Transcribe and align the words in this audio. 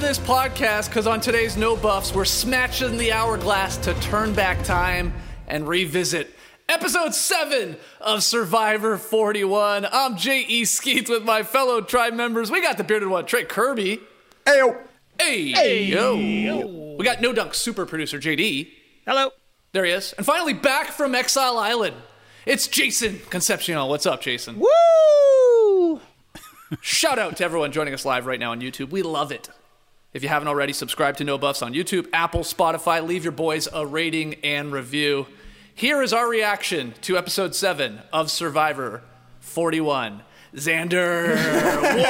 This 0.00 0.18
podcast 0.18 0.88
because 0.88 1.06
on 1.06 1.20
today's 1.20 1.58
No 1.58 1.76
Buffs, 1.76 2.14
we're 2.14 2.24
smashing 2.24 2.96
the 2.96 3.12
hourglass 3.12 3.76
to 3.78 3.92
turn 4.00 4.32
back 4.32 4.64
time 4.64 5.12
and 5.46 5.68
revisit 5.68 6.34
episode 6.70 7.14
7 7.14 7.76
of 8.00 8.22
Survivor 8.22 8.96
41. 8.96 9.86
I'm 9.92 10.16
J.E. 10.16 10.64
Skeets 10.64 11.10
with 11.10 11.22
my 11.22 11.42
fellow 11.42 11.82
tribe 11.82 12.14
members. 12.14 12.50
We 12.50 12.62
got 12.62 12.78
the 12.78 12.84
bearded 12.84 13.10
one, 13.10 13.26
Trey 13.26 13.44
Kirby. 13.44 14.00
Ayo. 14.46 14.78
Hey, 15.18 15.84
yo. 15.84 16.96
We 16.98 17.04
got 17.04 17.20
No 17.20 17.34
Dunk 17.34 17.52
super 17.52 17.84
producer 17.84 18.18
JD. 18.18 18.70
Hello. 19.06 19.32
There 19.72 19.84
he 19.84 19.92
is. 19.92 20.14
And 20.14 20.24
finally, 20.24 20.54
back 20.54 20.86
from 20.88 21.14
Exile 21.14 21.58
Island, 21.58 21.94
it's 22.46 22.68
Jason 22.68 23.20
Concepcion. 23.28 23.76
What's 23.86 24.06
up, 24.06 24.22
Jason? 24.22 24.58
Woo! 24.58 26.00
Shout 26.80 27.18
out 27.18 27.36
to 27.36 27.44
everyone 27.44 27.70
joining 27.70 27.92
us 27.92 28.06
live 28.06 28.24
right 28.24 28.40
now 28.40 28.52
on 28.52 28.62
YouTube. 28.62 28.90
We 28.90 29.02
love 29.02 29.30
it. 29.30 29.50
If 30.12 30.24
you 30.24 30.28
haven't 30.28 30.48
already, 30.48 30.72
subscribe 30.72 31.16
to 31.18 31.24
No 31.24 31.38
Buffs 31.38 31.62
on 31.62 31.72
YouTube, 31.72 32.08
Apple, 32.12 32.40
Spotify. 32.40 33.06
Leave 33.06 33.22
your 33.22 33.30
boys 33.32 33.68
a 33.72 33.86
rating 33.86 34.34
and 34.42 34.72
review. 34.72 35.28
Here 35.72 36.02
is 36.02 36.12
our 36.12 36.28
reaction 36.28 36.94
to 37.02 37.16
episode 37.16 37.54
7 37.54 38.00
of 38.12 38.28
Survivor 38.28 39.02
41. 39.38 40.22
Xander. 40.56 41.36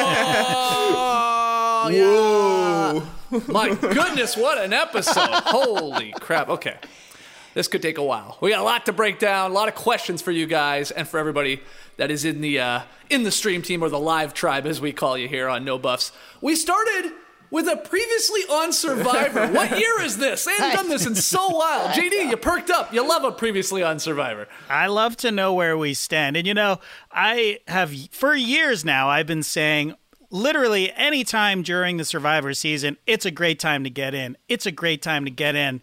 Whoa! 1.85 1.91
Yeah. 1.91 3.05
My 3.49 3.75
goodness, 3.75 4.35
what 4.35 4.57
an 4.57 4.73
episode. 4.73 5.29
Holy 5.29 6.13
crap. 6.13 6.49
Okay. 6.49 6.79
This 7.53 7.69
could 7.69 7.83
take 7.83 7.99
a 7.99 8.03
while. 8.03 8.39
We 8.41 8.49
got 8.49 8.61
a 8.61 8.65
lot 8.65 8.87
to 8.87 8.95
break 8.95 9.19
down, 9.19 9.51
a 9.51 9.55
lot 9.55 9.69
of 9.69 9.75
questions 9.75 10.23
for 10.23 10.31
you 10.31 10.47
guys 10.47 10.91
and 10.91 11.07
for 11.07 11.19
everybody 11.19 11.61
that 11.99 12.11
is 12.11 12.25
in 12.25 12.41
the 12.41 12.61
uh, 12.61 12.81
in 13.11 13.25
the 13.25 13.31
stream 13.31 13.61
team 13.61 13.83
or 13.85 13.91
the 13.91 14.01
live 14.01 14.33
tribe, 14.33 14.65
as 14.67 14.81
we 14.81 14.95
call 14.95 15.19
you 15.19 15.29
here 15.29 15.49
on 15.49 15.67
No 15.67 15.77
Buffs. 15.77 16.13
We 16.41 16.57
started 16.57 17.13
with 17.51 17.67
a 17.69 17.77
previously 17.77 18.43
on 18.51 18.73
Survivor. 18.73 19.49
what 19.49 19.71
year 19.79 20.01
is 20.01 20.17
this? 20.19 20.45
They 20.45 20.53
haven't 20.53 20.77
done 20.77 20.89
this 20.89 21.07
in 21.07 21.15
so 21.15 21.49
while. 21.49 21.89
JD, 21.95 22.31
you 22.31 22.37
perked 22.37 22.71
up. 22.71 22.93
You 22.93 23.07
love 23.07 23.25
a 23.25 23.33
previously 23.33 23.83
on 23.83 23.99
Survivor. 23.99 24.49
I 24.69 24.87
love 24.87 25.17
to 25.19 25.31
know 25.31 25.53
where 25.53 25.77
we 25.77 25.95
stand. 25.95 26.37
And 26.37 26.47
you 26.47 26.55
know, 26.55 26.81
I 27.11 27.61
have 27.69 27.93
for 28.11 28.35
years 28.35 28.85
now 28.85 29.09
I've 29.09 29.27
been 29.27 29.43
saying 29.43 29.95
literally 30.31 30.93
any 30.93 31.25
time 31.25 31.63
during 31.63 31.97
the 31.97 32.05
Survivor 32.05 32.55
season, 32.55 32.97
it's 33.07 33.27
a 33.27 33.31
great 33.31 33.59
time 33.59 33.85
to 33.85 33.91
get 33.91 34.15
in. 34.15 34.37
It's 34.49 34.67
a 34.67 34.73
great 34.73 35.03
time 35.03 35.25
to 35.25 35.31
get 35.31 35.55
in. 35.55 35.83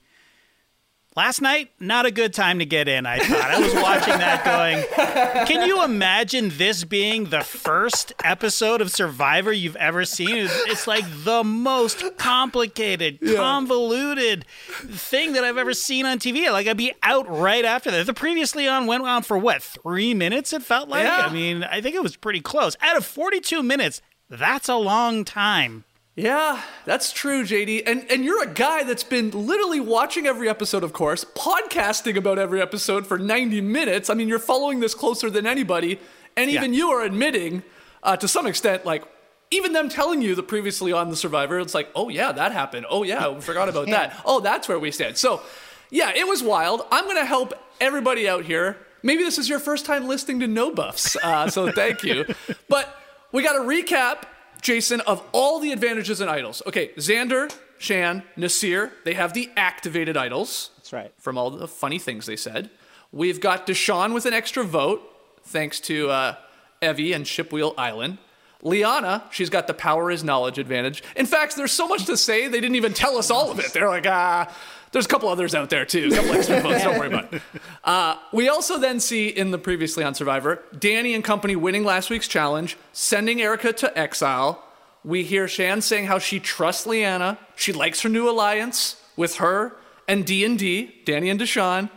Last 1.17 1.41
night, 1.41 1.71
not 1.79 2.05
a 2.05 2.11
good 2.11 2.31
time 2.31 2.59
to 2.59 2.65
get 2.67 2.87
in, 2.87 3.07
I 3.07 3.17
thought. 3.17 3.41
I 3.41 3.59
was 3.59 3.73
watching 3.73 4.19
that 4.19 4.45
going, 4.45 5.47
can 5.47 5.67
you 5.67 5.83
imagine 5.83 6.51
this 6.57 6.83
being 6.83 7.31
the 7.31 7.41
first 7.41 8.13
episode 8.23 8.81
of 8.81 8.91
Survivor 8.91 9.51
you've 9.51 9.75
ever 9.77 10.05
seen? 10.05 10.35
It's, 10.35 10.53
it's 10.67 10.85
like 10.85 11.03
the 11.23 11.43
most 11.43 12.03
complicated, 12.19 13.17
convoluted 13.35 14.45
thing 14.91 15.33
that 15.33 15.43
I've 15.43 15.57
ever 15.57 15.73
seen 15.73 16.05
on 16.05 16.19
TV. 16.19 16.51
Like, 16.51 16.67
I'd 16.67 16.77
be 16.77 16.93
out 17.01 17.27
right 17.27 17.65
after 17.65 17.89
that. 17.89 18.05
The 18.05 18.13
previously 18.13 18.67
on 18.67 18.85
went 18.85 19.01
on 19.01 19.23
for 19.23 19.39
what, 19.39 19.63
three 19.63 20.13
minutes, 20.13 20.53
it 20.53 20.61
felt 20.61 20.87
like? 20.87 21.03
Yeah. 21.03 21.25
I 21.27 21.33
mean, 21.33 21.63
I 21.63 21.81
think 21.81 21.95
it 21.95 22.03
was 22.03 22.15
pretty 22.15 22.41
close. 22.41 22.77
Out 22.79 22.95
of 22.95 23.03
42 23.03 23.63
minutes, 23.63 24.03
that's 24.29 24.69
a 24.69 24.75
long 24.75 25.25
time. 25.25 25.83
Yeah, 26.17 26.63
that's 26.85 27.13
true, 27.13 27.43
JD. 27.43 27.83
And 27.85 28.03
and 28.09 28.25
you're 28.25 28.41
a 28.41 28.51
guy 28.51 28.81
that's 28.83 29.03
been 29.03 29.29
literally 29.29 29.79
watching 29.79 30.25
every 30.25 30.49
episode, 30.49 30.83
of 30.83 30.91
course, 30.91 31.23
podcasting 31.23 32.17
about 32.17 32.39
every 32.39 32.59
episode 32.59 33.05
for 33.05 33.19
90 33.19 33.61
minutes. 33.61 34.09
I 34.09 34.15
mean, 34.15 34.27
you're 34.27 34.39
following 34.39 34.79
this 34.79 34.95
closer 34.95 35.29
than 35.29 35.45
anybody, 35.45 35.99
and 36.35 36.49
even 36.49 36.73
you 36.73 36.89
are 36.89 37.03
admitting, 37.03 37.61
uh, 38.01 38.17
to 38.17 38.27
some 38.27 38.47
extent, 38.47 38.83
like 38.83 39.03
even 39.51 39.73
them 39.73 39.89
telling 39.89 40.23
you 40.23 40.33
the 40.33 40.41
previously 40.41 40.91
on 40.91 41.11
the 41.11 41.15
Survivor, 41.15 41.59
it's 41.59 41.75
like, 41.75 41.89
oh 41.93 42.09
yeah, 42.09 42.31
that 42.31 42.51
happened. 42.51 42.87
Oh 42.89 43.03
yeah, 43.03 43.29
we 43.29 43.39
forgot 43.39 43.69
about 43.69 43.85
that. 43.95 44.19
Oh, 44.25 44.39
that's 44.39 44.67
where 44.67 44.79
we 44.79 44.89
stand. 44.89 45.17
So, 45.17 45.43
yeah, 45.91 46.11
it 46.15 46.27
was 46.27 46.41
wild. 46.41 46.81
I'm 46.91 47.05
gonna 47.05 47.25
help 47.25 47.53
everybody 47.79 48.27
out 48.27 48.43
here. 48.43 48.77
Maybe 49.03 49.21
this 49.23 49.37
is 49.37 49.47
your 49.47 49.59
first 49.59 49.85
time 49.85 50.07
listening 50.07 50.39
to 50.39 50.47
No 50.47 50.73
Buffs, 50.73 51.15
uh, 51.21 51.47
so 51.51 51.71
thank 51.71 52.03
you. 52.03 52.25
But 52.67 52.89
we 53.31 53.43
got 53.43 53.53
to 53.53 53.59
recap, 53.59 54.23
Jason, 54.61 55.01
of 55.01 55.23
all 55.31 55.59
the 55.59 55.71
advantages 55.71 56.21
and 56.21 56.29
idols. 56.29 56.61
Okay, 56.65 56.89
Xander, 56.97 57.53
Shan, 57.77 58.23
Naseer, 58.37 58.91
they 59.05 59.13
have 59.13 59.33
the 59.33 59.49
activated 59.55 60.17
idols. 60.17 60.71
That's 60.77 60.93
right. 60.93 61.13
From 61.17 61.37
all 61.37 61.51
the 61.51 61.67
funny 61.67 61.99
things 61.99 62.25
they 62.25 62.35
said. 62.35 62.69
We've 63.11 63.39
got 63.39 63.67
Deshawn 63.67 64.13
with 64.13 64.25
an 64.25 64.33
extra 64.33 64.63
vote, 64.63 65.01
thanks 65.43 65.79
to 65.81 66.09
uh, 66.09 66.35
Evvie 66.81 67.15
and 67.15 67.25
Shipwheel 67.25 67.73
Island. 67.77 68.17
Liana, 68.63 69.23
she's 69.31 69.49
got 69.49 69.67
the 69.67 69.73
power 69.73 70.09
is 70.09 70.23
knowledge 70.23 70.57
advantage. 70.57 71.03
In 71.15 71.25
fact, 71.25 71.55
there's 71.55 71.71
so 71.71 71.87
much 71.87 72.05
to 72.05 72.17
say, 72.17 72.47
they 72.47 72.59
didn't 72.59 72.75
even 72.75 72.93
tell 72.93 73.17
us 73.17 73.29
all 73.29 73.51
of 73.51 73.59
it. 73.59 73.71
They're 73.71 73.87
like, 73.87 74.07
ah, 74.07 74.53
there's 74.91 75.05
a 75.05 75.09
couple 75.09 75.29
others 75.29 75.53
out 75.53 75.69
there 75.69 75.85
too. 75.85 76.09
A 76.11 76.15
couple 76.15 76.33
extra 76.33 76.61
votes, 76.61 76.83
don't 76.83 76.97
worry 76.97 77.07
about 77.07 77.33
it. 77.33 77.41
Uh, 77.83 78.17
we 78.33 78.49
also 78.49 78.77
then 78.77 78.99
see 78.99 79.29
in 79.29 79.51
the 79.51 79.57
previously 79.57 80.03
on 80.03 80.13
Survivor, 80.13 80.61
Danny 80.77 81.13
and 81.13 81.23
company 81.23 81.55
winning 81.55 81.85
last 81.85 82.09
week's 82.09 82.27
challenge, 82.27 82.75
sending 82.91 83.41
Erika 83.41 83.71
to 83.71 83.97
exile. 83.97 84.61
We 85.05 85.23
hear 85.23 85.47
Shan 85.47 85.79
saying 85.79 86.07
how 86.07 86.19
she 86.19 86.41
trusts 86.41 86.85
Liana. 86.85 87.37
She 87.55 87.71
likes 87.71 88.01
her 88.01 88.09
new 88.09 88.29
alliance 88.29 89.01
with 89.15 89.35
her 89.35 89.77
and 90.05 90.25
D&D, 90.25 91.01
Danny 91.05 91.29
and 91.29 91.39
Deshawn. 91.39 91.89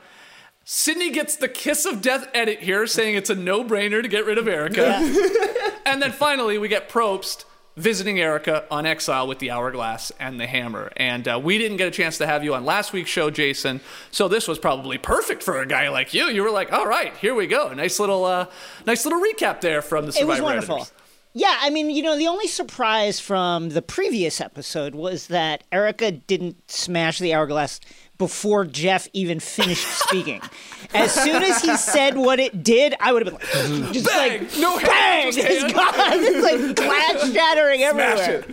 Sydney 0.64 1.10
gets 1.10 1.34
the 1.34 1.48
kiss 1.48 1.84
of 1.86 2.00
death 2.02 2.28
edit 2.32 2.60
here, 2.60 2.86
saying 2.86 3.16
it's 3.16 3.30
a 3.30 3.34
no-brainer 3.34 4.02
to 4.02 4.08
get 4.08 4.24
rid 4.24 4.38
of 4.38 4.46
Erika. 4.46 4.94
and 5.84 6.00
then 6.00 6.12
finally, 6.12 6.58
we 6.58 6.68
get 6.68 6.88
Probst 6.88 7.44
visiting 7.80 8.20
Erika 8.20 8.64
on 8.70 8.86
Exile 8.86 9.26
with 9.26 9.38
the 9.38 9.50
Hourglass 9.50 10.12
and 10.20 10.38
the 10.38 10.46
Hammer. 10.46 10.92
And 10.96 11.26
uh, 11.26 11.40
we 11.42 11.58
didn't 11.58 11.78
get 11.78 11.88
a 11.88 11.90
chance 11.90 12.18
to 12.18 12.26
have 12.26 12.44
you 12.44 12.54
on 12.54 12.64
last 12.64 12.92
week's 12.92 13.10
show, 13.10 13.30
Jason. 13.30 13.80
So 14.10 14.28
this 14.28 14.46
was 14.46 14.58
probably 14.58 14.98
perfect 14.98 15.42
for 15.42 15.60
a 15.60 15.66
guy 15.66 15.88
like 15.88 16.14
you. 16.14 16.26
You 16.26 16.42
were 16.42 16.50
like, 16.50 16.72
"All 16.72 16.86
right, 16.86 17.16
here 17.16 17.34
we 17.34 17.46
go." 17.46 17.72
Nice 17.72 17.98
little, 17.98 18.24
uh, 18.24 18.46
nice 18.86 19.04
little 19.04 19.20
recap 19.20 19.60
there 19.60 19.82
from 19.82 20.06
the 20.06 20.16
It 20.18 20.26
was 20.26 20.40
wonderful. 20.40 20.76
editors. 20.76 20.92
Yeah, 21.32 21.56
I 21.60 21.70
mean, 21.70 21.90
you 21.90 22.02
know, 22.02 22.18
the 22.18 22.26
only 22.26 22.48
surprise 22.48 23.20
from 23.20 23.68
the 23.68 23.82
previous 23.82 24.40
episode 24.40 24.96
was 24.96 25.28
that 25.28 25.62
Erika 25.70 26.10
didn't 26.10 26.68
smash 26.68 27.20
the 27.20 27.32
hourglass 27.32 27.78
before 28.20 28.66
Jeff 28.66 29.08
even 29.14 29.40
finished 29.40 29.88
speaking. 29.88 30.42
As 30.92 31.10
soon 31.10 31.42
as 31.42 31.62
he 31.62 31.74
said 31.74 32.18
what 32.18 32.38
it 32.38 32.62
did, 32.62 32.94
I 33.00 33.14
would 33.14 33.26
have 33.26 33.40
been 33.40 33.82
like, 33.82 33.92
just 33.94 34.06
Bang! 34.06 34.42
like, 34.42 34.58
No 34.58 34.78
bang! 34.78 35.32
It's 35.34 35.72
gone. 35.72 36.42
like 36.42 36.76
glass 36.76 37.32
shattering 37.34 37.82
everywhere. 37.82 38.44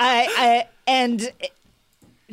I, 0.00 0.26
I 0.36 0.68
and 0.88 1.30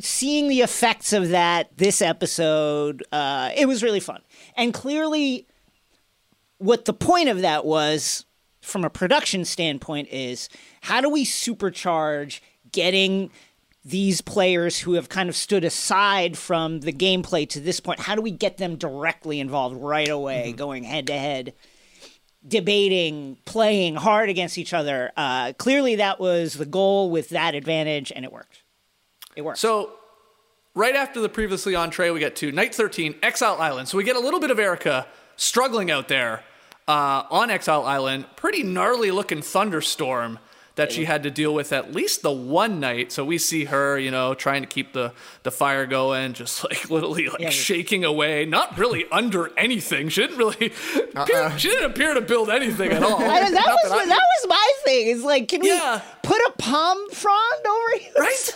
seeing 0.00 0.48
the 0.48 0.62
effects 0.62 1.12
of 1.12 1.28
that 1.28 1.68
this 1.76 2.02
episode, 2.02 3.04
uh, 3.12 3.50
it 3.56 3.66
was 3.66 3.84
really 3.84 4.00
fun. 4.00 4.20
And 4.56 4.74
clearly, 4.74 5.46
what 6.58 6.84
the 6.86 6.92
point 6.92 7.28
of 7.28 7.42
that 7.42 7.64
was, 7.64 8.24
from 8.60 8.84
a 8.84 8.90
production 8.90 9.44
standpoint, 9.44 10.08
is 10.10 10.48
how 10.80 11.00
do 11.00 11.08
we 11.08 11.24
supercharge 11.24 12.40
getting 12.72 13.30
these 13.84 14.20
players 14.20 14.78
who 14.78 14.94
have 14.94 15.08
kind 15.08 15.28
of 15.28 15.36
stood 15.36 15.64
aside 15.64 16.38
from 16.38 16.80
the 16.80 16.92
gameplay 16.92 17.48
to 17.50 17.60
this 17.60 17.80
point? 17.80 18.00
How 18.00 18.14
do 18.14 18.22
we 18.22 18.30
get 18.30 18.58
them 18.58 18.76
directly 18.76 19.40
involved 19.40 19.76
right 19.76 20.08
away, 20.08 20.52
going 20.52 20.84
head 20.84 21.06
to 21.08 21.18
head? 21.18 21.54
debating, 22.46 23.36
playing 23.44 23.94
hard 23.94 24.28
against 24.28 24.58
each 24.58 24.74
other. 24.74 25.12
Uh, 25.16 25.52
clearly, 25.54 25.96
that 25.96 26.18
was 26.18 26.54
the 26.54 26.66
goal 26.66 27.10
with 27.10 27.30
that 27.30 27.54
advantage, 27.54 28.12
and 28.14 28.24
it 28.24 28.32
worked. 28.32 28.62
It 29.36 29.42
worked. 29.42 29.58
So, 29.58 29.92
right 30.74 30.94
after 30.94 31.20
the 31.20 31.28
previously 31.28 31.74
on 31.74 31.90
Trey, 31.90 32.10
we 32.10 32.20
get 32.20 32.36
to 32.36 32.52
Night 32.52 32.74
13, 32.74 33.16
Exile 33.22 33.60
Island. 33.60 33.88
So, 33.88 33.96
we 33.96 34.04
get 34.04 34.16
a 34.16 34.20
little 34.20 34.40
bit 34.40 34.50
of 34.50 34.58
Erika 34.58 35.06
struggling 35.36 35.90
out 35.90 36.08
there 36.08 36.42
uh, 36.88 37.24
on 37.30 37.50
Exile 37.50 37.84
Island. 37.84 38.26
Pretty 38.36 38.62
gnarly 38.62 39.10
looking 39.10 39.42
thunderstorm 39.42 40.38
that 40.76 40.90
she 40.90 41.04
had 41.04 41.22
to 41.24 41.30
deal 41.30 41.52
with 41.52 41.72
at 41.72 41.92
least 41.92 42.22
the 42.22 42.30
one 42.32 42.80
night. 42.80 43.12
So 43.12 43.24
we 43.24 43.36
see 43.38 43.66
her, 43.66 43.98
you 43.98 44.10
know, 44.10 44.32
trying 44.34 44.62
to 44.62 44.66
keep 44.68 44.92
the, 44.94 45.12
the 45.42 45.50
fire 45.50 45.84
going, 45.86 46.32
just 46.32 46.64
like 46.68 46.88
literally 46.90 47.28
like 47.28 47.40
Yeah. 47.40 47.50
shaking 47.50 48.04
away, 48.04 48.44
not 48.46 48.78
really 48.78 49.04
under 49.12 49.50
anything. 49.58 50.08
She 50.08 50.22
didn't 50.22 50.38
really, 50.38 50.72
uh-uh. 50.96 51.22
appear, 51.24 51.58
she 51.58 51.68
didn't 51.68 51.90
appear 51.90 52.14
to 52.14 52.20
build 52.22 52.48
anything 52.50 52.90
at 52.90 53.02
all. 53.02 53.16
I, 53.22 53.50
that 53.50 53.52
was 53.52 53.90
that 53.90 53.98
I- 54.00 54.06
that 54.06 54.20
was 54.40 54.48
my 54.48 54.72
thing. 54.84 55.08
Is 55.08 55.22
like, 55.22 55.48
can 55.48 55.62
Yeah. 55.62 55.96
we 56.22 56.28
put 56.28 56.40
a 56.48 56.52
palm 56.58 57.10
frond 57.10 57.66
over 57.66 57.98
here? 57.98 58.12
Right? 58.18 58.50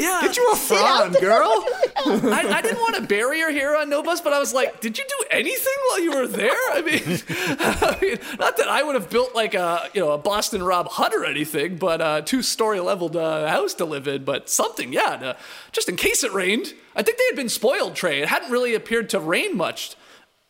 Yeah. 0.00 0.20
Get 0.22 0.36
you 0.36 0.48
a 0.52 0.56
frond, 0.56 1.16
girl. 1.20 1.64
I, 2.06 2.54
I 2.56 2.62
didn't 2.62 2.78
want 2.80 2.96
to 2.96 3.02
bury 3.02 3.40
her 3.40 3.50
here 3.50 3.76
on 3.76 3.88
No 3.88 4.02
Buffs, 4.02 4.20
but 4.20 4.32
I 4.32 4.38
was 4.38 4.52
like, 4.52 4.80
did 4.80 4.98
you 4.98 5.04
do 5.08 5.24
anything 5.30 5.72
while 5.90 6.00
you 6.00 6.12
were 6.16 6.26
there? 6.26 6.50
I 6.72 6.82
mean, 6.82 7.02
I 7.28 7.98
mean, 8.00 8.18
not 8.38 8.56
that 8.56 8.68
I 8.68 8.82
would 8.82 8.94
have 8.94 9.10
built 9.10 9.34
like 9.34 9.54
a 9.54 9.88
you 9.94 10.00
know 10.00 10.12
a 10.12 10.18
Boston 10.18 10.62
Rob 10.62 10.88
hut 11.04 11.14
or 11.14 11.24
anything, 11.24 11.76
but 11.76 12.00
a 12.00 12.22
two 12.24 12.40
story 12.42 12.80
leveled 12.80 13.14
uh, 13.14 13.46
house 13.48 13.74
to 13.74 13.84
live 13.84 14.08
in, 14.08 14.24
but 14.24 14.48
something, 14.48 14.92
yeah, 14.92 15.16
to, 15.16 15.36
just 15.72 15.88
in 15.88 15.96
case 15.96 16.24
it 16.24 16.32
rained. 16.32 16.72
I 16.96 17.02
think 17.02 17.18
they 17.18 17.24
had 17.28 17.36
been 17.36 17.48
spoiled, 17.48 17.94
Trey. 17.94 18.22
It 18.22 18.28
hadn't 18.28 18.50
really 18.50 18.74
appeared 18.74 19.10
to 19.10 19.20
rain 19.20 19.56
much 19.56 19.96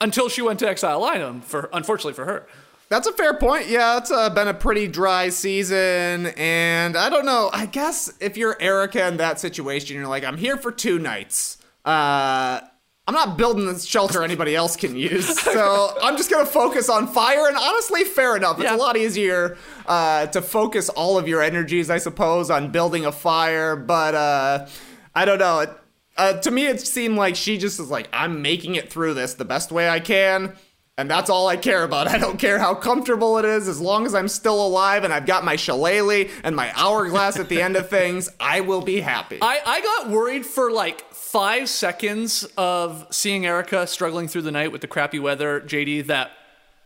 until 0.00 0.28
she 0.28 0.42
went 0.42 0.60
to 0.60 0.68
Exile 0.68 1.02
Island. 1.02 1.44
For 1.44 1.68
unfortunately 1.72 2.12
for 2.12 2.24
her. 2.24 2.46
That's 2.88 3.08
a 3.08 3.12
fair 3.12 3.34
point. 3.34 3.68
Yeah, 3.68 3.96
it's 3.96 4.10
uh, 4.10 4.30
been 4.30 4.46
a 4.46 4.54
pretty 4.54 4.86
dry 4.86 5.30
season, 5.30 6.26
and 6.36 6.96
I 6.96 7.08
don't 7.08 7.24
know. 7.24 7.50
I 7.52 7.66
guess 7.66 8.12
if 8.20 8.36
you're 8.36 8.56
Erika 8.60 9.08
in 9.08 9.16
that 9.16 9.40
situation, 9.40 9.96
you're 9.96 10.06
like, 10.06 10.22
I'm 10.22 10.36
here 10.36 10.56
for 10.56 10.70
two 10.70 10.98
nights. 10.98 11.56
Uh, 11.84 12.60
I'm 13.06 13.14
not 13.14 13.36
building 13.36 13.66
this 13.66 13.84
shelter 13.84 14.22
anybody 14.24 14.56
else 14.56 14.76
can 14.76 14.96
use, 14.96 15.38
so 15.52 15.94
I'm 16.02 16.16
just 16.16 16.30
gonna 16.30 16.46
focus 16.46 16.88
on 16.88 17.06
fire. 17.06 17.46
And 17.48 17.56
honestly, 17.56 18.04
fair 18.04 18.34
enough. 18.36 18.56
It's 18.58 18.64
Yeah. 18.64 18.76
a 18.76 18.78
lot 18.78 18.96
easier 18.96 19.58
uh, 19.86 20.26
to 20.28 20.40
focus 20.40 20.88
all 20.88 21.18
of 21.18 21.28
your 21.28 21.42
energies, 21.42 21.90
I 21.90 21.98
suppose, 21.98 22.50
on 22.50 22.70
building 22.70 23.04
a 23.04 23.12
fire. 23.12 23.76
But 23.76 24.14
uh, 24.14 24.66
I 25.14 25.24
don't 25.26 25.38
know. 25.38 25.60
It, 25.60 25.70
uh, 26.16 26.34
to 26.40 26.50
me, 26.50 26.66
it 26.66 26.80
seemed 26.80 27.16
like 27.16 27.36
she 27.36 27.58
just 27.58 27.78
is 27.80 27.90
like, 27.90 28.08
I'm 28.12 28.40
making 28.40 28.76
it 28.76 28.88
through 28.90 29.14
this 29.14 29.34
the 29.34 29.44
best 29.44 29.70
way 29.72 29.88
I 29.88 30.00
can. 30.00 30.54
And 30.96 31.10
that's 31.10 31.28
all 31.28 31.48
I 31.48 31.56
care 31.56 31.82
about. 31.82 32.06
I 32.14 32.18
don't 32.18 32.38
care 32.38 32.58
how 32.58 32.74
comfortable 32.74 33.38
it 33.38 33.44
is. 33.44 33.68
As 33.68 33.80
long 33.80 34.06
as 34.06 34.14
I'm 34.14 34.28
still 34.28 34.64
alive 34.64 35.04
and 35.04 35.12
I've 35.12 35.26
got 35.26 35.44
my 35.44 35.56
shillelagh 35.56 36.28
and 36.42 36.54
my 36.54 36.72
hourglass 36.76 37.38
at 37.38 37.48
the 37.48 37.60
end 37.60 37.76
of 37.76 37.88
things, 37.88 38.28
I 38.38 38.60
will 38.60 38.82
be 38.82 39.00
happy. 39.00 39.38
I, 39.42 39.60
I 39.64 39.80
got 39.80 40.10
worried 40.10 40.46
for 40.46 40.70
like 40.70 41.12
five 41.12 41.68
seconds 41.68 42.44
of 42.56 43.06
seeing 43.10 43.44
Erika 43.44 43.86
struggling 43.86 44.28
through 44.28 44.42
the 44.42 44.52
night 44.52 44.70
with 44.70 44.82
the 44.82 44.86
crappy 44.86 45.18
weather, 45.18 45.60
JD, 45.60 46.06
that 46.06 46.30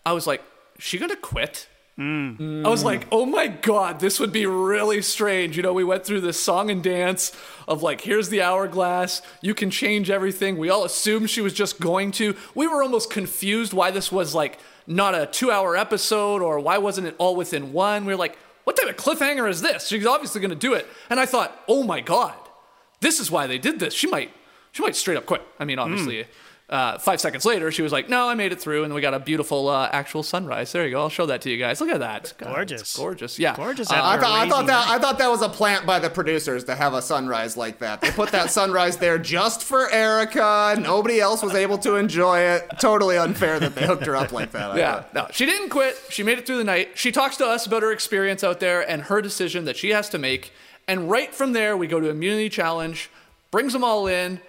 I 0.06 0.12
was 0.12 0.26
like, 0.26 0.43
she 0.78 0.96
gonna 0.96 1.16
quit? 1.16 1.69
Mm. 1.98 2.64
I 2.64 2.68
was 2.68 2.84
like, 2.84 3.08
oh 3.10 3.26
my 3.26 3.48
god, 3.48 3.98
this 3.98 4.20
would 4.20 4.32
be 4.32 4.46
really 4.46 5.02
strange. 5.02 5.56
You 5.56 5.64
know, 5.64 5.72
we 5.72 5.82
went 5.82 6.04
through 6.04 6.20
this 6.20 6.38
song 6.38 6.70
and 6.70 6.82
dance 6.82 7.32
of 7.66 7.82
like, 7.82 8.02
here's 8.02 8.28
the 8.28 8.40
hourglass, 8.40 9.20
you 9.42 9.52
can 9.52 9.70
change 9.70 10.08
everything. 10.08 10.58
We 10.58 10.70
all 10.70 10.84
assumed 10.84 11.28
she 11.28 11.40
was 11.40 11.52
just 11.52 11.80
going 11.80 12.12
to. 12.12 12.36
We 12.54 12.68
were 12.68 12.84
almost 12.84 13.10
confused 13.10 13.72
why 13.72 13.90
this 13.90 14.12
was 14.12 14.32
like 14.32 14.60
not 14.86 15.16
a 15.16 15.26
two 15.26 15.50
hour 15.50 15.76
episode 15.76 16.40
or 16.40 16.60
why 16.60 16.78
wasn't 16.78 17.08
it 17.08 17.16
all 17.18 17.34
within 17.34 17.72
one. 17.72 18.04
We 18.04 18.12
were 18.12 18.18
like, 18.18 18.38
what 18.62 18.76
type 18.76 18.88
of 18.88 18.96
cliffhanger 18.96 19.48
is 19.48 19.60
this? 19.60 19.88
She's 19.88 20.06
obviously 20.06 20.40
gonna 20.40 20.54
do 20.54 20.74
it. 20.74 20.86
And 21.10 21.18
I 21.18 21.26
thought, 21.26 21.64
oh 21.66 21.82
my 21.82 22.00
god, 22.00 22.36
this 23.00 23.18
is 23.18 23.28
why 23.28 23.48
they 23.48 23.58
did 23.58 23.80
this. 23.80 23.92
She 23.92 24.06
might, 24.06 24.30
she 24.70 24.82
might 24.82 24.94
straight 24.94 25.16
up 25.16 25.26
quit. 25.26 25.42
I 25.58 25.64
mean, 25.64 25.80
obviously, 25.80 26.14
mm. 26.14 26.26
Uh, 26.70 26.98
five 26.98 27.18
seconds 27.18 27.46
later, 27.46 27.70
she 27.70 27.80
was 27.80 27.92
like, 27.92 28.10
"No, 28.10 28.28
I 28.28 28.34
made 28.34 28.52
it 28.52 28.60
through," 28.60 28.84
and 28.84 28.92
we 28.92 29.00
got 29.00 29.14
a 29.14 29.18
beautiful 29.18 29.68
uh, 29.70 29.88
actual 29.90 30.22
sunrise. 30.22 30.70
There 30.70 30.84
you 30.84 30.90
go. 30.90 31.00
I'll 31.00 31.08
show 31.08 31.24
that 31.24 31.40
to 31.42 31.50
you 31.50 31.56
guys. 31.56 31.80
Look 31.80 31.88
at 31.88 32.00
that. 32.00 32.34
God, 32.36 32.54
gorgeous. 32.54 32.80
it's 32.82 32.94
gorgeous. 32.96 33.38
Yeah, 33.38 33.56
Gorgeous 33.56 33.90
Uh, 33.90 33.94
I, 33.94 34.16
there. 34.16 34.20
thought, 34.26 34.32
I 34.38 34.48
thought 34.48 34.54
Raising 34.56 34.66
that 34.66 34.88
I 34.88 34.98
thought 34.98 35.18
that 35.18 35.30
was 35.30 35.40
a 35.40 35.48
plant 35.48 35.86
by 35.86 35.98
the 35.98 36.10
producers 36.10 36.64
to 36.64 36.74
have 36.74 36.92
a 36.92 37.00
sunrise 37.00 37.56
like 37.56 37.78
that. 37.78 38.02
They 38.02 38.10
put 38.10 38.32
that 38.32 38.50
sunrise 38.50 38.98
there 38.98 39.16
just 39.16 39.62
for 39.64 39.90
Erika. 39.90 40.76
Nobody 40.78 41.20
else 41.20 41.42
was 41.42 41.54
able 41.54 41.78
to 41.78 41.96
enjoy 41.96 42.40
it. 42.40 42.68
Totally 42.78 43.16
unfair 43.16 43.58
that 43.60 43.74
they 43.74 43.86
hooked 43.86 44.04
her 44.04 44.14
up 44.14 44.32
like 44.32 44.50
that. 44.52 44.72
I 44.72 44.76
yeah. 44.78 44.92
thought. 45.00 45.14
No, 45.14 45.26
she 45.32 45.46
didn't 45.46 45.70
quit. 45.70 45.96
She 46.10 46.22
made 46.22 46.36
it 46.36 46.44
through 46.46 46.58
the 46.58 46.64
night. 46.64 46.90
She 46.96 47.10
talks 47.12 47.38
to 47.38 47.46
us 47.46 47.64
about 47.64 47.82
her 47.82 47.92
experience 47.92 48.44
out 48.44 48.60
there 48.60 48.86
and 48.86 49.04
her 49.04 49.22
decision 49.22 49.64
that 49.64 49.78
she 49.78 49.88
has 49.90 50.10
to 50.10 50.18
make. 50.18 50.52
And 50.86 51.10
right 51.10 51.34
from 51.34 51.54
there, 51.54 51.78
we 51.78 51.86
go 51.86 51.98
to 51.98 52.10
immunity 52.10 52.50
challenge, 52.50 53.08
brings 53.50 53.72
them 53.72 53.84
all 53.84 54.06
in. 54.06 54.42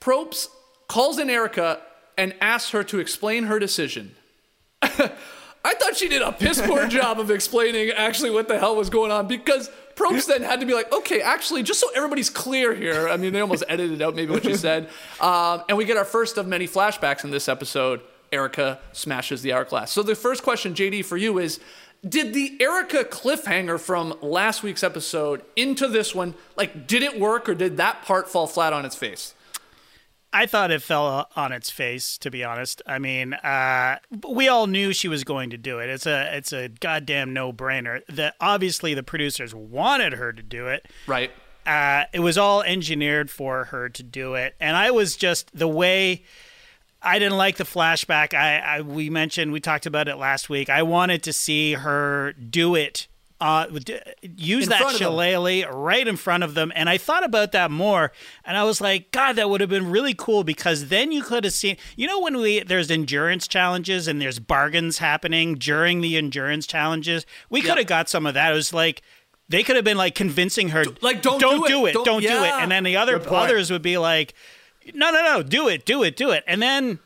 Probst 0.00 0.48
calls 0.88 1.18
in 1.18 1.30
Erika 1.30 1.80
and 2.16 2.34
asks 2.40 2.70
her 2.70 2.84
to 2.84 2.98
explain 2.98 3.44
her 3.44 3.58
decision. 3.58 4.14
I 4.82 5.72
thought 5.74 5.96
she 5.96 6.08
did 6.08 6.22
a 6.22 6.30
piss 6.30 6.60
poor 6.60 6.86
job 6.88 7.18
of 7.18 7.30
explaining 7.30 7.90
actually 7.90 8.30
what 8.30 8.48
the 8.48 8.58
hell 8.58 8.76
was 8.76 8.90
going 8.90 9.10
on 9.10 9.26
because 9.26 9.70
Probst 9.96 10.26
then 10.26 10.42
had 10.42 10.60
to 10.60 10.66
be 10.66 10.74
like, 10.74 10.92
okay, 10.92 11.22
actually, 11.22 11.62
just 11.62 11.80
so 11.80 11.88
everybody's 11.94 12.28
clear 12.28 12.74
here. 12.74 13.08
I 13.08 13.16
mean, 13.16 13.32
they 13.32 13.40
almost 13.40 13.64
edited 13.68 14.02
out 14.02 14.14
maybe 14.14 14.32
what 14.32 14.44
she 14.44 14.54
said. 14.56 14.88
Um, 15.20 15.62
and 15.68 15.78
we 15.78 15.84
get 15.84 15.96
our 15.96 16.04
first 16.04 16.36
of 16.36 16.46
many 16.46 16.66
flashbacks 16.66 17.24
in 17.24 17.30
this 17.30 17.48
episode. 17.48 18.00
Erika 18.32 18.80
smashes 18.92 19.42
the 19.42 19.52
hourglass. 19.52 19.92
So 19.92 20.02
the 20.02 20.14
first 20.14 20.42
question, 20.42 20.74
JD, 20.74 21.04
for 21.04 21.16
you 21.16 21.38
is 21.38 21.60
did 22.06 22.34
the 22.34 22.56
Erika 22.60 23.04
cliffhanger 23.04 23.80
from 23.80 24.14
last 24.20 24.62
week's 24.62 24.82
episode 24.82 25.42
into 25.56 25.88
this 25.88 26.14
one, 26.14 26.34
like, 26.56 26.86
did 26.86 27.02
it 27.02 27.18
work 27.18 27.48
or 27.48 27.54
did 27.54 27.78
that 27.78 28.02
part 28.02 28.28
fall 28.28 28.46
flat 28.46 28.72
on 28.72 28.84
its 28.84 28.96
face? 28.96 29.33
I 30.34 30.46
thought 30.46 30.72
it 30.72 30.82
fell 30.82 31.28
on 31.36 31.52
its 31.52 31.70
face, 31.70 32.18
to 32.18 32.28
be 32.28 32.42
honest. 32.42 32.82
I 32.88 32.98
mean, 32.98 33.34
uh, 33.34 33.98
we 34.28 34.48
all 34.48 34.66
knew 34.66 34.92
she 34.92 35.06
was 35.06 35.22
going 35.22 35.50
to 35.50 35.56
do 35.56 35.78
it. 35.78 35.88
It's 35.88 36.06
a 36.06 36.36
it's 36.36 36.52
a 36.52 36.68
goddamn 36.68 37.32
no 37.32 37.52
brainer. 37.52 38.04
That 38.08 38.34
obviously 38.40 38.94
the 38.94 39.04
producers 39.04 39.54
wanted 39.54 40.14
her 40.14 40.32
to 40.32 40.42
do 40.42 40.66
it. 40.66 40.88
Right. 41.06 41.30
Uh, 41.64 42.06
it 42.12 42.18
was 42.18 42.36
all 42.36 42.62
engineered 42.62 43.30
for 43.30 43.66
her 43.66 43.88
to 43.90 44.02
do 44.02 44.34
it, 44.34 44.56
and 44.58 44.76
I 44.76 44.90
was 44.90 45.14
just 45.14 45.56
the 45.56 45.68
way. 45.68 46.24
I 47.00 47.20
didn't 47.20 47.38
like 47.38 47.56
the 47.56 47.64
flashback. 47.64 48.34
I, 48.34 48.58
I 48.58 48.80
we 48.80 49.10
mentioned 49.10 49.52
we 49.52 49.60
talked 49.60 49.86
about 49.86 50.08
it 50.08 50.16
last 50.16 50.50
week. 50.50 50.68
I 50.68 50.82
wanted 50.82 51.22
to 51.22 51.32
see 51.32 51.74
her 51.74 52.32
do 52.32 52.74
it. 52.74 53.06
Uh, 53.40 53.66
use 54.22 54.64
In 54.64 54.70
that 54.70 54.78
front 54.80 54.92
them. 54.92 54.98
shillelagh 55.00 55.66
right 55.70 56.06
in 56.06 56.16
front 56.16 56.44
of 56.44 56.54
them, 56.54 56.72
and 56.74 56.88
I 56.88 56.96
thought 56.98 57.24
about 57.24 57.52
that 57.52 57.70
more, 57.70 58.12
and 58.44 58.56
I 58.56 58.62
was 58.62 58.80
like, 58.80 59.10
God, 59.10 59.34
that 59.36 59.50
would 59.50 59.60
have 59.60 59.68
been 59.68 59.90
really 59.90 60.14
cool 60.16 60.44
because 60.44 60.88
then 60.88 61.10
you 61.12 61.22
could 61.22 61.42
have 61.44 61.52
seen. 61.52 61.76
You 61.96 62.06
know, 62.06 62.20
when 62.20 62.36
we 62.38 62.60
there's 62.60 62.90
endurance 62.90 63.48
challenges 63.48 64.06
and 64.08 64.22
there's 64.22 64.38
bargains 64.38 64.98
happening 64.98 65.56
during 65.56 66.00
the 66.00 66.16
endurance 66.16 66.66
challenges, 66.66 67.26
we 67.50 67.60
could 67.60 67.76
have 67.76 67.88
got 67.88 68.08
some 68.08 68.24
of 68.24 68.34
that. 68.34 68.52
It 68.52 68.54
was 68.54 68.72
like 68.72 69.02
they 69.48 69.62
could 69.64 69.76
have 69.76 69.84
been 69.84 69.98
like 69.98 70.14
convincing 70.14 70.68
her, 70.70 70.84
like, 71.02 71.20
don't 71.20 71.40
don't 71.40 71.58
do 71.58 71.64
it. 71.66 71.68
do 71.68 71.86
it, 71.86 71.92
Don't- 71.94 72.04
don't 72.06 72.22
do 72.22 72.28
it, 72.44 72.52
and 72.62 72.70
then 72.70 72.84
the 72.84 72.96
other 72.96 73.18
Good 73.18 73.28
others 73.28 73.70
would 73.70 73.82
be 73.82 73.98
like, 73.98 74.32
no, 74.94 75.10
no, 75.10 75.22
no, 75.22 75.42
do 75.42 75.68
it, 75.68 75.84
do 75.84 76.02
it, 76.04 76.16
do 76.16 76.30
it. 76.30 76.44
And 76.46 76.62
then, 76.62 77.00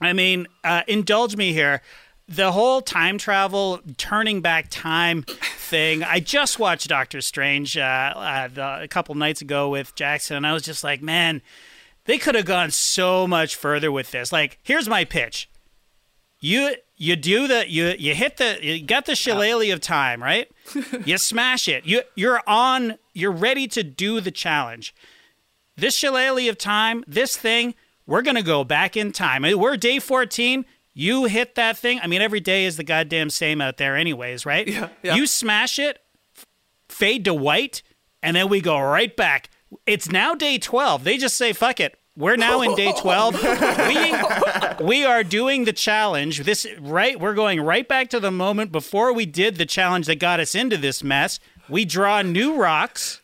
I 0.00 0.14
mean, 0.14 0.46
uh, 0.64 0.82
indulge 0.88 1.36
me 1.36 1.52
here. 1.52 1.82
The 2.26 2.52
whole 2.52 2.80
time 2.80 3.18
travel, 3.18 3.80
turning 3.98 4.40
back 4.40 4.68
time 4.70 5.24
thing. 5.58 6.02
I 6.02 6.20
just 6.20 6.58
watched 6.58 6.88
Doctor 6.88 7.20
Strange 7.20 7.76
uh, 7.76 7.80
uh, 8.16 8.48
the, 8.48 8.82
a 8.82 8.88
couple 8.88 9.14
nights 9.14 9.42
ago 9.42 9.68
with 9.68 9.94
Jackson, 9.94 10.36
and 10.36 10.46
I 10.46 10.54
was 10.54 10.62
just 10.62 10.82
like, 10.82 11.02
man, 11.02 11.42
they 12.06 12.16
could 12.16 12.34
have 12.34 12.46
gone 12.46 12.70
so 12.70 13.26
much 13.26 13.56
further 13.56 13.92
with 13.92 14.10
this. 14.10 14.32
Like, 14.32 14.58
here's 14.62 14.88
my 14.88 15.04
pitch. 15.04 15.50
You 16.40 16.76
you 16.96 17.16
do 17.16 17.48
the 17.48 17.68
you 17.68 17.94
you 17.98 18.14
hit 18.14 18.36
the 18.36 18.58
you 18.62 18.82
got 18.84 19.06
the 19.06 19.16
shillelagh 19.16 19.72
of 19.72 19.80
time, 19.80 20.22
right? 20.22 20.50
you 21.04 21.18
smash 21.18 21.68
it. 21.68 21.86
You 21.86 22.02
you're 22.14 22.42
on 22.46 22.98
you're 23.14 23.32
ready 23.32 23.66
to 23.68 23.82
do 23.82 24.20
the 24.20 24.30
challenge. 24.30 24.94
This 25.76 25.96
shillelagh 25.96 26.48
of 26.48 26.58
time, 26.58 27.02
this 27.06 27.36
thing, 27.36 27.74
we're 28.06 28.22
gonna 28.22 28.42
go 28.42 28.62
back 28.62 28.96
in 28.96 29.10
time. 29.12 29.42
We're 29.42 29.76
day 29.76 29.98
14. 29.98 30.64
You 30.94 31.24
hit 31.24 31.56
that 31.56 31.76
thing. 31.76 31.98
I 32.02 32.06
mean, 32.06 32.22
every 32.22 32.40
day 32.40 32.64
is 32.64 32.76
the 32.76 32.84
goddamn 32.84 33.28
same 33.30 33.60
out 33.60 33.76
there, 33.78 33.96
anyways, 33.96 34.46
right? 34.46 34.66
Yeah, 34.66 34.88
yeah. 35.02 35.16
You 35.16 35.26
smash 35.26 35.78
it, 35.78 35.98
fade 36.88 37.24
to 37.24 37.34
white, 37.34 37.82
and 38.22 38.36
then 38.36 38.48
we 38.48 38.60
go 38.60 38.80
right 38.80 39.14
back. 39.14 39.50
It's 39.86 40.08
now 40.08 40.34
day 40.34 40.56
12. 40.56 41.02
They 41.02 41.18
just 41.18 41.36
say, 41.36 41.52
fuck 41.52 41.80
it. 41.80 41.98
We're 42.16 42.36
now 42.36 42.62
in 42.62 42.76
day 42.76 42.92
12. 42.96 43.42
we, 44.78 44.84
we 44.86 45.04
are 45.04 45.24
doing 45.24 45.64
the 45.64 45.72
challenge. 45.72 46.44
This 46.44 46.64
right, 46.78 47.18
we're 47.18 47.34
going 47.34 47.60
right 47.60 47.88
back 47.88 48.08
to 48.10 48.20
the 48.20 48.30
moment 48.30 48.70
before 48.70 49.12
we 49.12 49.26
did 49.26 49.56
the 49.56 49.66
challenge 49.66 50.06
that 50.06 50.20
got 50.20 50.38
us 50.38 50.54
into 50.54 50.76
this 50.76 51.02
mess. 51.02 51.40
We 51.68 51.84
draw 51.84 52.22
new 52.22 52.54
rocks 52.54 53.20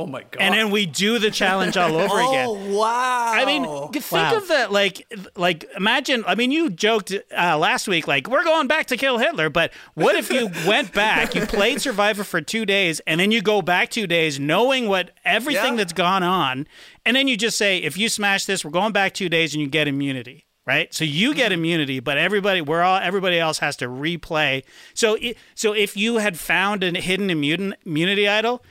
Oh 0.00 0.06
my 0.06 0.22
god. 0.22 0.36
and 0.40 0.54
then 0.54 0.70
we 0.70 0.86
do 0.86 1.18
the 1.18 1.30
challenge 1.30 1.76
all 1.76 1.94
over 1.94 2.20
again. 2.28 2.46
Oh 2.48 2.76
wow. 2.78 3.32
I 3.34 3.44
mean, 3.44 3.64
think 3.92 4.10
Wow. 4.12 4.36
of 4.36 4.48
that. 4.48 4.72
like, 4.72 5.06
like 5.36 5.64
imagine. 5.76 6.24
I 6.26 6.34
mean, 6.34 6.50
you 6.50 6.70
joked 6.70 7.12
uh, 7.36 7.58
last 7.58 7.86
week 7.88 8.08
like 8.08 8.28
we're 8.28 8.44
going 8.44 8.66
back 8.66 8.86
to 8.86 8.96
kill 8.96 9.18
Hitler, 9.18 9.50
but 9.50 9.72
what 9.94 10.14
if 10.16 10.30
you 10.30 10.50
went 10.66 10.92
back, 10.92 11.34
you 11.34 11.46
played 11.46 11.80
Survivor 11.80 12.24
for 12.24 12.40
two 12.40 12.64
days, 12.64 13.00
and 13.06 13.20
then 13.20 13.30
you 13.30 13.42
go 13.42 13.62
back 13.62 13.90
two 13.90 14.06
days, 14.06 14.40
knowing 14.40 14.88
what 14.88 15.10
everything 15.24 15.72
Yeah. 15.74 15.76
that's 15.78 15.92
gone 15.92 16.22
on, 16.22 16.66
and 17.04 17.16
then 17.16 17.28
you 17.28 17.36
just 17.36 17.58
say, 17.58 17.78
if 17.78 17.98
you 17.98 18.08
smash 18.08 18.44
this, 18.46 18.64
we're 18.64 18.70
going 18.70 18.92
back 18.92 19.14
two 19.14 19.28
days, 19.28 19.54
and 19.54 19.60
you 19.62 19.68
get 19.68 19.86
immunity. 19.88 20.46
Right, 20.66 20.92
so 20.94 21.04
you 21.04 21.34
get 21.34 21.50
immunity, 21.52 21.98
but 21.98 22.16
everybody, 22.16 22.60
we're 22.60 22.82
all, 22.82 22.98
everybody 22.98 23.38
else 23.40 23.58
has 23.58 23.76
to 23.76 23.88
replay. 23.88 24.62
So, 24.94 25.16
i- 25.16 25.34
so 25.56 25.72
if 25.72 25.96
you 25.96 26.18
had 26.18 26.38
found 26.38 26.84
a 26.84 26.92
hidden 27.00 27.28
immunity 27.28 28.28
idol, 28.28 28.62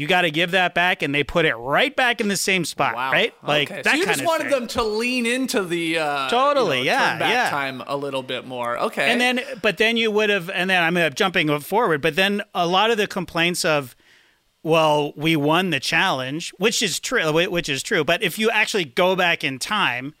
you 0.00 0.06
got 0.06 0.22
to 0.22 0.30
give 0.30 0.52
that 0.52 0.74
back, 0.74 1.02
and 1.02 1.14
they 1.14 1.22
put 1.22 1.44
it 1.44 1.54
right 1.56 1.94
back 1.94 2.22
in 2.22 2.28
the 2.28 2.36
same 2.36 2.64
spot, 2.64 2.94
Wow. 2.94 3.12
right? 3.12 3.34
Like 3.46 3.70
okay. 3.70 3.82
that 3.82 3.90
so 3.90 3.96
you 3.98 4.06
just 4.06 4.24
wanted 4.24 4.44
thing. 4.44 4.52
them 4.52 4.66
to 4.68 4.82
lean 4.82 5.26
into 5.26 5.62
the 5.62 5.98
uh, 5.98 6.30
Totally, 6.30 6.78
you 6.78 6.84
know, 6.86 6.92
yeah, 6.92 7.18
yeah. 7.18 7.50
time 7.50 7.82
a 7.86 7.98
little 7.98 8.22
bit 8.22 8.46
more. 8.46 8.78
Okay. 8.78 9.12
And 9.12 9.20
then, 9.20 9.42
but 9.60 9.76
then 9.76 9.98
you 9.98 10.10
would 10.10 10.30
have, 10.30 10.48
and 10.48 10.70
then 10.70 10.82
I'm 10.82 11.12
jumping 11.12 11.60
forward, 11.60 12.00
but 12.00 12.16
then 12.16 12.40
a 12.54 12.66
lot 12.66 12.90
of 12.90 12.96
the 12.96 13.06
complaints 13.06 13.62
of, 13.62 13.94
well, 14.62 15.12
we 15.16 15.36
won 15.36 15.68
the 15.68 15.80
challenge, 15.80 16.54
which 16.56 16.80
is 16.80 16.98
true, 16.98 17.30
which 17.50 17.68
is 17.68 17.82
true. 17.82 18.02
But 18.02 18.22
if 18.22 18.38
you 18.38 18.50
actually 18.50 18.86
go 18.86 19.14
back 19.14 19.44
in 19.44 19.58
time, 19.58 20.14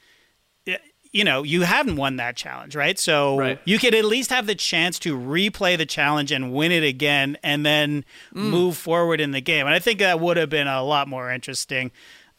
you 1.12 1.24
know, 1.24 1.42
you 1.42 1.62
haven't 1.62 1.96
won 1.96 2.16
that 2.16 2.36
challenge, 2.36 2.76
right? 2.76 2.98
So 2.98 3.36
Right. 3.36 3.58
you 3.64 3.78
could 3.78 3.94
at 3.94 4.04
least 4.04 4.30
have 4.30 4.46
the 4.46 4.54
chance 4.54 4.98
to 5.00 5.18
replay 5.18 5.76
the 5.76 5.86
challenge 5.86 6.30
and 6.30 6.52
win 6.52 6.70
it 6.70 6.84
again 6.84 7.36
and 7.42 7.66
then 7.66 8.04
mm. 8.32 8.42
move 8.42 8.76
forward 8.76 9.20
in 9.20 9.32
the 9.32 9.40
game. 9.40 9.66
And 9.66 9.74
I 9.74 9.80
think 9.80 9.98
that 9.98 10.20
would 10.20 10.36
have 10.36 10.50
been 10.50 10.68
a 10.68 10.82
lot 10.84 11.08
more 11.08 11.32
interesting. 11.32 11.90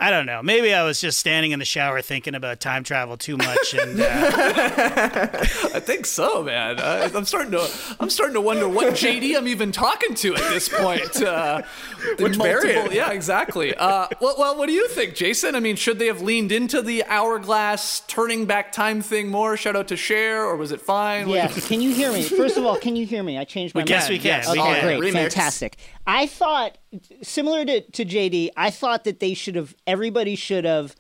I 0.03 0.09
don't 0.09 0.25
know. 0.25 0.41
Maybe 0.41 0.73
I 0.73 0.83
was 0.83 0.99
just 0.99 1.19
standing 1.19 1.51
in 1.51 1.59
the 1.59 1.65
shower 1.65 2.01
thinking 2.01 2.33
about 2.33 2.59
time 2.59 2.83
travel 2.83 3.17
too 3.17 3.37
much, 3.37 3.73
and 3.75 3.99
uh, 4.01 4.05
I 5.75 5.79
think 5.79 6.05
so, 6.07 6.41
man. 6.43 6.79
Uh, 6.79 7.09
I'm 7.13 7.23
starting 7.25 7.51
to 7.51 7.69
I'm 7.99 8.09
starting 8.09 8.33
to 8.33 8.41
wonder 8.41 8.67
what 8.67 8.93
JD 8.95 9.37
I'm 9.37 9.47
even 9.47 9.71
talking 9.71 10.15
to 10.15 10.33
at 10.35 10.49
this 10.49 10.67
point. 10.69 11.21
Uh, 11.21 11.61
Which 12.17 12.35
multiple- 12.37 12.91
Yeah, 12.91 13.11
exactly. 13.11 13.75
Uh, 13.75 14.07
well, 14.19 14.35
well, 14.39 14.57
what 14.57 14.65
do 14.65 14.73
you 14.73 14.87
think, 14.87 15.13
Jason? 15.13 15.53
I 15.53 15.59
mean, 15.59 15.75
should 15.75 15.99
they 15.99 16.07
have 16.07 16.21
leaned 16.21 16.51
into 16.51 16.81
the 16.81 17.03
hourglass 17.05 17.99
turning 18.07 18.45
back 18.47 18.71
time 18.71 19.01
thing 19.03 19.29
more? 19.29 19.55
Shout 19.55 19.75
out 19.75 19.87
to 19.89 19.97
Cher, 19.97 20.43
or 20.43 20.55
was 20.55 20.71
it 20.71 20.81
fine? 20.81 21.27
What 21.27 21.33
do 21.33 21.37
you- 21.37 21.41
Yes. 21.41 21.67
Can 21.67 21.79
you 21.79 21.93
hear 21.93 22.11
me? 22.11 22.23
First 22.23 22.57
of 22.57 22.65
all, 22.65 22.75
can 22.77 22.95
you 22.95 23.05
hear 23.05 23.21
me? 23.21 23.37
I 23.37 23.43
changed 23.43 23.75
my 23.75 23.81
We 23.81 23.87
can, 23.87 23.99
mind. 23.99 24.09
we 24.09 24.17
can, 24.17 24.25
yes. 24.25 24.51
we 24.51 24.59
Okay, 24.59 24.79
can. 24.79 24.97
great, 24.99 25.13
Remix. 25.13 25.13
fantastic. 25.13 25.77
I 26.05 26.27
thought, 26.27 26.77
similar 27.21 27.65
to, 27.65 27.81
to 27.81 28.05
JD, 28.05 28.49
I 28.57 28.69
thought 28.71 29.03
that 29.03 29.19
they 29.19 29.33
should 29.33 29.55
have, 29.55 29.75
everybody 29.85 30.35
should 30.35 30.65
have 30.65 30.95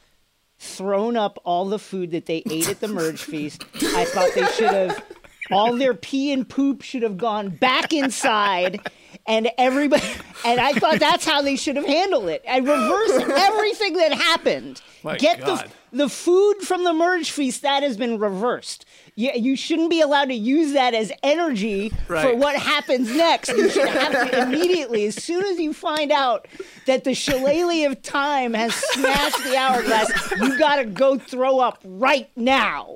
thrown 0.59 1.17
up 1.17 1.39
all 1.43 1.65
the 1.65 1.79
food 1.79 2.11
that 2.11 2.27
they 2.27 2.43
ate 2.49 2.69
at 2.69 2.79
the 2.79 2.87
merge 2.87 3.21
feast. 3.21 3.65
I 3.81 4.05
thought 4.05 4.29
they 4.35 4.45
should 4.45 4.71
have, 4.71 5.03
all 5.51 5.75
their 5.75 5.93
pee 5.93 6.31
and 6.31 6.47
poop 6.47 6.83
should 6.83 7.01
have 7.01 7.17
gone 7.17 7.49
back 7.49 7.93
inside. 7.93 8.79
And 9.27 9.49
everybody, 9.57 10.03
and 10.45 10.59
I 10.59 10.73
thought 10.73 10.99
that's 10.99 11.25
how 11.25 11.41
they 11.41 11.55
should 11.55 11.75
have 11.75 11.85
handled 11.85 12.29
it. 12.29 12.41
And 12.45 12.67
reverse 12.67 13.11
everything 13.37 13.93
that 13.93 14.13
happened. 14.13 14.81
My 15.03 15.17
Get 15.17 15.41
God. 15.41 15.65
the 15.65 15.71
the 15.91 16.09
food 16.09 16.55
from 16.61 16.83
the 16.83 16.93
merge 16.93 17.31
feast 17.31 17.61
that 17.63 17.83
has 17.83 17.97
been 17.97 18.17
reversed. 18.17 18.85
You, 19.15 19.31
you 19.35 19.55
shouldn't 19.57 19.89
be 19.89 19.99
allowed 20.01 20.25
to 20.25 20.33
use 20.33 20.73
that 20.73 20.93
as 20.93 21.11
energy 21.21 21.89
for 22.07 22.33
what 22.35 22.55
happens 22.55 23.13
next. 23.13 23.49
You 23.49 23.69
should 23.69 23.89
have 23.89 24.13
it 24.27 24.33
immediately. 24.47 25.05
As 25.05 25.21
soon 25.21 25.43
as 25.45 25.59
you 25.59 25.73
find 25.73 26.11
out 26.11 26.47
that 26.87 27.03
the 27.03 27.13
shillelagh 27.13 27.85
of 27.91 28.01
time 28.01 28.53
has 28.53 28.73
smashed 28.73 29.43
the 29.43 29.57
hourglass, 29.57 30.31
you 30.39 30.57
got 30.57 30.77
to 30.77 30.85
go 30.85 31.17
throw 31.17 31.59
up 31.59 31.79
right 31.83 32.29
now. 32.37 32.95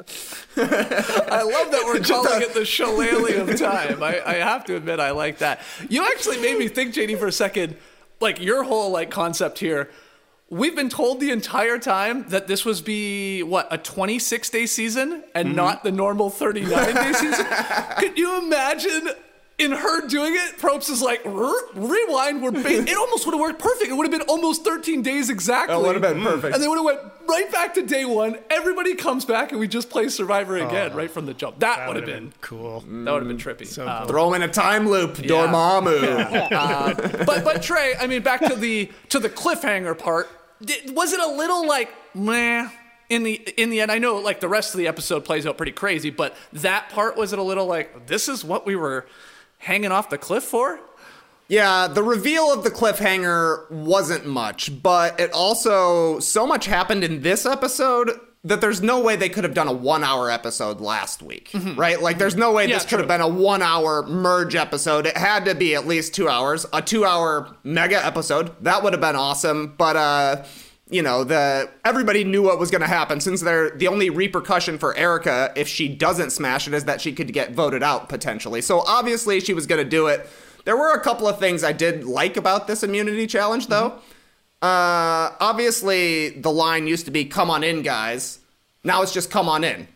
I 0.55 1.43
love 1.43 1.71
that 1.71 1.83
we're 1.85 1.99
calling 2.03 2.41
it 2.41 2.53
the 2.53 2.65
shillelagh 2.65 3.35
of 3.35 3.55
time. 3.59 4.01
I, 4.01 4.21
I 4.25 4.33
have 4.35 4.63
to 4.65 4.77
admit, 4.77 4.99
I 5.01 5.11
like 5.11 5.39
that. 5.39 5.61
You 5.89 6.05
actually 6.05 6.39
made 6.39 6.57
me 6.57 6.69
think, 6.69 6.93
JD, 6.93 7.19
for 7.19 7.27
a 7.27 7.31
second. 7.31 7.75
Like 8.21 8.39
your 8.39 8.63
whole 8.63 8.91
like 8.91 9.11
concept 9.11 9.59
here. 9.59 9.89
We've 10.49 10.75
been 10.75 10.89
told 10.89 11.19
the 11.19 11.31
entire 11.31 11.79
time 11.79 12.29
that 12.29 12.45
this 12.45 12.63
was 12.63 12.81
be 12.81 13.41
what 13.41 13.67
a 13.71 13.79
26 13.79 14.49
day 14.49 14.65
season 14.67 15.23
and 15.33 15.47
mm-hmm. 15.49 15.55
not 15.55 15.83
the 15.83 15.91
normal 15.91 16.29
39 16.29 16.69
day 16.93 17.13
season. 17.13 17.45
Could 17.97 18.17
you 18.17 18.37
imagine? 18.43 19.09
In 19.57 19.71
her 19.71 20.05
doing 20.07 20.33
it, 20.35 20.57
Probst 20.57 20.89
is 20.89 21.01
like 21.01 21.23
rewind. 21.23 22.43
We're 22.43 22.51
ba- 22.51 22.61
it 22.89 22.97
almost 22.97 23.25
would 23.25 23.31
have 23.33 23.39
worked 23.39 23.59
perfect. 23.59 23.89
It 23.89 23.93
would 23.93 24.03
have 24.03 24.11
been 24.11 24.27
almost 24.27 24.65
13 24.65 25.01
days 25.01 25.29
exactly. 25.29 25.73
It 25.73 25.81
would 25.81 25.95
have 25.95 26.01
been 26.01 26.21
perfect. 26.21 26.55
And 26.55 26.61
they 26.61 26.67
would 26.67 26.75
have 26.75 26.83
went 26.83 26.99
right 27.25 27.49
back 27.53 27.73
to 27.75 27.81
day 27.85 28.03
one. 28.03 28.37
Everybody 28.49 28.95
comes 28.95 29.23
back, 29.23 29.51
and 29.51 29.59
we 29.61 29.69
just 29.69 29.89
play 29.89 30.09
Survivor 30.09 30.57
again 30.57 30.93
right 30.93 31.09
from 31.09 31.25
the 31.25 31.33
jump. 31.33 31.59
That, 31.59 31.87
would 31.87 31.95
have 31.95 32.05
been, 32.05 32.33
cool. 32.41 32.81
that 32.81 33.13
would 33.13 33.25
have 33.25 33.27
been 33.29 33.37
trippy. 33.37 33.79
Um, 33.79 34.07
Throw 34.09 34.27
him 34.27 34.41
in 34.41 34.49
a 34.49 34.51
time 34.51 34.89
loop, 34.89 35.15
Dormammu. 35.15 36.49
but 37.25 37.45
but 37.45 37.61
Trey, 37.63 37.93
I 37.97 38.07
mean, 38.07 38.23
back 38.23 38.41
to 38.41 38.55
the 38.55 38.91
to 39.09 39.19
the 39.19 39.29
cliffhanger 39.29 39.97
part. 39.97 40.27
Was 40.91 41.13
it 41.13 41.19
a 41.21 41.27
little 41.27 41.65
like 41.65 41.93
meh? 42.13 42.69
In 43.07 43.21
the 43.23 43.35
in 43.55 43.69
the 43.69 43.81
end, 43.81 43.91
I 43.91 43.99
know 43.99 44.17
like 44.17 44.39
the 44.39 44.49
rest 44.49 44.73
of 44.73 44.79
the 44.79 44.87
episode 44.87 45.23
plays 45.25 45.45
out 45.45 45.57
pretty 45.57 45.71
crazy, 45.71 46.09
but 46.09 46.35
that 46.53 46.89
part 46.89 47.15
was 47.15 47.33
it 47.33 47.39
a 47.39 47.43
little 47.43 47.67
like 47.67 48.07
this 48.07 48.27
is 48.27 48.43
what 48.43 48.65
we 48.65 48.75
were 48.75 49.05
hanging 49.65 49.91
off 49.91 50.09
the 50.09 50.17
cliff 50.17 50.43
for? 50.43 50.79
Yeah, 51.47 51.87
the 51.87 52.01
reveal 52.01 52.51
of 52.51 52.63
the 52.63 52.71
cliffhanger 52.71 53.69
wasn't 53.69 54.25
much, 54.25 54.81
but 54.81 55.19
it 55.19 55.31
also 55.31 56.19
so 56.19 56.47
much 56.47 56.65
happened 56.65 57.03
in 57.03 57.21
this 57.21 57.45
episode 57.45 58.19
that 58.43 58.61
there's 58.61 58.81
no 58.81 58.99
way 58.99 59.15
they 59.15 59.29
could 59.29 59.43
have 59.43 59.53
done 59.55 59.67
a 59.67 59.71
one 59.73 60.03
hour 60.03 60.29
episode 60.29 60.79
last 60.79 61.21
week, 61.23 61.51
right? 61.75 61.99
Like, 62.01 62.17
there's 62.19 62.35
no 62.35 62.51
way 62.51 62.63
Mm-hmm. 62.65 62.69
Yeah, 62.71 62.77
this 62.77 62.85
could 62.85 62.99
have 62.99 63.07
been 63.07 63.21
a 63.21 63.27
one 63.27 63.61
hour 63.63 64.03
merge 64.07 64.55
episode. 64.55 65.05
It 65.07 65.17
had 65.17 65.45
to 65.45 65.55
be 65.55 65.73
at 65.75 65.85
least 65.87 66.13
two 66.15 66.29
hours, 66.29 66.65
a 66.71 66.81
two 66.81 67.05
hour 67.05 67.55
mega 67.63 68.03
episode. 68.03 68.51
That 68.63 68.83
would 68.83 68.93
have 68.93 69.01
been 69.01 69.15
awesome, 69.15 69.73
but, 69.77 69.95
uh, 69.95 70.43
you 70.89 71.01
know, 71.01 71.23
the 71.23 71.69
everybody 71.83 72.23
knew 72.23 72.43
what 72.43 72.59
was 72.59 72.69
going 72.69 72.81
to 72.81 72.87
happen 72.87 73.19
since 73.19 73.41
they're 73.41 73.71
the 73.71 73.87
only 73.87 74.09
repercussion 74.09 74.77
for 74.77 74.95
Erika 74.95 75.51
if 75.55 75.67
she 75.67 75.89
doesn't 75.89 76.29
smash 76.29 76.67
it 76.67 76.73
is 76.73 76.85
that 76.85 77.01
she 77.01 77.11
could 77.11 77.33
get 77.33 77.53
voted 77.53 77.81
out 77.81 78.07
potentially. 78.07 78.61
So 78.61 78.81
obviously 78.81 79.39
she 79.39 79.53
was 79.53 79.65
going 79.65 79.83
to 79.83 79.89
do 79.89 80.07
it. 80.07 80.29
There 80.63 80.77
were 80.77 80.93
a 80.93 81.01
couple 81.01 81.27
of 81.27 81.39
things 81.39 81.63
I 81.63 81.71
did 81.73 82.03
like 82.05 82.37
about 82.37 82.67
this 82.67 82.83
immunity 82.83 83.25
challenge 83.27 83.67
though. 83.67 83.99
Uh, 84.61 85.33
obviously 85.39 86.29
the 86.39 86.51
line 86.51 86.87
used 86.87 87.05
to 87.05 87.11
be 87.11 87.25
"Come 87.25 87.49
on 87.49 87.63
in, 87.63 87.81
guys." 87.81 88.39
Now 88.83 89.01
it's 89.01 89.13
just 89.13 89.31
"Come 89.31 89.49
on 89.49 89.63
in." 89.63 89.87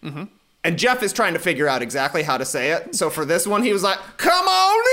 And 0.66 0.78
Jeff 0.78 1.02
is 1.04 1.14
trying 1.14 1.34
to 1.34 1.40
figure 1.40 1.70
out 1.70 1.82
exactly 1.82 2.22
how 2.22 2.38
to 2.38 2.44
say 2.44 2.72
it. 2.72 2.94
So 2.94 3.10
for 3.10 3.24
this 3.24 3.48
one, 3.48 3.64
he 3.64 3.72
was 3.72 3.82
like, 3.82 3.98
"Come 4.18 4.46
on 4.46 4.86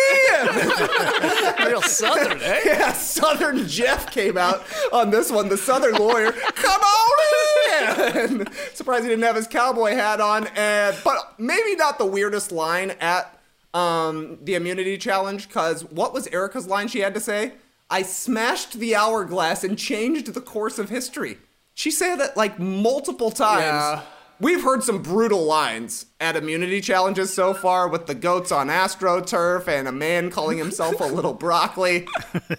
in." 1.59 1.67
Real 1.67 1.83
southern, 1.83 2.41
eh? 2.41 2.61
Yeah, 2.67 2.93
Southern 2.93 3.67
Jeff 3.67 4.13
came 4.13 4.39
out 4.39 4.63
on 4.93 5.11
this 5.11 5.31
one. 5.31 5.49
The 5.49 5.57
Southern 5.57 5.95
lawyer, 5.95 6.31
come 6.31 6.81
on 6.81 8.29
in. 8.31 8.47
Surprised 8.75 9.05
he 9.05 9.11
didn't 9.11 9.25
have 9.25 9.35
his 9.35 9.49
cowboy 9.49 9.95
hat 9.95 10.21
on. 10.21 10.47
And 10.55 10.97
but 11.05 11.35
maybe 11.37 11.75
not 11.75 11.99
the 11.99 12.07
weirdest 12.07 12.53
line 12.53 12.93
at 13.01 13.37
um, 13.75 14.39
the 14.43 14.55
immunity 14.55 14.97
challenge. 14.97 15.49
Because 15.49 15.85
what 15.85 16.15
was 16.15 16.29
Erika's 16.29 16.69
line? 16.69 16.87
She 16.87 17.01
had 17.01 17.13
to 17.15 17.21
say, 17.21 17.55
"I 17.91 18.03
smashed 18.03 18.75
the 18.75 18.95
hourglass 18.95 19.65
and 19.65 19.77
changed 19.77 20.33
the 20.33 20.41
course 20.41 20.79
of 20.79 20.91
history." 20.91 21.39
She 21.75 21.91
said 21.91 22.17
that 22.17 22.37
like 22.37 22.61
multiple 22.61 23.33
times. 23.33 23.63
Yeah. 23.65 24.03
We've 24.39 24.63
heard 24.63 24.83
some 24.83 25.01
brutal 25.03 25.45
lines 25.45 26.07
at 26.21 26.37
immunity 26.37 26.83
challenges 26.83 27.33
so 27.33 27.55
far 27.55 27.89
with 27.89 28.07
the 28.07 28.15
goats 28.15 28.53
on 28.53 28.69
AstroTurf 28.69 29.67
and 29.67 29.89
a 29.89 29.93
man 29.93 30.31
calling 30.31 30.59
himself 30.59 31.01
a 31.01 31.05
little 31.05 31.33
broccoli. 31.33 32.07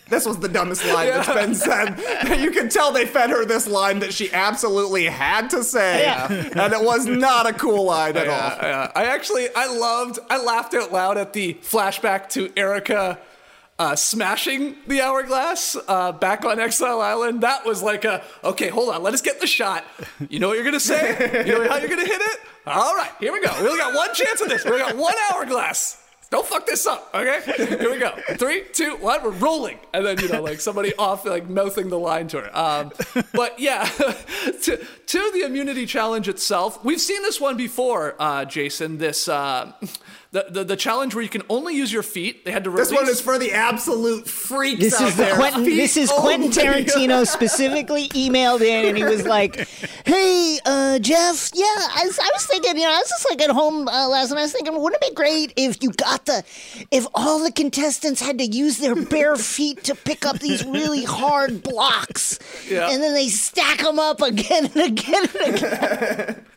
This 0.09 0.25
was 0.25 0.39
the 0.39 0.47
dumbest 0.49 0.85
line 0.85 1.07
that's 1.07 1.27
been 1.31 1.53
said. 1.53 1.99
You 2.47 2.51
can 2.51 2.69
tell 2.69 2.91
they 2.91 3.05
fed 3.05 3.29
her 3.29 3.45
this 3.45 3.67
line 3.67 3.99
that 3.99 4.13
she 4.13 4.31
absolutely 4.31 5.05
had 5.05 5.49
to 5.51 5.63
say. 5.63 6.05
And 6.05 6.73
it 6.73 6.81
was 6.81 7.05
not 7.05 7.47
a 7.47 7.53
cool 7.53 7.85
line 7.85 8.15
at 8.17 8.27
all. 8.27 8.33
Yeah, 8.61 8.91
I 8.95 9.05
actually 9.05 9.47
I 9.55 9.67
loved 9.67 10.19
I 10.29 10.41
laughed 10.41 10.73
out 10.73 10.91
loud 10.91 11.17
at 11.17 11.33
the 11.33 11.55
flashback 11.55 12.29
to 12.29 12.51
Erika 12.57 13.19
uh, 13.79 13.95
smashing 13.95 14.75
the 14.87 15.01
hourglass 15.01 15.77
uh, 15.87 16.11
back 16.11 16.45
on 16.45 16.59
Exile 16.59 17.01
Island. 17.01 17.41
That 17.41 17.65
was 17.65 17.83
like 17.83 18.05
a 18.05 18.23
okay, 18.43 18.69
hold 18.69 18.89
on, 18.89 19.03
let 19.03 19.13
us 19.13 19.21
get 19.21 19.39
the 19.39 19.47
shot. 19.47 19.83
You 20.29 20.39
know 20.39 20.47
what 20.47 20.55
you're 20.55 20.65
gonna 20.65 20.79
say? 20.79 21.43
You 21.45 21.53
know 21.53 21.69
how 21.69 21.77
you're 21.77 21.89
gonna 21.89 22.05
hit 22.05 22.21
it? 22.21 22.39
All 22.65 22.95
right, 22.95 23.11
here 23.19 23.31
we 23.31 23.41
go. 23.41 23.51
We 23.61 23.67
only 23.67 23.79
got 23.79 23.93
one 23.95 24.13
chance 24.13 24.41
at 24.41 24.49
this. 24.49 24.65
We 24.65 24.71
only 24.71 24.83
got 24.83 24.97
one 24.97 25.15
hourglass. 25.31 26.03
Don't 26.29 26.45
fuck 26.45 26.65
this 26.65 26.85
up, 26.85 27.09
okay? 27.15 27.39
Here 27.55 27.89
we 27.89 27.99
go. 27.99 28.11
Three, 28.35 28.63
two, 28.73 28.97
one. 28.97 29.23
We're 29.23 29.29
rolling, 29.31 29.79
and 29.93 30.05
then 30.05 30.19
you 30.19 30.27
know, 30.27 30.41
like 30.41 30.59
somebody 30.59 30.93
off, 30.95 31.25
like 31.25 31.49
mouthing 31.49 31.87
the 31.87 31.97
line 31.97 32.27
to 32.29 32.41
her. 32.41 32.57
Um, 32.57 32.91
but 33.33 33.57
yeah, 33.59 33.85
to, 34.63 34.77
to 34.77 35.31
the 35.31 35.43
immunity 35.45 35.85
challenge 35.85 36.27
itself, 36.27 36.83
we've 36.83 36.99
seen 36.99 37.21
this 37.21 37.39
one 37.39 37.55
before, 37.55 38.15
uh, 38.19 38.43
Jason. 38.43 38.97
This 38.97 39.29
uh, 39.29 39.71
the, 40.31 40.45
the 40.49 40.63
the 40.63 40.75
challenge 40.75 41.15
where 41.15 41.23
you 41.23 41.29
can 41.29 41.43
only 41.49 41.75
use 41.75 41.91
your 41.91 42.03
feet. 42.03 42.43
They 42.45 42.51
had 42.51 42.63
to 42.65 42.69
release. 42.69 42.89
This 42.89 42.97
one 42.97 43.07
is 43.09 43.21
for 43.21 43.39
the 43.39 43.53
absolute 43.53 44.27
freaks 44.27 44.79
This 44.79 45.01
out 45.01 45.07
is 45.09 45.15
the 45.15 45.23
there. 45.23 45.35
Quentin. 45.35 45.65
Feet 45.65 45.75
This 45.77 45.97
is 45.97 46.11
only. 46.11 46.21
Quentin 46.37 46.51
Tarantino 46.51 47.25
specifically 47.37 48.09
emailed 48.09 48.61
in, 48.61 48.85
and 48.87 48.97
he 48.97 49.03
was 49.03 49.25
like, 49.25 49.67
"Hey, 50.05 50.59
uh, 50.65 50.99
Jeff, 50.99 51.51
yeah, 51.53 51.63
I 51.65 52.01
was, 52.05 52.19
I 52.19 52.29
was 52.33 52.45
thinking, 52.45 52.77
you 52.77 52.83
know, 52.83 52.91
I 52.93 52.97
was 52.99 53.09
just 53.09 53.25
like 53.29 53.41
at 53.41 53.49
home 53.51 53.87
uh, 53.87 54.07
last 54.09 54.31
night. 54.31 54.39
I 54.39 54.41
was 54.43 54.51
thinking, 54.53 54.79
wouldn't 54.81 55.01
it 55.01 55.09
be 55.09 55.15
great 55.15 55.53
if 55.55 55.81
you 55.81 55.91
got 55.91 56.25
the, 56.25 56.43
if 56.91 57.05
all 57.15 57.43
the 57.43 57.51
contestants 57.51 58.21
had 58.21 58.37
to 58.39 58.45
use 58.45 58.77
their 58.79 58.95
bare 58.95 59.35
feet 59.37 59.83
to 59.85 59.95
pick 59.95 60.25
up 60.25 60.39
these 60.39 60.65
really 60.65 61.03
hard 61.05 61.63
blocks, 61.63 62.37
Yeah. 62.69 62.89
and 62.89 63.01
then 63.01 63.13
they 63.13 63.29
stack 63.29 63.79
them 63.79 63.97
up 63.99 64.21
again 64.21 64.65
and 64.65 64.75
again 64.83 65.27
and 65.43 65.55
again." 65.55 66.45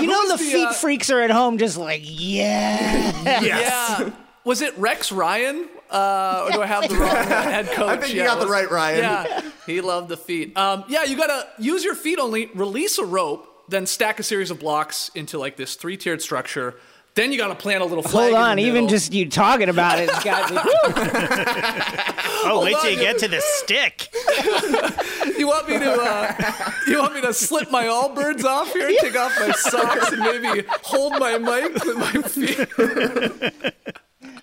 you 0.00 0.06
know, 0.06 0.28
the, 0.28 0.36
the, 0.36 0.38
feet 0.38 0.66
uh, 0.68 0.72
freaks 0.72 1.10
are 1.10 1.20
at 1.20 1.30
home, 1.30 1.58
just 1.58 1.76
like, 1.76 2.02
yeah. 2.04 3.40
Yeah. 3.42 4.10
Was 4.44 4.60
it 4.60 4.76
Rex 4.76 5.12
Ryan? 5.12 5.68
Uh, 5.90 6.44
or 6.46 6.52
do 6.52 6.62
I 6.62 6.66
have 6.66 6.88
the 6.88 6.94
wrong 6.98 7.14
head 7.14 7.66
coach? 7.70 7.88
I 7.88 7.96
think 7.96 8.14
you 8.14 8.20
Yeah, 8.20 8.26
got 8.26 8.40
the 8.40 8.48
right 8.48 8.70
Ryan. 8.70 8.98
Yeah, 8.98 9.50
he 9.66 9.80
loved 9.80 10.08
the 10.08 10.16
feet. 10.16 10.56
Um, 10.56 10.84
yeah, 10.88 11.04
you 11.04 11.16
gotta 11.16 11.46
use 11.58 11.84
your 11.84 11.94
feet 11.94 12.18
only, 12.18 12.46
release 12.54 12.98
a 12.98 13.04
rope, 13.04 13.46
then 13.68 13.86
stack 13.86 14.18
a 14.18 14.22
series 14.22 14.50
of 14.50 14.58
blocks 14.58 15.10
into 15.14 15.38
like 15.38 15.56
this 15.56 15.76
three 15.76 15.96
tiered 15.96 16.22
structure. 16.22 16.74
Then 17.14 17.30
you 17.30 17.36
gotta 17.38 17.54
plant 17.54 17.82
a 17.82 17.84
little 17.84 18.02
flag. 18.02 18.32
Hold 18.32 18.42
in 18.42 18.50
on, 18.50 18.56
the 18.56 18.62
even 18.62 18.88
just 18.88 19.12
you 19.12 19.28
talking 19.28 19.68
about 19.68 19.98
it, 19.98 20.08
it's 20.10 20.24
got 20.24 20.50
me. 20.50 20.58
Oh, 22.44 22.60
wait 22.64 22.72
till 22.80 22.90
on, 22.90 22.98
you 22.98 22.98
get 22.98 23.18
to 23.18 23.28
the 23.28 23.40
stick. 23.40 24.08
You 25.38 25.48
want 25.48 25.68
me 25.68 25.78
to? 25.78 25.92
Uh, 25.92 26.70
you 26.86 26.98
want 26.98 27.14
me 27.14 27.20
to 27.22 27.32
slip 27.34 27.70
my 27.70 27.84
Allbirds 27.84 28.44
off 28.44 28.72
here, 28.72 28.92
take 29.00 29.16
off 29.16 29.32
my 29.40 29.50
socks, 29.52 30.12
and 30.12 30.20
maybe 30.20 30.64
hold 30.82 31.18
my 31.18 31.36
mic 31.38 31.74
with 31.84 31.96
my 31.96 32.12
feet? 32.22 33.62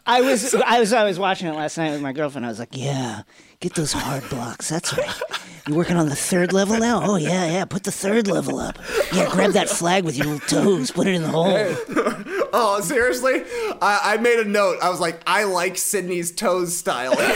I 0.06 0.22
was 0.22 0.54
I 0.56 0.80
was 0.80 0.92
I 0.92 1.04
was 1.06 1.18
watching 1.20 1.48
it 1.48 1.54
last 1.56 1.78
night 1.78 1.92
with 1.92 2.02
my 2.02 2.12
girlfriend. 2.12 2.46
I 2.46 2.50
was 2.50 2.60
like, 2.60 2.76
yeah, 2.76 3.22
get 3.62 3.74
those 3.76 3.92
hard 3.94 4.28
blocks. 4.30 4.70
That's 4.70 4.98
right. 4.98 5.22
You 5.68 5.76
working 5.76 5.98
on 5.98 6.08
the 6.08 6.16
third 6.16 6.54
level 6.54 6.78
now? 6.78 7.02
Oh 7.04 7.18
yeah, 7.18 7.46
yeah. 7.46 7.66
Put 7.66 7.84
the 7.84 7.92
third 7.92 8.28
level 8.28 8.58
up. 8.58 8.80
Yeah, 9.14 9.30
grab 9.30 9.52
that 9.52 9.70
flag 9.70 10.06
with 10.06 10.18
your 10.18 10.28
little 10.28 10.48
toes. 10.48 10.92
Put 10.92 11.08
it 11.08 11.16
in 11.16 11.24
the 11.24 11.30
hole. 11.30 11.76
Oh, 12.52 12.82
seriously? 12.82 13.44
I, 13.80 14.14
I 14.16 14.18
made 14.18 14.40
a 14.40 14.44
note. 14.44 14.80
I 14.82 14.90
was 14.90 15.00
like, 15.00 15.22
I 15.28 15.44
like 15.44 15.78
Sydney's 15.78 16.32
toes 16.32 16.76
style 16.76 17.16
here. 17.16 17.28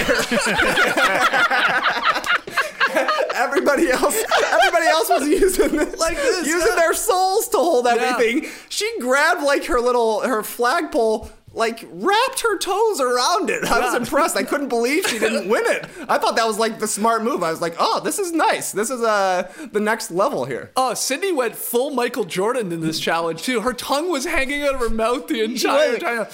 everybody 3.36 3.92
else, 3.92 4.24
everybody 4.52 4.88
else 4.88 5.10
was 5.10 5.28
using 5.28 5.78
this, 5.78 6.00
Like 6.00 6.16
this, 6.16 6.48
using 6.48 6.68
yeah. 6.68 6.76
their 6.76 6.96
souls 6.96 7.48
to 7.50 7.58
hold 7.58 7.86
everything. 7.86 8.50
She 8.70 8.92
grabbed 9.00 9.44
like 9.44 9.66
her 9.66 9.80
little 9.80 10.22
her 10.22 10.42
flagpole. 10.42 11.30
Like 11.56 11.88
wrapped 11.92 12.42
her 12.42 12.58
toes 12.58 13.00
around 13.00 13.50
it. 13.52 13.64
I 13.64 13.80
was 13.80 13.94
impressed. 13.94 14.36
I 14.36 14.44
couldn't 14.44 14.70
believe 14.70 15.06
she 15.08 15.20
didn't 15.20 15.48
win 15.48 15.64
it. 15.68 15.86
I 16.10 16.18
thought 16.18 16.36
that 16.36 16.48
was 16.48 16.58
like 16.58 16.80
the 16.80 16.88
smart 16.88 17.24
move. 17.24 17.44
I 17.44 17.52
was 17.52 17.62
like, 17.62 17.76
"Oh, 17.78 18.00
this 18.04 18.18
is 18.18 18.32
nice. 18.32 18.72
This 18.72 18.90
is 18.90 19.02
uh 19.04 19.52
the 19.72 19.80
next 19.80 20.10
level 20.10 20.46
here." 20.46 20.72
Oh, 20.76 20.96
Sydney 20.96 21.32
went 21.32 21.56
full 21.56 21.92
Michael 21.92 22.24
Jordan 22.24 22.72
in 22.72 22.82
this 22.82 23.00
challenge 23.00 23.44
too. 23.44 23.62
Her 23.62 23.74
tongue 23.74 24.10
was 24.12 24.26
hanging 24.26 24.64
out 24.64 24.74
of 24.74 24.80
her 24.80 24.90
mouth 24.90 25.28
the 25.28 25.44
entire 25.44 26.00
time. 26.00 26.26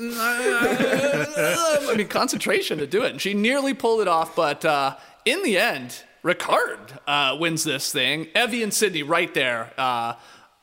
I 0.00 1.94
mean, 1.96 2.08
concentration 2.08 2.78
to 2.78 2.86
do 2.86 3.02
it. 3.04 3.12
And 3.12 3.20
she 3.20 3.34
nearly 3.34 3.74
pulled 3.74 4.00
it 4.00 4.08
off, 4.08 4.34
but 4.36 4.64
uh, 4.64 4.96
in 5.24 5.42
the 5.42 5.56
end, 5.58 6.02
Ricard 6.24 6.98
uh, 7.06 7.36
wins 7.38 7.64
this 7.64 7.92
thing. 7.92 8.26
Evvie 8.34 8.62
and 8.62 8.74
Sydney 8.74 9.02
right 9.02 9.32
there. 9.34 9.72
Uh, 9.78 10.14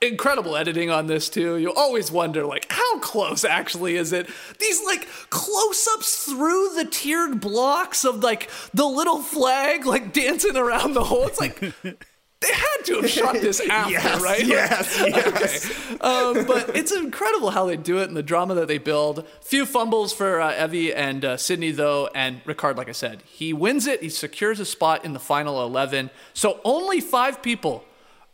incredible 0.07 0.55
editing 0.55 0.89
on 0.89 1.07
this 1.07 1.29
too. 1.29 1.57
You 1.57 1.73
always 1.73 2.11
wonder, 2.11 2.45
like, 2.45 2.67
how 2.71 2.99
close 2.99 3.43
actually 3.45 3.95
is 3.97 4.13
it? 4.13 4.27
These 4.59 4.83
like 4.85 5.07
close-ups 5.29 6.25
through 6.25 6.75
the 6.75 6.85
tiered 6.85 7.41
blocks 7.41 8.03
of 8.05 8.23
like 8.23 8.49
the 8.73 8.85
little 8.85 9.19
flag, 9.19 9.85
like 9.85 10.13
dancing 10.13 10.55
around 10.57 10.93
the 10.93 11.03
hole. 11.03 11.27
It's 11.27 11.39
like. 11.39 11.61
They 12.41 12.51
had 12.53 12.85
to 12.85 12.95
have 13.01 13.09
shot 13.09 13.33
this 13.35 13.59
after, 13.67 13.91
Yes, 13.93 14.21
right? 14.21 14.45
yes, 14.45 14.97
yes. 15.07 15.89
Okay. 15.95 15.97
Um, 15.99 16.45
but 16.45 16.75
it's 16.75 16.91
incredible 16.91 17.49
how 17.49 17.65
they 17.65 17.77
do 17.77 17.99
it 17.99 18.07
and 18.09 18.15
the 18.15 18.21
drama 18.21 18.53
that 18.55 18.67
they 18.67 18.77
build. 18.77 19.25
Few 19.41 19.65
fumbles 19.65 20.13
for 20.13 20.41
uh, 20.41 20.51
Evvie 20.53 20.93
and 20.93 21.23
uh, 21.25 21.37
Sydney, 21.37 21.71
though. 21.71 22.07
And 22.13 22.43
Ricard, 22.43 22.75
like 22.75 22.89
I 22.89 22.91
said, 22.91 23.23
he 23.25 23.51
wins 23.53 23.87
it. 23.87 24.03
He 24.03 24.09
secures 24.09 24.59
a 24.59 24.65
spot 24.65 25.05
in 25.05 25.13
the 25.13 25.19
final 25.19 25.63
11. 25.65 26.11
So 26.33 26.59
only 26.65 26.99
five 26.99 27.41
people 27.41 27.83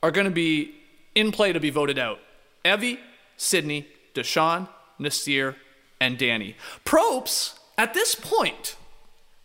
are 0.03 0.11
going 0.11 0.25
to 0.25 0.31
be 0.31 0.73
in 1.15 1.31
play 1.31 1.53
to 1.53 1.59
be 1.59 1.69
voted 1.69 1.97
out 1.97 2.19
Evvie, 2.63 2.99
Sydney, 3.37 3.87
Deshawn, 4.13 4.69
Naseer, 4.99 5.55
and 5.99 6.17
Danny. 6.17 6.55
Probst, 6.85 7.57
at 7.77 7.93
this 7.93 8.15
point, 8.15 8.75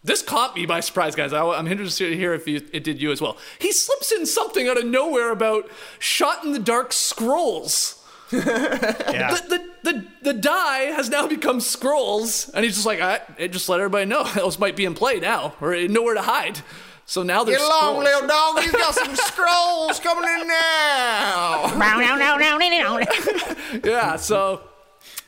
this 0.06 0.22
caught 0.22 0.54
me 0.54 0.66
by 0.66 0.80
surprise, 0.80 1.14
guys. 1.14 1.32
I, 1.32 1.42
am 1.58 1.66
interested 1.66 2.10
to 2.10 2.16
hear 2.16 2.32
if 2.32 2.46
you, 2.46 2.62
it 2.72 2.84
did 2.84 3.02
you 3.02 3.10
as 3.10 3.20
well. 3.20 3.36
He 3.58 3.72
slips 3.72 4.12
in 4.12 4.24
something 4.24 4.68
out 4.68 4.78
of 4.78 4.86
nowhere 4.86 5.32
about 5.32 5.68
shot 5.98 6.44
in 6.44 6.52
the 6.52 6.58
dark 6.58 6.92
scrolls. 6.92 8.02
Yeah. 8.32 9.34
The, 9.34 9.48
the, 9.48 9.92
the, 9.92 10.06
the 10.22 10.32
die 10.32 10.86
has 10.86 11.08
now 11.08 11.28
become 11.28 11.60
scrolls, 11.60 12.50
and 12.52 12.64
he's 12.64 12.74
just 12.74 12.86
like, 12.86 13.00
I, 13.00 13.20
I 13.38 13.46
just 13.46 13.68
let 13.68 13.78
everybody 13.78 14.04
know 14.04 14.24
those 14.34 14.58
might 14.58 14.74
be 14.74 14.84
in 14.84 14.94
play 14.94 15.20
now, 15.20 15.54
or 15.60 15.76
nowhere 15.86 16.14
to 16.14 16.22
hide. 16.22 16.60
So 17.08 17.22
now 17.22 17.44
there's 17.44 17.58
Get 17.58 17.66
along, 17.66 18.02
scrolls. 18.02 18.04
little 18.04 18.28
dog. 18.28 18.58
He's 18.60 18.72
got 18.72 18.94
some 18.94 19.14
scrolls 19.30 20.00
coming 20.00 20.28
in 20.40 20.48
now. 20.48 21.72
yeah, 23.84 24.16
so 24.16 24.60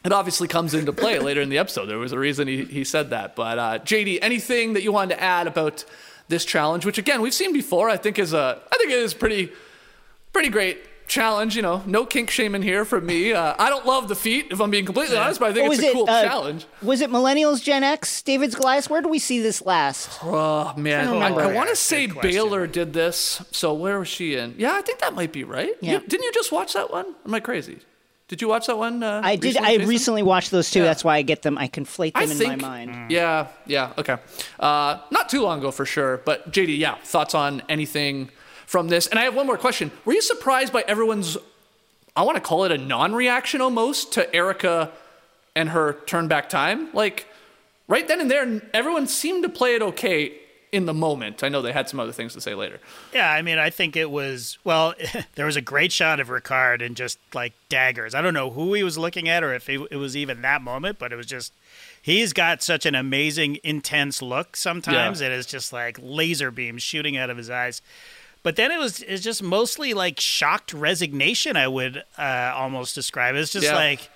it 0.05 0.13
obviously 0.13 0.49
comes 0.49 0.75
into 0.75 0.93
play 0.93 1.21
later 1.21 1.41
in 1.41 1.51
the 1.51 1.59
episode. 1.59 1.87
There 1.87 1.99
was 1.99 2.13
a 2.13 2.19
reason 2.19 2.49
he, 2.49 2.65
he 2.65 2.83
said 2.83 3.11
that. 3.11 3.37
But 3.37 3.59
uh, 3.59 3.79
JD, 3.79 4.19
anything 4.23 4.73
that 4.73 4.83
you 4.83 4.91
wanted 4.91 5.15
to 5.15 5.23
add 5.23 5.47
about 5.47 5.85
this 6.27 6.45
challenge, 6.45 6.85
which 6.85 6.99
again 6.99 7.23
we've 7.23 7.33
seen 7.33 7.53
before, 7.53 7.89
I 7.89 7.97
think 7.97 8.19
is 8.19 8.33
a 8.33 8.61
I 8.73 8.77
think 8.77 8.91
it 8.91 8.99
is 8.99 9.15
pretty 9.15 9.53
pretty 10.33 10.49
great 10.49 10.79
challenge. 11.09 11.57
You 11.57 11.63
know, 11.63 11.83
no 11.87 12.07
kink 12.07 12.31
shaming 12.31 12.63
here 12.63 12.85
from 12.85 13.07
me. 13.07 13.33
Uh, 13.33 13.55
I 13.59 13.69
don't 13.71 13.87
love 13.87 14.09
the 14.09 14.15
feat, 14.15 14.49
if 14.51 14.61
I'm 14.61 14.71
being 14.71 14.85
completely 14.87 15.17
honest, 15.17 15.41
but 15.41 15.51
I 15.51 15.53
think 15.55 15.69
What 15.69 15.79
it's 15.79 15.83
was 15.83 15.87
a 15.87 15.91
it, 15.91 15.95
cool 15.95 16.09
uh, 16.11 16.23
challenge. 16.23 16.67
Was 16.83 17.01
it 17.01 17.11
Millennials 17.11 17.63
Gen 17.63 17.83
X? 17.83 18.23
David's 18.23 18.55
Goliath? 18.55 18.89
Where 18.91 19.01
do 19.03 19.09
we 19.09 19.19
see 19.19 19.41
this 19.41 19.65
last? 19.65 20.19
Oh 20.23 20.73
man, 20.77 21.09
I, 21.09 21.13
remember. 21.13 21.41
I 21.41 21.53
want 21.55 21.71
to 21.71 21.77
say. 21.77 22.07
Baylor 22.07 22.67
did 22.67 22.93
this. 22.93 23.43
So 23.51 23.75
where 23.75 23.99
was 23.99 24.09
she 24.09 24.37
in? 24.37 24.55
Yeah, 24.59 24.73
I 24.75 24.83
think 24.83 25.01
that 25.01 25.15
might 25.15 25.33
be 25.33 25.45
right. 25.45 25.73
Yeah. 25.81 25.93
You- 25.95 26.01
didn't 26.01 26.25
you 26.25 26.33
just 26.33 26.53
watch 26.53 26.75
that 26.75 26.91
one? 26.93 27.15
Am 27.27 27.35
I 27.35 27.41
crazy? 27.41 27.79
Did 28.29 28.43
you 28.43 28.49
watch 28.49 28.67
that 28.67 28.77
one? 28.77 29.03
Uh, 29.03 29.23
I 29.25 29.37
did. 29.37 29.45
recently, 29.45 29.69
I 29.69 29.77
Jason? 29.77 29.89
recently 29.89 30.23
watched 30.23 30.51
those 30.51 30.71
two. 30.71 30.81
Yeah. 30.81 30.85
That's 30.85 31.03
why 31.03 31.17
I 31.17 31.23
get 31.23 31.41
them. 31.41 31.57
I 31.57 31.67
conflate 31.67 32.13
them 32.13 32.21
I 32.21 32.25
in 32.25 32.29
think, 32.29 32.61
my 32.61 32.85
mind. 32.85 33.11
Yeah, 33.11 33.49
yeah, 33.67 33.95
okay. 33.97 34.19
Uh, 34.61 34.99
not 35.11 35.31
too 35.31 35.41
long 35.41 35.61
ago 35.61 35.71
for 35.71 35.87
sure, 35.87 36.19
but 36.19 36.53
JD, 36.53 36.77
yeah, 36.79 36.97
thoughts 36.97 37.35
on 37.35 37.63
anything 37.71 38.29
from 38.69 38.89
this? 38.89 39.07
And 39.07 39.19
I 39.19 39.25
have 39.25 39.35
one 39.35 39.47
more 39.47 39.57
question. 39.57 39.91
Were 40.05 40.13
you 40.13 40.21
surprised 40.23 40.73
by 40.75 40.85
everyone's, 40.87 41.39
I 42.15 42.23
want 42.23 42.37
to 42.37 42.41
call 42.43 42.65
it 42.65 42.71
a 42.71 42.79
non 42.79 43.15
reaction 43.15 43.61
almost, 43.63 44.13
to 44.13 44.33
Erika 44.35 44.93
and 45.57 45.71
her 45.71 45.95
turn 46.07 46.29
back 46.29 46.49
time? 46.51 46.93
Like, 46.93 47.27
right 47.89 48.07
then 48.07 48.21
and 48.21 48.31
there, 48.31 48.63
everyone 48.75 49.07
seemed 49.07 49.43
to 49.45 49.49
play 49.49 49.75
it 49.75 49.81
okay 49.83 50.33
in 50.71 50.85
the 50.85 50.93
moment. 50.93 51.43
I 51.43 51.49
know 51.49 51.63
they 51.63 51.73
had 51.73 51.89
some 51.89 51.99
other 51.99 52.13
things 52.13 52.35
to 52.35 52.43
say 52.43 52.55
later. 52.55 52.79
Yeah, 53.15 53.33
I 53.33 53.41
mean, 53.41 53.59
I 53.59 53.71
think 53.71 53.97
it 53.97 54.11
was 54.11 54.59
well. 54.65 54.93
there 55.35 55.47
was 55.47 55.57
a 55.57 55.63
great 55.63 55.91
shot 55.93 56.21
of 56.21 56.29
Ricard 56.29 56.85
and 56.85 56.95
just 56.95 57.19
like 57.33 57.55
daggers. 57.71 58.15
I 58.15 58.21
don't 58.21 58.35
know 58.35 58.51
who 58.51 58.75
he 58.75 58.83
was 58.83 58.99
looking 58.99 59.31
at 59.31 59.43
or 59.43 59.55
if 59.55 59.67
it, 59.71 59.81
it 59.91 59.97
was 59.97 60.15
even 60.15 60.43
that 60.43 60.61
moment, 60.61 60.99
but 60.99 61.11
it 61.11 61.17
was 61.17 61.25
just 61.25 61.55
he's 62.03 62.35
got 62.35 62.63
such 62.63 62.85
an 62.85 62.95
amazing, 62.95 63.59
intense 63.65 64.21
look. 64.21 64.57
Sometimes 64.57 65.23
Yeah. 65.23 65.29
it 65.29 65.33
is 65.33 65.47
just 65.47 65.73
like 65.73 65.99
laser 66.03 66.51
beams 66.51 66.83
shooting 66.83 67.17
out 67.17 67.31
of 67.31 67.39
his 67.39 67.49
eyes. 67.49 67.81
But 68.43 68.57
then 68.57 68.71
it 68.71 68.79
was 68.79 69.03
it's 69.03 69.23
just 69.23 69.43
mostly 69.43 69.95
like 69.95 70.21
shocked 70.21 70.73
resignation. 70.73 71.57
I 71.57 71.69
would 71.69 72.03
uh, 72.17 72.53
almost 72.55 72.95
describe 72.95 73.35
it. 73.35 73.41
It's 73.41 73.53
just 73.53 73.67
Yeah. 73.67 73.75
like. 73.75 74.11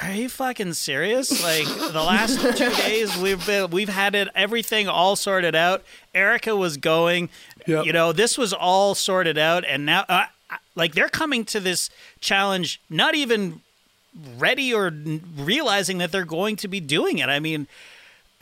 Are 0.00 0.12
you 0.12 0.28
fucking 0.28 0.72
serious? 0.72 1.40
Like 1.44 1.66
the 1.92 2.02
last 2.02 2.40
two 2.56 2.70
days, 2.70 3.16
we've 3.16 3.44
been 3.46 3.70
we've 3.70 3.88
had 3.88 4.16
it 4.16 4.26
everything 4.34 4.88
all 4.88 5.14
sorted 5.14 5.54
out. 5.54 5.84
Erika 6.12 6.56
was 6.56 6.76
going, 6.76 7.28
Yep. 7.68 7.86
you 7.86 7.92
know, 7.92 8.10
this 8.12 8.36
was 8.36 8.52
all 8.52 8.96
sorted 8.96 9.38
out, 9.38 9.64
and 9.64 9.86
now, 9.86 10.04
uh, 10.08 10.24
uh, 10.50 10.56
like 10.74 10.94
they're 10.94 11.08
coming 11.08 11.44
to 11.44 11.60
this 11.60 11.90
challenge 12.20 12.80
not 12.90 13.14
even 13.14 13.60
ready 14.36 14.74
or 14.74 14.88
n- 14.88 15.22
realizing 15.36 15.98
that 15.98 16.10
they're 16.10 16.24
going 16.24 16.56
to 16.56 16.66
be 16.68 16.80
doing 16.80 17.18
it. 17.18 17.28
I 17.28 17.38
mean, 17.38 17.68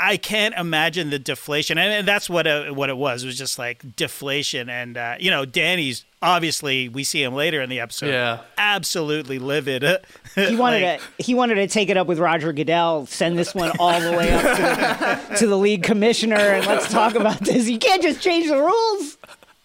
I 0.05 0.17
can't 0.17 0.55
imagine 0.57 1.11
the 1.11 1.19
deflation, 1.19 1.79
and, 1.79 1.93
and 1.93 2.09
that's 2.09 2.29
what 2.29 2.47
it, 2.47 2.75
what 2.75 2.91
it 2.91 2.97
was. 2.97 3.23
It 3.23 3.27
was 3.27 3.39
just 3.39 3.59
like 3.59 3.95
deflation, 3.97 4.69
and 4.69 4.97
uh, 4.97 5.15
you 5.21 5.31
know, 5.31 5.45
Danny's 5.45 6.05
obviously 6.21 6.89
we 6.89 7.05
see 7.05 7.23
him 7.23 7.35
later 7.35 7.61
in 7.63 7.71
the 7.71 7.79
episode. 7.81 8.11
Yeah. 8.11 8.41
absolutely 8.59 9.39
livid. 9.39 9.85
He 10.35 10.57
wanted 10.57 10.83
Like, 10.83 11.01
to 11.19 11.23
he 11.25 11.35
wanted 11.35 11.57
to 11.57 11.67
take 11.67 11.91
it 11.91 11.97
up 11.99 12.07
with 12.07 12.19
Roger 12.19 12.55
Goodell, 12.55 13.05
send 13.05 13.39
this 13.39 13.55
one 13.55 13.71
all 13.79 14.01
the 14.01 14.13
way 14.13 14.33
up 14.33 14.41
to 14.41 15.29
the, 15.31 15.37
to 15.41 15.47
the 15.47 15.59
league 15.59 15.83
commissioner, 15.83 16.37
and 16.37 16.67
let's 16.67 16.91
talk 16.91 17.15
about 17.15 17.39
this. 17.41 17.69
You 17.69 17.79
can't 17.79 18.03
just 18.03 18.21
change 18.23 18.49
the 18.49 18.57
rules. 18.57 19.19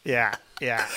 Yeah, 0.04 0.36
yeah. 0.62 0.88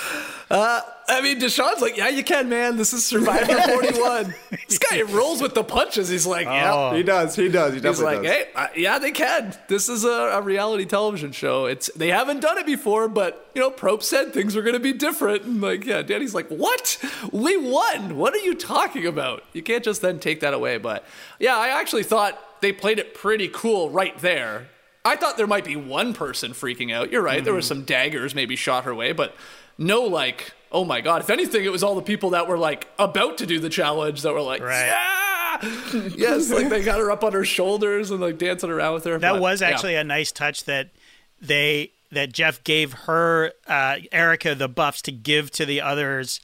I 1.11 1.21
mean, 1.23 1.41
Deshawn's 1.41 1.81
like, 1.81 1.97
yeah, 1.97 2.09
you 2.09 2.23
can, 2.23 2.49
man. 2.49 2.77
This 2.77 2.93
is 2.93 3.05
Survivor 3.05 3.61
41. 3.63 4.35
this 4.69 4.79
guy 4.79 5.03
rolls 5.03 5.43
with 5.43 5.55
the 5.55 5.65
punches. 5.65 6.09
He's 6.09 6.27
like, 6.27 6.47
yeah. 6.47 6.73
Oh. 6.73 6.95
He 6.97 7.03
does. 7.03 7.35
He 7.35 7.49
does. 7.49 7.71
He 7.71 7.75
He's 7.77 7.83
definitely 7.83 8.15
like, 8.17 8.23
does. 8.23 8.33
hey, 8.33 8.45
uh, 8.55 8.67
yeah, 8.77 8.99
they 8.99 9.11
can. 9.11 9.53
This 9.69 9.89
is 9.89 10.05
a, 10.05 10.09
a 10.09 10.41
reality 10.43 10.85
television 10.85 11.33
show. 11.33 11.67
It's 11.67 11.91
they 11.95 12.09
haven't 12.09 12.41
done 12.41 12.59
it 12.59 12.67
before, 12.67 13.09
but 13.09 13.51
you 13.55 13.61
know, 13.61 13.71
Probst 13.71 14.05
said 14.05 14.33
things 14.33 14.55
were 14.55 14.63
going 14.63 14.75
to 14.75 14.81
be 14.81 14.93
different. 14.93 15.43
And 15.45 15.61
like, 15.61 15.85
yeah, 15.85 16.03
Danny's 16.03 16.35
like, 16.35 16.49
what? 16.49 16.99
We 17.33 17.57
won. 17.57 18.17
What 18.17 18.35
are 18.35 18.39
you 18.39 18.55
talking 18.55 19.07
about? 19.07 19.43
You 19.53 19.63
can't 19.63 19.85
just 19.85 20.03
then 20.03 20.21
take 20.21 20.41
that 20.41 20.55
away. 20.55 20.79
But 20.79 21.05
yeah, 21.39 21.57
I 21.57 21.69
actually 21.69 22.05
thought 22.05 22.39
they 22.61 22.73
played 22.73 22.99
it 22.99 23.15
pretty 23.15 23.49
cool 23.53 23.91
right 23.91 24.17
there. 24.19 24.69
I 25.05 25.17
thought 25.17 25.37
there 25.37 25.47
might 25.47 25.65
be 25.65 25.77
one 25.77 26.13
person 26.15 26.53
freaking 26.53 26.93
out. 26.93 27.11
You're 27.11 27.23
right. 27.23 27.43
There 27.43 27.55
was 27.55 27.67
some 27.67 27.85
daggers 27.85 28.35
maybe 28.35 28.57
shot 28.57 28.85
her 28.85 28.95
way, 28.95 29.13
but 29.13 29.35
no 29.79 30.03
like, 30.03 30.53
oh 30.71 30.85
my 30.85 31.01
god. 31.01 31.23
If 31.23 31.31
anything, 31.31 31.65
it 31.65 31.73
was 31.73 31.83
all 31.83 31.95
the 31.95 32.03
people 32.03 32.31
that 32.31 32.47
were 32.49 32.59
like 32.59 32.87
about 32.99 33.39
to 33.39 33.47
do 33.47 33.59
the 33.59 33.71
challenge 33.71 34.23
that 34.23 34.33
were 34.35 34.43
like, 34.43 34.61
Right. 34.63 34.87
yeah, 34.87 36.03
yes, 36.17 36.51
like 36.51 36.69
they 36.69 36.83
got 36.83 36.99
her 37.01 37.11
up 37.11 37.25
on 37.25 37.33
her 37.33 37.45
shoulders 37.45 38.11
and 38.11 38.21
like 38.21 38.39
dancing 38.39 38.71
around 38.71 38.95
with 38.95 39.05
her. 39.05 39.19
That 39.19 39.33
But, 39.33 39.41
was 39.41 39.61
yeah. 39.61 39.69
actually 39.69 39.95
a 39.97 40.05
nice 40.05 40.33
touch 40.33 40.65
that 40.65 40.91
they 41.41 41.93
that 42.13 42.33
Jeff 42.33 42.63
gave 42.65 42.93
her 42.93 43.53
uh, 43.67 43.97
Erika 44.13 44.55
the 44.55 44.69
buffs 44.69 45.01
to 45.03 45.13
give 45.13 45.51
to 45.53 45.65
the 45.65 45.81
others 45.81 46.41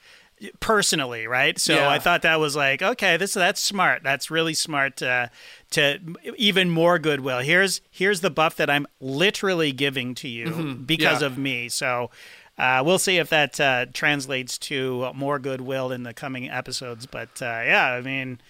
personally, 0.60 1.26
right? 1.26 1.58
So 1.58 1.74
Yeah. 1.74 1.88
I 1.88 1.98
thought 1.98 2.22
that 2.22 2.38
was 2.40 2.54
like 2.56 2.82
okay, 2.82 3.16
this 3.16 3.34
that's 3.34 3.60
smart. 3.60 4.02
That's 4.02 4.30
really 4.30 4.54
smart 4.54 5.02
uh, 5.02 5.28
to 5.70 5.98
even 6.36 6.70
more 6.70 6.98
goodwill. 6.98 7.40
Here's 7.40 7.80
here's 7.90 8.20
the 8.20 8.30
buff 8.30 8.56
that 8.56 8.68
I'm 8.70 8.86
literally 9.00 9.72
giving 9.72 10.14
to 10.16 10.28
you 10.28 10.74
because 10.86 11.16
Mm-hmm. 11.18 11.22
Yeah. 11.22 11.26
of 11.26 11.38
me. 11.38 11.68
So. 11.68 12.10
Uh, 12.58 12.82
we'll 12.82 12.98
see 12.98 13.18
if 13.18 13.28
that 13.28 13.60
uh, 13.60 13.84
translates 13.92 14.56
to 14.56 15.12
more 15.12 15.38
goodwill 15.38 15.92
in 15.92 16.04
the 16.04 16.14
coming 16.14 16.48
episodes. 16.48 17.04
But 17.04 17.28
uh, 17.42 17.44
yeah, 17.66 17.92
I 17.92 18.00
mean, 18.00 18.40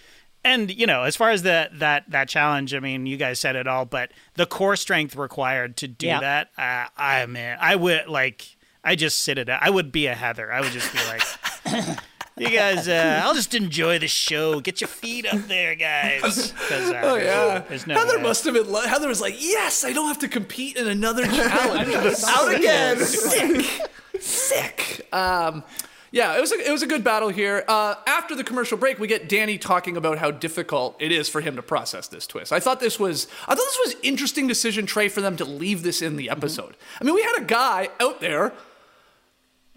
and 0.45 0.71
you 0.73 0.87
know, 0.87 1.03
as 1.03 1.17
far 1.17 1.31
as 1.31 1.43
the 1.43 1.69
that 1.73 2.09
that 2.13 2.29
challenge, 2.29 2.73
I 2.73 2.79
mean, 2.79 3.07
you 3.07 3.17
guys 3.17 3.41
said 3.41 3.57
it 3.57 3.67
all, 3.67 3.85
but 3.85 4.13
the 4.35 4.47
core 4.47 4.77
strength 4.77 5.17
required 5.17 5.77
to 5.79 5.89
do 5.89 6.07
Yeah. 6.07 6.21
that, 6.21 6.51
uh, 6.57 6.87
I 6.97 7.27
mean, 7.27 7.57
I 7.61 7.75
would 7.75 8.07
like, 8.07 8.57
I 8.85 8.95
just 8.95 9.23
sit 9.23 9.39
it. 9.39 9.49
I 9.49 9.71
would 9.71 9.91
be 9.91 10.07
a 10.07 10.15
Heather. 10.15 10.53
I 10.53 10.61
would 10.61 10.71
just 10.71 10.93
be 10.93 11.01
like, 11.09 11.23
you 12.37 12.51
guys, 12.51 12.89
uh, 12.89 13.23
I'll 13.25 13.35
just 13.35 13.55
enjoy 13.55 13.99
the 13.99 14.09
show. 14.09 14.61
Get 14.61 14.81
your 14.81 14.89
feet 14.89 15.27
up 15.27 15.41
there, 15.49 15.75
guys. 15.75 16.53
uh, 16.71 17.01
Oh 17.05 17.17
yeah, 17.17 17.61
there's 17.69 17.87
no 17.87 17.95
Heather 17.95 18.17
way. 18.19 18.23
must 18.23 18.45
have 18.45 18.55
been. 18.55 18.71
Lo- 18.71 18.83
Heather 18.83 19.09
was 19.09 19.21
like, 19.21 19.35
"Yes, 19.39 19.85
I 19.85 19.93
don't 19.93 20.09
have 20.09 20.19
to 20.21 20.29
compete 20.29 20.77
in 20.77 20.87
another 20.87 21.25
challenge." 21.27 21.89
Out 22.27 22.55
again. 22.55 22.99
sick, 22.99 23.91
sick. 24.21 25.09
Um, 25.13 25.65
yeah, 26.13 26.37
it 26.37 26.41
was 26.41 26.53
a, 26.53 26.59
it 26.67 26.71
was 26.71 26.83
a 26.83 26.87
good 26.87 27.03
battle 27.05 27.29
here. 27.29 27.65
Uh, 27.69 27.95
after 28.07 28.35
the 28.35 28.45
commercial 28.45 28.79
break, 28.79 28.99
we 28.99 29.07
get 29.07 29.29
Danny 29.29 29.59
talking 29.59 29.97
about 29.97 30.19
how 30.19 30.31
difficult 30.31 30.97
it 31.01 31.13
is 31.13 31.29
for 31.29 31.41
him 31.41 31.57
to 31.57 31.63
process 31.63 32.09
this 32.09 32.27
twist. 32.27 32.53
I 32.53 32.61
thought 32.61 32.81
this 32.81 32.99
was 32.99 33.27
I 33.47 33.55
thought 33.55 33.57
this 33.57 33.81
was 33.87 33.97
interesting 34.03 34.47
decision, 34.47 34.87
Trey, 34.87 35.09
for 35.09 35.21
them 35.21 35.37
to 35.37 35.45
leave 35.45 35.83
this 35.83 36.01
in 36.03 36.17
the 36.17 36.31
episode. 36.31 36.77
I 37.01 37.05
mean, 37.05 37.15
we 37.15 37.23
had 37.23 37.43
a 37.43 37.45
guy 37.45 37.89
out 38.01 38.21
there. 38.21 38.53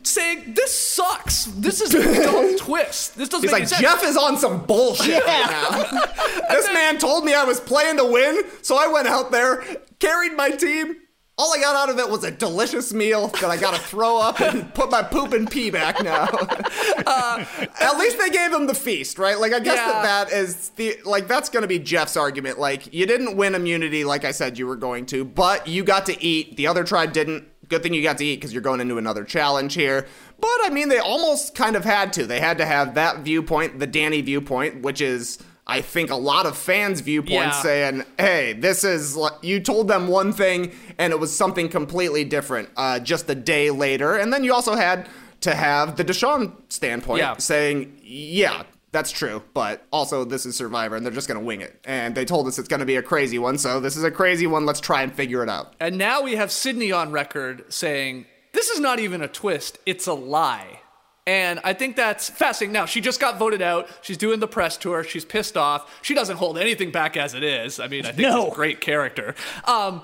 Saying 0.01 0.53
this 0.55 0.73
sucks. 0.77 1.45
This 1.45 1.81
is 1.81 1.93
a 1.93 2.23
dumb 2.23 2.57
twist. 2.57 3.17
This 3.17 3.27
doesn't 3.29 3.43
He's 3.49 3.51
make 3.51 3.51
like, 3.51 3.61
any 3.61 3.67
sense. 3.67 3.81
Jeff 3.81 4.03
is 4.03 4.15
on 4.17 4.37
some 4.37 4.65
bullshit 4.65 5.23
right 5.25 5.47
now. 5.49 6.05
this 6.49 6.67
man 6.71 6.97
told 6.97 7.25
me 7.25 7.33
I 7.33 7.43
was 7.43 7.59
playing 7.59 7.97
to 7.97 8.05
win, 8.05 8.41
so 8.61 8.77
I 8.77 8.87
went 8.87 9.07
out 9.07 9.31
there, 9.31 9.63
carried 9.99 10.33
my 10.33 10.51
team. 10.51 10.95
All 11.37 11.53
I 11.55 11.61
got 11.61 11.73
out 11.73 11.89
of 11.89 11.97
it 11.99 12.09
was 12.09 12.25
a 12.25 12.31
delicious 12.31 12.91
meal 12.91 13.27
that 13.27 13.45
I 13.45 13.55
got 13.55 13.73
to 13.73 13.79
throw 13.79 14.19
up 14.19 14.41
and 14.41 14.73
put 14.73 14.91
my 14.91 15.01
poop 15.01 15.31
and 15.31 15.49
pee 15.49 15.69
back 15.71 16.03
now. 16.03 16.27
Uh, 17.05 17.45
at 17.79 17.97
least 17.97 18.17
they 18.17 18.29
gave 18.29 18.51
him 18.51 18.67
the 18.67 18.73
feast, 18.73 19.17
right? 19.17 19.39
Like, 19.39 19.53
I 19.53 19.59
guess 19.59 19.77
Yeah. 19.77 20.01
that 20.01 20.27
that 20.29 20.35
is 20.37 20.69
the, 20.71 20.97
like, 21.05 21.29
that's 21.29 21.47
going 21.47 21.61
to 21.61 21.67
be 21.67 21.79
Jeff's 21.79 22.17
argument. 22.17 22.59
Like, 22.59 22.93
you 22.93 23.05
didn't 23.05 23.37
win 23.37 23.55
immunity 23.55 24.03
like 24.03 24.25
I 24.25 24.31
said 24.31 24.57
you 24.57 24.67
were 24.67 24.75
going 24.75 25.05
to, 25.07 25.23
but 25.23 25.65
you 25.65 25.85
got 25.85 26.05
to 26.07 26.21
eat. 26.23 26.57
The 26.57 26.67
other 26.67 26.83
tribe 26.83 27.13
didn't. 27.13 27.45
Good 27.69 27.83
thing 27.83 27.93
you 27.93 28.01
got 28.03 28.17
to 28.17 28.25
eat 28.25 28.35
because 28.37 28.51
you're 28.51 28.61
going 28.63 28.81
into 28.81 28.97
another 28.97 29.23
challenge 29.23 29.75
here. 29.75 30.07
But 30.39 30.57
I 30.63 30.69
mean, 30.71 30.89
they 30.89 30.97
almost 30.99 31.55
kind 31.55 31.75
of 31.75 31.85
had 31.85 32.11
to. 32.13 32.25
They 32.25 32.39
had 32.39 32.57
to 32.57 32.65
have 32.65 32.95
that 32.95 33.19
viewpoint, 33.19 33.79
the 33.79 33.87
Danny 33.87 34.21
viewpoint, 34.21 34.81
which 34.81 35.01
is, 35.01 35.37
I 35.67 35.81
think, 35.81 36.09
a 36.09 36.15
lot 36.15 36.45
of 36.47 36.57
fans' 36.57 37.01
viewpoints 37.01 37.31
Yeah. 37.57 37.61
saying, 37.61 38.03
hey, 38.17 38.53
this 38.53 38.83
is, 38.83 39.17
you 39.43 39.59
told 39.59 39.87
them 39.87 40.07
one 40.07 40.33
thing 40.33 40.71
and 40.97 41.13
it 41.13 41.19
was 41.19 41.35
something 41.35 41.69
completely 41.69 42.23
different 42.25 42.69
uh, 42.75 42.99
just 42.99 43.29
a 43.29 43.35
day 43.35 43.69
later. 43.69 44.15
And 44.17 44.33
then 44.33 44.43
you 44.43 44.53
also 44.53 44.73
had 44.75 45.07
to 45.41 45.53
have 45.53 45.95
the 45.95 46.03
Deshawn 46.03 46.53
standpoint 46.69 47.19
Yeah. 47.19 47.37
saying, 47.37 47.99
yeah, 48.03 48.63
that's 48.91 49.11
true, 49.11 49.43
but 49.53 49.85
also 49.91 50.23
this 50.25 50.45
is 50.45 50.55
Survivor 50.55 50.95
and 50.95 51.05
they're 51.05 51.13
just 51.13 51.27
going 51.27 51.39
to 51.39 51.45
wing 51.45 51.61
it. 51.61 51.79
And 51.85 52.15
they 52.15 52.25
told 52.25 52.47
us 52.47 52.57
it's 52.57 52.67
going 52.67 52.79
to 52.79 52.85
be 52.85 52.95
a 52.95 53.03
crazy 53.03 53.37
one, 53.39 53.57
so 53.57 53.79
this 53.79 53.95
is 53.95 54.03
a 54.03 54.11
crazy 54.11 54.47
one. 54.47 54.65
Let's 54.65 54.79
try 54.79 55.03
and 55.03 55.13
figure 55.13 55.43
it 55.43 55.49
out. 55.49 55.73
And 55.79 55.97
now 55.97 56.21
we 56.23 56.35
have 56.35 56.51
Sydney 56.51 56.91
on 56.91 57.11
record 57.11 57.65
saying, 57.71 58.25
this 58.53 58.69
is 58.69 58.79
not 58.79 58.99
even 58.99 59.21
a 59.21 59.27
twist, 59.27 59.77
it's 59.85 60.07
a 60.07 60.13
lie. 60.13 60.79
And 61.27 61.59
I 61.63 61.73
think 61.73 61.95
that's 61.95 62.27
fascinating. 62.27 62.73
Now, 62.73 62.87
she 62.87 63.01
just 63.01 63.19
got 63.19 63.37
voted 63.37 63.61
out. 63.61 63.87
She's 64.01 64.17
doing 64.17 64.39
the 64.39 64.47
press 64.47 64.77
tour. 64.77 65.03
She's 65.03 65.25
pissed 65.25 65.55
off. 65.57 65.99
She 66.01 66.15
doesn't 66.15 66.37
hold 66.37 66.57
anything 66.57 66.89
back 66.89 67.15
as 67.17 67.35
it 67.35 67.43
is. 67.43 67.79
I 67.79 67.87
mean, 67.87 68.03
I 68.07 68.11
think 68.13 68.27
No. 68.27 68.45
she's 68.45 68.53
a 68.53 68.55
great 68.55 68.81
character. 68.81 69.35
Um, 69.65 70.01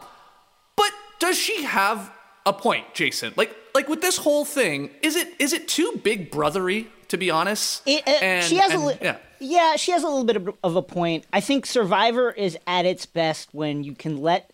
but 0.76 0.92
does 1.18 1.36
she 1.36 1.64
have 1.64 2.12
a 2.46 2.54
point, 2.54 2.94
Jason? 2.94 3.34
Like, 3.38 3.56
like 3.74 3.90
with 3.90 4.02
this 4.02 4.18
whole 4.18 4.46
thing, 4.46 4.92
is 5.02 5.16
it 5.16 5.30
is 5.40 5.52
it 5.52 5.68
too 5.68 6.00
big 6.04 6.30
brothery, 6.30 6.88
to 7.10 7.18
be 7.18 7.30
honest? 7.32 7.82
It, 7.86 8.04
uh, 8.08 8.12
And- 8.12 8.46
she 8.46 8.58
has 8.58 8.72
and- 8.72 8.82
a 8.84 8.86
li- 8.86 8.98
yeah. 9.02 9.18
yeah, 9.40 9.76
she 9.76 9.92
has 9.92 10.04
a 10.04 10.08
little 10.08 10.24
bit 10.24 10.36
of, 10.38 10.50
of 10.64 10.76
a 10.76 10.82
point. 10.82 11.26
I 11.34 11.42
think 11.42 11.66
Survivor 11.66 12.32
is 12.32 12.58
at 12.68 12.86
its 12.86 13.06
best 13.06 13.50
when 13.54 13.84
you 13.84 13.94
can 13.96 14.22
let 14.22 14.52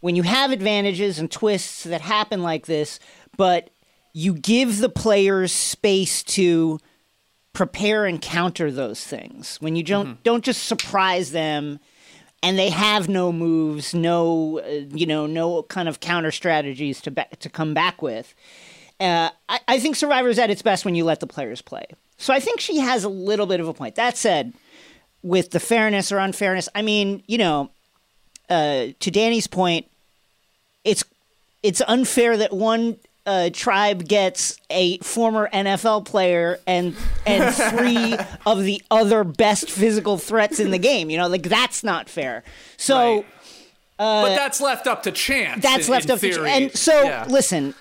when 0.00 0.14
you 0.14 0.22
have 0.22 0.52
advantages 0.52 1.18
and 1.18 1.28
twists 1.28 1.82
that 1.82 2.00
happen 2.00 2.40
like 2.42 2.66
this, 2.66 3.00
but 3.36 3.68
you 4.12 4.32
give 4.34 4.78
the 4.78 4.88
players 4.88 5.50
space 5.52 6.22
to 6.22 6.78
prepare 7.52 8.06
and 8.06 8.22
counter 8.22 8.70
those 8.70 9.02
things. 9.04 9.56
When 9.60 9.74
you 9.74 9.82
don't 9.82 10.22
don't 10.22 10.44
just 10.44 10.64
surprise 10.64 11.32
them 11.32 11.80
and 12.40 12.56
they 12.56 12.70
have 12.70 13.08
no 13.08 13.32
moves, 13.32 13.92
no 13.92 14.60
uh, 14.60 14.84
you 14.94 15.06
know, 15.06 15.26
no 15.26 15.64
kind 15.64 15.88
of 15.88 15.98
counter 15.98 16.30
strategies 16.30 17.00
to 17.02 17.10
ba- 17.10 17.26
to 17.40 17.48
come 17.50 17.74
back 17.74 18.00
with. 18.00 18.34
Uh, 19.00 19.30
I, 19.48 19.60
I 19.68 19.78
think 19.80 19.96
Survivor's 19.96 20.38
at 20.38 20.50
its 20.50 20.62
best 20.62 20.84
when 20.84 20.94
you 20.94 21.04
let 21.04 21.20
the 21.20 21.26
players 21.26 21.62
play. 21.62 21.86
So 22.16 22.34
I 22.34 22.40
think 22.40 22.58
she 22.60 22.78
has 22.78 23.04
a 23.04 23.08
little 23.08 23.46
bit 23.46 23.60
of 23.60 23.68
a 23.68 23.74
point. 23.74 23.94
That 23.94 24.16
said, 24.16 24.52
with 25.22 25.50
the 25.50 25.60
fairness 25.60 26.10
or 26.10 26.18
unfairness, 26.18 26.68
I 26.74 26.82
mean, 26.82 27.22
you 27.26 27.38
know, 27.38 27.70
uh, 28.50 28.86
to 28.98 29.10
Danny's 29.10 29.46
point, 29.46 29.86
it's 30.84 31.04
it's 31.62 31.80
unfair 31.86 32.36
that 32.36 32.52
one 32.52 32.96
uh, 33.26 33.50
tribe 33.52 34.08
gets 34.08 34.58
a 34.70 34.98
former 34.98 35.48
NFL 35.52 36.06
player 36.06 36.58
and 36.66 36.96
and 37.24 37.54
three 37.54 38.16
of 38.46 38.64
the 38.64 38.82
other 38.90 39.22
best 39.22 39.70
physical 39.70 40.18
threats 40.18 40.58
in 40.58 40.70
the 40.72 40.78
game. 40.78 41.08
You 41.10 41.18
know, 41.18 41.28
like 41.28 41.42
that's 41.44 41.84
not 41.84 42.08
fair. 42.08 42.42
So. 42.76 43.16
Right. 43.16 43.24
but 43.98 44.36
that's 44.36 44.60
left 44.60 44.86
up 44.86 45.02
to 45.04 45.12
chance. 45.12 45.62
That's 45.62 45.86
in- 45.86 45.92
left 45.92 46.04
in 46.06 46.10
up 46.12 46.20
to 46.20 46.32
theory. 46.32 46.50
and 46.50 46.72
so 46.72 47.02
Yeah. 47.02 47.26
listen 47.28 47.74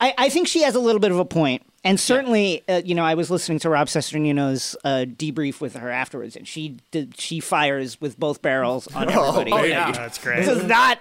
I, 0.00 0.14
I 0.16 0.28
think 0.28 0.48
she 0.48 0.62
has 0.62 0.74
a 0.74 0.80
little 0.80 1.00
bit 1.00 1.10
of 1.10 1.18
a 1.18 1.24
point 1.24 1.62
and 1.84 1.98
certainly 2.00 2.62
uh, 2.68 2.82
you 2.84 2.94
know 2.94 3.04
i 3.04 3.14
was 3.14 3.30
listening 3.30 3.58
to 3.60 3.68
rob 3.70 3.88
Cesternino's 3.88 4.76
uh, 4.84 5.04
debrief 5.08 5.60
with 5.60 5.74
her 5.76 5.90
afterwards 5.90 6.36
and 6.36 6.46
she 6.48 6.78
did 6.90 7.18
she 7.18 7.40
fires 7.40 8.00
with 8.00 8.18
both 8.18 8.42
barrels 8.42 8.86
on 8.94 9.08
everybody 9.10 9.52
Oh, 9.52 9.62
yeah. 9.62 9.90
That's 9.92 10.18
great. 10.18 10.44
does 10.46 10.64
not 10.64 10.98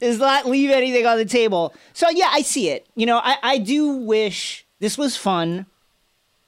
does 0.00 0.18
not 0.18 0.46
leave 0.46 0.70
anything 0.70 1.06
on 1.06 1.16
the 1.18 1.24
table 1.24 1.74
so 1.92 2.08
yeah 2.10 2.28
i 2.32 2.42
see 2.42 2.68
it 2.70 2.86
you 2.94 3.06
know 3.06 3.18
i, 3.22 3.36
I 3.42 3.58
do 3.58 3.88
wish 3.96 4.66
this 4.80 4.96
was 4.98 5.16
fun 5.16 5.66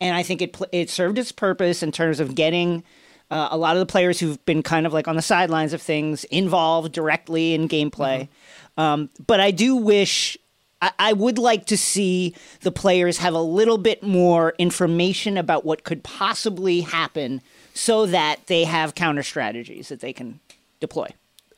and 0.01 0.15
I 0.17 0.23
think 0.23 0.41
it 0.43 0.53
pl- 0.53 0.69
it 0.71 0.91
served 0.91 1.19
its 1.19 1.33
purpose 1.33 1.83
in 1.83 1.91
terms 1.91 2.21
of 2.21 2.37
getting 2.37 2.85
uh, 3.33 3.49
a 3.51 3.57
lot 3.59 3.75
of 3.75 3.81
the 3.81 3.87
players 3.87 4.21
who've 4.21 4.43
been 4.47 4.63
kind 4.63 4.87
of 4.87 4.93
like 4.93 5.09
on 5.09 5.17
the 5.17 5.23
sidelines 5.23 5.73
of 5.73 5.83
things 5.83 6.23
involved 6.25 6.93
directly 6.93 7.53
in 7.53 7.69
gameplay. 7.69 8.29
Um, 8.77 9.11
but 9.27 9.41
I 9.41 9.51
do 9.51 9.75
wish. 9.75 10.39
I, 10.81 11.13
would 11.13 11.39
like 11.39 11.67
to 11.67 11.77
see 11.77 12.35
the 12.61 12.71
players 12.71 13.19
have 13.19 13.35
a 13.35 13.41
little 13.41 13.79
bit 13.79 14.03
more 14.03 14.55
information 14.59 15.37
about 15.37 15.65
what 15.65 15.83
could 15.83 16.05
possibly 16.05 16.83
happen 16.83 17.43
so 17.75 18.07
that 18.07 18.47
they 18.47 18.65
have 18.65 18.95
counter 18.95 19.25
strategies 19.25 19.89
that 19.89 20.01
they 20.01 20.13
can 20.13 20.41
deploy. 20.79 21.09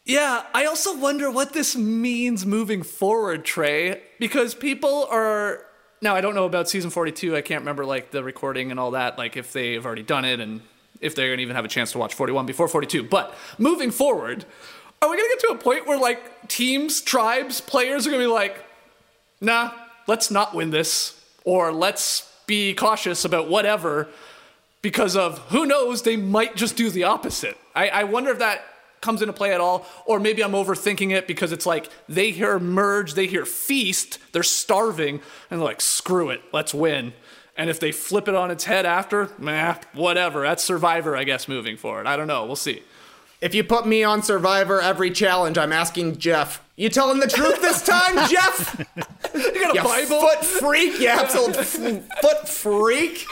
Yeah, 0.05 0.45
I 0.55 0.65
also 0.65 0.97
wonder 0.97 1.31
what 1.31 1.53
this 1.53 1.77
means 1.77 2.47
moving 2.47 2.83
forward, 2.83 3.45
Trey, 3.45 4.01
because 4.19 4.55
people 4.55 5.07
are 5.11 5.67
now 6.01 6.17
I 6.17 6.23
don't 6.23 6.35
know 6.35 6.47
about 6.47 6.69
season 6.69 6.91
42. 6.91 7.37
I 7.37 7.43
can't 7.43 7.61
remember 7.61 7.85
like 7.85 8.11
the 8.11 8.25
recording 8.25 8.71
and 8.71 8.81
all 8.81 8.93
that, 8.93 9.19
like 9.19 9.37
if 9.37 9.53
they've 9.53 9.85
already 9.85 10.03
done 10.03 10.25
it 10.25 10.41
and 10.41 10.63
if 11.01 11.15
they're 11.15 11.29
going 11.29 11.39
to 11.39 11.43
even 11.43 11.57
have 11.57 11.65
a 11.65 11.69
chance 11.69 11.93
to 11.93 11.99
watch 11.99 12.15
41 12.15 12.47
before 12.47 12.69
42. 12.69 13.03
But 13.03 13.35
moving 13.59 13.91
forward, 13.91 14.47
are 15.03 15.11
we 15.11 15.17
going 15.17 15.29
to 15.29 15.37
get 15.37 15.49
to 15.49 15.55
a 15.55 15.59
point 15.59 15.87
where 15.87 15.99
like 15.99 16.49
teams, 16.49 17.01
tribes, 17.01 17.61
players 17.61 18.07
are 18.07 18.11
going 18.11 18.23
to 18.23 18.27
be 18.27 18.33
like, 18.33 18.65
"Nah, 19.41 19.73
let's 20.07 20.31
not 20.31 20.55
win 20.55 20.71
this 20.71 21.21
or 21.45 21.73
let's 21.73 22.31
be 22.47 22.75
cautious 22.75 23.25
about 23.25 23.49
whatever 23.49 24.09
because 24.83 25.17
of 25.17 25.39
who 25.51 25.67
knows, 25.67 26.03
they 26.03 26.17
might 26.17 26.57
just 26.57 26.77
do 26.77 26.91
the 26.91 27.05
opposite." 27.05 27.57
I, 27.75 27.89
I 27.89 28.05
wonder 28.05 28.31
if 28.31 28.39
that 28.39 28.63
comes 29.01 29.23
into 29.23 29.33
play 29.33 29.53
at 29.53 29.61
all, 29.61 29.87
or 30.05 30.21
maybe 30.21 30.43
I'm 30.43 30.53
overthinking 30.53 31.13
it 31.13 31.27
because 31.27 31.53
it's 31.53 31.67
like 31.67 31.89
they 32.09 32.31
hear 32.31 32.59
merge, 32.59 33.15
they 33.15 33.27
hear 33.27 33.47
feast, 33.47 34.19
they're 34.33 34.43
starving, 34.43 35.21
and 35.51 35.61
they're 35.61 35.67
like, 35.67 35.81
screw 35.81 36.31
it, 36.31 36.43
let's 36.53 36.75
win. 36.75 37.13
And 37.57 37.69
if 37.69 37.81
they 37.81 37.93
flip 37.93 38.29
it 38.29 38.35
on 38.35 38.51
its 38.51 38.65
head 38.65 38.87
after, 38.87 39.31
meh, 39.39 39.77
whatever. 39.93 40.43
That's 40.43 40.65
Survivor, 40.65 41.17
I 41.17 41.25
guess, 41.25 41.49
moving 41.49 41.77
forward. 41.77 42.07
I 42.07 42.17
don't 42.17 42.27
know. 42.27 42.47
We'll 42.47 42.57
see. 42.57 42.83
If 43.41 43.55
you 43.55 43.65
put 43.65 43.87
me 43.87 44.03
on 44.03 44.23
Survivor 44.23 44.81
every 44.81 45.11
challenge, 45.11 45.59
I'm 45.59 45.73
asking 45.73 46.19
Jeff. 46.19 46.63
You 46.81 46.89
telling 46.89 47.21
the 47.21 47.27
truth 47.27 47.61
this 47.61 47.83
time, 47.83 48.15
Jeff? 48.31 48.75
You 49.35 49.61
got 49.61 49.73
a 49.73 49.79
You 49.79 49.83
Bible? 49.85 50.21
foot 50.23 50.43
freak, 50.43 50.99
you 50.99 51.09
absolute 51.09 51.57
f- 51.59 52.09
foot 52.23 52.49
freak. 52.49 53.27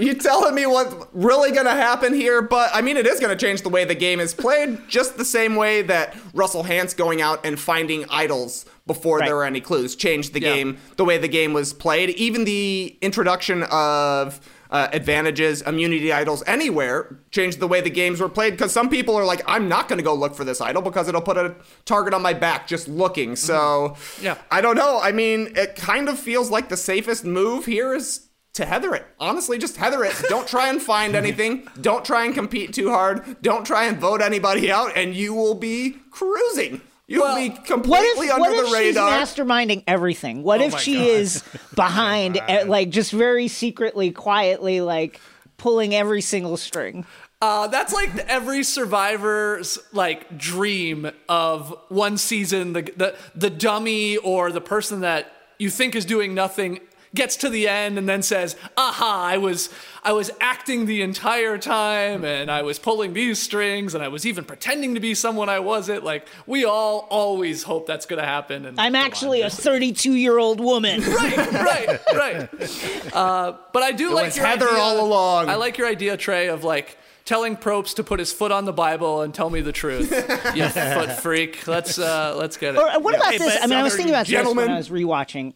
You 0.00 0.14
telling 0.14 0.52
me 0.56 0.66
what's 0.66 0.92
really 1.12 1.52
gonna 1.52 1.70
happen 1.76 2.12
here? 2.12 2.42
But 2.42 2.70
I 2.74 2.80
mean, 2.82 2.96
it 2.96 3.06
is 3.06 3.20
gonna 3.20 3.36
change 3.36 3.62
the 3.62 3.68
way 3.68 3.84
the 3.84 3.94
game 3.94 4.18
is 4.18 4.34
played, 4.34 4.78
just 4.88 5.16
the 5.16 5.24
same 5.24 5.54
way 5.54 5.82
that 5.82 6.16
Russell 6.34 6.64
Hantz 6.64 6.96
going 6.96 7.22
out 7.22 7.46
and 7.46 7.58
finding 7.58 8.04
idols 8.10 8.64
before 8.88 9.18
Right. 9.18 9.26
there 9.26 9.36
were 9.36 9.44
any 9.44 9.60
clues 9.60 9.94
changed 9.94 10.32
the 10.32 10.40
Yeah. 10.40 10.52
game, 10.54 10.78
the 10.96 11.04
way 11.04 11.18
the 11.18 11.28
game 11.28 11.52
was 11.52 11.72
played. 11.72 12.10
Even 12.10 12.44
the 12.44 12.96
introduction 13.00 13.62
of 13.64 14.40
uh, 14.72 14.88
advantages, 14.92 15.62
immunity 15.62 16.12
idols 16.12 16.42
anywhere 16.46 17.18
changed 17.30 17.60
the 17.60 17.68
way 17.68 17.80
the 17.82 17.90
games 17.90 18.20
were 18.20 18.28
played. 18.28 18.52
Because 18.52 18.72
some 18.72 18.88
people 18.88 19.14
are 19.14 19.24
like, 19.24 19.42
I'm 19.46 19.68
not 19.68 19.86
gonna 19.88 20.02
go 20.02 20.14
look 20.14 20.34
for 20.34 20.44
this 20.44 20.60
idol 20.60 20.82
because 20.82 21.06
it'll 21.08 21.20
put 21.20 21.36
a 21.36 21.54
target 21.84 22.14
on 22.14 22.22
my 22.22 22.32
back 22.32 22.66
just 22.66 22.88
looking. 22.88 23.36
So 23.36 23.96
Yeah. 24.20 24.38
I 24.50 24.62
don't 24.62 24.76
know. 24.76 24.98
I 25.00 25.12
mean, 25.12 25.52
it 25.54 25.76
kind 25.76 26.08
of 26.08 26.18
feels 26.18 26.50
like 26.50 26.70
the 26.70 26.76
safest 26.76 27.24
move 27.24 27.66
here 27.66 27.94
is 27.94 28.28
to 28.54 28.64
heather 28.64 28.94
it. 28.94 29.06
Honestly, 29.20 29.58
just 29.58 29.76
heather 29.76 30.04
it. 30.04 30.14
Don't 30.28 30.48
try 30.48 30.68
and 30.68 30.80
find 30.80 31.14
anything. 31.14 31.68
Don't 31.80 32.04
try 32.04 32.24
and 32.24 32.34
compete 32.34 32.72
too 32.72 32.90
hard. 32.90 33.40
Don't 33.42 33.66
try 33.66 33.84
and 33.84 33.98
vote 33.98 34.20
anybody 34.20 34.70
out, 34.70 34.92
and 34.96 35.14
you 35.14 35.32
will 35.34 35.54
be 35.54 35.96
cruising. 36.10 36.82
You'll 37.12 37.22
Well, 37.24 37.36
be 37.36 37.50
completely 37.50 38.26
if, 38.28 38.32
under 38.32 38.40
what 38.40 38.52
if 38.54 38.60
the 38.70 38.76
she's 38.76 38.96
radar. 38.96 39.10
masterminding 39.12 39.84
everything? 39.86 40.42
What 40.42 40.60
if 40.62 40.78
she 40.78 40.94
God. 40.94 41.06
is 41.06 41.44
behind, 41.74 42.38
eh, 42.48 42.64
like 42.66 42.88
just 42.90 43.12
very 43.12 43.48
secretly, 43.48 44.10
quietly, 44.12 44.80
like 44.80 45.20
pulling 45.58 45.94
every 45.94 46.22
single 46.22 46.56
string? 46.56 47.04
Uh, 47.42 47.66
that's 47.66 47.92
like 47.92 48.16
every 48.28 48.62
survivor's 48.62 49.78
like 49.92 50.38
dream 50.38 51.10
of 51.28 51.74
one 51.88 52.16
season. 52.16 52.72
The, 52.72 52.82
the 52.96 53.16
the 53.34 53.50
dummy 53.50 54.16
or 54.16 54.50
the 54.52 54.60
person 54.60 55.00
that 55.00 55.30
you 55.58 55.68
think 55.68 55.94
is 55.94 56.04
doing 56.04 56.34
nothing 56.34 56.80
gets 57.14 57.36
to 57.36 57.48
the 57.48 57.68
end 57.68 57.98
and 57.98 58.08
then 58.08 58.22
says, 58.22 58.56
"Aha! 58.76 59.24
I 59.32 59.36
was 59.38 59.68
I 60.02 60.12
was 60.12 60.30
acting 60.40 60.86
the 60.86 61.02
entire 61.02 61.58
time, 61.58 62.24
and 62.24 62.50
I 62.50 62.62
was 62.62 62.78
pulling 62.78 63.12
these 63.12 63.38
strings, 63.40 63.94
and 63.94 64.02
I 64.02 64.08
was 64.08 64.26
even 64.26 64.44
pretending 64.44 64.94
to 64.94 65.00
be 65.00 65.14
someone 65.14 65.48
I 65.48 65.58
wasn't." 65.58 66.04
Like 66.04 66.26
we 66.46 66.64
all 66.64 67.06
always 67.10 67.62
hope 67.64 67.86
that's 67.86 68.06
gonna 68.06 68.24
happen. 68.24 68.64
And 68.66 68.80
I'm 68.80 68.92
come 68.92 69.00
on, 69.00 69.06
actually 69.06 69.42
a 69.42 69.50
32 69.50 70.14
year 70.14 70.38
old 70.38 70.60
woman. 70.60 71.00
right, 71.06 71.36
right, 71.52 72.00
right. 72.14 73.14
Uh, 73.14 73.56
but 73.72 73.82
I 73.82 73.92
do 73.92 74.12
like 74.14 74.26
was 74.26 74.36
your 74.36 74.46
Heather 74.46 74.68
idea, 74.68 74.78
all 74.78 75.04
along. 75.06 75.48
I 75.48 75.56
like 75.56 75.78
your 75.78 75.86
idea, 75.88 76.16
Trey, 76.16 76.48
of 76.48 76.64
like 76.64 76.96
telling 77.24 77.56
Probst 77.56 77.94
to 77.96 78.04
put 78.04 78.18
his 78.18 78.32
foot 78.32 78.50
on 78.52 78.64
the 78.64 78.72
Bible 78.72 79.22
and 79.22 79.32
tell 79.32 79.50
me 79.50 79.60
the 79.60 79.72
truth. 79.72 80.10
you 80.56 80.68
foot 80.68 81.12
freak. 81.12 81.66
Let's 81.66 81.98
uh, 81.98 82.34
let's 82.36 82.56
get 82.56 82.74
it. 82.74 82.78
Or 82.78 82.88
uh, 82.88 82.98
what 83.00 83.14
about 83.14 83.32
Hey, 83.32 83.38
this? 83.38 83.58
I 83.62 83.66
mean, 83.66 83.78
I 83.78 83.82
was 83.82 83.94
thinking 83.94 84.12
about 84.14 84.26
this 84.26 84.54
when 84.54 84.70
I 84.70 84.76
was 84.76 84.88
rewatching. 84.88 85.54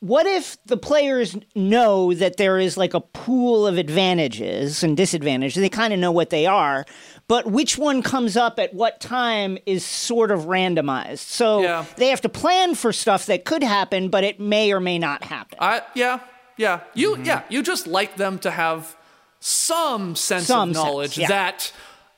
What 0.00 0.24
if 0.26 0.56
the 0.64 0.78
players 0.78 1.36
know 1.54 2.14
that 2.14 2.38
there 2.38 2.58
is 2.58 2.78
like 2.78 2.94
a 2.94 3.00
pool 3.00 3.66
of 3.66 3.76
advantages 3.76 4.82
and 4.82 4.96
disadvantages? 4.96 5.60
They 5.60 5.68
kind 5.68 5.92
of 5.92 5.98
know 5.98 6.10
what 6.10 6.30
they 6.30 6.46
are, 6.46 6.86
but 7.28 7.46
which 7.50 7.76
one 7.76 8.02
comes 8.02 8.34
up 8.34 8.58
at 8.58 8.72
what 8.72 9.00
time 9.00 9.58
is 9.66 9.84
sort 9.84 10.30
of 10.30 10.44
randomized. 10.44 11.18
So 11.18 11.60
Yeah. 11.60 11.84
they 11.96 12.08
have 12.08 12.22
to 12.22 12.30
plan 12.30 12.74
for 12.76 12.94
stuff 12.94 13.26
that 13.26 13.44
could 13.44 13.62
happen, 13.62 14.08
but 14.08 14.24
it 14.24 14.40
may 14.40 14.72
or 14.72 14.80
may 14.80 14.98
not 14.98 15.22
happen. 15.24 15.58
I 15.60 15.82
yeah 15.94 16.20
yeah 16.56 16.80
you 16.94 17.12
mm-hmm. 17.12 17.24
yeah 17.24 17.42
you 17.50 17.62
just 17.62 17.86
like 17.86 18.16
them 18.16 18.38
to 18.38 18.50
have 18.50 18.96
some 19.38 20.16
sense 20.16 20.46
Some 20.46 20.70
of 20.70 20.76
sense, 20.76 20.84
knowledge 20.84 21.18
yeah. 21.18 21.28
that 21.28 21.72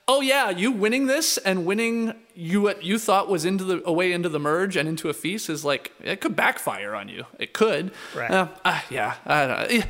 oh 0.09 0.21
yeah 0.21 0.51
you 0.51 0.71
winning 0.73 1.07
this 1.07 1.39
and 1.39 1.65
winning 1.65 2.15
you 2.35 2.61
what 2.63 2.83
you 2.83 2.99
thought 2.99 3.29
was 3.29 3.45
into 3.45 3.63
the 3.65 3.83
away 3.87 4.13
into 4.13 4.29
the 4.29 4.39
merge 4.39 4.77
and 4.77 4.89
into 4.89 5.09
a 5.09 5.13
feast 5.13 5.49
is 5.49 5.65
like 5.65 5.93
it 6.01 6.21
could 6.21 6.35
backfire 6.35 6.95
on 6.95 7.09
you 7.09 7.25
it 7.39 7.53
could 7.53 7.93
Right. 8.15 8.31
Uh, 8.31 8.49
uh, 8.65 8.81
yeah 8.91 9.15
I 9.27 9.47
don't 9.47 9.71
know. 9.79 9.83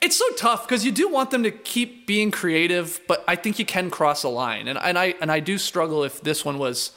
it's 0.00 0.16
so 0.16 0.28
tough 0.36 0.66
because 0.66 0.84
you 0.84 0.92
do 0.92 1.08
want 1.08 1.30
them 1.30 1.42
to 1.44 1.50
keep 1.50 2.06
being 2.06 2.30
creative 2.30 3.00
but 3.06 3.22
I 3.28 3.36
think 3.36 3.58
you 3.58 3.64
can 3.64 3.90
cross 3.90 4.24
a 4.24 4.28
line 4.28 4.66
and 4.66 4.78
and 4.78 4.98
I 4.98 5.14
and 5.20 5.30
I 5.30 5.40
do 5.40 5.56
struggle 5.58 6.02
if 6.04 6.20
this 6.20 6.44
one 6.44 6.58
was 6.58 6.92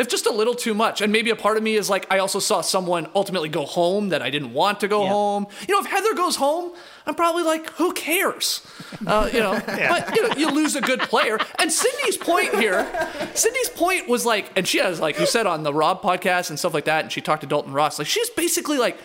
if 0.00 0.08
just 0.08 0.26
a 0.26 0.32
little 0.32 0.54
too 0.54 0.74
much. 0.74 1.00
And 1.00 1.12
maybe 1.12 1.30
a 1.30 1.36
part 1.36 1.56
of 1.56 1.62
me 1.62 1.76
is 1.76 1.88
like, 1.90 2.06
I 2.10 2.18
also 2.18 2.38
saw 2.38 2.60
someone 2.60 3.08
ultimately 3.14 3.48
go 3.48 3.64
home 3.66 4.08
that 4.08 4.22
I 4.22 4.30
didn't 4.30 4.52
want 4.52 4.80
to 4.80 4.88
go 4.88 5.02
Yeah. 5.04 5.10
home. 5.10 5.46
You 5.68 5.74
know, 5.74 5.80
if 5.80 5.86
Heather 5.86 6.14
goes 6.14 6.36
home, 6.36 6.72
I'm 7.06 7.14
probably 7.14 7.42
like, 7.44 7.70
who 7.74 7.92
cares? 7.92 8.66
Uh, 9.06 9.28
you 9.32 9.40
know, 9.40 9.52
but 9.66 10.16
you 10.16 10.28
know, 10.28 10.34
you 10.36 10.50
lose 10.50 10.74
a 10.76 10.80
good 10.80 11.00
player. 11.00 11.38
And 11.58 11.70
Sydney's 11.70 12.16
point 12.16 12.54
here, 12.54 12.86
Sydney's 13.34 13.68
point 13.70 14.08
was 14.08 14.26
like, 14.26 14.50
and 14.56 14.66
she 14.66 14.78
has 14.78 14.98
like 15.00 15.18
you 15.18 15.26
said 15.26 15.46
on 15.46 15.62
the 15.62 15.72
Rob 15.74 16.02
podcast 16.02 16.50
and 16.50 16.58
stuff 16.58 16.74
like 16.74 16.86
that, 16.86 17.04
and 17.04 17.12
she 17.12 17.20
talked 17.20 17.42
to 17.42 17.46
Dalton 17.46 17.72
Ross. 17.72 17.98
Like 17.98 18.08
she's 18.08 18.30
basically 18.30 18.78
like, 18.78 18.98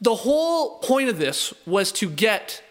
the 0.00 0.14
whole 0.14 0.78
point 0.78 1.08
of 1.08 1.18
this 1.18 1.52
was 1.66 1.90
to 1.92 2.08
get 2.08 2.62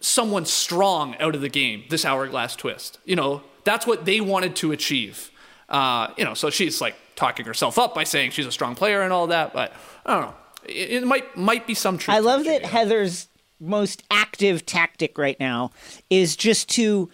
someone 0.00 0.44
strong 0.44 1.16
out 1.18 1.34
of 1.34 1.40
the 1.40 1.48
game, 1.48 1.82
this 1.90 2.04
hourglass 2.04 2.54
twist. 2.54 2.98
You 3.04 3.16
know, 3.16 3.42
that's 3.64 3.84
what 3.86 4.04
they 4.04 4.20
wanted 4.20 4.54
to 4.56 4.70
achieve. 4.72 5.30
Uh, 5.68 6.08
you 6.16 6.24
know, 6.24 6.34
so 6.34 6.50
she's 6.50 6.80
like 6.80 6.94
talking 7.18 7.44
herself 7.44 7.78
up 7.78 7.94
by 7.94 8.04
saying 8.04 8.30
she's 8.30 8.46
a 8.46 8.52
strong 8.52 8.74
player 8.74 9.02
and 9.02 9.12
all 9.12 9.26
that, 9.26 9.52
but 9.52 9.72
I 10.06 10.14
don't 10.14 10.26
know. 10.28 10.34
It, 10.64 11.02
it 11.02 11.06
might 11.06 11.36
might 11.36 11.66
be 11.66 11.74
some 11.74 11.98
truth. 11.98 12.16
I 12.16 12.20
love 12.20 12.42
it, 12.42 12.44
that 12.44 12.62
yeah. 12.62 12.68
Heather's 12.68 13.28
most 13.60 14.04
active 14.10 14.64
tactic 14.64 15.18
right 15.18 15.38
now 15.40 15.72
is 16.10 16.36
just 16.36 16.68
to 16.70 17.10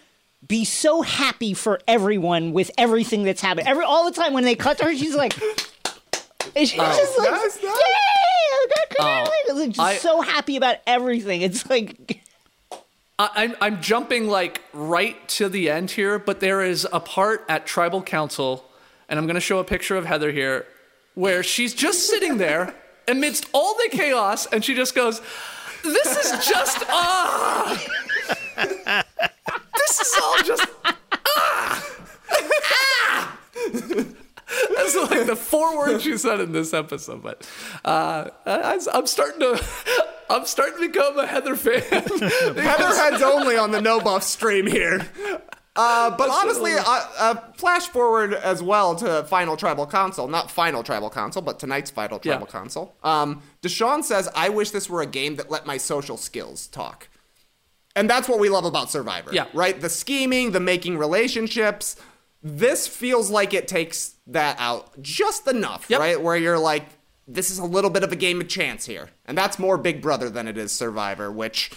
be 0.46 0.64
so 0.64 1.00
happy 1.00 1.54
for 1.54 1.80
everyone 1.88 2.52
with 2.52 2.70
everything 2.76 3.22
that's 3.24 3.40
happening. 3.40 3.66
Every 3.66 3.84
all 3.84 4.04
the 4.04 4.14
time 4.14 4.34
when 4.34 4.44
they 4.44 4.54
cut 4.54 4.76
to 4.78 4.84
her, 4.84 4.94
she's 4.94 5.14
like, 5.14 5.40
and 6.56 6.68
she's 6.68 6.78
oh. 6.78 6.96
just 6.96 7.18
like, 7.18 7.30
Nice, 7.30 7.42
nice. 7.42 7.62
"Yay, 7.62 7.70
I 7.70 8.66
got 8.68 8.96
oh, 8.98 9.24
congratulations!" 9.24 9.58
Like, 9.58 9.70
just 9.70 10.06
I- 10.06 10.08
so 10.08 10.20
happy 10.20 10.56
about 10.56 10.76
everything. 10.86 11.40
It's 11.40 11.68
like, 11.68 12.20
I, 13.18 13.30
I'm 13.36 13.56
I'm 13.60 13.80
jumping 13.80 14.28
like 14.28 14.60
right 14.74 15.26
to 15.30 15.48
the 15.48 15.70
end 15.70 15.92
here, 15.92 16.18
but 16.18 16.40
there 16.40 16.62
is 16.62 16.86
a 16.92 17.00
part 17.00 17.44
at 17.48 17.66
Tribal 17.66 18.02
Council, 18.02 18.68
and 19.08 19.18
I'm 19.18 19.26
going 19.26 19.34
to 19.34 19.40
show 19.40 19.58
a 19.58 19.64
picture 19.64 19.96
of 19.96 20.04
Heather 20.06 20.32
here, 20.32 20.66
where 21.14 21.42
she's 21.42 21.74
just 21.74 22.08
sitting 22.08 22.38
there 22.38 22.74
amidst 23.08 23.46
all 23.52 23.74
the 23.74 23.88
chaos, 23.90 24.46
and 24.46 24.64
she 24.64 24.74
just 24.74 24.94
goes, 24.94 25.20
"This 25.82 26.16
is 26.16 26.46
just 26.46 26.84
ah, 26.88 27.82
this 29.76 30.00
is 30.00 30.20
all 30.22 30.42
just 30.42 30.66
ah." 30.84 31.86
ah." 32.30 33.38
That's 34.76 34.94
like 35.10 35.26
the 35.26 35.36
four 35.36 35.76
words 35.76 36.02
she 36.04 36.16
said 36.16 36.40
in 36.40 36.52
this 36.52 36.72
episode, 36.74 37.22
but 37.22 37.48
uh, 37.84 38.28
I, 38.46 38.78
I'm 38.92 39.06
starting 39.06 39.40
to, 39.40 39.64
I'm 40.30 40.46
starting 40.46 40.80
to 40.80 40.88
become 40.88 41.18
a 41.18 41.26
Heather 41.26 41.56
fan. 41.56 41.82
Heather 41.82 42.94
heads 42.94 43.22
only 43.22 43.56
on 43.56 43.70
the 43.72 43.80
no 43.80 44.00
buff 44.00 44.22
stream 44.22 44.66
here. 44.66 45.06
Uh, 45.76 46.16
but 46.16 46.30
honestly, 46.30 46.72
uh, 46.74 46.82
uh, 46.86 47.34
flash 47.56 47.88
forward 47.88 48.32
as 48.32 48.62
well 48.62 48.94
to 48.94 49.24
Final 49.24 49.56
Tribal 49.56 49.86
Council. 49.86 50.28
Not 50.28 50.50
Final 50.50 50.82
Tribal 50.84 51.10
Council, 51.10 51.42
but 51.42 51.58
tonight's 51.58 51.90
Final 51.90 52.20
Yeah. 52.22 52.32
Tribal 52.32 52.46
Council. 52.46 52.94
Um, 53.02 53.42
Deshawn 53.60 54.04
says, 54.04 54.28
I 54.36 54.50
wish 54.50 54.70
this 54.70 54.88
were 54.88 55.02
a 55.02 55.06
game 55.06 55.34
that 55.36 55.50
let 55.50 55.66
my 55.66 55.76
social 55.76 56.16
skills 56.16 56.68
talk. 56.68 57.08
And 57.96 58.08
that's 58.08 58.28
what 58.28 58.38
we 58.38 58.48
love 58.48 58.64
about 58.64 58.90
Survivor. 58.90 59.30
Yeah. 59.32 59.46
Right? 59.52 59.80
The 59.80 59.88
scheming, 59.88 60.52
the 60.52 60.60
making 60.60 60.96
relationships. 60.98 61.96
This 62.42 62.86
feels 62.86 63.30
like 63.30 63.54
it 63.54 63.66
takes 63.66 64.14
that 64.26 64.56
out 64.60 65.00
just 65.02 65.48
enough, 65.48 65.86
Yep. 65.88 66.00
right? 66.00 66.22
Where 66.22 66.36
you're 66.36 66.58
like, 66.58 66.86
this 67.26 67.50
is 67.50 67.58
a 67.58 67.64
little 67.64 67.90
bit 67.90 68.02
of 68.04 68.12
a 68.12 68.16
game 68.16 68.40
of 68.40 68.48
chance 68.48 68.84
here. 68.86 69.08
And 69.24 69.36
that's 69.36 69.58
more 69.58 69.78
Big 69.78 70.02
Brother 70.02 70.28
than 70.28 70.46
it 70.46 70.58
is 70.58 70.70
Survivor, 70.72 71.32
which 71.32 71.70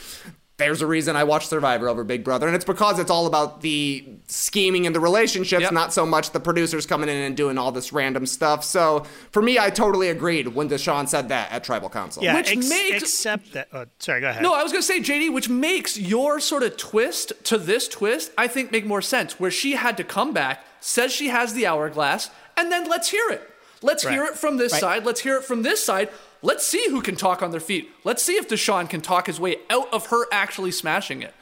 there's 0.57 0.81
a 0.81 0.87
reason 0.87 1.15
I 1.15 1.23
watch 1.23 1.45
Survivor 1.47 1.87
over 1.87 2.03
Big 2.03 2.23
Brother, 2.23 2.47
and 2.47 2.55
it's 2.55 2.65
because 2.65 2.97
it's 2.97 3.11
all 3.11 3.27
about 3.27 3.61
the 3.61 4.03
scheming 4.27 4.87
and 4.87 4.95
the 4.95 4.99
relationships, 4.99 5.61
Yep. 5.61 5.71
not 5.71 5.93
so 5.93 6.03
much 6.03 6.31
the 6.31 6.39
producers 6.39 6.87
coming 6.87 7.09
in 7.09 7.15
and 7.15 7.37
doing 7.37 7.59
all 7.59 7.71
this 7.71 7.93
random 7.93 8.25
stuff. 8.25 8.63
So 8.63 9.05
for 9.31 9.41
me, 9.43 9.59
I 9.59 9.69
totally 9.69 10.09
agreed 10.09 10.47
when 10.49 10.67
Deshawn 10.67 11.07
said 11.07 11.29
that 11.29 11.51
at 11.51 11.63
Tribal 11.63 11.89
Council. 11.89 12.23
Yeah, 12.23 12.33
Which 12.35 12.51
ex- 12.51 12.67
makes- 12.69 13.03
except 13.03 13.53
that. 13.53 13.67
Oh, 13.71 13.85
sorry, 13.99 14.21
go 14.21 14.29
ahead. 14.29 14.41
No, 14.41 14.55
I 14.55 14.63
was 14.63 14.71
going 14.71 14.81
to 14.81 14.87
say, 14.87 14.99
JD, 14.99 15.29
which 15.31 15.47
makes 15.47 15.95
your 15.97 16.39
sort 16.39 16.63
of 16.63 16.75
twist 16.75 17.33
to 17.45 17.59
this 17.59 17.87
twist, 17.87 18.31
I 18.35 18.47
think, 18.47 18.71
make 18.71 18.85
more 18.85 19.01
sense. 19.03 19.39
Where 19.39 19.51
she 19.51 19.73
had 19.73 19.95
to 19.97 20.03
come 20.03 20.33
back, 20.33 20.65
says 20.79 21.11
she 21.11 21.27
has 21.27 21.53
the 21.53 21.67
hourglass, 21.67 22.31
and 22.57 22.71
then 22.71 22.89
let's 22.89 23.09
hear 23.11 23.29
it. 23.29 23.47
Let's 23.83 24.01
hear 24.07 24.25
it 24.25 24.33
from 24.35 24.57
this 24.57 24.73
side. 24.75 25.05
Let's 25.05 25.19
hear 25.21 25.37
it 25.37 25.43
from 25.43 25.61
this 25.61 25.85
side. 25.85 26.09
Let's 26.41 26.65
see 26.65 26.83
who 26.89 27.01
can 27.01 27.15
talk 27.15 27.41
on 27.41 27.51
their 27.51 27.59
feet. 27.59 27.89
Let's 28.03 28.23
see 28.23 28.33
if 28.33 28.47
Deshawn 28.47 28.89
can 28.89 29.01
talk 29.01 29.27
his 29.27 29.39
way 29.39 29.57
out 29.69 29.91
of 29.93 30.07
her 30.07 30.25
actually 30.31 30.71
smashing 30.71 31.21
it. 31.21 31.33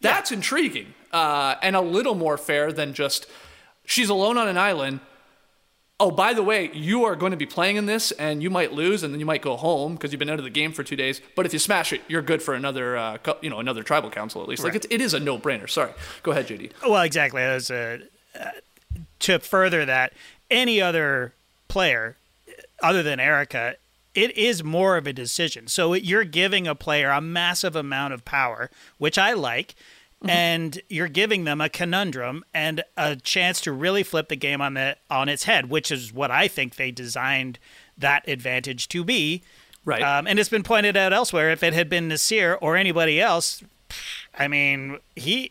That's 0.00 0.32
intriguing 0.32 0.94
uh, 1.12 1.56
and 1.62 1.76
a 1.76 1.80
little 1.80 2.14
more 2.14 2.36
fair 2.36 2.72
than 2.72 2.94
just 2.94 3.26
she's 3.84 4.08
alone 4.08 4.36
on 4.36 4.48
an 4.48 4.58
island. 4.58 5.00
Oh, 6.00 6.10
by 6.10 6.32
the 6.34 6.42
way, 6.42 6.68
you 6.72 7.04
are 7.04 7.14
going 7.14 7.30
to 7.30 7.36
be 7.36 7.46
playing 7.46 7.76
in 7.76 7.86
this, 7.86 8.10
and 8.12 8.42
you 8.42 8.50
might 8.50 8.72
lose, 8.72 9.04
and 9.04 9.14
then 9.14 9.20
you 9.20 9.26
might 9.26 9.42
go 9.42 9.56
home 9.56 9.94
because 9.94 10.10
you've 10.10 10.18
been 10.18 10.30
out 10.30 10.40
of 10.40 10.44
the 10.44 10.50
game 10.50 10.72
for 10.72 10.82
two 10.82 10.96
days. 10.96 11.20
But 11.36 11.46
if 11.46 11.52
you 11.52 11.60
smash 11.60 11.92
it, 11.92 12.00
you're 12.08 12.22
good 12.22 12.42
for 12.42 12.54
another, 12.54 12.96
uh, 12.96 13.18
you 13.40 13.48
know, 13.48 13.60
another 13.60 13.84
tribal 13.84 14.10
council 14.10 14.42
at 14.42 14.48
least. 14.48 14.64
Like 14.64 14.74
it's, 14.74 14.86
it 14.90 15.00
is 15.00 15.14
a 15.14 15.20
no-brainer. 15.20 15.70
Sorry, 15.70 15.92
go 16.24 16.32
ahead, 16.32 16.48
JD. 16.48 16.72
Well, 16.82 17.02
exactly. 17.02 17.40
As 17.40 17.70
a, 17.70 18.00
uh, 18.38 18.50
to 19.20 19.38
further 19.38 19.84
that, 19.84 20.12
any 20.50 20.80
other 20.80 21.34
player 21.68 22.16
other 22.82 23.04
than 23.04 23.20
Erika, 23.20 23.76
it 24.14 24.36
is 24.36 24.62
more 24.62 24.96
of 24.96 25.06
a 25.06 25.12
decision. 25.12 25.68
So 25.68 25.94
you're 25.94 26.24
giving 26.24 26.66
a 26.66 26.74
player 26.74 27.10
a 27.10 27.20
massive 27.20 27.74
amount 27.76 28.12
of 28.14 28.24
power, 28.24 28.70
which 28.98 29.16
I 29.18 29.32
like, 29.32 29.74
and 30.24 30.80
you're 30.88 31.08
giving 31.08 31.44
them 31.44 31.60
a 31.60 31.68
conundrum 31.68 32.44
and 32.54 32.84
a 32.96 33.16
chance 33.16 33.60
to 33.62 33.72
really 33.72 34.02
flip 34.04 34.28
the 34.28 34.36
game 34.36 34.60
on 34.60 34.74
the 34.74 34.96
on 35.10 35.28
its 35.28 35.44
head, 35.44 35.68
which 35.68 35.90
is 35.90 36.12
what 36.12 36.30
I 36.30 36.46
think 36.46 36.76
they 36.76 36.90
designed 36.92 37.58
that 37.98 38.28
advantage 38.28 38.88
to 38.88 39.02
be. 39.02 39.42
Right. 39.84 40.00
Um, 40.02 40.28
and 40.28 40.38
it's 40.38 40.48
been 40.48 40.62
pointed 40.62 40.96
out 40.96 41.12
elsewhere. 41.12 41.50
If 41.50 41.64
it 41.64 41.72
had 41.74 41.88
been 41.88 42.08
Naseer 42.08 42.56
or 42.60 42.76
anybody 42.76 43.20
else, 43.20 43.64
I 44.38 44.46
mean, 44.46 44.98
he 45.16 45.50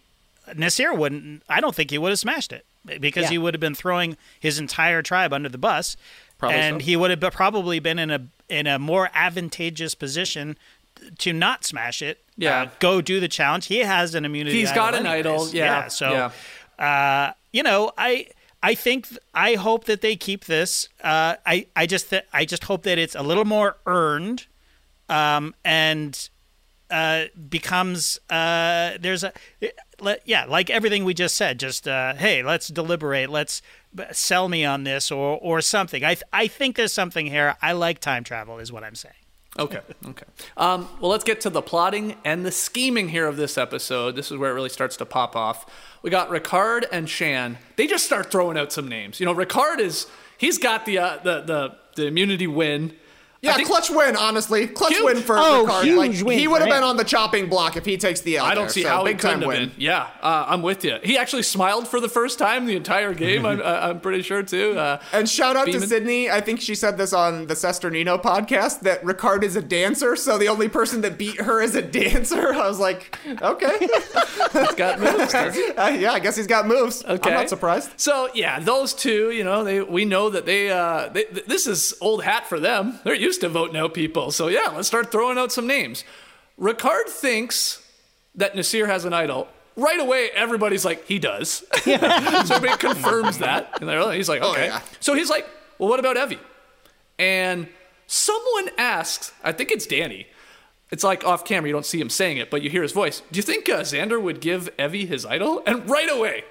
Naseer 0.53 0.97
wouldn't. 0.97 1.43
I 1.49 1.59
don't 1.59 1.75
think 1.75 1.91
he 1.91 1.97
would 1.97 2.09
have 2.11 2.19
smashed 2.19 2.53
it 2.53 2.65
because 3.01 3.23
Yeah. 3.25 3.29
he 3.31 3.37
would 3.37 3.53
have 3.53 3.59
been 3.61 3.75
throwing 3.75 4.15
his 4.39 4.57
entire 4.57 5.01
tribe 5.01 5.33
under 5.33 5.49
the 5.49 5.57
bus, 5.57 5.97
Probably 6.37 6.57
and 6.57 6.81
so. 6.81 6.85
he 6.85 6.95
would 6.95 7.11
have 7.11 7.33
probably 7.33 7.79
been 7.79 7.99
in 7.99 8.09
a 8.09 8.21
in 8.51 8.67
a 8.67 8.77
more 8.77 9.09
advantageous 9.13 9.95
position 9.95 10.57
to 11.19 11.33
not 11.33 11.63
smash 11.65 12.01
it. 12.01 12.23
Yeah. 12.37 12.63
uh, 12.63 12.69
go 12.79 13.01
do 13.01 13.19
the 13.19 13.27
challenge. 13.27 13.67
He 13.67 13.79
has 13.79 14.13
an 14.13 14.25
immunity. 14.25 14.59
He's 14.59 14.71
got 14.71 14.93
an 14.93 15.05
anyways. 15.05 15.25
idol, 15.25 15.49
yeah, 15.49 15.87
so, 15.87 16.31
uh, 16.77 17.31
you 17.51 17.63
know, 17.63 17.91
I. 17.97 18.27
I 18.63 18.75
think 18.75 19.07
I 19.33 19.55
hope 19.55 19.85
that 19.85 20.01
they 20.01 20.15
keep 20.15 20.45
this. 20.45 20.87
Uh, 21.03 21.35
I 21.47 21.65
I 21.75 21.87
just 21.87 22.11
th- 22.11 22.25
I 22.31 22.45
just 22.45 22.65
hope 22.65 22.83
that 22.83 22.99
it's 22.99 23.15
a 23.15 23.23
little 23.23 23.43
more 23.43 23.77
earned, 23.87 24.45
um, 25.09 25.55
and 25.65 26.29
uh, 26.91 27.25
becomes 27.49 28.19
uh, 28.29 28.97
there's 28.99 29.23
a 29.23 29.33
yeah 30.25 30.45
like 30.45 30.69
everything 30.69 31.03
we 31.03 31.13
just 31.13 31.35
said 31.35 31.59
just 31.59 31.87
uh, 31.87 32.13
hey 32.15 32.43
let's 32.43 32.67
deliberate 32.67 33.29
let's 33.29 33.61
sell 34.11 34.49
me 34.49 34.65
on 34.65 34.83
this 34.83 35.11
or 35.11 35.37
or 35.41 35.61
something 35.61 36.03
I 36.03 36.15
th- 36.15 36.23
I 36.33 36.47
think 36.47 36.75
there's 36.75 36.93
something 36.93 37.27
here 37.27 37.55
I 37.61 37.71
like 37.73 37.99
time 37.99 38.23
travel 38.23 38.59
is 38.59 38.71
what 38.71 38.83
I'm 38.83 38.95
saying 38.95 39.15
Okay. 39.59 39.81
Okay. 40.07 40.25
Um, 40.55 40.87
well, 41.01 41.11
let's 41.11 41.25
get 41.25 41.41
to 41.41 41.49
the 41.49 41.61
plotting 41.61 42.15
and 42.23 42.45
the 42.45 42.51
scheming 42.51 43.09
here 43.09 43.27
of 43.27 43.35
this 43.35 43.57
episode. 43.57 44.15
This 44.15 44.31
is 44.31 44.37
where 44.37 44.49
it 44.49 44.53
really 44.53 44.69
starts 44.69 44.95
to 44.97 45.05
pop 45.05 45.35
off. 45.35 45.65
We 46.01 46.09
got 46.09 46.29
Ricard 46.29 46.85
and 46.91 47.09
Shan. 47.09 47.57
They 47.75 47.85
just 47.85 48.05
start 48.05 48.31
throwing 48.31 48.57
out 48.57 48.71
some 48.71 48.87
names. 48.87 49.19
You 49.19 49.25
know, 49.25 49.35
Ricard 49.35 49.79
is 49.79 50.07
he's 50.37 50.57
got 50.57 50.85
the 50.85 50.99
uh, 50.99 51.17
the 51.17 51.41
the 51.41 51.75
the 51.95 52.07
immunity 52.07 52.47
win. 52.47 52.93
I 53.43 53.47
Yeah, 53.47 53.55
think- 53.55 53.69
clutch 53.69 53.89
win, 53.89 54.15
honestly. 54.15 54.67
Clutch 54.67 54.93
Huge. 54.93 55.03
win 55.03 55.17
for 55.23 55.35
Oh, 55.35 55.65
Ricard. 55.67 55.83
huge 55.83 55.97
like, 56.19 56.25
win 56.27 56.37
he 56.37 56.47
would 56.47 56.61
have 56.61 56.69
been 56.69 56.83
on 56.83 56.95
the 56.95 57.03
chopping 57.03 57.49
block 57.49 57.75
if 57.75 57.85
he 57.85 57.97
takes 57.97 58.21
the 58.21 58.37
L. 58.37 58.45
I 58.45 58.53
don't 58.53 58.65
there, 58.65 58.69
see 58.69 58.83
so 58.83 58.89
how 58.89 59.03
big 59.03 59.15
he 59.15 59.19
couldn't 59.19 59.39
time 59.39 59.41
have 59.41 59.47
win. 59.59 59.69
been. 59.69 59.75
Yeah, 59.79 60.05
uh, 60.21 60.45
I'm 60.47 60.61
with 60.61 60.85
you. 60.85 60.99
He 61.03 61.17
actually 61.17 61.41
smiled 61.41 61.87
for 61.87 61.99
the 61.99 62.07
first 62.07 62.37
time 62.37 62.67
the 62.67 62.75
entire 62.75 63.15
game. 63.15 63.43
I'm, 63.47 63.59
uh, 63.63 63.63
I'm 63.63 63.99
pretty 63.99 64.21
sure 64.21 64.43
too. 64.43 64.77
Uh, 64.77 64.99
And 65.11 65.27
shout 65.27 65.55
out 65.55 65.65
Beeman. 65.65 65.81
to 65.81 65.87
Sydney. 65.87 66.29
I 66.29 66.39
think 66.39 66.61
she 66.61 66.75
said 66.75 66.99
this 66.99 67.13
on 67.13 67.47
the 67.47 67.55
Cesternino 67.55 68.21
podcast 68.21 68.81
that 68.81 69.01
Ricard 69.03 69.41
is 69.41 69.55
a 69.55 69.61
dancer, 69.63 70.15
so 70.15 70.37
the 70.37 70.47
only 70.47 70.69
person 70.69 71.01
that 71.01 71.17
beat 71.17 71.41
her 71.41 71.63
is 71.63 71.73
a 71.73 71.81
dancer. 71.81 72.53
I 72.53 72.67
was 72.67 72.77
like, 72.79 73.17
okay. 73.41 73.75
he's 73.79 74.73
got 74.75 74.99
moves. 74.99 75.33
Uh, 75.81 75.97
yeah, 75.97 76.11
I 76.11 76.19
guess 76.19 76.35
he's 76.35 76.45
got 76.47 76.67
moves. 76.67 77.03
Okay. 77.03 77.29
I'm 77.31 77.35
not 77.35 77.49
surprised. 77.49 77.89
So 77.97 78.29
yeah, 78.35 78.59
those 78.59 78.93
two, 78.93 79.31
you 79.31 79.43
know, 79.43 79.63
they 79.63 79.81
we 79.81 80.05
know 80.05 80.29
that 80.29 80.45
they, 80.45 80.69
uh, 80.69 81.09
they 81.09 81.23
th- 81.23 81.45
this 81.45 81.65
is 81.65 81.95
old 82.01 82.23
hat 82.23 82.47
for 82.47 82.59
them. 82.59 82.99
They're 83.03 83.15
used 83.15 83.30
to 83.39 83.49
vote 83.49 83.75
out 83.75 83.93
people. 83.93 84.31
So 84.31 84.47
yeah, 84.47 84.67
let's 84.75 84.87
start 84.87 85.11
throwing 85.11 85.37
out 85.37 85.51
some 85.51 85.67
names. 85.67 86.03
Ricard 86.59 87.07
thinks 87.07 87.87
that 88.35 88.53
Naseer 88.53 88.87
has 88.87 89.05
an 89.05 89.13
idol. 89.13 89.47
Right 89.77 89.99
away, 89.99 90.29
everybody's 90.35 90.83
like, 90.83 91.05
he 91.07 91.17
does. 91.17 91.63
so 91.83 91.91
everybody 91.91 92.77
confirms 92.77 93.37
that, 93.37 93.81
and 93.81 94.13
he's 94.13 94.27
like, 94.27 94.41
okay. 94.41 94.67
yeah. 94.67 94.81
So 94.99 95.13
he's 95.13 95.29
like, 95.29 95.47
well, 95.79 95.89
what 95.89 95.99
about 95.99 96.17
Evvie? 96.17 96.39
And 97.17 97.67
someone 98.05 98.69
asks, 98.77 99.31
I 99.43 99.53
think 99.53 99.71
it's 99.71 99.85
Danny. 99.85 100.27
It's 100.91 101.05
like 101.05 101.23
off 101.23 101.45
camera, 101.45 101.69
you 101.69 101.73
don't 101.73 101.85
see 101.85 102.01
him 102.01 102.09
saying 102.09 102.37
it, 102.37 102.51
but 102.51 102.61
you 102.61 102.69
hear 102.69 102.81
his 102.81 102.91
voice. 102.91 103.21
Do 103.31 103.37
you 103.37 103.43
think 103.43 103.69
uh, 103.69 103.79
Xander 103.79 104.21
would 104.21 104.41
give 104.41 104.75
Evvie 104.77 105.07
his 105.07 105.25
idol? 105.25 105.63
And 105.65 105.89
right 105.89 106.09
away, 106.11 106.43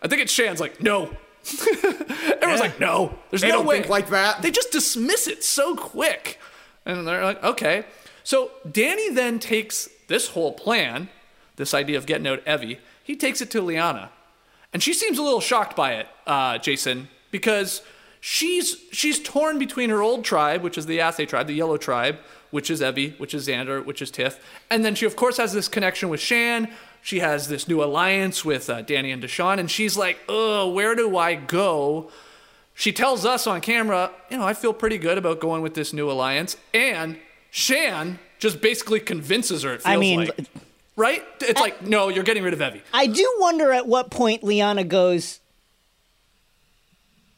I 0.00 0.06
think 0.06 0.22
it's 0.22 0.32
Shan's 0.32 0.60
like, 0.60 0.80
no. 0.80 1.16
Everyone's 2.34 2.60
like, 2.60 2.80
no. 2.80 3.18
There's 3.30 3.42
They 3.42 3.48
no 3.48 3.56
don't 3.58 3.66
way. 3.66 3.78
think 3.78 3.88
like 3.88 4.10
that. 4.10 4.42
They 4.42 4.50
just 4.50 4.70
dismiss 4.72 5.26
it 5.28 5.44
so 5.44 5.74
quick. 5.76 6.38
And 6.84 7.06
they're 7.06 7.24
like, 7.24 7.42
okay. 7.42 7.84
So 8.24 8.50
Danny 8.70 9.10
then 9.10 9.38
takes 9.38 9.88
this 10.08 10.28
whole 10.28 10.52
plan, 10.52 11.08
this 11.56 11.74
idea 11.74 11.98
of 11.98 12.06
getting 12.06 12.26
out 12.26 12.44
Evvie, 12.44 12.78
he 13.02 13.16
takes 13.16 13.40
it 13.40 13.50
to 13.52 13.60
Liana. 13.62 14.10
And 14.72 14.82
she 14.82 14.92
seems 14.92 15.18
a 15.18 15.22
little 15.22 15.40
shocked 15.40 15.74
by 15.76 15.94
it, 15.94 16.08
uh, 16.26 16.58
Jason, 16.58 17.08
because 17.30 17.80
she's 18.20 18.76
she's 18.92 19.18
torn 19.20 19.58
between 19.58 19.88
her 19.90 20.02
old 20.02 20.24
tribe, 20.24 20.62
which 20.62 20.76
is 20.76 20.84
the 20.86 20.96
Yase 20.96 21.26
tribe, 21.26 21.46
the 21.46 21.54
Yellow 21.54 21.78
tribe, 21.78 22.18
which 22.50 22.70
is 22.70 22.80
Evvie, 22.82 23.18
which 23.18 23.32
is 23.32 23.48
Xander, 23.48 23.82
which 23.84 24.02
is 24.02 24.10
Tiff, 24.10 24.38
and 24.70 24.84
then 24.84 24.94
she 24.94 25.06
of 25.06 25.16
course 25.16 25.38
has 25.38 25.52
this 25.54 25.68
connection 25.68 26.10
with 26.10 26.20
Shan. 26.20 26.70
She 27.02 27.20
has 27.20 27.48
this 27.48 27.68
new 27.68 27.82
alliance 27.82 28.44
with 28.44 28.68
uh, 28.68 28.82
Danny 28.82 29.10
and 29.12 29.22
Deshawn, 29.22 29.58
and 29.58 29.70
she's 29.70 29.96
like, 29.96 30.18
"Oh, 30.28 30.70
where 30.70 30.94
do 30.94 31.16
I 31.16 31.34
go?" 31.34 32.10
She 32.74 32.92
tells 32.92 33.24
us 33.24 33.46
on 33.46 33.60
camera, 33.60 34.10
"You 34.30 34.38
know, 34.38 34.44
I 34.44 34.54
feel 34.54 34.72
pretty 34.72 34.98
good 34.98 35.18
about 35.18 35.40
going 35.40 35.62
with 35.62 35.74
this 35.74 35.92
new 35.92 36.10
alliance," 36.10 36.56
and 36.74 37.18
Shan 37.50 38.18
just 38.38 38.60
basically 38.60 39.00
convinces 39.00 39.62
her. 39.62 39.74
It 39.74 39.82
feels 39.82 39.94
I 39.94 39.96
mean, 39.96 40.20
like. 40.20 40.46
right? 40.96 41.24
It's 41.40 41.60
like, 41.60 41.82
no, 41.82 42.08
you're 42.08 42.24
getting 42.24 42.42
rid 42.42 42.52
of 42.52 42.60
Evvie. 42.60 42.82
I 42.92 43.06
do 43.06 43.36
wonder 43.38 43.72
at 43.72 43.86
what 43.86 44.10
point 44.10 44.44
Liana 44.44 44.84
goes. 44.84 45.40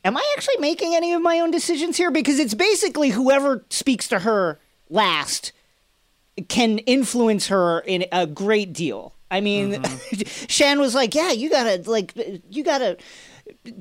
Am 0.05 0.17
I 0.17 0.35
actually 0.37 0.59
making 0.59 0.95
any 0.95 1.13
of 1.13 1.23
my 1.23 1.41
own 1.41 1.51
decisions 1.51 1.97
here? 1.97 2.11
Because 2.11 2.39
it's 2.39 2.55
basically 2.55 3.11
whoever 3.11 3.65
speaks 3.69 4.09
to 4.09 4.21
her 4.21 4.59
last 4.89 5.53
can 6.49 6.79
influence 6.79 7.49
her 7.49 7.81
in 7.81 8.07
a 8.11 8.27
great 8.27 8.73
deal. 8.73 9.13
I 9.31 9.41
mean, 9.41 9.83
Shan 10.49 10.79
was 10.81 10.95
like, 10.95 11.15
"Yeah, 11.15 11.31
you 11.33 11.51
gotta 11.51 11.83
like, 11.91 12.13
you 12.51 12.65
gotta, 12.65 12.97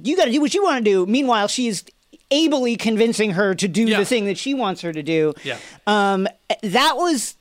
you 0.03 0.15
gotta 0.15 0.31
do 0.31 0.41
what 0.41 0.53
you 0.53 0.63
want 0.63 0.83
to 0.83 0.91
do." 0.91 1.05
Meanwhile, 1.05 1.47
she 1.47 1.67
is 1.67 1.83
ably 2.31 2.75
convincing 2.75 3.31
her 3.31 3.55
to 3.55 3.67
do 3.67 3.83
Yeah. 3.85 3.97
the 3.99 4.05
thing 4.05 4.25
that 4.25 4.37
she 4.37 4.53
wants 4.53 4.81
her 4.81 4.93
to 4.93 5.01
do. 5.01 5.33
Yeah. 5.43 5.57
Um, 5.87 6.27
that 6.61 6.93
was 6.97 7.35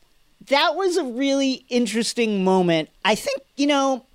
that 0.48 0.74
was 0.76 0.96
a 0.96 1.04
really 1.04 1.64
interesting 1.68 2.44
moment. 2.44 2.88
I 3.04 3.14
think 3.14 3.40
you 3.56 3.66
know, 3.66 4.06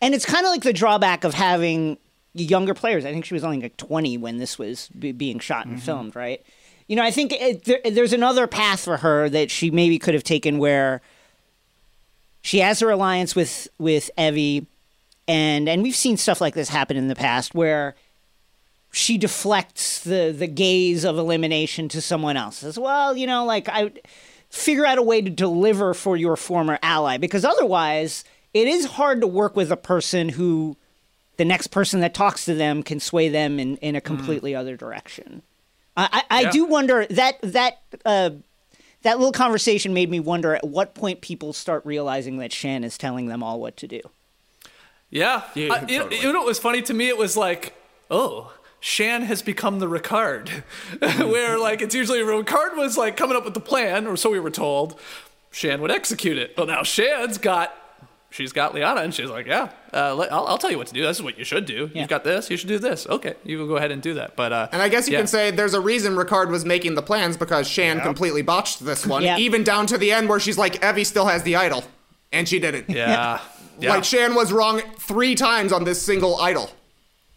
and 0.00 0.14
it's 0.14 0.24
kind 0.26 0.44
of 0.46 0.50
like 0.52 0.62
the 0.62 0.72
drawback 0.72 1.24
of 1.24 1.34
having 1.34 1.98
younger 2.34 2.74
players. 2.74 3.04
I 3.04 3.12
think 3.12 3.24
she 3.24 3.34
was 3.34 3.42
only 3.44 3.60
like 3.60 3.76
twenty 3.76 4.16
when 4.16 4.38
this 4.38 4.58
was 4.58 4.88
be- 4.98 5.12
being 5.12 5.38
shot 5.40 5.66
and 5.66 5.82
filmed, 5.82 6.14
right? 6.14 6.40
You 6.88 6.96
know, 6.96 7.02
I 7.04 7.10
think 7.10 7.32
it, 7.32 7.64
there, 7.64 7.80
there's 7.90 8.12
another 8.12 8.46
path 8.46 8.80
for 8.84 8.98
her 8.98 9.28
that 9.30 9.50
she 9.50 9.70
maybe 9.70 9.98
could 9.98 10.14
have 10.14 10.24
taken 10.24 10.58
where 10.58 11.00
she 12.42 12.58
has 12.58 12.80
her 12.80 12.90
alliance 12.90 13.34
with 13.34 13.68
with 13.78 14.10
Evvie, 14.18 14.66
and 15.26 15.68
and 15.68 15.82
we've 15.82 15.96
seen 15.96 16.16
stuff 16.16 16.40
like 16.40 16.54
this 16.54 16.68
happen 16.68 16.96
in 16.96 17.08
the 17.08 17.14
past 17.14 17.54
where 17.54 17.94
she 18.90 19.16
deflects 19.16 20.00
the 20.04 20.34
the 20.36 20.46
gaze 20.46 21.04
of 21.04 21.16
elimination 21.18 21.88
to 21.88 22.00
someone 22.00 22.36
else 22.36 22.62
as 22.62 22.78
well. 22.78 23.16
You 23.16 23.26
know, 23.26 23.44
like 23.44 23.68
I 23.68 23.90
figure 24.50 24.84
out 24.84 24.98
a 24.98 25.02
way 25.02 25.22
to 25.22 25.30
deliver 25.30 25.94
for 25.94 26.16
your 26.16 26.36
former 26.36 26.78
ally 26.82 27.16
because 27.16 27.44
otherwise 27.44 28.22
it 28.52 28.68
is 28.68 28.84
hard 28.84 29.22
to 29.22 29.26
work 29.26 29.56
with 29.56 29.72
a 29.72 29.78
person 29.78 30.28
who 30.28 30.76
the 31.38 31.44
next 31.46 31.68
person 31.68 32.00
that 32.00 32.12
talks 32.12 32.44
to 32.44 32.54
them 32.54 32.82
can 32.82 33.00
sway 33.00 33.30
them 33.30 33.58
in, 33.58 33.78
in 33.78 33.96
a 33.96 34.00
completely 34.02 34.54
other 34.54 34.76
direction. 34.76 35.40
I, 35.96 36.22
I, 36.30 36.38
I 36.38 36.40
Yeah. 36.42 36.50
do 36.50 36.64
wonder 36.66 37.06
that 37.06 37.38
that 37.42 37.78
uh, 38.04 38.30
that 39.02 39.18
little 39.18 39.32
conversation 39.32 39.92
made 39.94 40.10
me 40.10 40.20
wonder 40.20 40.54
at 40.54 40.66
what 40.66 40.94
point 40.94 41.20
people 41.20 41.52
start 41.52 41.84
realizing 41.84 42.38
that 42.38 42.52
Shan 42.52 42.84
is 42.84 42.96
telling 42.98 43.26
them 43.26 43.42
all 43.42 43.60
what 43.60 43.76
to 43.78 43.86
do. 43.88 44.00
Yeah. 45.10 45.42
Yeah, 45.54 45.72
Uh, 45.74 45.86
you, 45.88 46.10
you 46.10 46.32
know 46.32 46.40
what 46.40 46.46
was 46.46 46.58
funny 46.58 46.82
to 46.82 46.94
me? 46.94 47.08
It 47.08 47.18
was 47.18 47.36
like, 47.36 47.74
oh, 48.10 48.52
Shan 48.80 49.22
has 49.22 49.42
become 49.42 49.78
the 49.78 49.86
Ricard. 49.88 50.48
Where, 51.18 51.58
like, 51.58 51.82
it's 51.82 51.94
usually 51.94 52.20
Ricard 52.20 52.76
was, 52.76 52.96
like, 52.96 53.16
coming 53.16 53.36
up 53.36 53.44
with 53.44 53.54
the 53.54 53.60
plan, 53.60 54.06
or 54.06 54.16
so 54.16 54.30
we 54.30 54.40
were 54.40 54.50
told. 54.50 54.98
Shan 55.50 55.80
would 55.82 55.90
execute 55.90 56.38
it. 56.38 56.54
Well, 56.56 56.66
now 56.66 56.82
Shan's 56.82 57.38
got. 57.38 57.74
She's 58.32 58.52
got 58.52 58.74
Liana, 58.74 59.02
and 59.02 59.14
she's 59.14 59.28
like, 59.28 59.46
"Yeah, 59.46 59.68
uh, 59.92 60.14
let, 60.14 60.32
I'll, 60.32 60.46
I'll 60.46 60.58
tell 60.58 60.70
you 60.70 60.78
what 60.78 60.86
to 60.88 60.94
do. 60.94 61.02
This 61.02 61.18
is 61.18 61.22
what 61.22 61.38
you 61.38 61.44
should 61.44 61.66
do. 61.66 61.90
Yeah. 61.92 62.00
You've 62.00 62.08
got 62.08 62.24
this. 62.24 62.50
You 62.50 62.56
should 62.56 62.68
do 62.68 62.78
this. 62.78 63.06
Okay, 63.06 63.34
you 63.44 63.58
will 63.58 63.66
go 63.68 63.76
ahead 63.76 63.90
and 63.92 64.00
do 64.00 64.14
that." 64.14 64.36
But 64.36 64.52
uh, 64.52 64.68
And 64.72 64.80
I 64.80 64.88
guess 64.88 65.06
you 65.06 65.12
yeah. 65.12 65.18
can 65.20 65.26
say 65.26 65.50
there's 65.50 65.74
a 65.74 65.80
reason 65.80 66.14
Ricard 66.14 66.48
was 66.48 66.64
making 66.64 66.94
the 66.94 67.02
plans 67.02 67.36
because 67.36 67.68
Shan 67.68 68.00
completely 68.00 68.40
botched 68.42 68.84
this 68.84 69.06
one, 69.14 69.22
Yeah. 69.22 69.36
even 69.38 69.62
down 69.64 69.86
to 69.88 69.98
the 69.98 70.10
end 70.12 70.28
where 70.28 70.40
she's 70.40 70.56
like, 70.58 70.80
Evvie 70.80 71.04
still 71.06 71.26
has 71.26 71.42
the 71.42 71.56
idol. 71.56 71.84
And 72.32 72.48
she 72.48 72.58
didn't. 72.58 72.88
yeah, 72.88 73.40
yeah. 73.78 73.90
Like, 73.90 74.04
Shan 74.04 74.34
was 74.34 74.50
wrong 74.52 74.80
three 74.98 75.34
times 75.34 75.70
on 75.72 75.84
this 75.84 76.00
single 76.00 76.36
idol. 76.40 76.70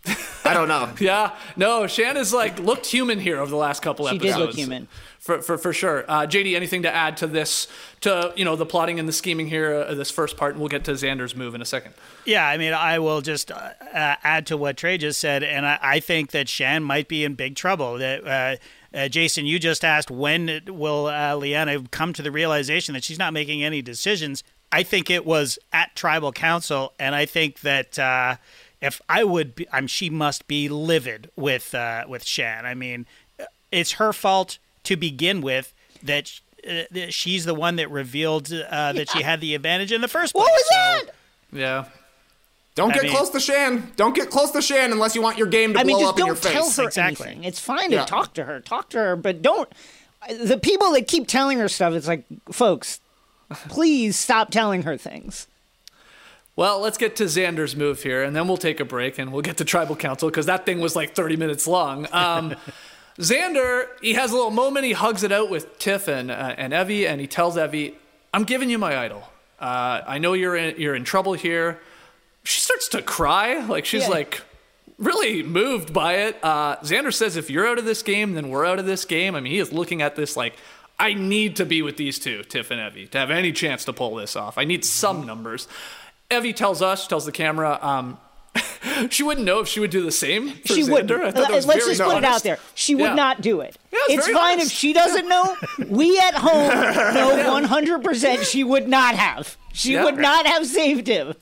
I 0.45 0.53
don't 0.53 0.67
know. 0.67 0.89
Yeah, 0.99 1.35
no, 1.57 1.87
Shan 1.87 2.15
has 2.15 2.31
like 2.33 2.59
looked 2.59 2.85
human 2.85 3.19
here 3.19 3.39
over 3.41 3.49
the 3.49 3.57
last 3.57 3.81
couple 3.81 4.07
She 4.07 4.17
did 4.17 4.29
episodes. 4.29 4.47
look 4.47 4.55
human. 4.55 4.87
For 5.25 5.41
for, 5.41 5.57
for 5.57 5.73
sure. 5.73 6.05
Uh, 6.07 6.27
JD, 6.27 6.55
anything 6.55 6.83
to 6.83 6.93
add 6.93 7.17
to 7.17 7.27
this? 7.27 7.67
To 8.01 8.31
you 8.35 8.45
know 8.45 8.55
the 8.55 8.65
plotting 8.65 8.99
and 8.99 9.09
the 9.09 9.13
scheming 9.13 9.47
here, 9.47 9.73
uh, 9.73 9.95
this 9.95 10.11
first 10.11 10.37
part, 10.37 10.53
and 10.53 10.59
we'll 10.59 10.69
get 10.69 10.83
to 10.83 10.91
Xander's 10.91 11.35
move 11.35 11.55
in 11.55 11.63
a 11.63 11.65
second. 11.65 11.95
Yeah, 12.25 12.47
I 12.47 12.57
mean, 12.57 12.73
I 12.73 12.99
will 12.99 13.21
just 13.21 13.49
uh, 13.49 13.55
uh, 13.55 14.15
add 14.23 14.45
to 14.47 14.57
what 14.57 14.77
Trey 14.77 14.99
just 14.99 15.19
said, 15.19 15.41
and 15.43 15.65
I, 15.65 15.79
I 15.81 15.99
think 15.99 16.29
that 16.31 16.47
Shan 16.47 16.83
might 16.83 17.07
be 17.07 17.25
in 17.25 17.33
big 17.33 17.55
trouble. 17.55 17.97
That 17.97 18.27
uh, 18.93 18.95
uh, 18.95 19.07
Jason, 19.07 19.47
you 19.47 19.57
just 19.57 19.83
asked 19.83 20.11
when 20.11 20.61
will 20.67 21.05
Liana 21.39 21.81
come 21.89 22.13
to 22.13 22.21
the 22.21 22.31
realization 22.31 22.93
that 22.93 23.03
she's 23.03 23.19
not 23.19 23.33
making 23.33 23.63
any 23.63 23.81
decisions. 23.81 24.43
I 24.71 24.83
think 24.83 25.09
it 25.09 25.25
was 25.25 25.57
at 25.73 25.95
tribal 25.95 26.33
council, 26.33 26.93
and 26.99 27.15
I 27.15 27.25
think 27.25 27.61
that 27.61 27.97
if 28.79 29.01
I 29.09 29.23
would, 29.23 29.55
be, 29.55 29.67
I'm 29.73 29.87
she 29.87 30.11
must 30.11 30.47
be 30.47 30.69
livid 30.69 31.31
with 31.35 31.73
with 32.07 32.23
Shan. 32.23 32.67
I 32.67 32.75
mean, 32.75 33.07
it's 33.71 33.93
her 33.93 34.13
fault 34.13 34.59
to 34.85 34.95
begin 34.95 35.41
with 35.41 35.73
that. 36.03 36.31
Uh, 36.67 36.83
she's 37.09 37.45
the 37.45 37.53
one 37.53 37.75
that 37.75 37.91
revealed 37.91 38.51
uh, 38.51 38.91
that 38.93 39.07
she 39.11 39.21
had 39.21 39.39
the 39.39 39.53
advantage 39.53 39.91
in 39.91 40.01
the 40.01 40.07
first 40.07 40.33
place. 40.33 40.43
What 40.45 40.51
was 40.51 40.63
So- 40.67 41.05
that? 41.05 41.15
Yeah, 41.59 41.85
Don't 42.73 42.89
I 42.91 42.95
get 42.95 43.03
mean- 43.03 43.11
close 43.13 43.29
to 43.29 43.39
Shan. 43.39 43.91
Don't 43.95 44.15
get 44.15 44.31
close 44.31 44.49
to 44.51 44.61
Shan 44.63 44.91
unless 44.91 45.13
you 45.15 45.21
want 45.21 45.37
your 45.37 45.45
game 45.47 45.73
to 45.73 45.79
I 45.79 45.83
mean, 45.83 45.95
blow 45.97 46.05
just 46.05 46.13
up 46.13 46.19
in 46.19 46.25
your 46.25 46.35
don't 46.35 46.43
tell 46.53 46.63
face. 46.63 46.77
her 46.77 46.83
Exactly. 46.85 47.25
anything. 47.27 47.43
It's 47.43 47.59
fine 47.59 47.91
to 47.91 48.03
talk 48.05 48.33
to 48.33 48.45
her. 48.45 48.59
Talk 48.61 48.89
to 48.89 48.97
her, 48.97 49.15
but 49.15 49.41
don't. 49.43 49.69
The 50.41 50.57
people 50.57 50.91
that 50.93 51.07
keep 51.07 51.27
telling 51.27 51.59
her 51.59 51.69
stuff, 51.69 51.93
it's 51.93 52.07
like, 52.07 52.25
folks, 52.51 52.99
please 53.69 54.15
stop 54.17 54.49
telling 54.49 54.83
her 54.83 54.97
things. 54.97 55.45
Well, 56.55 56.79
let's 56.79 56.97
get 56.97 57.15
to 57.17 57.25
Xander's 57.25 57.75
move 57.75 58.01
here, 58.01 58.23
and 58.23 58.35
then 58.35 58.47
we'll 58.47 58.57
take 58.57 58.79
a 58.79 58.85
break 58.85 59.19
and 59.19 59.31
we'll 59.31 59.41
get 59.43 59.57
to 59.57 59.65
Tribal 59.65 59.95
Council 59.95 60.29
because 60.29 60.47
that 60.47 60.65
thing 60.65 60.79
was 60.79 60.95
like 60.95 61.13
30 61.13 61.35
minutes 61.35 61.67
long. 61.67 62.07
Um, 62.11 62.55
Xander, 63.19 63.87
he 64.01 64.13
has 64.13 64.31
a 64.31 64.35
little 64.35 64.51
moment. 64.51 64.85
He 64.85 64.91
hugs 64.91 65.23
it 65.23 65.31
out 65.31 65.49
with 65.49 65.79
Tiff 65.79 66.07
and, 66.07 66.29
uh, 66.29 66.55
and 66.57 66.73
Evvie, 66.73 67.07
and 67.07 67.21
he 67.21 67.27
tells 67.27 67.55
Evvie, 67.55 67.93
I'm 68.33 68.43
giving 68.43 68.69
you 68.69 68.77
my 68.77 68.97
idol. 68.97 69.23
Uh, 69.59 70.01
I 70.05 70.17
know 70.17 70.33
you're 70.33 70.55
in, 70.55 70.79
you're 70.79 70.95
in 70.95 71.05
trouble 71.05 71.33
here. 71.33 71.79
She 72.43 72.59
starts 72.59 72.89
to 72.89 73.01
cry. 73.01 73.59
Like, 73.65 73.85
she's 73.85 74.03
Yeah. 74.03 74.09
like 74.09 74.41
really 74.97 75.43
moved 75.43 75.93
by 75.93 76.13
it. 76.15 76.37
Uh, 76.43 76.75
Xander 76.77 77.13
says, 77.13 77.37
if 77.37 77.49
you're 77.49 77.65
out 77.67 77.79
of 77.79 77.85
this 77.85 78.03
game, 78.03 78.33
then 78.33 78.49
we're 78.49 78.65
out 78.65 78.79
of 78.79 78.85
this 78.85 79.05
game. 79.05 79.35
I 79.35 79.39
mean, 79.39 79.53
he 79.53 79.59
is 79.59 79.71
looking 79.71 80.01
at 80.01 80.15
this 80.17 80.35
like, 80.35 80.55
I 80.99 81.13
need 81.13 81.55
to 81.57 81.65
be 81.65 81.81
with 81.81 81.97
these 81.97 82.19
two, 82.19 82.43
Tiff 82.43 82.69
and 82.71 82.79
Evvie, 82.79 83.09
to 83.11 83.17
have 83.17 83.31
any 83.31 83.51
chance 83.51 83.83
to 83.85 83.93
pull 83.93 84.15
this 84.15 84.35
off. 84.35 84.57
I 84.57 84.63
need 84.65 84.83
some 84.85 85.25
numbers. 85.25 85.67
Evvie 86.29 86.55
tells 86.55 86.81
us, 86.81 87.07
tells 87.07 87.25
the 87.25 87.31
camera, 87.31 87.77
um, 87.81 88.17
she 89.09 89.23
wouldn't 89.23 89.45
know 89.45 89.59
if 89.59 89.67
she 89.67 89.79
would 89.79 89.91
do 89.91 90.01
the 90.03 90.11
same 90.11 90.51
for 90.51 90.73
she 90.73 90.81
Xander. 90.83 90.91
would. 90.91 91.11
I 91.11 91.31
thought 91.31 91.51
Let's 91.51 91.65
just 91.85 92.01
put 92.01 92.17
it 92.17 92.23
out 92.23 92.43
there. 92.43 92.59
She 92.73 92.95
would 92.95 93.01
Yeah. 93.03 93.13
not 93.15 93.41
do 93.41 93.61
it. 93.61 93.77
Yeah, 93.91 93.99
it's 94.09 94.27
it's 94.27 94.37
fine 94.37 94.53
honest. 94.53 94.71
if 94.71 94.77
she 94.77 94.93
doesn't 94.93 95.27
know. 95.27 95.55
We 95.89 96.17
at 96.19 96.35
home 96.35 96.67
know 97.15 97.67
100% 97.67 98.43
she 98.45 98.63
would 98.63 98.87
not 98.87 99.15
have. 99.15 99.57
She 99.73 99.93
Yeah. 99.93 100.03
would 100.05 100.17
not 100.17 100.45
have 100.47 100.65
saved 100.65 101.07
him. 101.07 101.33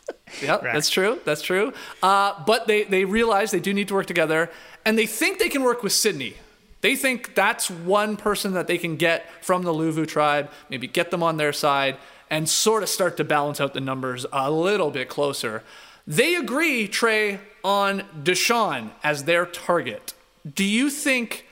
Yeah, 0.41 0.57
that's 0.57 0.89
true. 0.89 1.19
That's 1.25 1.41
true. 1.41 1.73
Uh, 2.01 2.33
but 2.45 2.65
they, 2.67 2.83
they 2.83 3.05
realize 3.05 3.51
they 3.51 3.59
do 3.59 3.73
need 3.73 3.87
to 3.89 3.93
work 3.93 4.07
together, 4.07 4.49
and 4.85 4.97
they 4.97 5.05
think 5.05 5.37
they 5.39 5.49
can 5.49 5.63
work 5.63 5.83
with 5.83 5.93
Sydney. 5.93 6.35
They 6.81 6.95
think 6.95 7.35
that's 7.35 7.69
one 7.69 8.17
person 8.17 8.53
that 8.53 8.67
they 8.67 8.77
can 8.77 8.97
get 8.97 9.29
from 9.43 9.63
the 9.63 9.71
Luvu 9.73 10.07
tribe, 10.07 10.49
maybe 10.69 10.87
get 10.87 11.11
them 11.11 11.21
on 11.23 11.37
their 11.37 11.53
side, 11.53 11.97
and 12.29 12.49
sort 12.49 12.81
of 12.83 12.89
start 12.89 13.15
to 13.17 13.23
balance 13.23 13.61
out 13.61 13.73
the 13.75 13.79
numbers 13.79 14.25
a 14.33 14.49
little 14.49 14.89
bit 14.91 15.07
closer. 15.07 15.63
They 16.05 16.35
agree, 16.35 16.87
Trey, 16.87 17.39
on 17.63 18.03
Deshawn 18.23 18.91
as 19.03 19.23
their 19.23 19.45
target. 19.45 20.13
Do 20.53 20.63
you 20.63 20.89
think 20.89 21.47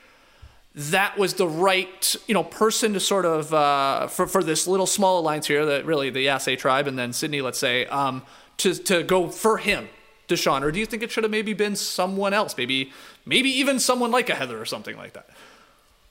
that 0.74 1.18
was 1.18 1.34
the 1.34 1.48
right 1.48 2.16
you 2.28 2.34
know 2.34 2.44
person 2.44 2.94
to 2.94 3.00
sort 3.00 3.26
of 3.26 3.54
uh, 3.54 4.08
for 4.08 4.28
for 4.28 4.44
this 4.44 4.68
little 4.68 4.88
small 4.88 5.20
alliance 5.20 5.48
here 5.48 5.66
that 5.66 5.86
really 5.86 6.10
the 6.10 6.22
Yase 6.22 6.58
tribe 6.58 6.88
and 6.88 6.98
then 6.98 7.12
Sydney 7.12 7.42
let's 7.42 7.60
say 7.60 7.86
um, 7.88 8.24
to 8.58 8.74
to 8.74 9.04
go 9.04 9.28
for 9.30 9.58
him 9.58 9.90
Deshawn? 10.28 10.62
Or 10.62 10.72
do 10.72 10.80
you 10.80 10.86
think 10.86 11.04
it 11.04 11.12
should 11.12 11.24
have 11.24 11.32
maybe 11.32 11.54
been 11.54 11.76
someone 11.76 12.34
else? 12.34 12.56
Maybe 12.58 12.92
maybe 13.26 13.50
even 13.50 13.80
someone 13.80 14.12
like 14.12 14.30
a 14.30 14.36
Heather 14.36 14.60
or 14.60 14.66
something 14.66 14.98
like 14.98 15.14
that 15.14 15.30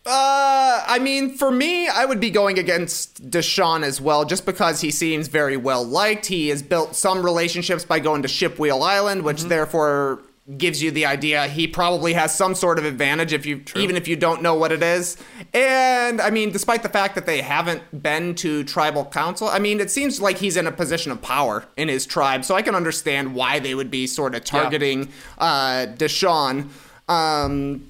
Uh, 0.07 0.83
I 0.87 0.99
mean, 0.99 1.37
for 1.37 1.51
me, 1.51 1.87
I 1.87 2.07
would 2.07 2.21
be 2.21 2.31
going 2.31 2.59
against 2.59 3.31
Deshawn 3.31 3.83
as 3.83 4.01
well, 4.01 4.25
just 4.25 4.47
because 4.47 4.81
he 4.81 4.91
seems 4.91 5.29
very 5.29 5.59
well 5.59 5.85
liked. 5.85 6.27
He 6.27 6.49
has 6.49 6.63
built 6.63 6.97
some 6.97 7.23
relationships 7.23 7.85
by 7.85 7.99
going 7.99 8.23
to 8.23 8.29
Shipwheel 8.29 8.83
Island, 8.83 9.23
which 9.23 9.43
therefore 9.45 10.23
gives 10.57 10.83
you 10.83 10.91
the 10.91 11.07
idea 11.07 11.47
he 11.47 11.69
probably 11.69 12.13
has 12.15 12.35
some 12.35 12.55
sort 12.55 12.79
of 12.79 12.85
advantage 12.85 13.33
if 13.33 13.47
you 13.47 13.63
even 13.77 13.95
if 13.95 14.09
you 14.09 14.17
don't 14.17 14.43
know 14.43 14.55
what 14.55 14.73
it 14.73 14.83
is. 14.83 15.17
And 15.53 16.21
I 16.21 16.31
mean, 16.31 16.51
despite 16.51 16.83
the 16.83 16.89
fact 16.89 17.15
that 17.15 17.27
they 17.27 17.43
haven't 17.43 18.03
been 18.03 18.35
to 18.37 18.65
tribal 18.65 19.05
council, 19.05 19.49
I 19.49 19.59
mean, 19.59 19.81
it 19.81 19.91
seems 19.91 20.19
like 20.21 20.39
he's 20.39 20.57
in 20.57 20.67
a 20.67 20.73
position 20.73 21.13
of 21.13 21.21
power 21.23 21.67
in 21.77 21.89
his 21.89 22.07
tribe, 22.07 22.45
so 22.45 22.55
I 22.55 22.63
can 22.63 22.75
understand 22.75 23.35
why 23.35 23.59
they 23.59 23.75
would 23.75 23.91
be 23.91 24.07
sort 24.07 24.35
of 24.35 24.45
targeting 24.45 25.11
uh, 25.39 25.87
Deshawn. 25.97 26.71
Um, 27.09 27.90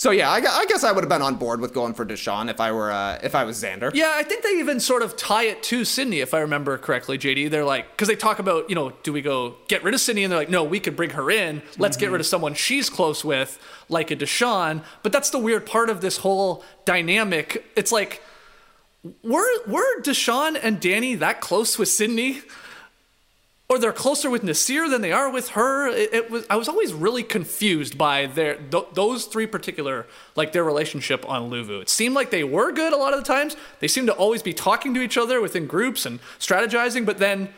so 0.00 0.12
yeah, 0.12 0.30
I, 0.30 0.36
I 0.36 0.64
guess 0.64 0.82
I 0.82 0.92
would 0.92 1.04
have 1.04 1.10
been 1.10 1.20
on 1.20 1.34
board 1.34 1.60
with 1.60 1.74
going 1.74 1.92
for 1.92 2.06
Deshawn 2.06 2.48
if 2.48 2.58
I 2.58 2.72
were 2.72 2.90
uh, 2.90 3.18
if 3.22 3.34
I 3.34 3.44
was 3.44 3.62
Xander. 3.62 3.90
Yeah, 3.92 4.14
I 4.14 4.22
think 4.22 4.42
they 4.42 4.58
even 4.58 4.80
sort 4.80 5.02
of 5.02 5.14
tie 5.14 5.42
it 5.42 5.62
to 5.64 5.84
Sydney, 5.84 6.20
if 6.20 6.32
I 6.32 6.38
remember 6.38 6.78
correctly, 6.78 7.18
JD. 7.18 7.50
They're 7.50 7.66
like, 7.66 7.90
because 7.90 8.08
they 8.08 8.16
talk 8.16 8.38
about, 8.38 8.70
you 8.70 8.74
know, 8.74 8.94
do 9.02 9.12
we 9.12 9.20
go 9.20 9.56
get 9.68 9.84
rid 9.84 9.92
of 9.92 10.00
Sydney? 10.00 10.24
And 10.24 10.32
they're 10.32 10.38
like, 10.38 10.48
no, 10.48 10.64
we 10.64 10.80
could 10.80 10.96
bring 10.96 11.10
her 11.10 11.30
in. 11.30 11.60
Let's 11.76 11.98
get 11.98 12.10
rid 12.10 12.22
of 12.22 12.26
someone 12.26 12.54
she's 12.54 12.88
close 12.88 13.22
with, 13.22 13.58
like 13.90 14.10
a 14.10 14.16
Deshawn. 14.16 14.82
But 15.02 15.12
that's 15.12 15.28
the 15.28 15.38
weird 15.38 15.66
part 15.66 15.90
of 15.90 16.00
this 16.00 16.16
whole 16.16 16.64
dynamic. 16.86 17.62
It's 17.76 17.92
like, 17.92 18.22
were 19.22 19.66
were 19.66 20.00
Deshawn 20.00 20.58
and 20.62 20.80
Danny 20.80 21.14
that 21.16 21.42
close 21.42 21.78
with 21.78 21.90
Sydney? 21.90 22.40
Or 23.70 23.78
they're 23.78 23.92
closer 23.92 24.28
with 24.28 24.42
Naseer 24.42 24.90
than 24.90 25.00
they 25.00 25.12
are 25.12 25.30
with 25.30 25.50
her. 25.50 25.86
It, 25.86 26.12
it 26.12 26.30
was. 26.30 26.44
I 26.50 26.56
was 26.56 26.68
always 26.68 26.92
really 26.92 27.22
confused 27.22 27.96
by 27.96 28.26
their 28.26 28.56
th- 28.56 28.86
those 28.94 29.26
three 29.26 29.46
particular, 29.46 30.08
like 30.34 30.50
their 30.50 30.64
relationship 30.64 31.26
on 31.28 31.48
Luvu. 31.52 31.80
It 31.80 31.88
seemed 31.88 32.16
like 32.16 32.30
they 32.32 32.42
were 32.42 32.72
good 32.72 32.92
a 32.92 32.96
lot 32.96 33.14
of 33.14 33.20
the 33.20 33.24
times. 33.24 33.56
They 33.78 33.86
seemed 33.86 34.08
to 34.08 34.12
always 34.12 34.42
be 34.42 34.52
talking 34.52 34.92
to 34.94 35.00
each 35.00 35.16
other 35.16 35.40
within 35.40 35.68
groups 35.68 36.04
and 36.04 36.18
strategizing. 36.40 37.06
But 37.06 37.18
then, 37.18 37.50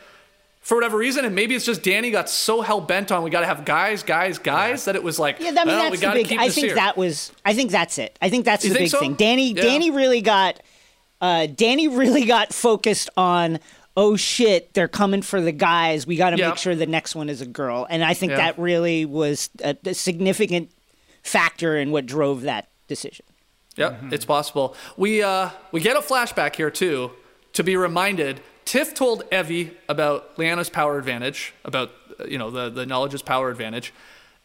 for 0.60 0.74
whatever 0.76 0.98
reason, 0.98 1.24
and 1.24 1.34
maybe 1.34 1.54
it's 1.54 1.64
just 1.64 1.82
Danny 1.82 2.10
got 2.10 2.28
so 2.28 2.60
hell 2.60 2.82
bent 2.82 3.10
on 3.10 3.22
we 3.22 3.30
got 3.30 3.40
to 3.40 3.46
have 3.46 3.64
guys, 3.64 4.02
guys, 4.02 4.38
guys 4.38 4.84
that 4.84 4.94
it 4.96 5.02
was 5.02 5.18
like, 5.18 5.40
Yeah, 5.40 5.46
I 5.48 5.64
mean 5.64 5.66
well, 5.68 5.90
we 5.90 5.96
that's 5.96 6.14
the 6.14 6.22
big. 6.28 6.38
I 6.38 6.48
Naseer. 6.48 6.52
think 6.52 6.74
that 6.74 6.96
was. 6.98 7.32
I 7.42 7.54
think 7.54 7.70
that's 7.70 7.96
it. 7.96 8.18
I 8.20 8.28
think 8.28 8.44
that's 8.44 8.64
You 8.64 8.68
the 8.68 8.74
think 8.74 8.84
big 8.84 8.90
so? 8.90 9.00
thing. 9.00 9.14
Danny. 9.14 9.54
Yeah. 9.54 9.62
Danny 9.62 9.90
really 9.90 10.20
got. 10.20 10.60
Uh, 11.22 11.46
Danny 11.46 11.88
really 11.88 12.26
got 12.26 12.52
focused 12.52 13.08
on. 13.16 13.60
Oh 13.96 14.16
shit! 14.16 14.72
They're 14.74 14.88
coming 14.88 15.20
for 15.22 15.40
the 15.40 15.52
guys. 15.52 16.06
We 16.06 16.16
got 16.16 16.30
to 16.30 16.38
Yeah. 16.38 16.48
make 16.48 16.58
sure 16.58 16.74
the 16.74 16.86
next 16.86 17.14
one 17.14 17.28
is 17.28 17.40
a 17.40 17.46
girl, 17.46 17.86
and 17.90 18.02
I 18.04 18.14
think 18.14 18.30
Yeah. 18.30 18.36
that 18.38 18.58
really 18.58 19.04
was 19.04 19.50
a, 19.62 19.76
a 19.84 19.94
significant 19.94 20.70
factor 21.22 21.76
in 21.76 21.90
what 21.90 22.06
drove 22.06 22.42
that 22.42 22.68
decision. 22.88 23.26
Yep, 23.76 24.12
it's 24.12 24.24
possible. 24.24 24.74
We 24.96 25.22
uh, 25.22 25.50
we 25.72 25.80
get 25.80 25.96
a 25.96 26.00
flashback 26.00 26.56
here 26.56 26.70
too 26.70 27.12
to 27.54 27.62
be 27.62 27.76
reminded. 27.76 28.40
Tiff 28.64 28.94
told 28.94 29.28
Evvie 29.30 29.72
about 29.88 30.36
Liana's 30.36 30.70
power 30.70 30.98
advantage, 30.98 31.52
about 31.64 31.90
uh, 32.20 32.24
you 32.24 32.38
know 32.38 32.50
the 32.50 32.70
the 32.70 32.86
knowledge's 32.86 33.22
power 33.22 33.50
advantage, 33.50 33.92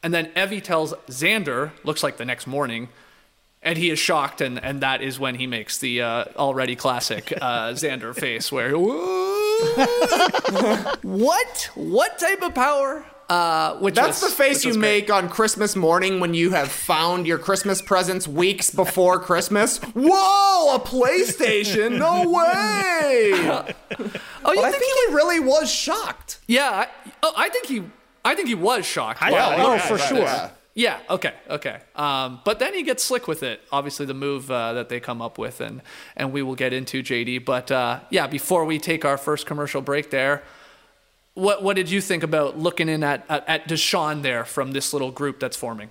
and 0.04 0.14
then 0.14 0.28
Evvie 0.36 0.64
tells 0.64 0.94
Xander. 1.08 1.72
Looks 1.84 2.04
like 2.04 2.18
the 2.18 2.26
next 2.26 2.48
morning, 2.48 2.90
and 3.68 3.78
he 3.78 3.90
is 3.90 4.00
shocked, 4.00 4.40
and 4.42 4.58
and 4.64 4.82
that 4.82 5.02
is 5.02 5.20
when 5.20 5.36
he 5.36 5.46
makes 5.48 5.78
the 5.78 6.02
uh, 6.02 6.26
already 6.38 6.76
classic 6.76 7.32
uh, 7.42 7.72
Xander 7.84 8.16
face, 8.16 8.52
where 8.52 8.72
what 11.04 11.70
what 11.76 12.18
type 12.20 12.42
of 12.42 12.54
power 12.56 13.06
Uh, 13.30 13.76
which 13.80 13.96
That's 13.96 14.22
was- 14.22 14.32
the 14.32 14.36
face 14.44 14.64
you 14.64 14.74
make 14.80 15.12
on 15.12 15.28
Christmas 15.28 15.76
morning 15.76 16.22
when 16.22 16.34
you 16.34 16.52
have 16.52 16.70
found 16.72 17.28
your 17.28 17.38
Christmas 17.38 17.82
presents 17.82 18.26
weeks 18.26 18.70
before 18.72 19.20
Christmas. 19.20 19.80
Whoa, 19.94 20.76
a 20.76 20.80
PlayStation? 20.80 21.98
No 22.00 22.22
way! 22.38 23.34
Oh, 23.34 23.66
you 23.98 24.12
But 24.44 24.58
I 24.60 24.72
think? 24.72 24.76
think 24.82 25.10
he 25.10 25.14
really 25.14 25.42
was 25.42 25.70
shocked. 25.70 26.40
yeah. 26.48 26.70
I, 26.72 26.88
oh, 27.22 27.34
I 27.36 27.50
think 27.50 27.66
he. 27.68 27.84
I 28.24 28.34
think 28.36 28.48
he 28.48 28.56
was 28.56 28.86
shocked. 28.86 29.22
I- 29.22 29.32
by 29.32 29.38
Yeah, 29.38 29.52
it. 29.56 29.60
oh, 29.60 29.74
yeah, 29.74 29.80
for 29.82 29.98
sure. 29.98 30.18
yeah. 30.20 30.50
Yeah. 30.78 31.00
Okay. 31.10 31.34
Okay. 31.50 31.80
Um, 31.96 32.40
but 32.46 32.60
then 32.60 32.76
he 32.76 32.84
gets 32.84 33.04
slick 33.04 33.28
with 33.28 33.42
it. 33.42 33.62
Obviously, 33.72 34.06
the 34.06 34.14
move 34.14 34.52
uh, 34.52 34.74
that 34.74 34.90
they 34.90 35.00
come 35.00 35.24
up 35.24 35.40
with, 35.40 35.60
and 35.60 35.82
and 36.16 36.32
we 36.32 36.44
will 36.44 36.54
get 36.54 36.72
into 36.72 37.02
JD. 37.02 37.46
But 37.46 37.72
uh, 37.72 38.02
yeah, 38.12 38.28
before 38.28 38.64
we 38.64 38.78
take 38.78 39.04
our 39.04 39.18
first 39.18 39.48
commercial 39.48 39.82
break, 39.82 40.12
there, 40.12 40.44
what 41.34 41.64
what 41.64 41.76
did 41.78 41.90
you 41.90 42.00
think 42.00 42.22
about 42.22 42.60
looking 42.60 42.90
in 42.90 43.04
at 43.04 43.26
at, 43.28 43.50
at 43.50 43.68
Deshawn 43.68 44.22
there 44.22 44.46
from 44.46 44.74
this 44.74 44.94
little 44.94 45.10
group 45.10 45.40
that's 45.40 45.58
forming? 45.58 45.90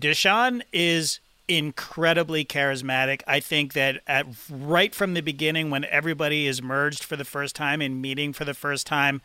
Deshawn 0.00 0.62
is 0.72 1.18
incredibly 1.48 2.44
charismatic. 2.44 3.22
I 3.26 3.40
think 3.40 3.72
that 3.72 4.02
at 4.06 4.26
right 4.48 4.94
from 4.94 5.14
the 5.14 5.20
beginning, 5.20 5.68
when 5.68 5.84
everybody 5.86 6.46
is 6.46 6.62
merged 6.62 7.02
for 7.02 7.16
the 7.16 7.24
first 7.24 7.56
time 7.56 7.80
and 7.80 8.00
meeting 8.00 8.32
for 8.32 8.44
the 8.44 8.54
first 8.54 8.86
time, 8.86 9.20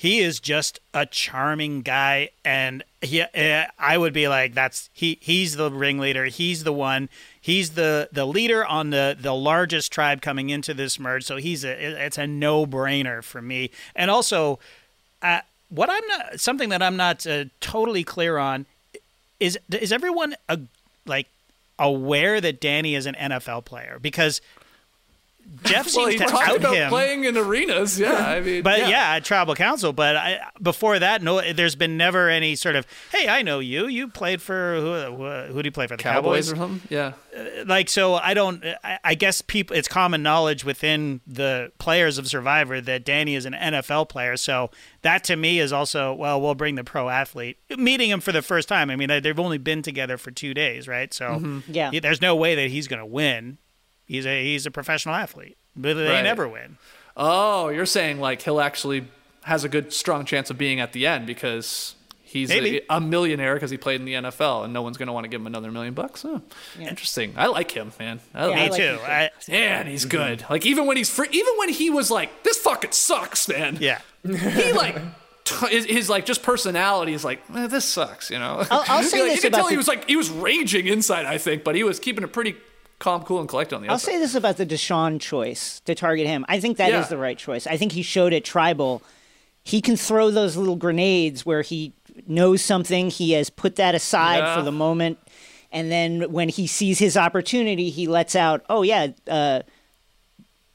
he 0.00 0.20
is 0.20 0.40
just 0.40 0.80
a 0.94 1.04
charming 1.04 1.82
guy, 1.82 2.30
and 2.42 2.82
he. 3.02 3.20
Uh, 3.20 3.66
I 3.78 3.98
would 3.98 4.14
be 4.14 4.28
like, 4.28 4.54
that's 4.54 4.88
he. 4.94 5.18
He's 5.20 5.56
the 5.56 5.70
ringleader. 5.70 6.24
He's 6.24 6.64
the 6.64 6.72
one. 6.72 7.10
He's 7.38 7.72
the 7.72 8.08
the 8.10 8.24
leader 8.24 8.64
on 8.64 8.88
the 8.88 9.14
the 9.20 9.34
largest 9.34 9.92
tribe 9.92 10.22
coming 10.22 10.48
into 10.48 10.72
this 10.72 10.98
merge. 10.98 11.24
So 11.24 11.36
he's 11.36 11.66
a. 11.66 12.02
It's 12.02 12.16
a 12.16 12.26
no 12.26 12.64
brainer 12.64 13.22
for 13.22 13.42
me. 13.42 13.72
And 13.94 14.10
also, 14.10 14.58
uh, 15.20 15.40
what 15.68 15.90
I'm 15.90 16.06
not 16.08 16.40
something 16.40 16.70
that 16.70 16.82
I'm 16.82 16.96
not 16.96 17.26
uh, 17.26 17.44
totally 17.60 18.02
clear 18.02 18.38
on 18.38 18.64
is 19.38 19.58
is 19.70 19.92
everyone 19.92 20.34
uh, 20.48 20.56
like 21.04 21.26
aware 21.78 22.40
that 22.40 22.58
Danny 22.58 22.94
is 22.94 23.04
an 23.04 23.16
NFL 23.20 23.66
player 23.66 23.98
because 24.00 24.40
Jeff 25.64 25.86
Well, 25.94 26.06
seems 26.06 26.12
he 26.12 26.18
to 26.18 26.24
talked 26.26 26.48
out 26.48 26.56
about 26.58 26.74
him. 26.74 26.88
playing 26.90 27.24
in 27.24 27.36
arenas. 27.36 27.98
Yeah. 27.98 28.12
I 28.12 28.40
mean, 28.46 28.62
But 28.62 28.88
yeah. 28.88 29.14
at 29.16 29.24
tribal 29.24 29.54
council. 29.54 29.92
But 29.92 30.16
I, 30.16 30.38
before 30.62 30.98
that, 30.98 31.22
no, 31.22 31.52
there's 31.52 31.74
been 31.74 31.96
never 31.96 32.28
any 32.28 32.54
sort 32.56 32.76
of, 32.76 32.86
hey, 33.12 33.28
I 33.28 33.42
know 33.42 33.58
you. 33.58 33.86
You 33.86 34.08
played 34.08 34.40
for 34.40 34.76
who? 34.76 35.16
Who, 35.16 35.52
who 35.52 35.62
do 35.62 35.66
you 35.66 35.72
play 35.72 35.86
for? 35.86 35.96
The 35.96 36.02
Cowboys 36.02 36.48
Cowboys. 36.48 36.52
or 36.52 36.56
something. 36.56 36.88
Yeah. 36.88 37.12
like 37.66 37.88
so 37.88 38.14
i 38.14 38.34
don't 38.34 38.64
I, 38.82 38.98
I 39.04 39.14
guess 39.14 39.40
people 39.40 39.76
it's 39.76 39.86
common 39.86 40.22
knowledge 40.22 40.64
within 40.64 41.20
the 41.26 41.70
players 41.78 42.18
of 42.18 42.26
survivor 42.26 42.80
that 42.80 43.04
danny 43.04 43.36
is 43.36 43.44
an 43.46 43.52
nfl 43.52 44.08
player 44.08 44.36
so 44.36 44.70
that 45.02 45.22
to 45.24 45.36
me 45.36 45.60
is 45.60 45.72
also 45.72 46.12
well 46.12 46.40
we'll 46.40 46.56
bring 46.56 46.74
the 46.74 46.82
pro 46.82 47.08
athlete 47.08 47.58
meeting 47.78 48.10
him 48.10 48.18
for 48.20 48.32
the 48.32 48.42
first 48.42 48.68
time 48.68 48.90
i 48.90 48.96
mean 48.96 49.08
they- 49.08 49.20
they've 49.20 49.38
only 49.38 49.58
been 49.58 49.80
together 49.80 50.18
for 50.18 50.30
two 50.32 50.52
days 50.54 50.88
right 50.88 51.14
so 51.14 51.26
Mm-hmm. 51.30 51.72
Yeah. 51.72 51.90
there's 52.00 52.20
no 52.20 52.34
way 52.34 52.56
that 52.56 52.68
he's 52.70 52.88
going 52.88 52.98
to 53.00 53.06
win 53.06 53.58
he's 54.10 54.26
a 54.26 54.42
he's 54.44 54.66
a 54.66 54.70
professional 54.70 55.14
athlete 55.14 55.56
but 55.76 55.94
they 55.94 56.08
Right. 56.08 56.22
never 56.22 56.48
win 56.48 56.76
Oh, 57.16 57.68
you're 57.68 57.86
saying 57.86 58.18
like 58.20 58.42
he'll 58.42 58.60
actually 58.60 59.04
has 59.44 59.64
a 59.64 59.68
good 59.68 59.92
strong 59.92 60.24
chance 60.24 60.48
of 60.50 60.56
being 60.58 60.80
at 60.80 60.92
the 60.92 61.06
end 61.06 61.26
because 61.26 61.94
he's 62.22 62.50
a, 62.50 62.80
a 62.88 63.00
millionaire 63.00 63.54
because 63.54 63.70
he 63.70 63.76
played 63.76 64.00
in 64.00 64.06
the 64.06 64.14
NFL 64.14 64.64
and 64.64 64.72
no 64.72 64.80
one's 64.82 64.96
going 64.96 65.08
to 65.08 65.12
want 65.12 65.24
to 65.24 65.28
give 65.28 65.40
him 65.40 65.46
another 65.48 65.70
million 65.72 65.92
bucks. 65.92 66.24
Oh, 66.24 66.40
Interesting. 66.78 67.34
I 67.36 67.46
like 67.46 67.72
him, 67.72 67.92
man. 67.98 68.20
I 68.32 68.46
Yeah, 68.48 68.52
I 68.52 68.54
me 68.54 68.60
like 68.62 68.70
like 68.70 68.80
too 68.80 68.86
him. 68.86 69.00
I, 69.04 69.30
Man, 69.48 69.86
he's 69.88 70.04
good. 70.04 70.44
Like 70.48 70.64
even 70.64 70.86
when 70.86 70.96
he's 70.96 71.10
free, 71.10 71.28
even 71.32 71.54
when 71.58 71.68
he 71.70 71.90
was 71.90 72.10
like, 72.10 72.42
"This 72.44 72.58
fucking 72.58 72.92
sucks, 72.92 73.48
man." 73.48 73.76
yeah 73.80 74.00
He 74.22 74.72
like 74.72 74.96
his, 75.68 75.84
his 75.86 76.08
like 76.08 76.24
just 76.24 76.42
personality 76.42 77.12
is 77.12 77.24
like, 77.24 77.42
eh, 77.54 77.66
"This 77.66 77.84
sucks," 77.84 78.30
you 78.30 78.38
know. 78.38 78.64
I'll- 78.70 78.84
I'll 78.88 79.02
say 79.12 79.20
Like, 79.22 79.30
this 79.32 79.36
You 79.36 79.42
could 79.42 79.48
about 79.52 79.62
tell 79.62 79.68
he 79.68 79.76
was 79.76 79.88
like 79.88 80.06
he 80.08 80.16
was 80.16 80.30
raging 80.30 80.86
inside, 80.86 81.26
I 81.26 81.38
think, 81.38 81.64
but 81.64 81.74
he 81.74 81.82
was 81.82 81.98
keeping 81.98 82.22
it 82.24 82.32
pretty 82.32 82.54
calm, 83.00 83.24
cool, 83.24 83.40
and 83.40 83.48
collected 83.48 83.74
on 83.74 83.82
the 83.82 83.88
I'll 83.88 83.94
outside. 83.94 84.12
say 84.12 84.18
this 84.18 84.36
about 84.36 84.56
the 84.58 84.64
Deshawn 84.66 85.20
choice 85.20 85.80
to 85.86 85.94
target 85.96 86.28
him. 86.28 86.44
I 86.48 86.60
think 86.60 86.76
that 86.76 86.90
is 86.90 87.06
Yeah. 87.06 87.08
the 87.08 87.16
right 87.16 87.36
choice. 87.36 87.66
I 87.66 87.76
think 87.76 87.92
he 87.92 88.02
showed 88.02 88.32
at 88.32 88.44
Tribal 88.44 89.02
he 89.64 89.80
can 89.82 89.96
throw 89.96 90.30
those 90.30 90.56
little 90.56 90.76
grenades 90.76 91.44
where 91.44 91.62
he 91.62 91.92
knows 92.26 92.62
something, 92.62 93.10
he 93.10 93.32
has 93.32 93.50
put 93.50 93.76
that 93.76 93.94
aside 93.94 94.38
Yeah. 94.38 94.56
for 94.56 94.62
the 94.62 94.72
moment, 94.72 95.18
and 95.72 95.90
then 95.92 96.32
when 96.32 96.48
he 96.48 96.66
sees 96.66 96.98
his 96.98 97.16
opportunity, 97.16 97.90
he 97.90 98.06
lets 98.06 98.34
out, 98.34 98.64
"Oh 98.70 98.82
yeah, 98.82 99.08
uh, 99.28 99.60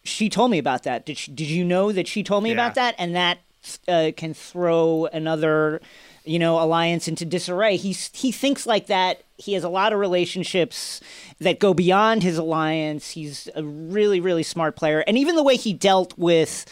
she 0.03 0.30
told 0.30 0.51
me 0.51 0.57
about 0.59 0.84
that. 0.84 1.05
Did 1.05 1.17
she, 1.17 1.32
did 1.32 1.47
you 1.47 1.63
know 1.65 1.91
that 1.91 2.07
she 2.07 2.21
told 2.23 2.43
me 2.43 2.49
Yeah. 2.49 2.55
about 2.55 2.76
that?" 2.76 2.95
And 2.97 3.15
that 3.15 3.39
uh, 3.88 4.11
can 4.15 4.34
throw 4.36 5.07
another, 5.11 5.82
you 6.26 6.39
know, 6.39 6.61
alliance 6.61 7.07
into 7.07 7.26
disarray. 7.26 7.78
He's 7.78 8.09
he 8.13 8.32
thinks 8.32 8.65
like 8.65 8.88
that. 8.88 9.23
He 9.38 9.53
has 9.53 9.63
a 9.63 9.69
lot 9.69 9.93
of 9.93 9.99
relationships 9.99 11.01
that 11.39 11.59
go 11.59 11.73
beyond 11.73 12.23
his 12.23 12.38
alliance. 12.38 13.11
He's 13.11 13.49
a 13.55 13.63
really 13.63 14.19
really 14.19 14.43
smart 14.43 14.76
player, 14.76 15.03
and 15.07 15.17
even 15.17 15.36
the 15.36 15.43
way 15.43 15.55
he 15.55 15.73
dealt 15.73 16.17
with 16.17 16.65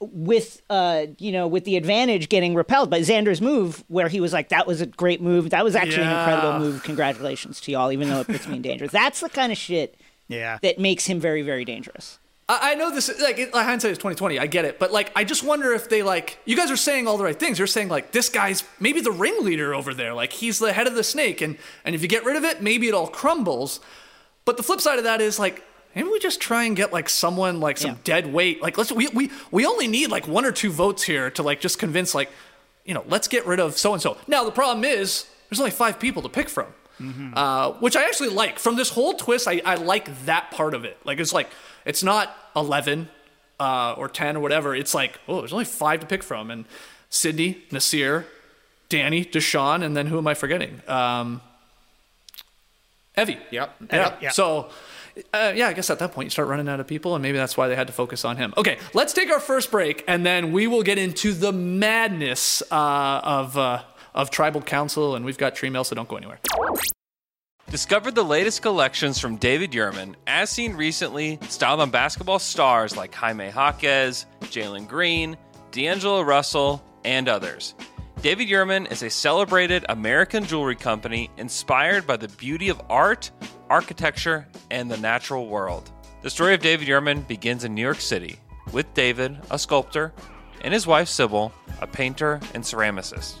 with 0.00 0.60
uh 0.68 1.06
you 1.18 1.32
know 1.32 1.46
with 1.46 1.64
the 1.64 1.76
advantage 1.76 2.28
getting 2.28 2.54
repelled 2.54 2.90
by 2.90 3.00
Xander's 3.00 3.40
move 3.40 3.84
where 3.88 4.08
he 4.08 4.20
was 4.20 4.32
like 4.32 4.48
that 4.50 4.66
was 4.66 4.80
a 4.80 4.86
great 4.86 5.20
move. 5.20 5.50
That 5.50 5.64
was 5.64 5.74
actually 5.74 6.04
an 6.04 6.18
incredible 6.18 6.58
move. 6.58 6.82
Congratulations 6.82 7.60
to 7.62 7.72
y'all 7.72 7.92
even 7.92 8.08
though 8.08 8.20
it 8.20 8.26
puts 8.26 8.46
me 8.46 8.56
in 8.56 8.62
danger. 8.62 8.86
That's 8.86 9.20
the 9.20 9.28
kind 9.28 9.52
of 9.52 9.58
shit 9.58 9.96
yeah. 10.28 10.58
that 10.62 10.78
makes 10.78 11.06
him 11.06 11.20
very 11.20 11.42
very 11.42 11.64
dangerous 11.64 12.18
I 12.48 12.72
I 12.72 12.74
know 12.74 12.92
this, 12.94 13.08
like, 13.20 13.38
it, 13.38 13.54
like 13.54 13.64
hindsight 13.66 13.92
is 13.92 13.98
twenty 13.98 14.16
twenty. 14.16 14.38
I 14.38 14.46
get 14.46 14.64
it, 14.64 14.78
but 14.78 14.92
like, 14.92 15.10
I 15.16 15.24
just 15.24 15.42
wonder 15.42 15.72
if 15.72 15.88
they 15.88 16.02
like. 16.02 16.38
You 16.44 16.56
guys 16.56 16.70
are 16.70 16.76
saying 16.76 17.06
all 17.08 17.16
the 17.16 17.24
right 17.24 17.38
things. 17.38 17.58
You're 17.58 17.66
saying 17.66 17.88
like, 17.88 18.12
this 18.12 18.28
guy's 18.28 18.64
maybe 18.80 19.00
the 19.00 19.12
ringleader 19.12 19.74
over 19.74 19.94
there. 19.94 20.12
Like, 20.14 20.32
he's 20.32 20.58
the 20.58 20.72
head 20.72 20.86
of 20.86 20.94
the 20.94 21.04
snake, 21.04 21.40
and 21.40 21.56
and 21.84 21.94
if 21.94 22.02
you 22.02 22.08
get 22.08 22.24
rid 22.24 22.36
of 22.36 22.44
it, 22.44 22.62
maybe 22.62 22.88
it 22.88 22.94
all 22.94 23.06
crumbles. 23.08 23.80
But 24.44 24.56
the 24.58 24.62
flip 24.62 24.80
side 24.80 24.98
of 24.98 25.04
that 25.04 25.22
is 25.22 25.38
like, 25.38 25.62
maybe 25.94 26.08
we 26.08 26.18
just 26.18 26.38
try 26.40 26.64
and 26.64 26.76
get 26.76 26.92
like 26.92 27.08
someone 27.08 27.60
like 27.60 27.78
some 27.78 27.92
Yeah. 27.92 27.96
dead 28.04 28.32
weight. 28.32 28.60
Like, 28.60 28.76
let's 28.76 28.92
we 28.92 29.08
we 29.08 29.30
we 29.50 29.64
only 29.64 29.88
need 29.88 30.10
like 30.10 30.28
one 30.28 30.44
or 30.44 30.52
two 30.52 30.70
votes 30.70 31.02
here 31.02 31.30
to 31.30 31.42
like 31.42 31.60
just 31.60 31.78
convince 31.78 32.14
like, 32.14 32.30
you 32.84 32.92
know, 32.92 33.04
let's 33.08 33.26
get 33.28 33.46
rid 33.46 33.58
of 33.58 33.78
so 33.78 33.94
and 33.94 34.02
so. 34.02 34.18
Now 34.26 34.44
the 34.44 34.50
problem 34.52 34.84
is 34.84 35.26
there's 35.48 35.60
only 35.60 35.70
five 35.70 35.98
people 35.98 36.20
to 36.22 36.28
pick 36.28 36.48
from. 36.50 36.66
Uh, 37.34 37.72
which 37.80 37.96
I 37.96 38.04
actually 38.04 38.28
like. 38.28 38.58
From 38.60 38.76
this 38.76 38.88
whole 38.90 39.14
twist, 39.14 39.48
I, 39.48 39.60
I 39.64 39.74
like 39.74 40.24
that 40.26 40.50
part 40.52 40.74
of 40.74 40.84
it. 40.84 40.96
Like 41.04 41.18
it's 41.18 41.32
like 41.32 41.48
it's 41.84 42.02
not 42.02 42.34
eleven 42.54 43.08
uh, 43.60 43.94
or 43.96 44.08
ten 44.08 44.36
or 44.36 44.40
whatever. 44.40 44.74
It's 44.74 44.94
like 44.94 45.18
oh, 45.28 45.40
there's 45.40 45.52
only 45.52 45.64
five 45.64 46.00
to 46.00 46.06
pick 46.06 46.22
from, 46.22 46.50
and 46.50 46.64
Sydney, 47.10 47.62
Naseer, 47.70 48.24
Danny, 48.88 49.24
Deshawn, 49.24 49.84
and 49.84 49.96
then 49.96 50.06
who 50.06 50.18
am 50.18 50.26
I 50.26 50.34
forgetting? 50.34 50.80
Um, 50.88 51.40
Evvie. 53.16 53.38
Yep. 53.50 53.76
Yeah. 53.92 54.16
Yeah. 54.20 54.30
So, 54.30 54.70
uh, 55.32 55.52
yeah, 55.54 55.68
I 55.68 55.72
guess 55.72 55.88
at 55.90 56.00
that 56.00 56.12
point 56.12 56.26
you 56.26 56.30
start 56.30 56.48
running 56.48 56.68
out 56.68 56.80
of 56.80 56.86
people, 56.88 57.14
and 57.14 57.22
maybe 57.22 57.38
that's 57.38 57.56
why 57.56 57.68
they 57.68 57.76
had 57.76 57.86
to 57.86 57.92
focus 57.92 58.24
on 58.24 58.36
him. 58.36 58.52
Okay, 58.56 58.78
let's 58.92 59.12
take 59.12 59.30
our 59.30 59.40
first 59.40 59.70
break, 59.70 60.02
and 60.08 60.26
then 60.26 60.52
we 60.52 60.66
will 60.66 60.82
get 60.82 60.98
into 60.98 61.32
the 61.32 61.52
madness 61.52 62.62
uh, 62.72 63.20
of 63.22 63.56
uh, 63.56 63.82
of 64.14 64.30
tribal 64.30 64.62
council, 64.62 65.14
and 65.14 65.24
we've 65.24 65.38
got 65.38 65.54
tree 65.54 65.70
mail, 65.70 65.84
so 65.84 65.94
don't 65.94 66.08
go 66.08 66.16
anywhere. 66.16 66.40
Discover 67.74 68.12
the 68.12 68.22
latest 68.22 68.62
collections 68.62 69.18
from 69.18 69.34
David 69.34 69.72
Yurman, 69.72 70.14
as 70.28 70.48
seen 70.48 70.74
recently, 70.74 71.40
styled 71.48 71.80
on 71.80 71.90
basketball 71.90 72.38
stars 72.38 72.96
like 72.96 73.12
Jaime 73.12 73.50
Jaquez, 73.50 74.26
Jalen 74.42 74.86
Green, 74.86 75.36
D'Angelo 75.72 76.22
Russell, 76.22 76.84
and 77.04 77.28
others. 77.28 77.74
David 78.22 78.46
Yurman 78.46 78.88
is 78.92 79.02
a 79.02 79.10
celebrated 79.10 79.84
American 79.88 80.44
jewelry 80.44 80.76
company 80.76 81.32
inspired 81.36 82.06
by 82.06 82.16
the 82.16 82.28
beauty 82.28 82.68
of 82.68 82.80
art, 82.88 83.32
architecture, 83.68 84.46
and 84.70 84.88
the 84.88 84.98
natural 84.98 85.48
world. 85.48 85.90
The 86.22 86.30
story 86.30 86.54
of 86.54 86.60
David 86.60 86.86
Yurman 86.86 87.26
begins 87.26 87.64
in 87.64 87.74
New 87.74 87.82
York 87.82 88.00
City, 88.00 88.38
with 88.70 88.94
David, 88.94 89.36
a 89.50 89.58
sculptor, 89.58 90.12
and 90.60 90.72
his 90.72 90.86
wife 90.86 91.08
Sybil, 91.08 91.52
a 91.80 91.88
painter 91.88 92.38
and 92.54 92.62
ceramicist. 92.62 93.40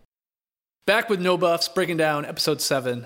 Back 0.87 1.09
with 1.09 1.21
no 1.21 1.37
buffs, 1.37 1.67
breaking 1.67 1.97
down 1.97 2.25
episode 2.25 2.59
seven 2.59 3.05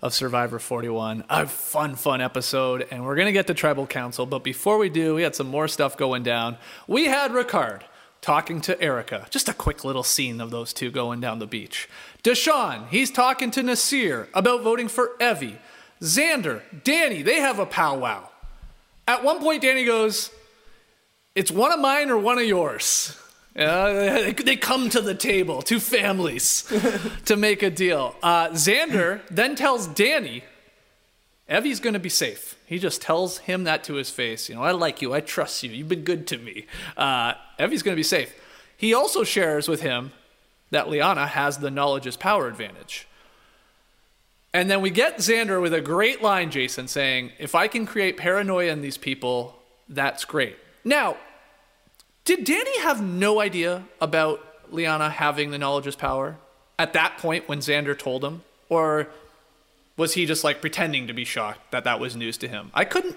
of 0.00 0.14
Survivor 0.14 0.60
41. 0.60 1.24
A 1.28 1.48
fun, 1.48 1.96
fun 1.96 2.20
episode, 2.20 2.86
and 2.92 3.04
we're 3.04 3.16
gonna 3.16 3.32
get 3.32 3.48
to 3.48 3.54
Tribal 3.54 3.84
Council. 3.84 4.26
But 4.26 4.44
before 4.44 4.78
we 4.78 4.88
do, 4.88 5.16
we 5.16 5.22
had 5.22 5.34
some 5.34 5.48
more 5.48 5.66
stuff 5.66 5.96
going 5.96 6.22
down. 6.22 6.56
We 6.86 7.06
had 7.06 7.32
Ricard 7.32 7.82
talking 8.20 8.60
to 8.60 8.80
Erika. 8.80 9.26
Just 9.28 9.48
a 9.48 9.52
quick 9.52 9.84
little 9.84 10.04
scene 10.04 10.40
of 10.40 10.52
those 10.52 10.72
two 10.72 10.92
going 10.92 11.20
down 11.20 11.40
the 11.40 11.48
beach. 11.48 11.88
Deshawn, 12.22 12.88
he's 12.90 13.10
talking 13.10 13.50
to 13.50 13.60
Naseer 13.60 14.28
about 14.32 14.62
voting 14.62 14.86
for 14.86 15.16
Evvie. 15.18 15.58
Xander, 16.00 16.62
Danny, 16.84 17.22
they 17.22 17.40
have 17.40 17.58
a 17.58 17.66
powwow. 17.66 18.28
At 19.08 19.24
one 19.24 19.40
point, 19.40 19.62
Danny 19.62 19.84
goes, 19.84 20.30
It's 21.34 21.50
one 21.50 21.72
of 21.72 21.80
mine 21.80 22.08
or 22.08 22.18
one 22.18 22.38
of 22.38 22.44
yours. 22.44 23.20
Uh, 23.56 24.32
they 24.44 24.56
come 24.56 24.90
to 24.90 25.00
the 25.00 25.14
table, 25.14 25.62
two 25.62 25.80
families, 25.80 26.70
to 27.24 27.36
make 27.36 27.62
a 27.62 27.70
deal. 27.70 28.14
Uh, 28.22 28.48
Xander 28.50 29.22
then 29.30 29.54
tells 29.54 29.86
Danny, 29.86 30.44
Evvie's 31.48 31.80
going 31.80 31.94
to 31.94 32.00
be 32.00 32.08
safe. 32.08 32.56
He 32.66 32.78
just 32.78 33.00
tells 33.00 33.38
him 33.38 33.64
that 33.64 33.84
to 33.84 33.94
his 33.94 34.10
face. 34.10 34.48
You 34.48 34.56
know, 34.56 34.62
I 34.62 34.72
like 34.72 35.00
you. 35.00 35.14
I 35.14 35.20
trust 35.20 35.62
you. 35.62 35.70
You've 35.70 35.88
been 35.88 36.02
good 36.02 36.26
to 36.28 36.38
me. 36.38 36.66
Uh, 36.96 37.34
Evvie's 37.58 37.82
going 37.82 37.94
to 37.94 38.00
be 38.00 38.02
safe. 38.02 38.34
He 38.76 38.92
also 38.92 39.24
shares 39.24 39.68
with 39.68 39.80
him 39.80 40.12
that 40.70 40.90
Liana 40.90 41.26
has 41.26 41.58
the 41.58 41.70
knowledge 41.70 42.06
is 42.06 42.16
power 42.16 42.48
advantage. 42.48 43.06
And 44.52 44.70
then 44.70 44.80
we 44.80 44.90
get 44.90 45.18
Xander 45.18 45.62
with 45.62 45.72
a 45.72 45.80
great 45.80 46.22
line, 46.22 46.50
Jason, 46.50 46.88
saying, 46.88 47.32
If 47.38 47.54
I 47.54 47.68
can 47.68 47.86
create 47.86 48.16
paranoia 48.16 48.72
in 48.72 48.80
these 48.80 48.98
people, 48.98 49.54
that's 49.88 50.24
great. 50.24 50.56
Now, 50.84 51.16
did 52.26 52.44
Danny 52.44 52.80
have 52.80 53.02
no 53.02 53.40
idea 53.40 53.84
about 54.00 54.44
Liana 54.70 55.08
having 55.08 55.50
the 55.50 55.58
knowledge 55.58 55.86
is 55.86 55.96
power 55.96 56.36
at 56.78 56.92
that 56.92 57.16
point 57.16 57.48
when 57.48 57.60
Xander 57.60 57.98
told 57.98 58.22
him? 58.22 58.42
Or 58.68 59.08
was 59.96 60.12
he 60.14 60.26
just 60.26 60.44
like 60.44 60.60
pretending 60.60 61.06
to 61.06 61.12
be 61.14 61.24
shocked 61.24 61.70
that 61.70 61.84
that 61.84 61.98
was 62.00 62.14
news 62.14 62.36
to 62.38 62.48
him? 62.48 62.70
I 62.74 62.84
couldn't 62.84 63.16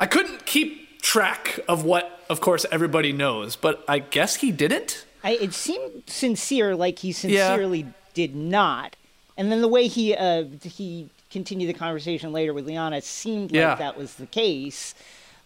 I 0.00 0.06
couldn't 0.06 0.46
keep 0.46 1.02
track 1.02 1.60
of 1.68 1.84
what 1.84 2.20
of 2.30 2.40
course 2.40 2.64
everybody 2.72 3.12
knows, 3.12 3.56
but 3.56 3.84
I 3.86 3.98
guess 3.98 4.36
he 4.36 4.50
didn't. 4.50 5.04
I, 5.22 5.32
it 5.32 5.52
seemed 5.54 6.04
sincere, 6.06 6.74
like 6.76 6.98
he 7.00 7.12
sincerely 7.12 7.86
did 8.14 8.34
not. 8.36 8.96
And 9.36 9.50
then 9.50 9.60
the 9.62 9.68
way 9.68 9.86
he 9.88 10.14
uh, 10.14 10.44
he 10.62 11.08
continued 11.30 11.68
the 11.68 11.74
conversation 11.78 12.32
later 12.32 12.54
with 12.54 12.66
Liana 12.66 13.00
seemed 13.02 13.50
like 13.50 13.56
Yeah. 13.58 13.74
that 13.74 13.98
was 13.98 14.14
the 14.14 14.26
case. 14.26 14.94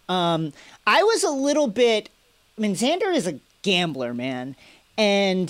Um, 0.07 0.53
I 0.85 1.01
was 1.03 1.23
a 1.23 1.31
little 1.31 1.67
bit. 1.67 2.09
I 2.59 2.61
mean, 2.61 2.75
Xander 2.75 3.15
is 3.15 3.25
a 3.25 3.39
gambler, 3.61 4.13
man, 4.13 4.57
and 4.97 5.49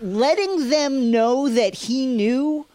letting 0.00 0.70
them 0.70 1.10
know 1.10 1.48
that 1.48 1.74
he 1.74 2.06
knew 2.06 2.66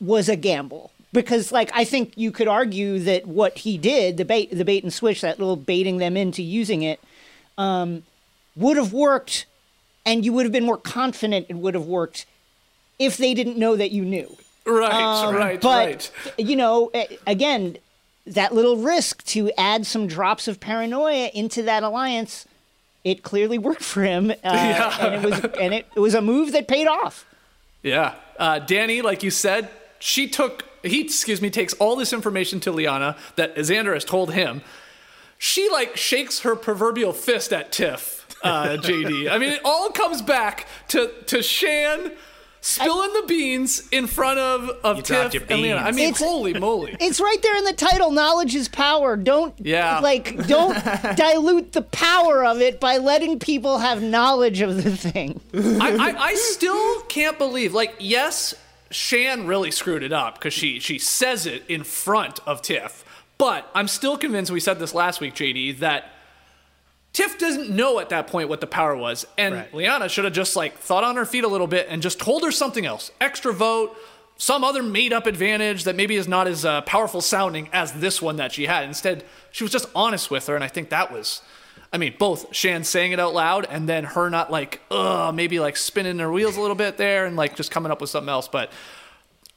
was 0.00 0.28
a 0.28 0.34
gamble. 0.34 0.90
Because 1.12 1.52
like 1.52 1.70
I 1.72 1.84
think 1.84 2.14
you 2.16 2.32
could 2.32 2.48
argue 2.48 2.98
that 2.98 3.26
what 3.26 3.58
he 3.58 3.78
did 3.78 4.16
the 4.16 4.24
bait 4.24 4.50
the 4.50 4.64
bait 4.64 4.82
and 4.82 4.92
switch 4.92 5.20
that 5.20 5.38
little 5.38 5.54
baiting 5.54 5.98
them 5.98 6.16
into 6.16 6.42
using 6.42 6.82
it 6.82 6.98
um, 7.56 8.02
would 8.56 8.76
have 8.76 8.92
worked 8.92 9.46
and 10.04 10.24
you 10.24 10.32
would 10.32 10.44
have 10.44 10.50
been 10.52 10.64
more 10.64 10.76
confident 10.76 11.46
it 11.48 11.54
would 11.54 11.74
have 11.74 11.86
worked 11.86 12.26
if 12.98 13.16
they 13.16 13.32
didn't 13.32 13.56
know 13.56 13.76
that 13.76 13.92
you 13.92 14.04
knew. 14.04 14.36
Right, 14.66 14.92
Um, 14.92 15.36
right, 15.36 15.60
but 15.60 16.10
right. 16.26 16.48
you 16.48 16.56
know 16.56 16.90
again 17.28 17.76
that 18.26 18.52
little 18.52 18.78
risk 18.78 19.22
to 19.26 19.52
add 19.56 19.86
some 19.86 20.08
drops 20.08 20.48
of 20.48 20.58
paranoia 20.58 21.28
into 21.32 21.62
that 21.62 21.84
alliance 21.84 22.44
it 23.04 23.22
clearly 23.22 23.58
worked 23.58 23.82
for 23.84 24.02
him 24.02 24.30
uh, 24.30 24.34
and 25.00 25.14
it 25.14 25.22
was 25.22 25.40
and 25.60 25.74
it, 25.74 25.86
it 25.94 26.00
was 26.00 26.14
a 26.14 26.22
move 26.22 26.52
that 26.52 26.66
paid 26.66 26.86
off 26.86 27.26
Yeah. 27.82 28.14
Uh, 28.38 28.58
Danny, 28.58 29.02
like 29.02 29.22
you 29.22 29.30
said, 29.30 29.68
she 29.98 30.26
took, 30.28 30.64
he, 30.82 31.02
excuse 31.02 31.40
me, 31.40 31.50
takes 31.50 31.74
all 31.74 31.96
this 31.96 32.12
information 32.12 32.58
to 32.60 32.72
Liana 32.72 33.16
that 33.36 33.54
Xander 33.56 33.94
has 33.94 34.04
told 34.04 34.32
him. 34.32 34.62
She, 35.38 35.68
like, 35.70 35.96
shakes 35.96 36.40
her 36.40 36.56
proverbial 36.56 37.12
fist 37.12 37.52
at 37.52 37.70
Tiff, 37.70 38.26
uh, 38.42 38.78
JD. 38.80 39.30
I 39.30 39.38
mean, 39.38 39.52
it 39.52 39.60
all 39.64 39.90
comes 39.90 40.22
back 40.22 40.66
to, 40.88 41.12
to 41.26 41.42
Shan 41.42 42.12
spilling 42.64 43.12
the 43.12 43.24
beans 43.26 43.86
in 43.90 44.06
front 44.06 44.38
of, 44.38 44.70
of 44.82 45.02
Tiff 45.02 45.34
your 45.34 45.42
and 45.50 45.60
Liana. 45.60 45.82
I 45.82 45.90
mean, 45.92 46.08
It's- 46.08 46.22
holy 46.22 46.54
moly. 46.54 46.96
It's 46.98 47.20
right 47.20 47.36
there 47.42 47.56
in 47.56 47.64
the 47.64 47.72
title. 47.74 48.10
Knowledge 48.10 48.54
is 48.54 48.68
power. 48.68 49.16
Don't 49.16 49.54
Yeah. 49.58 50.00
like 50.00 50.46
don't 50.46 50.74
dilute 51.16 51.72
the 51.72 51.82
power 51.82 52.44
of 52.44 52.60
it 52.62 52.80
by 52.80 52.96
letting 52.96 53.38
people 53.38 53.78
have 53.78 54.02
knowledge 54.02 54.62
of 54.62 54.82
the 54.82 54.96
thing. 54.96 55.40
I, 55.54 55.96
I, 56.14 56.22
I 56.30 56.34
still 56.34 57.02
can't 57.02 57.36
believe, 57.38 57.74
like, 57.74 57.94
yes, 57.98 58.54
Shan 58.90 59.46
really 59.46 59.70
screwed 59.70 60.02
it 60.02 60.12
up 60.12 60.34
because 60.38 60.54
she, 60.54 60.80
she 60.80 60.98
says 60.98 61.44
it 61.46 61.64
in 61.68 61.84
front 61.84 62.40
of 62.46 62.62
Tiff. 62.62 63.04
But 63.36 63.68
I'm 63.74 63.88
still 63.88 64.16
convinced, 64.16 64.50
we 64.50 64.60
said 64.60 64.78
this 64.78 64.94
last 64.94 65.20
week, 65.20 65.34
JD, 65.34 65.80
that 65.80 66.06
Tiff 67.14 67.38
doesn't 67.38 67.70
know 67.70 68.00
at 68.00 68.10
that 68.10 68.26
point 68.26 68.48
what 68.50 68.60
the 68.60 68.66
power 68.66 68.94
was. 68.96 69.24
And 69.38 69.54
Right. 69.54 69.72
Liana 69.74 70.08
should 70.10 70.24
have 70.24 70.34
just, 70.34 70.56
like, 70.56 70.76
thought 70.76 71.04
on 71.04 71.16
her 71.16 71.24
feet 71.24 71.44
a 71.44 71.48
little 71.48 71.66
bit 71.68 71.86
and 71.88 72.02
just 72.02 72.18
told 72.18 72.42
her 72.42 72.50
something 72.50 72.84
else. 72.84 73.10
Extra 73.20 73.52
vote, 73.54 73.96
some 74.36 74.64
other 74.64 74.82
made 74.82 75.12
up 75.12 75.26
advantage 75.26 75.84
that 75.84 75.94
maybe 75.94 76.16
is 76.16 76.26
not 76.28 76.46
as 76.48 76.64
uh, 76.64 76.80
powerful 76.82 77.20
sounding 77.20 77.68
as 77.72 77.92
this 77.92 78.20
one 78.20 78.34
that 78.36 78.50
she 78.52 78.66
had. 78.66 78.84
Instead, 78.84 79.24
she 79.52 79.62
was 79.64 79.70
just 79.72 79.86
honest 79.94 80.28
with 80.30 80.46
her. 80.48 80.54
And 80.56 80.62
I 80.64 80.68
think 80.68 80.90
that 80.90 81.10
was. 81.12 81.40
I 81.92 81.98
mean, 81.98 82.16
both 82.18 82.52
Shan 82.52 82.82
saying 82.82 83.12
it 83.12 83.20
out 83.20 83.32
loud 83.32 83.64
and 83.70 83.88
then 83.88 84.02
her 84.02 84.28
not 84.28 84.50
like, 84.50 84.80
ugh, 84.90 85.32
maybe 85.32 85.60
like 85.60 85.76
spinning 85.76 86.18
her 86.18 86.32
wheels 86.32 86.56
a 86.56 86.60
little 86.60 86.74
bit 86.74 86.96
there 86.96 87.24
and 87.26 87.36
like 87.36 87.54
just 87.54 87.70
coming 87.70 87.92
up 87.92 88.00
with 88.00 88.10
something 88.10 88.28
else. 88.28 88.48
But 88.48 88.72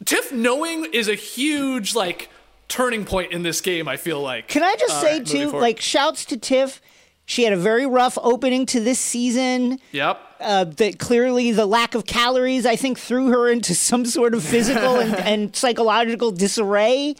Tiff 0.05 0.31
knowing 0.31 0.85
is 0.93 1.07
a 1.07 1.15
huge 1.15 1.95
like 1.95 2.29
turning 2.67 3.05
point 3.05 3.31
in 3.31 3.41
this 3.41 3.61
game. 3.61 3.87
I 3.87 3.97
feel 3.97 4.21
like. 4.21 4.47
Can 4.47 4.61
I 4.61 4.75
just 4.77 4.97
Uh, 4.97 5.01
say 5.01 5.11
moving 5.19 5.25
too, 5.25 5.43
forward. 5.49 5.61
like 5.63 5.81
shouts 5.81 6.25
to 6.25 6.37
Tiff. 6.37 6.79
She 7.27 7.43
had 7.43 7.53
a 7.53 7.57
very 7.57 7.85
rough 7.85 8.17
opening 8.23 8.65
to 8.67 8.79
this 8.79 8.99
season. 8.99 9.79
Yep. 9.91 10.19
Uh, 10.39 10.63
that 10.65 10.97
clearly 10.99 11.51
the 11.51 11.65
lack 11.65 11.93
of 11.95 12.05
calories, 12.05 12.65
I 12.65 12.75
think, 12.75 12.97
threw 12.99 13.27
her 13.29 13.49
into 13.49 13.75
some 13.89 14.05
sort 14.05 14.33
of 14.33 14.43
physical 14.43 14.97
and, 14.99 15.13
and 15.31 15.55
psychological 15.55 16.31
disarray. 16.31 17.15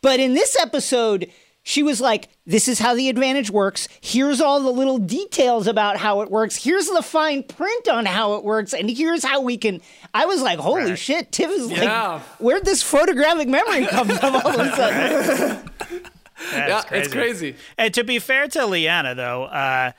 But 0.00 0.18
in 0.20 0.34
this 0.34 0.58
episode, 0.58 1.30
she 1.62 1.82
was 1.84 2.00
like, 2.00 2.28
This 2.44 2.66
is 2.66 2.80
how 2.80 2.94
the 2.96 3.08
advantage 3.08 3.50
works. 3.50 3.86
Here's 4.00 4.40
all 4.40 4.58
the 4.60 4.72
little 4.72 4.98
details 4.98 5.68
about 5.68 5.96
how 5.98 6.22
it 6.22 6.30
works. 6.30 6.56
Here's 6.56 6.88
the 6.88 7.02
fine 7.02 7.44
print 7.44 7.88
on 7.88 8.04
how 8.04 8.34
it 8.34 8.42
works. 8.42 8.72
And 8.74 8.90
here's 8.90 9.22
how 9.22 9.42
we 9.42 9.58
can. 9.58 9.80
I 10.12 10.24
was 10.26 10.42
like, 10.42 10.58
Holy 10.58 10.96
shit, 10.96 11.30
Tiff 11.30 11.50
is 11.50 11.70
Yeah. 11.70 12.14
like, 12.14 12.22
Where'd 12.40 12.64
this 12.64 12.82
photographic 12.82 13.46
memory 13.48 13.86
come 13.86 14.08
from 14.08 14.34
all 14.34 14.48
of 14.48 14.58
a 14.58 14.76
sudden? 14.76 16.10
Yeah, 16.52 16.82
it's 16.90 17.08
crazy. 17.12 17.56
And 17.78 17.92
to 17.94 18.04
be 18.04 18.18
fair 18.18 18.48
to 18.48 18.66
Liana, 18.66 19.14
though, 19.14 19.44
uh, 19.44 19.92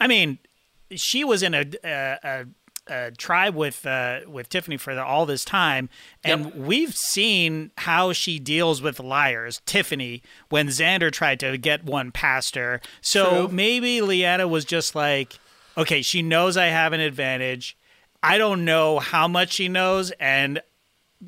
I 0.00 0.06
mean, 0.06 0.38
she 0.94 1.24
was 1.24 1.42
in 1.42 1.54
a, 1.54 1.64
a, 1.84 2.18
a, 2.22 2.46
a 2.86 3.10
tribe 3.12 3.54
with 3.54 3.86
uh, 3.86 4.20
with 4.28 4.48
Tiffany 4.48 4.76
for 4.76 4.94
the, 4.94 5.02
all 5.04 5.24
this 5.26 5.44
time, 5.44 5.88
and 6.22 6.46
Yep. 6.46 6.54
we've 6.56 6.94
seen 6.96 7.70
how 7.78 8.12
she 8.12 8.38
deals 8.38 8.82
with 8.82 9.00
liars. 9.00 9.62
Tiffany, 9.66 10.22
when 10.50 10.68
Xander 10.68 11.10
tried 11.10 11.40
to 11.40 11.56
get 11.56 11.84
one 11.84 12.12
past 12.12 12.54
her, 12.56 12.80
so 13.00 13.46
True. 13.46 13.54
maybe 13.54 14.00
Liana 14.02 14.46
was 14.46 14.64
just 14.64 14.94
like, 14.94 15.38
okay, 15.78 16.02
she 16.02 16.20
knows 16.22 16.56
I 16.56 16.66
have 16.66 16.92
an 16.92 17.00
advantage. 17.00 17.76
I 18.22 18.38
don't 18.38 18.64
know 18.64 18.98
how 19.00 19.28
much 19.28 19.52
she 19.52 19.68
knows, 19.68 20.10
and 20.20 20.60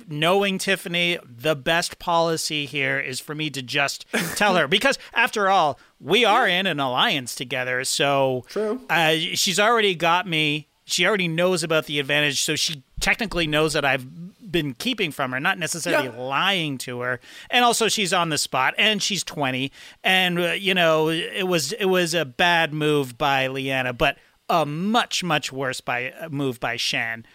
knowing 0.09 0.59
Tiffany, 0.59 1.18
the 1.24 1.55
best 1.57 1.99
policy 1.99 2.66
here 2.66 2.99
is 2.99 3.20
for 3.20 3.34
me 3.34 3.51
to 3.51 3.62
just 3.62 4.05
tell 4.36 4.57
her 4.57 4.66
because 4.76 4.99
after 5.14 5.49
all, 5.49 5.78
we 6.01 6.24
are 6.24 6.47
in 6.49 6.66
an 6.66 6.80
alliance 6.80 7.34
together. 7.34 7.84
So 7.84 8.44
True. 8.49 8.80
Uh, 8.90 9.14
she's 9.34 9.59
already 9.61 9.94
got 9.94 10.26
me. 10.26 10.68
She 10.84 11.05
already 11.07 11.26
knows 11.26 11.64
about 11.64 11.86
the 11.86 11.99
advantage, 11.99 12.42
so 12.42 12.55
she 12.55 12.84
technically 13.01 13.49
knows 13.49 13.72
that 13.72 13.84
I've 13.84 14.07
been 14.53 14.74
keeping 14.74 15.11
from 15.11 15.32
her, 15.32 15.40
not 15.40 15.59
necessarily 15.59 16.07
Yeah. 16.09 16.16
lying 16.16 16.78
to 16.78 17.01
her. 17.01 17.18
And 17.51 17.64
also, 17.64 17.88
she's 17.88 18.12
on 18.12 18.28
the 18.28 18.38
spot, 18.38 18.72
and 18.78 19.03
she's 19.03 19.24
twenty, 19.24 19.72
and 20.05 20.38
uh, 20.38 20.53
you 20.53 20.74
know, 20.74 21.09
it 21.09 21.49
was 21.49 21.72
it 21.72 21.86
was 21.86 22.14
a 22.14 22.24
bad 22.24 22.72
move 22.72 23.18
by 23.18 23.49
Liana, 23.49 23.92
but 23.94 24.16
a 24.49 24.64
much 24.64 25.24
much 25.24 25.51
worse 25.53 25.80
by 25.80 26.12
uh, 26.12 26.28
move 26.28 26.61
by 26.61 26.76
Shan. 26.76 27.26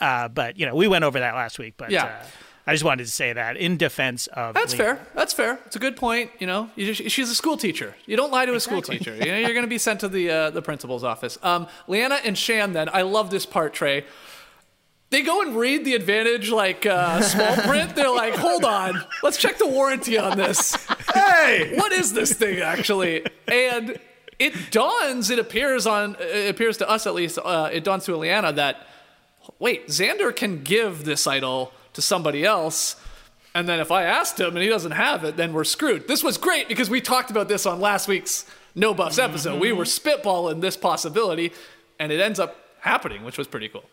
Uh, 0.00 0.28
but 0.28 0.58
you 0.58 0.66
know, 0.66 0.74
we 0.74 0.86
went 0.88 1.04
over 1.04 1.18
that 1.20 1.34
last 1.34 1.58
week. 1.58 1.74
But 1.76 1.90
Yeah. 1.90 2.04
uh, 2.04 2.24
I 2.66 2.72
just 2.72 2.84
wanted 2.84 3.04
to 3.06 3.10
say 3.10 3.32
that 3.32 3.56
in 3.56 3.78
defense 3.78 4.26
of 4.26 4.52
That's 4.54 4.74
Liana. 4.78 4.96
fair. 4.96 5.06
That's 5.14 5.32
fair. 5.32 5.58
It's 5.64 5.76
a 5.76 5.78
good 5.78 5.96
point. 5.96 6.30
You 6.38 6.46
know, 6.46 6.68
you 6.76 6.92
just, 6.92 7.10
she's 7.10 7.30
a 7.30 7.34
school 7.34 7.56
teacher. 7.56 7.94
You 8.04 8.14
don't 8.16 8.30
lie 8.30 8.44
to 8.44 8.54
a 8.54 8.60
school 8.60 8.82
teacher. 8.82 9.14
You 9.16 9.24
know, 9.32 9.38
you're 9.38 9.54
going 9.54 9.62
to 9.62 9.68
be 9.68 9.78
sent 9.78 10.00
to 10.00 10.08
the 10.08 10.30
uh, 10.30 10.50
the 10.50 10.60
principal's 10.60 11.02
office. 11.02 11.38
Um, 11.42 11.66
Liana 11.86 12.16
and 12.24 12.36
Shan. 12.36 12.74
Then 12.74 12.90
I 12.92 13.02
love 13.02 13.30
this 13.30 13.46
part, 13.46 13.72
Trey. 13.72 14.04
they 15.10 15.22
go 15.22 15.40
and 15.40 15.56
read 15.56 15.86
the 15.86 15.94
advantage 15.94 16.50
like 16.50 16.84
uh, 16.84 17.22
small 17.22 17.56
print. 17.56 17.96
They're 17.96 18.10
like, 18.14 18.34
hold 18.34 18.64
on, 18.66 19.02
let's 19.22 19.38
check 19.38 19.56
the 19.56 19.66
warranty 19.66 20.18
on 20.18 20.36
this. 20.36 20.76
Hey, 21.14 21.72
What 21.76 21.92
is 21.92 22.12
this 22.12 22.34
thing 22.34 22.60
actually? 22.60 23.24
And 23.50 23.98
it 24.38 24.70
dawns. 24.70 25.30
It 25.30 25.38
appears 25.38 25.86
on. 25.86 26.16
It 26.20 26.50
appears 26.50 26.76
to 26.78 26.88
us 26.88 27.06
at 27.06 27.14
least. 27.14 27.38
Uh, 27.42 27.70
it 27.72 27.82
dawns 27.82 28.04
to 28.04 28.16
Liana 28.18 28.52
that 28.52 28.86
wait, 29.58 29.88
Xander 29.88 30.34
can 30.34 30.62
give 30.62 31.04
this 31.04 31.26
idol 31.26 31.72
to 31.94 32.02
somebody 32.02 32.44
else. 32.44 32.96
And 33.54 33.68
then 33.68 33.80
if 33.80 33.90
I 33.90 34.04
asked 34.04 34.38
him 34.38 34.50
and 34.50 34.58
he 34.58 34.68
doesn't 34.68 34.92
have 34.92 35.24
it, 35.24 35.36
then 35.36 35.52
we're 35.52 35.64
screwed. 35.64 36.06
This 36.06 36.22
was 36.22 36.38
great 36.38 36.68
because 36.68 36.90
we 36.90 37.00
talked 37.00 37.30
about 37.30 37.48
this 37.48 37.66
on 37.66 37.80
last 37.80 38.06
week's 38.08 38.44
No 38.74 38.94
Buffs 38.94 39.18
mm-hmm. 39.18 39.30
episode. 39.30 39.60
We 39.60 39.72
were 39.72 39.84
spitballing 39.84 40.60
this 40.60 40.76
possibility, 40.76 41.52
and 41.98 42.12
it 42.12 42.20
ends 42.20 42.38
up 42.38 42.56
happening, 42.80 43.24
which 43.24 43.38
was 43.38 43.48
pretty 43.48 43.68
cool. 43.68 43.84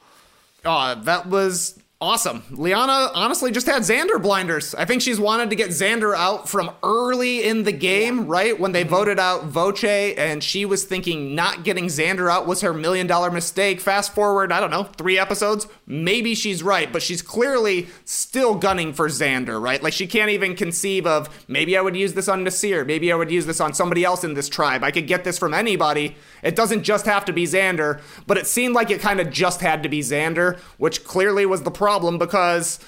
Oh, 0.63 0.95
that 1.03 1.27
was 1.27 1.79
awesome. 2.01 2.43
Liana 2.51 3.09
honestly 3.13 3.51
just 3.51 3.67
had 3.67 3.81
Xander 3.83 4.21
blinders. 4.21 4.75
I 4.75 4.83
think 4.85 5.01
she's 5.01 5.19
wanted 5.19 5.49
to 5.49 5.55
get 5.55 5.69
Xander 5.69 6.13
out 6.15 6.49
from 6.49 6.71
early 6.83 7.43
in 7.43 7.63
the 7.63 7.71
game, 7.71 8.27
right? 8.27 8.59
When 8.59 8.73
they 8.73 8.81
mm-hmm. 8.81 8.89
voted 8.89 9.19
out 9.19 9.45
Voce, 9.45 9.83
and 9.83 10.43
she 10.43 10.65
was 10.65 10.83
thinking 10.83 11.35
not 11.35 11.63
getting 11.63 11.85
Xander 11.85 12.29
out 12.29 12.47
was 12.47 12.61
her 12.61 12.73
million 12.73 13.07
dollar 13.07 13.31
mistake. 13.31 13.79
Fast 13.79 14.13
forward, 14.13 14.51
I 14.51 14.59
don't 14.59 14.71
know, 14.71 14.83
three 14.83 15.17
episodes. 15.17 15.67
Maybe 15.87 16.35
she's 16.35 16.61
right, 16.61 16.91
but 16.91 17.01
she's 17.01 17.21
clearly 17.21 17.87
still 18.03 18.55
gunning 18.55 18.93
for 18.93 19.07
Xander, 19.07 19.61
right? 19.61 19.81
Like 19.81 19.93
she 19.93 20.05
can't 20.05 20.31
even 20.31 20.55
conceive 20.55 21.07
of 21.07 21.45
maybe 21.47 21.77
I 21.77 21.81
would 21.81 21.95
use 21.95 22.13
this 22.13 22.27
on 22.27 22.43
Naseer, 22.43 22.85
maybe 22.85 23.11
I 23.11 23.15
would 23.15 23.31
use 23.31 23.45
this 23.45 23.61
on 23.61 23.73
somebody 23.73 24.03
else 24.03 24.23
in 24.23 24.33
this 24.33 24.49
tribe. 24.49 24.83
I 24.83 24.91
could 24.91 25.07
get 25.07 25.23
this 25.23 25.39
from 25.39 25.53
anybody. 25.53 26.17
It 26.43 26.55
doesn't 26.55 26.83
just 26.83 27.05
have 27.05 27.25
to 27.25 27.33
be 27.33 27.45
Xander, 27.45 28.01
but 28.27 28.37
it 28.37 28.47
seemed 28.47 28.75
like 28.75 28.91
it 28.91 28.99
kind 28.99 29.19
of 29.19 29.31
just 29.31 29.61
had 29.61 29.81
to 29.83 29.89
be 29.89 30.01
Xander, 30.01 30.59
which 30.77 31.05
clearly 31.05 31.45
was 31.45 31.61
the 31.61 31.71
problem 31.71 31.84
because, 32.17 32.79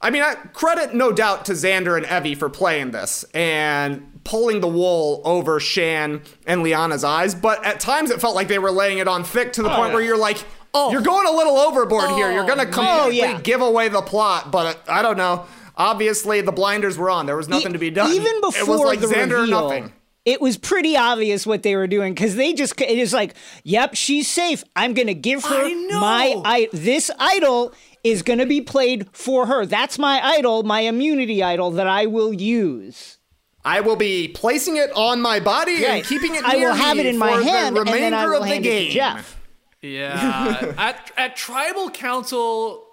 I 0.00 0.10
mean, 0.10 0.22
I, 0.22 0.34
credit 0.52 0.94
no 0.94 1.12
doubt 1.12 1.44
to 1.46 1.52
Xander 1.52 1.96
and 1.96 2.06
Evvie 2.06 2.36
for 2.36 2.48
playing 2.48 2.90
this 2.90 3.24
and 3.34 4.20
pulling 4.24 4.60
the 4.60 4.68
wool 4.68 5.20
over 5.24 5.58
Shan 5.60 6.22
and 6.46 6.62
Liana's 6.62 7.04
eyes, 7.04 7.34
but 7.34 7.64
at 7.64 7.80
times 7.80 8.10
it 8.10 8.20
felt 8.20 8.34
like 8.34 8.48
they 8.48 8.58
were 8.58 8.70
laying 8.70 8.98
it 8.98 9.08
on 9.08 9.24
thick 9.24 9.52
to 9.54 9.62
the 9.62 9.72
oh, 9.72 9.76
point 9.76 9.92
where 9.92 10.02
you're 10.02 10.18
like, 10.18 10.38
oh, 10.74 10.90
you're 10.92 11.02
going 11.02 11.26
a 11.26 11.32
little 11.32 11.56
overboard 11.56 12.10
here. 12.10 12.30
You're 12.32 12.46
going 12.46 12.58
to 12.58 12.68
oh, 12.68 12.72
completely 12.72 13.18
yeah. 13.18 13.40
give 13.40 13.60
away 13.60 13.88
the 13.88 14.02
plot, 14.02 14.50
but 14.50 14.80
I 14.88 15.02
don't 15.02 15.16
know. 15.16 15.46
Obviously, 15.76 16.40
the 16.42 16.52
blinders 16.52 16.98
were 16.98 17.10
on. 17.10 17.26
There 17.26 17.36
was 17.36 17.48
nothing 17.48 17.72
to 17.72 17.78
be 17.78 17.90
done. 17.90 18.12
Even 18.12 18.26
it 18.26 18.42
was 18.42 18.54
before 18.54 18.86
like 18.86 19.00
the 19.00 19.06
Xander 19.06 19.40
reveal, 19.40 19.68
nothing. 19.68 19.92
it 20.24 20.40
was 20.40 20.58
pretty 20.58 20.96
obvious 20.96 21.46
what 21.46 21.62
they 21.62 21.74
were 21.76 21.86
doing 21.86 22.12
because 22.12 22.36
they 22.36 22.52
just 22.52 22.78
it 22.80 22.98
is 22.98 23.12
like, 23.12 23.34
yep, 23.64 23.94
she's 23.94 24.28
safe. 24.28 24.62
I'm 24.76 24.92
gonna 24.92 25.14
give 25.14 25.42
her 25.44 25.68
my 25.98 26.40
I, 26.44 26.68
this 26.72 27.10
idol 27.18 27.74
is 28.04 28.22
gonna 28.22 28.46
be 28.46 28.60
played 28.60 29.08
for 29.12 29.46
her. 29.46 29.64
That's 29.66 29.98
my 29.98 30.20
idol, 30.24 30.62
my 30.64 30.80
immunity 30.80 31.42
idol 31.42 31.70
that 31.72 31.86
I 31.86 32.06
will 32.06 32.32
use. 32.32 33.18
I 33.64 33.80
will 33.80 33.96
be 33.96 34.26
placing 34.28 34.76
it 34.76 34.90
on 34.96 35.20
my 35.20 35.38
body 35.38 35.74
Right. 35.74 35.90
and 35.98 36.04
keeping 36.04 36.34
it. 36.34 36.44
I 36.44 36.56
will 36.56 36.74
have 36.74 36.96
me 36.96 37.02
it 37.04 37.06
in 37.06 37.18
my 37.18 37.30
hand, 37.32 37.76
the 37.76 37.80
and 37.82 37.88
then 37.88 38.12
I 38.14 38.24
remainder 38.24 38.28
will 38.30 38.36
of 38.38 38.42
the 38.42 38.48
hand 38.48 38.66
it 38.66 38.70
to 38.70 38.84
game. 38.84 38.90
Jeff. 38.92 39.40
Yeah. 39.82 40.74
at, 40.78 41.10
at 41.16 41.36
tribal 41.36 41.90
council, 41.90 42.84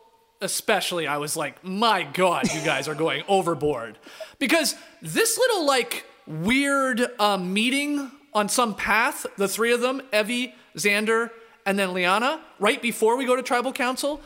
especially, 0.41 1.07
I 1.07 1.17
was 1.17 1.35
like, 1.35 1.63
my 1.63 2.03
God, 2.03 2.51
you 2.53 2.61
guys 2.61 2.87
are 2.87 2.95
going 2.95 3.23
overboard. 3.27 3.97
Because 4.37 4.75
this 5.01 5.37
little, 5.37 5.65
like, 5.65 6.05
weird 6.27 7.01
uh, 7.19 7.37
meeting 7.37 8.11
on 8.33 8.47
some 8.47 8.75
path, 8.75 9.25
the 9.37 9.47
three 9.47 9.71
of 9.73 9.81
them, 9.81 10.01
Evvie, 10.13 10.53
Xander, 10.77 11.31
and 11.65 11.77
then 11.77 11.93
Liana, 11.93 12.41
right 12.59 12.81
before 12.81 13.17
we 13.17 13.25
go 13.25 13.35
to 13.35 13.41
tribal 13.43 13.73
council. 13.73 14.21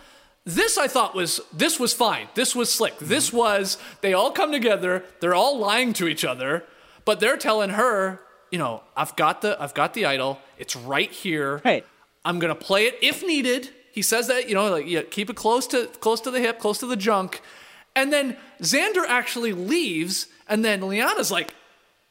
This 0.45 0.77
I 0.77 0.87
thought 0.87 1.15
was 1.15 1.39
this 1.53 1.79
was 1.79 1.93
fine. 1.93 2.27
This 2.35 2.55
was 2.55 2.71
slick. 2.71 2.95
Mm-hmm. 2.95 3.07
This 3.07 3.31
was 3.31 3.77
they 4.01 4.13
all 4.13 4.31
come 4.31 4.51
together. 4.51 5.03
They're 5.19 5.35
all 5.35 5.57
lying 5.57 5.93
to 5.93 6.07
each 6.07 6.25
other, 6.25 6.65
but 7.05 7.19
they're 7.19 7.37
telling 7.37 7.71
her, 7.71 8.19
you 8.51 8.59
know, 8.59 8.83
I've 8.95 9.15
got 9.15 9.41
the 9.41 9.61
I've 9.61 9.73
got 9.73 9.93
the 9.93 10.05
idol. 10.05 10.39
It's 10.57 10.75
right 10.75 11.11
here. 11.11 11.61
Right. 11.63 11.85
I'm 12.25 12.39
gonna 12.39 12.55
play 12.55 12.85
it 12.85 12.97
if 13.01 13.23
needed. 13.23 13.69
He 13.91 14.01
says 14.01 14.27
that, 14.27 14.49
you 14.49 14.55
know, 14.55 14.69
like 14.69 14.87
yeah, 14.87 15.03
keep 15.03 15.29
it 15.29 15.35
close 15.35 15.65
to 15.67 15.87
close 15.87 16.19
to 16.21 16.31
the 16.31 16.39
hip, 16.39 16.59
close 16.59 16.79
to 16.79 16.87
the 16.87 16.97
junk. 16.97 17.41
And 17.95 18.11
then 18.11 18.37
Xander 18.59 19.05
actually 19.07 19.53
leaves, 19.53 20.27
and 20.47 20.65
then 20.65 20.81
Liana's 20.81 21.31
like, 21.31 21.53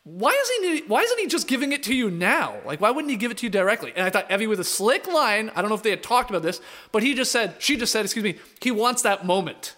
why 0.05 0.31
isn't 0.31 0.65
he 0.75 0.83
why 0.89 1.01
isn't 1.03 1.19
he 1.21 1.27
just 1.27 1.47
giving 1.47 1.73
it 1.73 1.83
to 1.85 1.95
you 1.95 2.11
now? 2.11 2.57
Like 2.65 2.81
why 2.81 2.91
wouldn't 2.91 3.11
he 3.11 3.17
give 3.17 3.31
it 3.31 3.39
to 3.39 3.47
you 3.47 3.51
directly? 3.51 3.93
And 3.95 4.05
I 4.05 4.11
thought 4.11 4.29
Evvie 4.29 4.49
with 4.49 4.59
a 4.59 4.65
slick 4.65 5.07
line, 5.07 5.51
I 5.55 5.61
don't 5.63 5.69
know 5.69 5.77
if 5.77 5.83
they 5.83 5.91
had 5.91 6.03
talked 6.03 6.31
about 6.31 6.43
this, 6.43 6.61
but 6.91 7.03
he 7.03 7.15
just 7.15 7.31
said, 7.31 7.55
she 7.59 7.77
just 7.77 7.93
said, 7.93 8.05
excuse 8.05 8.25
me, 8.25 8.37
he 8.61 8.71
wants 8.71 9.03
that 9.03 9.25
moment. 9.25 9.77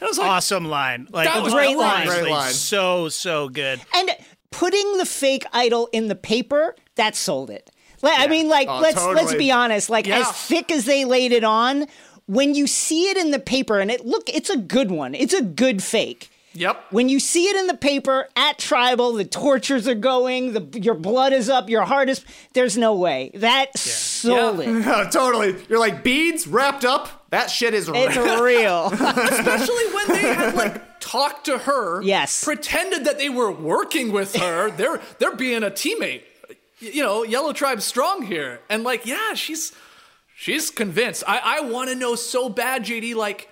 And 0.00 0.06
I 0.06 0.08
was 0.08 0.18
like, 0.18 0.28
Awesome 0.28 0.64
line. 0.64 1.08
Like 1.10 1.28
That 1.28 1.42
was 1.42 1.52
great 1.52 1.76
line. 1.76 2.06
Great 2.06 2.30
line. 2.30 2.52
So 2.52 3.08
so 3.08 3.48
good. 3.48 3.80
And 3.94 4.10
putting 4.50 4.96
the 4.96 5.06
fake 5.06 5.44
idol 5.52 5.88
in 5.92 6.08
the 6.08 6.14
paper, 6.16 6.74
that 6.94 7.14
sold 7.14 7.50
it. 7.50 7.70
Like, 8.02 8.18
I 8.18 8.26
mean, 8.28 8.48
like 8.48 8.68
Oh, 8.68 8.80
let's 8.80 9.04
let's 9.04 9.34
be 9.34 9.50
honest. 9.50 9.90
Like 9.90 10.06
Yeah. 10.06 10.20
as 10.20 10.32
thick 10.32 10.70
as 10.70 10.86
they 10.86 11.04
laid 11.04 11.32
it 11.32 11.44
on, 11.44 11.86
when 12.26 12.54
you 12.54 12.66
see 12.66 13.10
it 13.10 13.16
in 13.16 13.30
the 13.30 13.38
paper, 13.38 13.78
and 13.78 13.90
it 13.90 14.04
look, 14.06 14.28
it's 14.28 14.50
a 14.50 14.56
good 14.56 14.90
one. 14.90 15.14
It's 15.14 15.34
a 15.34 15.42
good 15.42 15.82
fake. 15.82 16.30
Yep. 16.56 16.86
When 16.90 17.08
you 17.08 17.20
see 17.20 17.44
it 17.46 17.56
in 17.56 17.66
the 17.66 17.76
paper 17.76 18.28
at 18.34 18.58
tribal, 18.58 19.12
the 19.12 19.24
tortures 19.24 19.86
are 19.86 19.94
going, 19.94 20.52
the 20.54 20.80
your 20.80 20.94
blood 20.94 21.32
is 21.32 21.48
up, 21.50 21.68
your 21.68 21.84
heart 21.84 22.08
is. 22.08 22.24
There's 22.54 22.76
no 22.78 22.94
way 22.94 23.30
that 23.34 23.76
sold 23.78 24.60
it. 24.60 24.84
totally. 25.12 25.54
You're 25.68 25.78
like 25.78 26.02
beads 26.02 26.46
wrapped 26.46 26.84
up. 26.84 27.26
That 27.30 27.50
shit 27.50 27.74
is 27.74 27.90
It's 27.92 28.16
real. 28.16 28.42
real. 28.42 28.86
Especially 28.92 29.84
when 29.94 30.08
they 30.08 30.34
had 30.34 30.54
like 30.54 31.00
talked 31.00 31.44
to 31.46 31.58
her, 31.58 32.02
Yes. 32.02 32.42
pretended 32.44 33.04
that 33.04 33.18
they 33.18 33.28
were 33.28 33.50
working 33.52 34.12
with 34.12 34.34
her. 34.36 34.70
They're 34.76 35.00
they're 35.18 35.36
being 35.36 35.62
a 35.62 35.70
teammate. 35.70 36.22
You 36.78 37.02
know, 37.02 37.22
Yellow 37.22 37.52
Tribe's 37.52 37.84
strong 37.84 38.22
here, 38.22 38.60
and 38.68 38.82
like, 38.84 39.06
yeah, 39.06 39.32
she's 39.34 39.72
she's 40.36 40.70
convinced. 40.70 41.24
I 41.26 41.40
I 41.42 41.60
want 41.60 41.88
to 41.90 41.94
know 41.96 42.14
so 42.16 42.48
bad, 42.48 42.84
JD. 42.84 43.14
Like, 43.14 43.48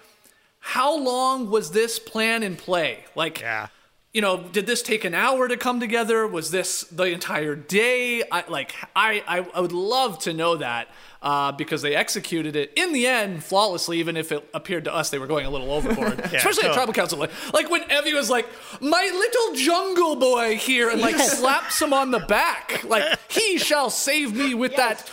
how 0.66 0.96
long 0.98 1.50
was 1.50 1.70
this 1.72 1.98
plan 1.98 2.42
in 2.42 2.56
play? 2.56 3.04
Like, 3.14 3.40
Yeah. 3.40 3.68
you 4.14 4.20
know, 4.22 4.38
did 4.52 4.66
this 4.66 4.80
take 4.82 5.04
an 5.04 5.14
hour 5.14 5.46
to 5.46 5.56
come 5.56 5.78
together? 5.78 6.26
Was 6.26 6.50
this 6.50 6.82
the 6.84 7.04
entire 7.04 7.54
day? 7.54 8.22
I 8.32 8.44
like 8.48 8.74
I 8.96 9.22
I, 9.28 9.46
I 9.54 9.60
would 9.60 9.72
love 9.72 10.18
to 10.20 10.32
know 10.32 10.56
that 10.56 10.88
uh, 11.20 11.52
because 11.52 11.82
they 11.82 11.94
executed 11.94 12.54
it 12.56 12.72
in 12.76 12.92
the 12.92 13.06
end 13.06 13.42
flawlessly, 13.44 13.98
even 13.98 14.16
if 14.16 14.30
it 14.32 14.48
appeared 14.54 14.84
to 14.84 14.94
us 14.94 15.10
they 15.10 15.18
were 15.18 15.26
going 15.26 15.44
a 15.46 15.50
little 15.50 15.70
overboard. 15.70 16.18
Especially 16.32 16.64
at 16.68 16.72
tribal 16.74 16.92
council, 16.94 17.18
like, 17.18 17.30
like 17.52 17.68
when 17.70 17.82
Evvie 17.84 18.14
was 18.14 18.30
like, 18.30 18.46
"My 18.80 19.10
little 19.12 19.54
jungle 19.54 20.16
boy 20.16 20.56
here," 20.56 20.88
and 20.90 21.00
like 21.00 21.16
Yes. 21.16 21.38
slaps 21.38 21.80
him 21.82 21.92
on 21.92 22.10
the 22.10 22.20
back, 22.20 22.84
like 22.84 23.18
he 23.30 23.58
shall 23.58 23.90
save 23.90 24.34
me 24.34 24.54
with 24.54 24.76
that. 24.76 25.10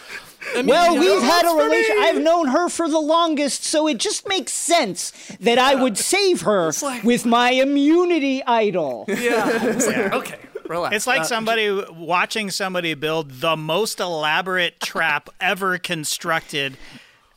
Well, 0.56 0.60
immunity. 0.96 1.00
we've 1.00 1.22
had 1.24 1.42
a 1.42 1.44
That's 1.44 1.52
for 1.52 1.58
me. 1.58 1.64
relation. 1.66 1.96
I've 2.00 2.22
known 2.22 2.48
her 2.48 2.68
for 2.70 2.90
the 2.90 3.00
longest, 3.00 3.64
so 3.64 3.88
it 3.88 3.98
just 4.00 4.28
makes 4.28 4.52
sense 4.54 5.12
that 5.40 5.58
I 5.60 5.76
would 5.76 5.98
save 5.98 6.42
her 6.42 6.72
like- 6.82 7.04
with 7.04 7.26
my 7.26 7.52
immunity 7.52 8.44
idol. 8.46 9.06
Yeah. 9.08 9.66
It's 9.76 9.86
like, 9.88 10.14
okay. 10.14 10.40
Relax. 10.68 10.96
It's 10.96 11.08
like 11.08 11.22
Uh, 11.22 11.26
somebody 11.26 11.84
watching 11.92 12.50
somebody 12.50 12.94
build 12.94 13.30
the 13.42 13.56
most 13.58 14.00
elaborate 14.00 14.80
trap 14.92 15.30
ever 15.40 15.78
constructed 15.78 16.78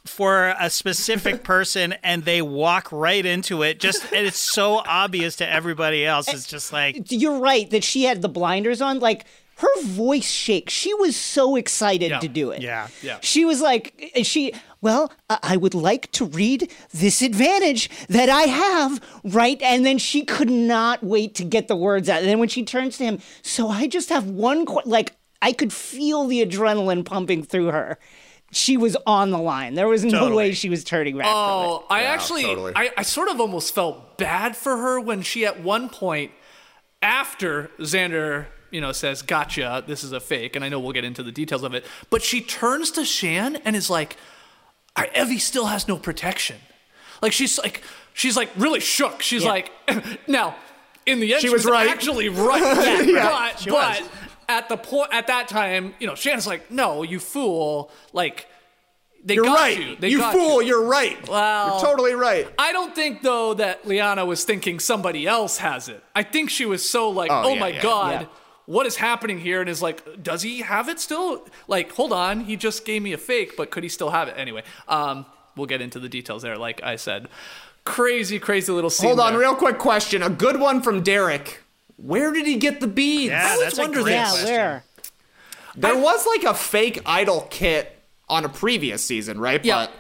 for 0.06 0.54
a 0.60 0.70
specific 0.70 1.42
person 1.52 1.94
and 2.02 2.24
they 2.24 2.40
walk 2.42 2.92
right 2.92 3.24
into 3.26 3.62
it 3.62 3.80
just 3.80 4.04
and 4.12 4.26
it's 4.26 4.38
so 4.38 4.82
obvious 4.86 5.34
to 5.36 5.50
everybody 5.50 6.04
else 6.04 6.28
it's 6.28 6.46
just 6.46 6.74
like 6.74 7.10
You're 7.10 7.38
right 7.40 7.68
that 7.70 7.82
she 7.82 8.04
had 8.04 8.20
the 8.22 8.28
blinders 8.28 8.80
on. 8.82 8.98
Like 9.00 9.24
her 9.56 9.80
voice 9.82 10.30
shakes. 10.30 10.72
She 10.72 10.92
was 10.94 11.16
so 11.16 11.56
excited 11.56 12.10
Yeah. 12.10 12.18
to 12.20 12.28
do 12.28 12.50
it. 12.50 12.60
yeah 12.62 12.88
Yeah. 13.02 13.18
She 13.22 13.44
was 13.44 13.60
like, 13.60 14.12
she, 14.22 14.52
well, 14.80 15.12
I 15.30 15.38
I 15.42 15.56
would 15.56 15.74
like 15.74 16.10
to 16.12 16.24
read 16.24 16.70
this 16.92 17.22
advantage 17.22 17.88
that 18.08 18.28
I 18.28 18.42
have, 18.42 19.00
right? 19.24 19.60
And 19.62 19.86
then 19.86 19.98
she 19.98 20.24
could 20.24 20.50
not 20.50 21.02
wait 21.04 21.34
to 21.36 21.44
get 21.44 21.68
the 21.68 21.76
words 21.76 22.08
out. 22.08 22.20
And 22.20 22.28
then 22.28 22.38
when 22.38 22.48
she 22.48 22.64
turns 22.64 22.98
to 22.98 23.04
him, 23.04 23.18
so 23.42 23.68
I 23.68 23.86
just 23.86 24.08
have 24.08 24.26
one, 24.28 24.66
qu-, 24.66 24.82
like, 24.84 25.14
I 25.40 25.52
could 25.52 25.72
feel 25.72 26.26
the 26.26 26.44
adrenaline 26.44 27.04
pumping 27.04 27.42
through 27.44 27.66
her. 27.66 27.98
She 28.50 28.76
was 28.76 28.96
on 29.06 29.30
the 29.30 29.38
line. 29.38 29.74
There 29.74 29.88
was 29.88 30.04
no 30.04 30.10
Totally. 30.20 30.36
way 30.36 30.52
she 30.52 30.68
was 30.70 30.84
turning 30.84 31.16
back 31.18 31.26
from 31.26 31.32
it. 31.34 31.36
Oh, 31.36 31.84
I 31.90 32.04
actually, 32.04 32.42
totally. 32.44 32.72
I, 32.76 32.90
I 32.96 33.02
sort 33.02 33.28
of 33.28 33.40
almost 33.40 33.74
felt 33.74 34.16
bad 34.16 34.56
for 34.56 34.76
her 34.76 35.00
when 35.00 35.22
she, 35.22 35.44
at 35.44 35.60
one 35.62 35.88
point, 35.88 36.30
after 37.02 37.70
Xander, 37.80 38.46
you 38.74 38.80
know, 38.80 38.92
says, 38.92 39.22
"Gotcha, 39.22 39.84
this 39.86 40.02
is 40.04 40.12
a 40.12 40.20
fake," 40.20 40.56
and 40.56 40.64
I 40.64 40.68
know 40.68 40.80
we'll 40.80 40.92
get 40.92 41.04
into 41.04 41.22
the 41.22 41.32
details 41.32 41.62
of 41.62 41.74
it, 41.74 41.84
but 42.10 42.22
she 42.22 42.40
turns 42.40 42.90
to 42.92 43.04
Shan 43.04 43.56
and 43.64 43.76
is 43.76 43.88
like, 43.88 44.16
"Our 44.96 45.06
Evvie 45.14 45.40
still 45.40 45.66
has 45.66 45.86
no 45.88 45.96
protection." 45.96 46.56
Like 47.22 47.32
she's 47.32 47.56
like, 47.58 47.82
she's 48.12 48.36
like 48.36 48.50
really 48.56 48.80
shook. 48.80 49.22
She's 49.22 49.44
Yeah. 49.44 49.50
like, 49.50 49.72
now, 50.28 50.56
in 51.06 51.20
the 51.20 51.32
end, 51.34 51.42
she, 51.42 51.48
was 51.50 51.64
right. 51.64 51.88
actually 51.88 52.28
right, 52.28 53.06
Yeah, 53.06 53.52
but 53.64 53.66
but 53.68 54.02
at 54.48 54.68
the 54.68 54.76
point 54.76 55.10
at 55.12 55.28
that 55.28 55.48
time, 55.48 55.94
you 56.00 56.06
know, 56.06 56.14
Shan's 56.16 56.46
like, 56.46 56.70
"No, 56.70 57.02
you 57.04 57.20
fool!" 57.20 57.90
Like 58.12 58.46
They 59.24 59.34
You're 59.36 59.44
got 59.44 59.58
right. 59.58 59.78
you. 59.80 59.96
They 59.96 60.08
you 60.10 60.20
fool. 60.32 60.60
you. 60.60 60.68
You're 60.68 60.84
right. 60.84 61.16
Well- 61.28 61.78
you're 61.78 61.86
totally 61.86 62.14
right. 62.14 62.46
I 62.58 62.72
don't 62.72 62.94
think 62.94 63.22
though 63.22 63.54
that 63.54 63.86
Liana 63.86 64.26
was 64.26 64.44
thinking 64.44 64.78
somebody 64.80 65.26
else 65.26 65.58
has 65.58 65.88
it. 65.88 66.02
I 66.14 66.24
think 66.24 66.50
she 66.50 66.66
was 66.66 66.82
so 66.88 67.08
like, 67.08 67.30
Oh, 67.30 67.42
oh, 67.46 67.54
yeah, 67.54 67.60
my 67.60 67.68
yeah, 67.68 67.82
god, 67.82 68.20
yeah. 68.22 68.26
What 68.66 68.86
is 68.86 68.96
happening 68.96 69.38
here? 69.38 69.60
And 69.60 69.68
is 69.68 69.82
like, 69.82 70.22
does 70.22 70.42
he 70.42 70.60
have 70.60 70.88
it 70.88 71.00
still? 71.00 71.46
Like, 71.68 71.92
hold 71.92 72.12
on, 72.12 72.40
he 72.40 72.56
just 72.56 72.84
gave 72.84 73.02
me 73.02 73.12
a 73.12 73.18
fake, 73.18 73.56
but 73.56 73.70
could 73.70 73.82
he 73.82 73.88
still 73.88 74.10
have 74.10 74.28
it 74.28 74.34
anyway? 74.36 74.62
Um, 74.88 75.26
we'll 75.56 75.66
get 75.66 75.80
into 75.80 75.98
the 75.98 76.08
details 76.08 76.42
there. 76.42 76.56
Like 76.56 76.82
I 76.82 76.96
said, 76.96 77.28
crazy, 77.84 78.38
crazy 78.38 78.72
little 78.72 78.90
scene. 78.90 79.08
Hold 79.08 79.20
on, 79.20 79.32
there. 79.32 79.40
real 79.40 79.54
quick 79.54 79.78
question. 79.78 80.22
A 80.22 80.30
good 80.30 80.58
one 80.58 80.82
from 80.82 81.02
Derek. 81.02 81.60
Where 81.96 82.32
did 82.32 82.46
he 82.46 82.56
get 82.56 82.80
the 82.80 82.88
beads? 82.88 83.30
Yeah, 83.30 83.46
I 83.46 83.50
always 83.52 83.64
that's 83.64 83.78
a 83.78 83.82
wonder 83.82 84.02
great. 84.02 84.12
Yeah, 84.12 84.30
question. 84.30 84.48
where? 84.48 84.84
There 85.76 85.98
was 85.98 86.26
like 86.26 86.44
a 86.44 86.54
fake 86.54 87.02
idol 87.04 87.46
kit 87.50 87.96
on 88.28 88.44
a 88.44 88.48
previous 88.48 89.04
season, 89.04 89.40
right? 89.40 89.64
Yeah. 89.64 89.86
But 89.86 89.92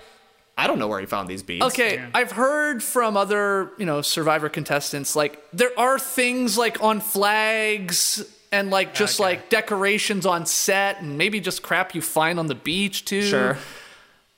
I 0.56 0.66
don't 0.66 0.78
know 0.78 0.88
where 0.88 1.00
he 1.00 1.06
found 1.06 1.28
these 1.28 1.42
beads. 1.42 1.64
Okay, 1.66 2.04
I've 2.14 2.32
heard 2.32 2.82
from 2.82 3.16
other, 3.16 3.72
you 3.76 3.86
know, 3.86 4.02
Survivor 4.02 4.48
contestants 4.48 5.16
like 5.16 5.42
there 5.52 5.76
are 5.78 5.98
things 5.98 6.56
like 6.56 6.82
on 6.82 7.00
flags 7.00 8.24
and 8.54 8.70
like 8.70 8.88
ah, 8.92 8.96
just 8.96 9.20
Okay. 9.20 9.30
like 9.30 9.50
decorations 9.50 10.24
on 10.26 10.46
set 10.46 11.00
and 11.02 11.18
maybe 11.18 11.40
just 11.40 11.62
crap 11.62 11.94
you 11.94 12.00
find 12.00 12.38
on 12.38 12.46
the 12.46 12.54
beach 12.54 13.04
too. 13.04 13.22
Sure. 13.22 13.58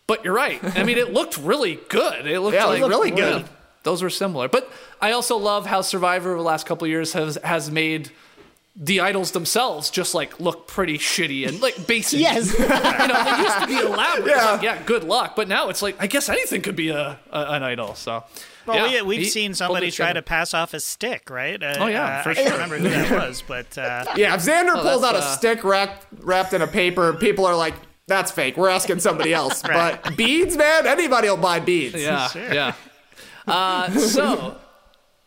But 0.06 0.24
you're 0.24 0.34
right. 0.34 0.60
I 0.78 0.84
mean, 0.84 0.98
it 0.98 1.12
looked 1.12 1.36
really 1.38 1.78
good. 1.88 2.26
It 2.26 2.40
looked 2.40 2.54
Yeah, 2.54 2.72
it 2.72 2.80
looked 2.80 2.90
really 2.90 3.10
good. 3.10 3.42
yeah, 3.42 3.48
those 3.82 4.02
were 4.02 4.10
similar. 4.10 4.48
But 4.48 4.70
I 5.00 5.12
also 5.12 5.36
love 5.36 5.66
how 5.66 5.80
Survivor 5.82 6.30
over 6.30 6.38
the 6.38 6.44
last 6.44 6.64
couple 6.66 6.84
of 6.86 6.90
years 6.90 7.12
has 7.12 7.36
has 7.42 7.70
made 7.70 8.10
the 8.78 9.00
idols 9.00 9.30
themselves 9.32 9.88
just 9.90 10.14
like 10.14 10.38
look 10.38 10.68
pretty 10.68 10.98
shitty 10.98 11.48
and 11.48 11.60
like 11.60 11.86
basic. 11.86 12.20
Yes. 12.20 12.52
you 12.58 12.68
know, 12.68 13.24
they 13.24 13.42
used 13.42 13.58
to 13.60 13.66
be 13.66 13.78
elaborate. 13.78 14.28
Yeah. 14.28 14.50
like, 14.52 14.62
yeah, 14.62 14.82
good 14.84 15.02
luck. 15.04 15.34
But 15.34 15.48
now 15.48 15.68
it's 15.70 15.82
like 15.82 15.96
I 15.98 16.06
guess 16.06 16.28
anything 16.28 16.62
could 16.62 16.76
be 16.76 16.90
a, 16.90 17.18
a 17.32 17.40
an 17.56 17.62
idol. 17.62 17.94
So. 17.94 18.22
Well, 18.66 18.90
yeah, 18.90 19.02
we, 19.02 19.08
we've 19.08 19.20
he 19.20 19.24
seen 19.26 19.54
somebody 19.54 19.90
try 19.90 20.12
to 20.12 20.22
pass 20.22 20.54
off 20.54 20.74
a 20.74 20.80
stick, 20.80 21.30
right? 21.30 21.62
Uh, 21.62 21.74
Oh, 21.78 21.86
yeah, 21.86 22.18
uh, 22.18 22.22
for 22.22 22.30
I 22.30 22.34
can't 22.34 22.52
remember 22.52 22.78
who 22.78 22.88
that 22.88 23.10
was, 23.10 23.42
but 23.46 23.76
uh, 23.78 24.04
Yeah, 24.16 24.34
if 24.34 24.40
Xander 24.40 24.80
pulls 24.80 25.02
that's, 25.02 25.04
out 25.04 25.14
a 25.14 25.18
uh, 25.18 25.36
stick 25.36 25.64
wrapped 25.64 26.06
wrapped 26.20 26.52
in 26.52 26.62
a 26.62 26.66
paper, 26.66 27.12
people 27.14 27.46
are 27.46 27.56
like, 27.56 27.74
"That's 28.06 28.30
fake." 28.30 28.56
We're 28.56 28.68
asking 28.68 29.00
somebody 29.00 29.32
else. 29.32 29.62
But 29.66 30.16
beads, 30.16 30.56
man, 30.56 30.86
anybody 30.86 31.28
will 31.28 31.36
buy 31.36 31.60
beads. 31.60 31.94
Yeah, 31.94 32.28
yeah. 32.34 32.72
Uh, 33.46 33.90
so 33.90 34.56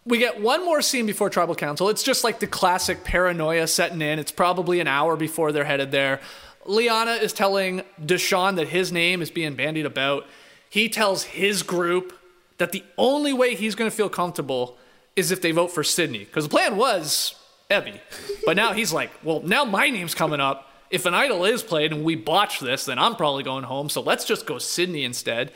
we 0.06 0.18
get 0.18 0.42
one 0.42 0.66
more 0.66 0.82
scene 0.82 1.06
before 1.06 1.30
tribal 1.30 1.56
council. 1.56 1.90
It's 1.90 2.04
just 2.04 2.24
like 2.24 2.40
the 2.40 2.48
classic 2.48 3.04
paranoia 3.04 3.68
setting 3.68 4.02
in. 4.02 4.20
It's 4.20 4.32
probably 4.32 4.80
an 4.80 4.88
hour 4.88 5.16
before 5.16 5.52
they're 5.52 5.66
headed 5.66 5.92
there. 5.92 6.20
Liana 6.66 7.14
is 7.14 7.32
telling 7.32 7.84
Deshawn 8.04 8.56
that 8.58 8.68
his 8.70 8.92
name 8.92 9.22
is 9.22 9.32
being 9.32 9.56
bandied 9.56 9.86
about. 9.86 10.28
He 10.70 10.90
tells 10.90 11.24
his 11.24 11.64
group 11.64 12.14
that 12.60 12.72
the 12.72 12.84
only 12.97 13.34
way 13.34 13.55
he's 13.55 13.74
going 13.74 13.89
to 13.89 13.95
feel 13.95 14.10
comfortable 14.10 14.78
is 15.16 15.32
if 15.32 15.41
they 15.41 15.51
vote 15.51 15.72
for 15.72 15.84
Sydney. 15.84 16.20
Because 16.20 16.43
the 16.45 16.49
plan 16.49 16.78
was 16.78 17.36
Evvie. 17.72 17.99
But 18.45 18.55
now 18.55 18.74
he's 18.74 18.93
like, 18.93 19.12
well, 19.24 19.41
now 19.41 19.66
my 19.66 19.89
name's 19.89 20.14
coming 20.14 20.39
up. 20.39 20.68
If 20.89 21.05
an 21.05 21.14
idol 21.14 21.45
is 21.45 21.64
played 21.64 21.91
and 21.91 22.03
we 22.03 22.16
botch 22.16 22.60
this, 22.60 22.86
then 22.86 22.99
I'm 22.99 23.16
probably 23.16 23.43
going 23.43 23.64
home. 23.64 23.89
So 23.89 24.01
let's 24.01 24.26
just 24.26 24.45
go 24.45 24.57
Sydney 24.57 25.03
instead. 25.03 25.51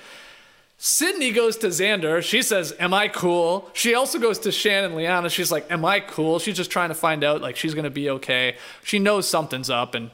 Sydney 0.78 1.32
goes 1.32 1.58
to 1.58 1.68
Xander. 1.68 2.22
She 2.22 2.42
says, 2.42 2.76
Am 2.80 2.94
I 2.94 3.08
cool? 3.08 3.70
She 3.74 3.96
also 3.96 4.20
goes 4.20 4.40
to 4.40 4.52
Shannon 4.52 4.96
Liana. 4.96 5.30
She's 5.30 5.52
like, 5.52 5.72
Am 5.72 5.86
I 5.86 6.00
cool? 6.02 6.40
She's 6.40 6.58
just 6.58 6.72
trying 6.72 6.90
to 6.90 6.96
find 6.96 7.24
out 7.24 7.42
like 7.42 7.56
she's 7.56 7.74
gonna 7.74 7.90
be 7.90 8.10
okay. 8.10 8.58
She 8.84 9.00
knows 9.00 9.28
something's 9.28 9.70
up 9.70 9.96
and 9.96 10.12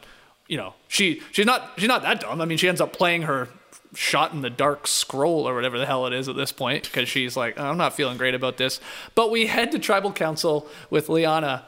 you 0.48 0.58
know, 0.58 0.74
she 0.88 1.22
she's 1.32 1.46
not 1.46 1.72
she's 1.78 1.88
not 1.88 2.02
that 2.04 2.22
dumb. 2.22 2.40
I 2.40 2.46
mean, 2.46 2.58
she 2.58 2.70
ends 2.70 2.82
up 2.82 2.94
playing 2.94 3.24
her 3.24 3.50
shot 3.96 4.34
in 4.34 4.42
the 4.42 4.50
dark 4.50 4.88
scroll 4.88 5.48
or 5.48 5.56
whatever 5.56 5.78
the 5.80 5.86
hell 5.86 6.06
it 6.06 6.14
is 6.14 6.28
at 6.28 6.36
this 6.36 6.52
point, 6.52 6.84
because 6.84 7.10
she's 7.10 7.36
like, 7.36 7.60
I'm 7.60 7.78
not 7.78 7.94
feeling 7.94 8.18
great 8.18 8.36
about 8.36 8.58
this. 8.58 8.80
But 9.16 9.32
we 9.32 9.48
head 9.48 9.72
to 9.72 9.80
tribal 9.80 10.12
council 10.12 10.68
with 10.90 11.10
Liana 11.10 11.66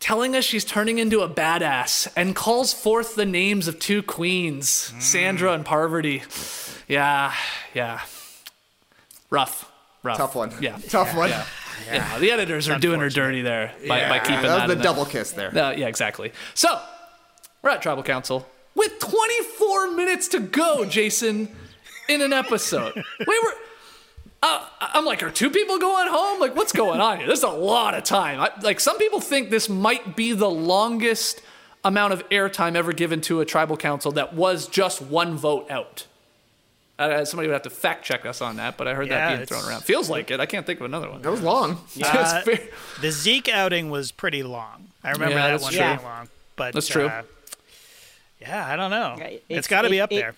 telling 0.00 0.36
us 0.36 0.44
she's 0.44 0.64
turning 0.64 0.98
into 0.98 1.20
a 1.20 1.28
badass 1.28 2.08
and 2.16 2.36
calls 2.36 2.72
forth 2.74 3.14
the 3.14 3.24
names 3.24 3.68
of 3.68 3.78
two 3.78 4.02
queens, 4.02 4.92
Sandra 4.98 5.52
and 5.52 5.64
Parvati. 5.64 6.22
Yeah, 6.88 7.32
yeah. 7.72 8.00
Rough. 9.30 9.70
Rough. 10.02 10.18
Tough 10.18 10.34
one. 10.34 10.52
Yeah. 10.60 10.76
Tough 10.88 11.16
one. 11.16 11.30
Yeah. 11.86 12.18
The 12.18 12.30
editors 12.30 12.68
are 12.68 12.78
doing 12.78 13.00
her 13.00 13.08
dirty 13.08 13.40
there 13.42 13.72
by, 13.88 14.08
by 14.08 14.18
keeping 14.18 14.42
that 14.42 14.42
that. 14.42 14.54
was 14.54 14.66
the 14.68 14.72
in 14.72 14.78
there. 14.78 14.84
double 14.84 15.06
kiss 15.06 15.32
there. 15.32 15.48
Uh, 15.48 15.72
yeah, 15.72 15.86
exactly. 15.86 16.32
So, 16.54 16.80
we're 17.62 17.70
at 17.70 17.82
Tribal 17.82 18.02
Council 18.02 18.46
with 18.74 18.98
24 18.98 19.92
minutes 19.92 20.28
to 20.28 20.40
go, 20.40 20.84
Jason, 20.84 21.48
in 22.08 22.20
an 22.22 22.32
episode. 22.32 22.94
we 23.26 23.38
were. 23.44 23.52
Uh, 24.42 24.66
I'm 24.80 25.06
like, 25.06 25.22
are 25.22 25.30
two 25.30 25.48
people 25.48 25.78
going 25.78 26.06
home? 26.08 26.38
Like, 26.38 26.54
what's 26.54 26.72
going 26.72 27.00
on 27.00 27.16
here? 27.16 27.26
There's 27.26 27.44
a 27.44 27.48
lot 27.48 27.94
of 27.94 28.04
time. 28.04 28.40
I, 28.40 28.50
like, 28.60 28.78
some 28.78 28.98
people 28.98 29.20
think 29.20 29.48
this 29.48 29.70
might 29.70 30.16
be 30.16 30.32
the 30.32 30.50
longest 30.50 31.40
amount 31.82 32.12
of 32.12 32.28
airtime 32.28 32.74
ever 32.76 32.92
given 32.92 33.22
to 33.22 33.40
a 33.40 33.46
tribal 33.46 33.78
council 33.78 34.12
that 34.12 34.34
was 34.34 34.68
just 34.68 35.00
one 35.00 35.36
vote 35.38 35.70
out. 35.70 36.06
Uh, 36.98 37.24
somebody 37.24 37.48
would 37.48 37.54
have 37.54 37.62
to 37.62 37.70
fact 37.70 38.04
check 38.04 38.24
us 38.26 38.40
on 38.42 38.56
that, 38.56 38.76
but 38.76 38.86
I 38.86 38.92
heard 38.94 39.08
Yeah, 39.08 39.30
that 39.30 39.36
being 39.36 39.46
thrown 39.46 39.64
around. 39.68 39.82
Feels 39.82 40.08
like 40.10 40.30
it. 40.30 40.38
I 40.40 40.46
can't 40.46 40.64
think 40.66 40.78
of 40.78 40.84
another 40.86 41.10
one. 41.10 41.22
That 41.22 41.30
was 41.30 41.40
long. 41.40 41.78
It's 41.96 42.06
Uh, 42.08 42.42
the 43.00 43.10
Zeke 43.10 43.48
outing 43.48 43.90
was 43.90 44.12
pretty 44.12 44.42
long. 44.42 44.88
I 45.02 45.10
remember 45.12 45.36
Yeah, 45.36 45.48
that 45.56 45.60
one 45.62 45.72
true. 45.72 45.80
being 45.84 46.02
long. 46.02 46.28
But 46.56 46.74
That's 46.74 46.86
true. 46.86 47.06
uh, 47.06 47.22
yeah, 48.46 48.66
I 48.66 48.76
don't 48.76 48.90
know. 48.90 49.16
Yeah, 49.18 49.24
it- 49.24 49.44
it's 49.48 49.68
got 49.68 49.82
to 49.82 49.90
be 49.90 50.00
up 50.00 50.12
it- 50.12 50.16
there. 50.16 50.34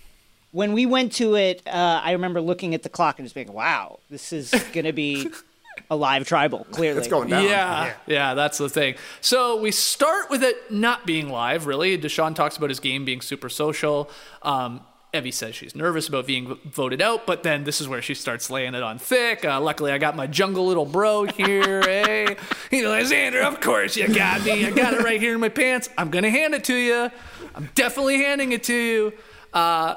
When 0.52 0.72
we 0.72 0.86
went 0.86 1.12
to 1.14 1.34
it, 1.34 1.60
uh, 1.66 2.00
I 2.02 2.12
remember 2.12 2.40
looking 2.40 2.72
at 2.74 2.82
the 2.82 2.88
clock 2.88 3.18
and 3.18 3.26
just 3.26 3.34
being, 3.34 3.52
"Wow, 3.52 3.98
this 4.08 4.32
is 4.32 4.54
gonna 4.72 4.92
be 4.92 5.28
a 5.90 5.96
live 5.96 6.26
tribal." 6.26 6.66
Clearly, 6.70 6.98
It's 6.98 7.08
going 7.08 7.28
down. 7.28 7.44
Yeah, 7.44 7.92
yeah, 8.06 8.32
that's 8.34 8.56
the 8.56 8.70
thing. 8.70 8.94
So 9.20 9.60
we 9.60 9.70
start 9.70 10.30
with 10.30 10.42
it 10.42 10.70
not 10.70 11.04
being 11.04 11.28
live, 11.28 11.66
really. 11.66 11.98
Deshawn 11.98 12.34
talks 12.34 12.56
about 12.56 12.70
his 12.70 12.80
game 12.80 13.04
being 13.04 13.20
super 13.20 13.50
social. 13.50 14.08
Um, 14.42 14.80
Evvie 15.12 15.32
says 15.32 15.54
she's 15.54 15.74
nervous 15.74 16.08
about 16.08 16.26
being 16.26 16.56
voted 16.64 17.02
out, 17.02 17.26
but 17.26 17.42
then 17.42 17.64
this 17.64 17.80
is 17.80 17.88
where 17.88 18.00
she 18.00 18.14
starts 18.14 18.48
laying 18.50 18.74
it 18.74 18.82
on 18.82 18.98
thick. 18.98 19.44
Uh, 19.44 19.60
luckily, 19.60 19.92
I 19.92 19.98
got 19.98 20.16
my 20.16 20.26
jungle 20.26 20.66
little 20.66 20.84
bro 20.86 21.24
here. 21.24 21.82
hey, 21.82 22.36
you 22.70 22.82
know, 22.82 22.90
Xander, 23.02 23.42
of 23.44 23.60
course 23.60 23.96
you 23.96 24.08
got 24.08 24.42
me. 24.44 24.64
I 24.64 24.70
got 24.70 24.94
it 24.94 25.00
right 25.02 25.20
here 25.20 25.34
in 25.34 25.40
my 25.40 25.48
pants. 25.50 25.90
I'm 25.98 26.10
gonna 26.10 26.30
hand 26.30 26.54
it 26.54 26.64
to 26.64 26.74
you. 26.74 27.10
I'm 27.56 27.70
definitely 27.74 28.18
handing 28.18 28.52
it 28.52 28.62
to 28.64 28.74
you. 28.74 29.12
Uh, 29.52 29.94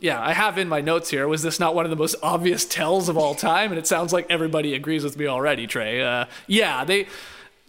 yeah, 0.00 0.20
I 0.20 0.32
have 0.32 0.58
in 0.58 0.68
my 0.68 0.80
notes 0.80 1.10
here. 1.10 1.26
Was 1.26 1.42
this 1.42 1.58
not 1.58 1.74
one 1.74 1.84
of 1.86 1.90
the 1.90 1.96
most 1.96 2.16
obvious 2.22 2.64
tells 2.64 3.08
of 3.08 3.16
all 3.16 3.34
time? 3.34 3.70
And 3.72 3.78
it 3.78 3.86
sounds 3.86 4.12
like 4.12 4.26
everybody 4.30 4.74
agrees 4.74 5.02
with 5.02 5.16
me 5.18 5.26
already, 5.26 5.66
Trey. 5.66 6.02
Uh, 6.02 6.26
yeah, 6.46 6.84
they 6.84 7.06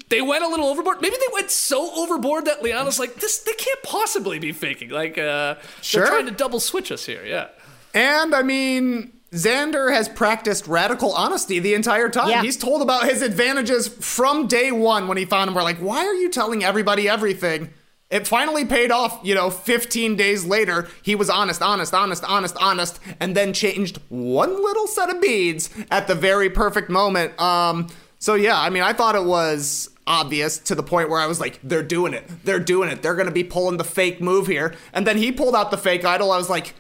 they 0.10 0.22
went 0.22 0.44
a 0.44 0.48
little 0.48 0.68
overboard. 0.68 1.02
Maybe 1.02 1.16
they 1.16 1.34
went 1.34 1.50
so 1.50 1.92
overboard 1.96 2.46
that 2.46 2.62
Liana's 2.62 3.00
like, 3.00 3.16
this 3.16 3.40
they 3.40 3.54
can't 3.54 3.82
possibly 3.84 4.38
be 4.38 4.52
faking. 4.52 4.90
Like, 4.90 5.18
uh, 5.18 5.56
Sure. 5.82 6.02
they're 6.04 6.12
trying 6.12 6.26
to 6.26 6.32
double 6.32 6.60
switch 6.60 6.92
us 6.92 7.06
here. 7.06 7.26
Yeah. 7.26 7.48
And 7.94 8.36
I 8.36 8.44
mean, 8.44 9.14
Xander 9.32 9.92
has 9.94 10.08
practiced 10.10 10.68
radical 10.68 11.14
honesty 11.14 11.60
the 11.60 11.74
entire 11.74 12.10
time. 12.10 12.30
Yeah. 12.30 12.42
He's 12.44 12.58
told 12.58 12.82
about 12.82 13.06
his 13.06 13.22
advantages 13.22 13.88
from 13.88 14.48
day 14.48 14.72
one 14.72 15.08
when 15.08 15.18
he 15.18 15.26
found 15.26 15.48
him. 15.50 15.56
We're 15.56 15.64
like, 15.64 15.78
why 15.80 16.06
are 16.06 16.14
you 16.14 16.30
telling 16.30 16.64
everybody 16.64 17.08
everything? 17.10 17.70
It 18.12 18.28
finally 18.28 18.66
paid 18.66 18.92
off, 18.92 19.20
you 19.24 19.34
know, 19.34 19.50
15 19.50 20.16
days 20.16 20.46
later. 20.46 20.88
He 21.02 21.16
was 21.16 21.30
honest, 21.30 21.62
honest, 21.62 21.94
honest, 21.94 22.24
honest, 22.24 22.56
honest, 22.60 23.00
and 23.20 23.36
then 23.36 23.52
changed 23.52 24.00
one 24.10 24.64
little 24.64 24.86
set 24.86 25.10
of 25.10 25.20
beads 25.20 25.72
at 25.90 26.08
the 26.08 26.14
very 26.14 26.50
perfect 26.50 26.90
moment. 26.90 27.40
Um, 27.42 27.88
so 28.20 28.36
yeah, 28.36 28.60
I 28.60 28.70
mean, 28.70 28.84
I 28.84 28.94
thought 28.94 29.16
it 29.16 29.24
was 29.24 29.90
obvious 30.08 30.60
to 30.60 30.76
the 30.76 30.84
point 30.84 31.10
where 31.10 31.20
I 31.20 31.26
was 31.26 31.40
like, 31.40 31.60
they're 31.64 31.82
doing 31.82 32.14
it. 32.14 32.30
They're 32.44 32.60
doing 32.60 32.90
it. 32.90 33.02
They're 33.02 33.16
going 33.16 33.28
to 33.28 33.34
be 33.34 33.44
pulling 33.44 33.78
the 33.78 33.84
fake 33.84 34.22
move 34.22 34.46
here. 34.48 34.76
And 34.94 35.08
then 35.08 35.18
he 35.18 35.32
pulled 35.32 35.56
out 35.56 35.72
the 35.72 35.78
fake 35.78 36.06
idol. 36.06 36.32
I 36.32 36.38
was 36.38 36.50
like, 36.50 36.76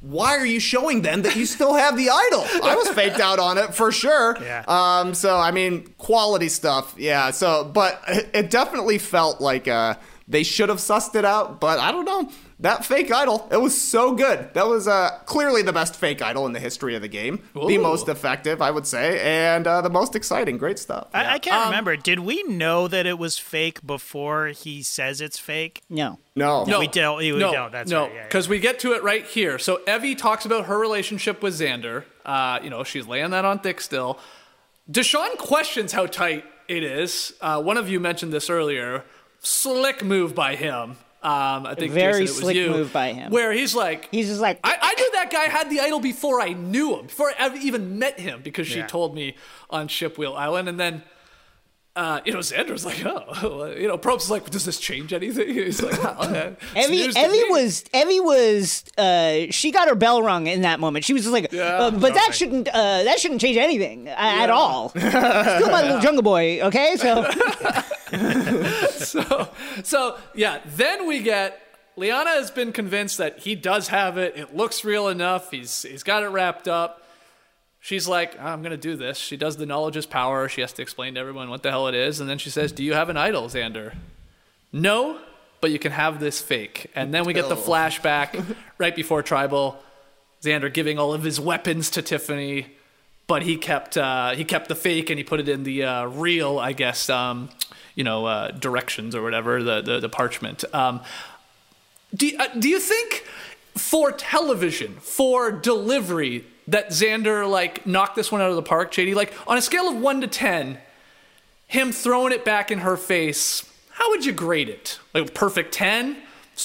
why 0.00 0.36
are 0.36 0.46
you 0.46 0.58
showing 0.58 1.02
them 1.02 1.22
that 1.22 1.36
you 1.36 1.46
still 1.46 1.74
have 1.74 1.96
the 1.96 2.10
idol? 2.10 2.44
I 2.64 2.74
was 2.74 2.88
faked 2.88 3.20
out 3.20 3.38
on 3.38 3.56
it 3.56 3.74
for 3.74 3.92
sure. 3.92 4.36
Yeah. 4.40 4.64
Um. 4.66 5.14
So 5.14 5.38
I 5.38 5.52
mean, 5.52 5.94
quality 5.96 6.48
stuff. 6.48 6.94
Yeah. 6.98 7.30
So, 7.30 7.64
but 7.64 8.02
it 8.08 8.30
it 8.34 8.50
definitely 8.50 8.98
felt 8.98 9.40
like 9.40 9.68
uh 9.68 9.94
they 10.28 10.42
should 10.42 10.68
have 10.68 10.78
sussed 10.78 11.14
it 11.14 11.24
out. 11.24 11.60
But 11.60 11.78
I 11.78 11.90
don't 11.92 12.04
know. 12.04 12.30
That 12.60 12.84
fake 12.84 13.10
idol, 13.10 13.48
it 13.50 13.56
was 13.60 13.76
so 13.80 14.14
good. 14.14 14.54
That 14.54 14.68
was 14.68 14.86
uh, 14.86 15.18
clearly 15.26 15.62
the 15.62 15.72
best 15.72 15.96
fake 15.96 16.22
idol 16.22 16.46
in 16.46 16.52
the 16.52 16.60
history 16.60 16.94
of 16.94 17.02
the 17.02 17.08
game. 17.08 17.42
The 17.54 17.76
most 17.78 18.06
effective, 18.06 18.62
I 18.62 18.70
would 18.70 18.86
say, 18.86 19.18
and 19.20 19.66
uh, 19.66 19.80
the 19.80 19.90
most 19.90 20.14
exciting. 20.14 20.58
Great 20.58 20.78
stuff. 20.78 21.08
I, 21.12 21.34
I 21.34 21.38
can't 21.40 21.56
Um, 21.56 21.64
remember. 21.70 21.96
Did 21.96 22.20
we 22.20 22.44
know 22.44 22.86
that 22.86 23.04
it 23.04 23.18
was 23.18 23.36
fake 23.36 23.84
before 23.84 24.48
he 24.48 24.82
says 24.84 25.20
it's 25.20 25.38
fake? 25.40 25.82
no. 25.90 26.20
no. 26.36 26.62
No, 26.64 26.78
We 26.78 26.86
don't- 26.86 27.18
we 27.18 27.32
no, 27.32 27.52
don't, 27.52 27.72
that's 27.72 27.90
no, 27.90 28.02
right, 28.04 28.12
yeah, 28.12 28.16
yeah. 28.18 28.22
because 28.28 28.48
we 28.48 28.60
get 28.60 28.78
to 28.80 28.92
it 28.92 29.02
right 29.02 29.26
here. 29.26 29.58
So 29.58 29.78
Evvie 29.88 30.16
talks 30.16 30.46
about 30.46 30.66
her 30.66 30.78
relationship 30.78 31.42
with 31.42 31.54
Xander. 31.58 32.04
Uh, 32.24 32.60
you 32.62 32.70
know, 32.70 32.84
she's 32.84 33.08
laying 33.08 33.30
that 33.30 33.44
on 33.44 33.58
thick 33.58 33.80
still. 33.80 34.20
Deshawn 34.90 35.36
questions 35.38 35.92
how 35.92 36.06
tight 36.06 36.44
it 36.68 36.82
is. 36.84 37.32
Uh, 37.40 37.60
one 37.60 37.76
of 37.76 37.88
you 37.88 37.98
mentioned 38.00 38.32
this 38.32 38.48
earlier. 38.48 39.04
Slick 39.42 40.02
move 40.04 40.34
by 40.34 40.54
him. 40.56 40.96
Um, 41.24 41.66
I 41.66 41.74
think 41.76 41.92
Very 41.92 42.12
Jason, 42.12 42.22
it 42.22 42.28
was 42.30 42.36
slick 42.38 42.56
you, 42.56 42.70
move 42.70 42.92
by 42.92 43.12
him. 43.12 43.30
Where 43.30 43.52
he's 43.52 43.76
like, 43.76 44.08
He's 44.10 44.26
just 44.28 44.40
like, 44.40 44.58
I, 44.64 44.76
I 44.80 44.94
knew 44.94 45.10
that 45.12 45.30
guy 45.30 45.44
had 45.44 45.70
the 45.70 45.78
idol 45.80 46.00
before 46.00 46.40
I 46.40 46.52
knew 46.52 46.96
him, 46.96 47.06
before 47.06 47.30
I 47.30 47.34
ever 47.38 47.56
even 47.58 47.98
met 48.00 48.18
him, 48.18 48.40
because 48.42 48.66
she 48.66 48.78
Yeah. 48.78 48.86
told 48.88 49.14
me 49.14 49.36
on 49.70 49.86
Shipwheel 49.88 50.36
Island, 50.36 50.68
and 50.68 50.80
then. 50.80 51.02
Uh, 51.94 52.22
you 52.24 52.32
know, 52.32 52.38
Xander's 52.38 52.86
like, 52.86 53.02
oh, 53.04 53.66
you 53.76 53.86
know, 53.86 53.98
Probst 53.98 54.22
is 54.22 54.30
like, 54.30 54.48
does 54.48 54.64
this 54.64 54.78
change 54.80 55.12
anything? 55.12 55.48
He's 55.52 55.82
like, 55.82 55.94
oh, 56.02 56.26
okay. 56.26 56.56
It's 56.74 56.88
Evvie, 56.88 57.22
Evvie 57.22 57.50
was 57.50 57.84
Evvie 57.92 58.24
was 58.24 58.84
uh, 58.96 59.52
she 59.52 59.70
got 59.72 59.88
her 59.90 59.94
bell 59.94 60.22
rung 60.22 60.46
in 60.46 60.62
that 60.62 60.80
moment. 60.80 61.04
She 61.04 61.12
was 61.12 61.24
just 61.24 61.34
like, 61.34 61.52
uh, 61.52 61.90
but 61.90 62.14
that 62.14 62.30
shouldn't 62.34 62.68
uh, 62.68 63.02
that 63.04 63.20
shouldn't 63.20 63.42
change 63.42 63.58
anything 63.58 64.08
uh, 64.08 64.14
at 64.16 64.48
all. 64.48 64.88
Still 64.96 65.10
my 65.70 65.82
little 65.82 66.00
jungle 66.00 66.22
boy, 66.22 66.62
okay? 66.62 66.96
So 66.96 67.28
so, 69.26 69.48
so 69.82 70.18
yeah, 70.34 70.60
then 70.64 71.06
we 71.06 71.22
get 71.22 71.60
Liana 71.96 72.30
has 72.30 72.50
been 72.50 72.72
convinced 72.72 73.18
that 73.18 73.40
he 73.40 73.54
does 73.54 73.88
have 73.88 74.16
it. 74.16 74.36
It 74.36 74.56
looks 74.56 74.84
real 74.84 75.08
enough. 75.08 75.50
He's 75.50 75.82
he's 75.82 76.02
got 76.02 76.22
it 76.22 76.28
wrapped 76.28 76.68
up. 76.68 77.02
She's 77.80 78.06
like, 78.06 78.40
I'm 78.40 78.62
gonna 78.62 78.76
do 78.76 78.96
this. 78.96 79.18
She 79.18 79.36
does 79.36 79.56
the 79.56 79.66
knowledge 79.66 79.96
is 79.96 80.06
power. 80.06 80.48
She 80.48 80.60
has 80.60 80.72
to 80.74 80.82
explain 80.82 81.14
to 81.14 81.20
everyone 81.20 81.50
what 81.50 81.62
the 81.62 81.70
hell 81.70 81.88
it 81.88 81.94
is, 81.94 82.20
and 82.20 82.30
then 82.30 82.38
she 82.38 82.48
says, 82.48 82.72
"Do 82.72 82.82
you 82.82 82.94
have 82.94 83.08
an 83.08 83.16
idol, 83.16 83.48
Xander?" 83.48 83.94
No, 84.72 85.18
but 85.60 85.70
you 85.70 85.78
can 85.78 85.92
have 85.92 86.18
this 86.18 86.40
fake. 86.40 86.90
And 86.94 87.12
then 87.12 87.24
we 87.24 87.34
get 87.34 87.48
the 87.48 87.56
flashback 87.56 88.56
right 88.78 88.94
before 88.94 89.22
Tribal. 89.22 89.78
Xander 90.42 90.72
giving 90.72 90.98
all 90.98 91.12
of 91.12 91.22
his 91.22 91.38
weapons 91.38 91.88
to 91.90 92.02
Tiffany, 92.02 92.66
but 93.28 93.42
he 93.42 93.56
kept 93.56 93.96
uh, 93.96 94.32
he 94.32 94.44
kept 94.44 94.68
the 94.68 94.74
fake 94.74 95.08
and 95.08 95.18
he 95.18 95.24
put 95.24 95.40
it 95.40 95.48
in 95.48 95.62
the 95.62 95.84
uh, 95.84 96.06
real, 96.06 96.58
I 96.58 96.72
guess, 96.72 97.08
um, 97.08 97.50
you 97.94 98.04
know, 98.04 98.26
uh, 98.26 98.50
directions 98.50 99.14
or 99.14 99.22
whatever 99.22 99.62
the 99.62 99.80
the, 99.80 100.00
the 100.00 100.08
parchment. 100.08 100.64
Um, 100.74 101.00
do 102.14 102.30
uh, 102.38 102.48
do 102.58 102.68
you 102.68 102.80
think 102.80 103.26
for 103.76 104.12
television, 104.12 104.94
for 105.00 105.50
delivery, 105.50 106.44
that 106.68 106.90
Xander 106.90 107.48
like 107.48 107.86
knocked 107.86 108.16
this 108.16 108.30
one 108.30 108.40
out 108.40 108.50
of 108.50 108.56
the 108.56 108.62
park, 108.62 108.92
JD? 108.92 109.14
Like 109.14 109.32
on 109.46 109.56
a 109.56 109.62
scale 109.62 109.88
of 109.88 109.96
one 109.96 110.20
to 110.20 110.26
ten, 110.26 110.78
him 111.66 111.92
throwing 111.92 112.32
it 112.32 112.44
back 112.44 112.70
in 112.70 112.80
her 112.80 112.96
face, 112.96 113.70
how 113.90 114.10
would 114.10 114.24
you 114.24 114.32
grade 114.32 114.68
it? 114.68 114.98
Like 115.14 115.34
perfect 115.34 115.72
ten? 115.72 116.16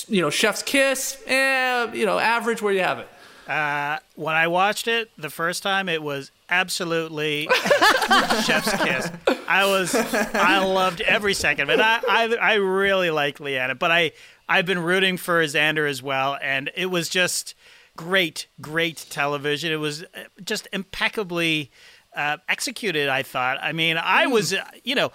You 0.08 0.22
know, 0.22 0.30
chef's 0.30 0.64
kiss, 0.64 1.22
eh, 1.28 1.94
you 1.94 2.06
know, 2.06 2.20
average. 2.20 2.62
Where 2.62 2.74
you 2.74 2.82
have 2.82 3.00
it? 3.00 3.08
When 3.48 4.36
I 4.36 4.48
watched 4.48 4.88
it 4.88 5.10
the 5.18 5.30
first 5.30 5.64
time, 5.64 5.88
it 5.88 6.04
was 6.04 6.32
absolutely 6.50 7.48
chef's 8.46 8.72
kiss. 8.84 9.10
I 9.48 9.66
was, 9.66 9.96
I 9.96 10.64
loved 10.64 11.02
every 11.02 11.34
second 11.34 11.70
of 11.70 11.80
it. 11.80 11.82
I, 11.82 12.02
I, 12.08 12.36
I 12.36 12.54
really 12.56 13.10
like 13.10 13.40
Liana, 13.40 13.76
but 13.76 13.92
I, 13.92 14.12
I've 14.50 14.66
been 14.66 14.80
rooting 14.80 15.18
for 15.18 15.42
Xander 15.44 15.90
as 15.90 16.04
well, 16.04 16.38
and 16.42 16.72
it 16.76 16.88
was 16.88 17.10
just 17.10 17.56
great, 17.96 18.48
great 18.62 19.06
television. 19.10 19.72
It 19.72 19.78
was 19.78 20.04
uh, 20.04 20.26
just 20.44 20.68
impeccably 20.74 21.72
uh, 22.16 22.38
executed. 22.50 23.10
I 23.10 23.24
thought. 23.24 23.58
I 23.62 23.72
mean, 23.74 23.98
I 23.98 24.28
was, 24.28 24.54
uh, 24.54 24.64
you 24.84 24.96
know, 24.96 25.12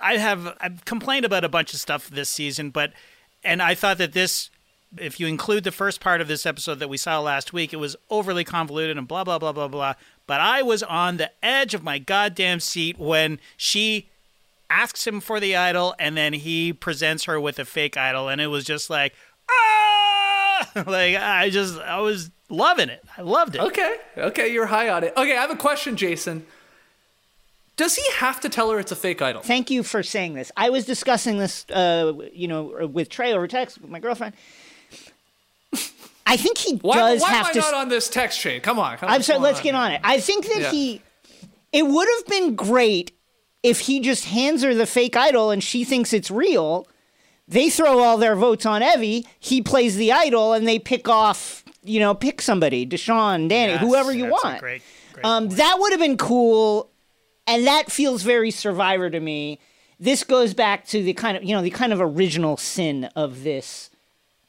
I 0.00 0.16
have 0.16 0.56
I've 0.60 0.84
complained 0.84 1.24
about 1.24 1.44
a 1.44 1.48
bunch 1.48 1.74
of 1.74 1.80
stuff 1.80 2.08
this 2.08 2.28
season, 2.28 2.70
but 2.70 2.92
and 3.42 3.62
I 3.62 3.74
thought 3.74 3.98
that 3.98 4.12
this 4.12 4.50
if 4.96 5.20
you 5.20 5.26
include 5.26 5.64
the 5.64 5.72
first 5.72 6.00
part 6.00 6.20
of 6.20 6.28
this 6.28 6.46
episode 6.46 6.78
that 6.78 6.88
we 6.88 6.96
saw 6.96 7.20
last 7.20 7.52
week, 7.52 7.72
it 7.72 7.76
was 7.76 7.96
overly 8.10 8.44
convoluted 8.44 8.96
and 8.96 9.06
blah 9.06 9.24
blah 9.24 9.38
blah 9.38 9.52
blah 9.52 9.68
blah. 9.68 9.94
But 10.26 10.40
I 10.40 10.62
was 10.62 10.82
on 10.82 11.16
the 11.16 11.30
edge 11.42 11.74
of 11.74 11.82
my 11.82 11.98
goddamn 11.98 12.60
seat 12.60 12.98
when 12.98 13.38
she 13.56 14.08
asks 14.70 15.06
him 15.06 15.20
for 15.20 15.40
the 15.40 15.56
idol 15.56 15.94
and 15.98 16.16
then 16.16 16.34
he 16.34 16.72
presents 16.72 17.24
her 17.24 17.40
with 17.40 17.58
a 17.58 17.64
fake 17.64 17.96
idol 17.96 18.28
and 18.28 18.38
it 18.38 18.48
was 18.48 18.64
just 18.64 18.90
like 18.90 19.14
ah 19.50 20.70
like 20.86 21.16
I 21.16 21.48
just 21.50 21.78
I 21.78 22.00
was 22.00 22.30
loving 22.48 22.88
it. 22.88 23.04
I 23.16 23.22
loved 23.22 23.54
it. 23.54 23.60
Okay, 23.60 23.96
okay, 24.16 24.52
you're 24.52 24.66
high 24.66 24.88
on 24.88 25.04
it. 25.04 25.12
Okay, 25.16 25.36
I 25.36 25.40
have 25.40 25.50
a 25.50 25.56
question, 25.56 25.96
Jason. 25.96 26.46
Does 27.76 27.94
he 27.94 28.12
have 28.14 28.40
to 28.40 28.48
tell 28.48 28.72
her 28.72 28.80
it's 28.80 28.90
a 28.90 28.96
fake 28.96 29.22
idol? 29.22 29.40
thank 29.40 29.70
you 29.70 29.84
for 29.84 30.02
saying 30.02 30.34
this. 30.34 30.50
I 30.56 30.68
was 30.68 30.84
discussing 30.84 31.38
this, 31.38 31.64
uh, 31.70 32.12
you 32.32 32.48
know, 32.48 32.88
with 32.92 33.08
Trey 33.08 33.32
over 33.32 33.46
text 33.46 33.80
with 33.80 33.88
my 33.88 34.00
girlfriend. 34.00 34.34
I 36.28 36.36
think 36.36 36.58
he 36.58 36.74
Why, 36.76 36.96
does 36.96 37.22
why 37.22 37.30
have 37.30 37.46
am 37.46 37.50
I 37.50 37.52
to. 37.54 37.58
not 37.60 37.74
on 37.74 37.88
this 37.88 38.08
text 38.08 38.38
chain? 38.38 38.60
Come 38.60 38.78
on. 38.78 38.96
Come 38.98 39.08
I'm 39.08 39.16
what's 39.16 39.26
sorry. 39.26 39.38
Let's 39.40 39.58
on 39.58 39.64
get 39.64 39.74
here? 39.74 39.82
on 39.82 39.92
it. 39.92 40.00
I 40.04 40.20
think 40.20 40.46
that 40.46 40.60
Yeah. 40.60 40.70
he. 40.70 41.02
It 41.72 41.86
would 41.86 42.08
have 42.16 42.26
been 42.26 42.54
great 42.54 43.12
if 43.62 43.80
he 43.80 44.00
just 44.00 44.26
hands 44.26 44.62
her 44.62 44.74
the 44.74 44.86
fake 44.86 45.16
idol 45.16 45.50
and 45.50 45.62
she 45.62 45.84
thinks 45.84 46.12
it's 46.12 46.30
real. 46.30 46.86
They 47.46 47.70
throw 47.70 47.98
all 48.00 48.18
their 48.18 48.36
votes 48.36 48.66
on 48.66 48.82
Evvie. 48.82 49.24
He 49.40 49.62
plays 49.62 49.96
the 49.96 50.12
idol, 50.12 50.52
and 50.52 50.68
they 50.68 50.78
pick 50.78 51.08
off. 51.08 51.64
You 51.82 52.00
know, 52.00 52.12
pick 52.14 52.42
somebody, 52.42 52.84
Deshawn, 52.86 53.48
Danny, 53.48 53.72
Yes, 53.72 53.80
whoever 53.80 54.12
you 54.12 54.24
that's 54.28 54.44
a 54.44 54.46
want. 54.48 54.60
great- 54.60 54.82
great 55.14 55.24
um, 55.24 55.46
point. 55.46 55.56
that 55.56 55.76
would 55.78 55.92
have 55.92 56.00
been 56.00 56.18
cool, 56.18 56.90
and 57.46 57.66
that 57.66 57.90
feels 57.90 58.22
very 58.22 58.50
Survivor 58.50 59.08
to 59.08 59.18
me. 59.20 59.58
This 59.98 60.22
goes 60.24 60.52
back 60.52 60.86
to 60.88 61.02
the 61.02 61.14
kind 61.14 61.36
of 61.38 61.44
you 61.44 61.54
know 61.56 61.62
the 61.62 61.70
kind 61.70 61.92
of 61.94 62.00
original 62.02 62.56
sin 62.58 63.04
of 63.16 63.42
this 63.44 63.88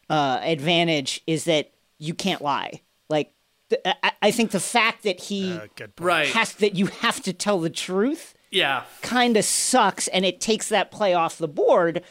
uh, 0.09 0.39
advantage 0.41 1.21
is 1.27 1.43
that 1.45 1.71
you 1.97 2.13
can't 2.13 2.41
lie. 2.41 2.81
Like, 3.09 3.31
th- 3.69 3.81
I, 4.03 4.11
I 4.21 4.31
think 4.31 4.51
the 4.51 4.59
fact 4.59 5.03
that 5.03 5.19
he 5.19 5.53
Uh. 5.53 5.67
Right. 5.99 6.27
has 6.29 6.53
that 6.55 6.75
you 6.75 6.87
have 6.87 7.21
to 7.23 7.33
tell 7.33 7.59
the 7.59 7.69
truth 7.69 8.33
Yeah. 8.51 8.83
kind 9.01 9.37
of 9.37 9.45
sucks, 9.45 10.07
and 10.07 10.25
it 10.25 10.39
takes 10.41 10.69
that 10.69 10.91
play 10.91 11.13
off 11.13 11.37
the 11.37 11.47
board. 11.47 12.03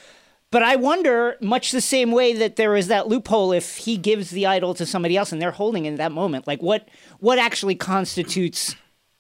But 0.51 0.63
I 0.63 0.77
wonder, 0.77 1.37
much 1.43 1.73
the 1.73 1.81
same 1.83 2.11
way 2.11 2.33
that 2.33 2.57
there 2.57 2.75
is 2.75 2.87
that 2.89 3.07
loophole, 3.09 3.53
if 3.53 3.77
he 3.79 3.99
gives 3.99 4.31
the 4.31 4.47
idol 4.47 4.73
to 4.75 4.87
somebody 4.87 5.15
else 5.17 5.31
and 5.31 5.43
they're 5.43 5.51
holding 5.51 5.85
it 5.85 5.89
in 5.91 5.97
that 5.97 6.13
moment, 6.13 6.47
like 6.47 6.63
what 6.63 6.89
what 7.21 7.39
actually 7.39 7.75
constitutes 7.75 8.75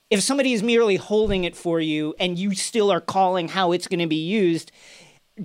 if 0.08 0.22
somebody 0.22 0.54
is 0.54 0.62
merely 0.62 0.96
holding 0.96 1.44
it 1.44 1.54
for 1.54 1.80
you 1.80 2.14
and 2.18 2.38
you 2.38 2.54
still 2.54 2.90
are 2.90 3.00
calling 3.02 3.48
how 3.48 3.72
it's 3.72 3.86
going 3.88 3.98
to 4.00 4.06
be 4.06 4.16
used? 4.16 4.72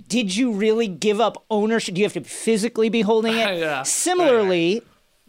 Did 0.07 0.35
you 0.35 0.51
really 0.53 0.87
give 0.87 1.19
up 1.21 1.43
ownership? 1.49 1.95
Do 1.95 2.01
you 2.01 2.05
have 2.05 2.13
to 2.13 2.23
physically 2.23 2.89
be 2.89 3.01
holding 3.01 3.33
it? 3.35 3.57
Yeah. 3.63 3.83
Similarly, 3.83 4.81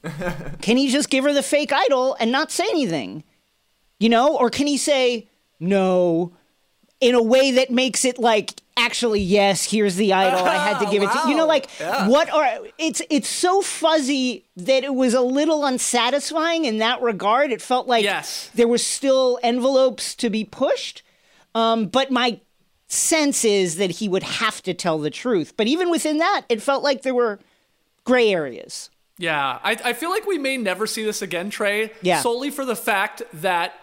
can 0.63 0.77
he 0.77 0.89
just 0.91 1.11
give 1.11 1.25
her 1.25 1.33
the 1.33 1.43
fake 1.43 1.73
idol 1.73 2.17
and 2.21 2.31
not 2.33 2.51
say 2.51 2.65
anything? 2.71 3.25
You 4.01 4.09
know, 4.09 4.37
or 4.37 4.51
can 4.51 4.67
he 4.67 4.77
say 4.77 5.29
no 5.61 6.33
in 7.01 7.15
a 7.15 7.23
way 7.23 7.53
that 7.53 7.71
makes 7.71 8.05
it 8.05 8.19
like 8.19 8.55
actually 8.77 9.21
yes, 9.21 9.71
here's 9.71 9.97
the 9.97 10.13
idol. 10.13 10.41
I 10.45 10.57
had 10.57 10.79
to 10.85 10.91
give 10.91 11.03
it 11.03 11.11
to 11.11 11.29
you 11.29 11.37
know 11.37 11.47
like 11.47 11.71
what 12.07 12.29
are 12.33 12.59
it's 12.79 13.01
it's 13.11 13.29
so 13.29 13.63
fuzzy 13.63 14.47
that 14.57 14.85
it 14.85 14.95
was 14.95 15.15
a 15.15 15.21
little 15.21 15.65
unsatisfying 15.65 16.65
in 16.65 16.79
that 16.79 17.01
regard. 17.03 17.53
It 17.53 17.63
felt 17.63 17.87
like 17.87 18.05
Yes. 18.05 18.51
there 18.55 18.69
was 18.69 18.85
still 18.87 19.39
envelopes 19.43 20.15
to 20.17 20.31
be 20.31 20.45
pushed. 20.45 21.03
Um, 21.55 21.87
but 21.87 22.11
my 22.11 22.41
sense 22.95 23.45
is 23.45 23.77
that 23.77 23.91
he 23.91 24.09
would 24.09 24.23
have 24.23 24.63
to 24.63 24.75
tell 24.75 24.99
the 24.99 25.11
truth. 25.11 25.55
But 25.57 25.67
even 25.67 25.91
within 25.91 26.19
that, 26.19 26.43
it 26.49 26.63
felt 26.63 26.83
like 26.83 27.03
there 27.03 27.15
were 27.15 27.39
gray 28.05 28.33
areas. 28.33 28.91
Yeah, 29.19 29.59
I, 29.63 29.77
I 29.85 29.93
feel 29.93 30.11
like 30.11 30.27
we 30.27 30.39
may 30.39 30.57
never 30.57 30.87
see 30.87 31.05
this 31.05 31.23
again, 31.23 31.51
Trey. 31.51 31.93
Yeah. 32.03 32.21
Solely 32.21 32.51
for 32.51 32.65
the 32.65 32.75
fact 32.75 33.23
that 33.33 33.75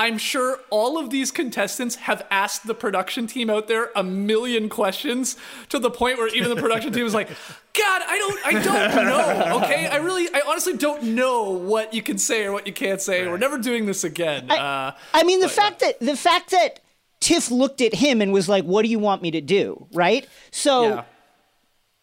I'm 0.00 0.16
sure 0.16 0.58
all 0.70 0.98
of 0.98 1.10
these 1.10 1.30
contestants 1.30 1.94
have 1.96 2.26
asked 2.30 2.66
the 2.66 2.74
production 2.74 3.26
team 3.26 3.50
out 3.50 3.68
there 3.68 3.90
a 3.94 4.02
million 4.02 4.68
questions 4.70 5.36
to 5.68 5.78
the 5.78 5.90
point 5.90 6.16
where 6.16 6.28
even 6.28 6.48
the 6.48 6.56
production 6.56 6.90
team 6.92 7.04
is 7.04 7.12
like, 7.12 7.28
God, 7.74 8.02
I 8.06 8.18
don't, 8.18 8.46
I 8.46 8.52
don't 8.52 9.04
know. 9.50 9.58
Okay, 9.62 9.86
I 9.86 9.96
really, 9.96 10.26
I 10.32 10.40
honestly 10.48 10.76
don't 10.76 11.02
know 11.02 11.50
what 11.50 11.92
you 11.92 12.02
can 12.02 12.16
say 12.18 12.46
or 12.46 12.52
what 12.52 12.66
you 12.66 12.72
can't 12.72 13.00
say. 13.00 13.28
We're 13.28 13.36
never 13.36 13.58
doing 13.58 13.84
this 13.84 14.02
again. 14.02 14.50
uh, 14.50 14.96
I 15.12 15.22
mean, 15.22 15.40
the 15.40 15.48
fact 15.50 15.80
that 15.80 16.00
the 16.00 16.16
fact 16.16 16.50
that 16.50 16.80
Tiff 17.20 17.50
looked 17.50 17.80
at 17.80 17.94
him 17.94 18.20
and 18.22 18.32
was 18.32 18.48
like, 18.48 18.64
"What 18.64 18.82
do 18.82 18.88
you 18.88 18.98
want 18.98 19.22
me 19.22 19.30
to 19.32 19.40
do?" 19.40 19.86
Right? 19.92 20.26
So 20.50 20.88
yeah. 20.88 21.04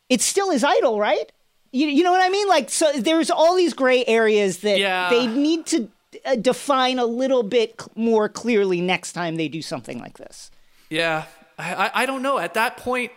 it's 0.09 0.23
still 0.25 0.51
his 0.51 0.63
idol, 0.63 0.99
right? 0.99 1.31
You, 1.71 1.87
you 1.87 2.03
know 2.03 2.11
what 2.11 2.21
I 2.21 2.29
mean? 2.29 2.47
Like, 2.47 2.69
so 2.69 2.91
there's 2.93 3.29
all 3.29 3.55
these 3.55 3.73
gray 3.73 4.05
areas 4.05 4.59
that 4.59 4.79
Yeah. 4.79 5.09
they 5.09 5.27
need 5.27 5.65
to 5.67 5.89
uh, 6.25 6.35
define 6.35 6.97
a 6.97 7.05
little 7.05 7.43
bit 7.43 7.79
c- 7.81 7.87
more 7.95 8.29
clearly 8.29 8.79
next 8.79 9.11
time 9.13 9.35
they 9.35 9.47
do 9.49 9.61
something 9.61 9.99
like 9.99 10.17
this. 10.17 10.49
Yeah, 10.89 11.25
I, 11.57 11.73
I, 11.87 11.91
I 12.03 12.05
don't 12.05 12.21
know. 12.21 12.37
At 12.39 12.53
that 12.53 12.77
point, 12.77 13.11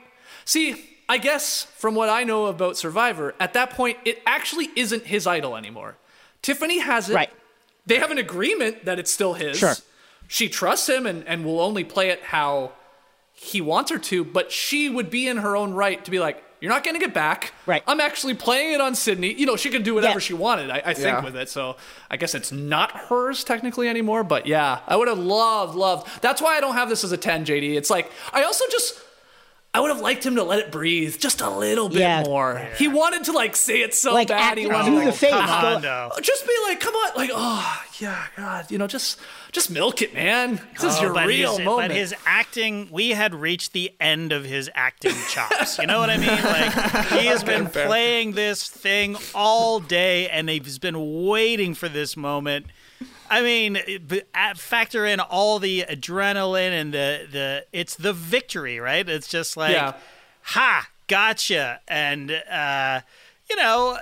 see, 0.45 0.85
I 1.09 1.19
guess 1.19 1.63
from 1.77 1.95
what 1.95 2.09
I 2.09 2.25
know 2.25 2.47
about 2.47 2.77
Survivor, 2.77 3.35
at 3.39 3.53
that 3.53 3.71
point, 3.71 3.99
it 4.05 4.21
actually 4.27 4.69
isn't 4.75 5.07
his 5.07 5.27
idol 5.27 5.57
anymore. 5.57 5.97
Tiffany 6.43 6.81
has 6.81 7.09
it. 7.09 7.15
Right. 7.15 7.31
They 7.87 7.99
have 7.99 8.11
an 8.11 8.19
agreement 8.19 8.85
that 8.85 8.99
it's 8.99 9.11
still 9.13 9.35
his. 9.35 9.59
Sure. 9.59 9.75
She 10.33 10.49
trusts 10.49 10.89
him 10.89 11.07
and, 11.07 11.26
and 11.26 11.45
will 11.45 11.61
only 11.61 11.83
play 11.83 12.11
it 12.11 12.22
how 12.22 12.70
he 13.33 13.61
wants 13.61 13.91
her 13.91 13.99
to, 13.99 14.22
but 14.24 14.53
she 14.53 14.89
would 14.89 15.11
be 15.11 15.26
in 15.26 15.39
her 15.39 15.57
own 15.57 15.74
right 15.74 16.05
to 16.05 16.11
be 16.11 16.20
like, 16.20 16.41
you're 16.61 16.70
not 16.70 16.85
going 16.85 16.95
to 16.95 17.05
get 17.05 17.12
back. 17.12 17.53
Right. 17.66 17.83
I'm 17.85 17.99
actually 18.01 18.35
playing 18.35 18.74
it 18.74 18.81
on 18.81 18.95
Sydney. 18.95 19.33
You 19.35 19.45
know, 19.47 19.57
she 19.57 19.70
can 19.70 19.83
do 19.83 19.95
whatever 19.95 20.14
Yeah. 20.14 20.18
she 20.20 20.35
wanted, 20.35 20.70
I, 20.70 20.83
I 20.85 20.95
think, 20.95 21.07
Yeah. 21.18 21.24
with 21.24 21.35
it. 21.35 21.49
So 21.49 21.76
I 22.09 22.16
guess 22.16 22.37
it's 22.37 22.53
not 22.53 22.93
hers 22.93 23.43
technically 23.43 23.89
anymore. 23.89 24.22
But 24.22 24.47
yeah, 24.47 24.81
I 24.87 24.95
would 24.95 25.09
have 25.09 25.18
loved, 25.18 25.74
loved. 25.74 26.22
That's 26.22 26.41
why 26.41 26.57
I 26.57 26.61
don't 26.61 26.74
have 26.74 26.89
this 26.89 27.03
as 27.03 27.11
a 27.11 27.16
10, 27.16 27.45
JD. 27.47 27.74
It's 27.76 27.91
like, 27.91 28.12
I 28.33 28.45
also 28.45 28.64
just. 28.70 29.01
I 29.73 29.79
would 29.79 29.91
have 29.93 30.01
liked 30.01 30.27
him 30.27 30.35
to 30.35 30.43
let 30.43 30.59
it 30.59 30.73
breathe 30.73 31.16
just 31.21 31.41
a 31.41 31.49
little 31.49 31.89
bit 31.89 32.01
Yeah. 32.01 32.25
more. 32.25 32.57
He 32.77 32.89
wanted 32.89 33.23
to 33.25 33.33
like 33.33 33.55
say 33.55 33.83
it 33.83 33.95
so 33.95 34.12
Like, 34.12 34.27
bad. 34.27 34.41
act 34.41 34.59
He 34.59 34.66
wanted 34.66 34.87
through 34.87 34.95
to, 34.97 35.01
the 35.03 35.07
like, 35.11 35.14
face. 35.14 35.31
Come 35.31 35.49
on, 35.49 35.83
no. 35.83 36.11
just 36.21 36.45
be 36.45 36.53
like, 36.66 36.81
come 36.81 36.93
on, 36.95 37.12
like, 37.16 37.31
oh 37.33 37.83
yeah, 38.01 38.25
God, 38.37 38.68
you 38.71 38.79
know, 38.79 38.89
just 38.89 39.21
just 39.53 39.71
milk 39.71 40.03
it, 40.03 40.12
man. 40.12 40.61
This 40.75 40.83
is 40.95 40.99
Oh, 40.99 41.03
your 41.03 41.12
real 41.27 41.57
his, 41.57 41.64
moment. 41.64 41.91
But 41.91 41.97
his 41.97 42.12
acting, 42.27 42.89
we 42.91 43.11
had 43.11 43.33
reached 43.33 43.73
the 43.73 43.93
end 44.01 44.33
of 44.33 44.45
his 44.45 44.68
acting 44.75 45.14
chops. 45.29 45.79
You 45.79 45.87
know 45.87 46.01
what 46.01 46.11
I 46.11 46.16
mean? 46.16 46.29
Like 46.29 47.07
he 47.21 47.27
has 47.27 47.45
been 47.53 47.66
playing 47.68 48.33
this 48.33 48.68
thing 48.68 49.16
all 49.37 49.79
day, 49.79 50.29
and 50.31 50.49
he's 50.51 50.81
been 50.81 51.25
waiting 51.27 51.75
for 51.75 51.89
this 51.89 52.16
moment. 52.16 52.66
I 53.31 53.43
mean, 53.43 53.78
factor 54.57 55.07
in 55.07 55.20
all 55.20 55.59
the 55.61 55.85
adrenaline 55.89 56.72
and 56.72 56.93
the 56.93 57.26
the 57.31 57.64
it's 57.72 57.95
the 57.95 58.12
victory, 58.12 58.81
right? 58.81 59.09
It's 59.09 59.28
just 59.28 59.57
like, 59.57 59.72
Yeah. 59.72 59.95
ha, 60.43 60.89
gotcha, 61.07 61.81
and 61.89 62.31
uh, 62.31 63.01
you 63.49 63.57
know. 63.57 63.99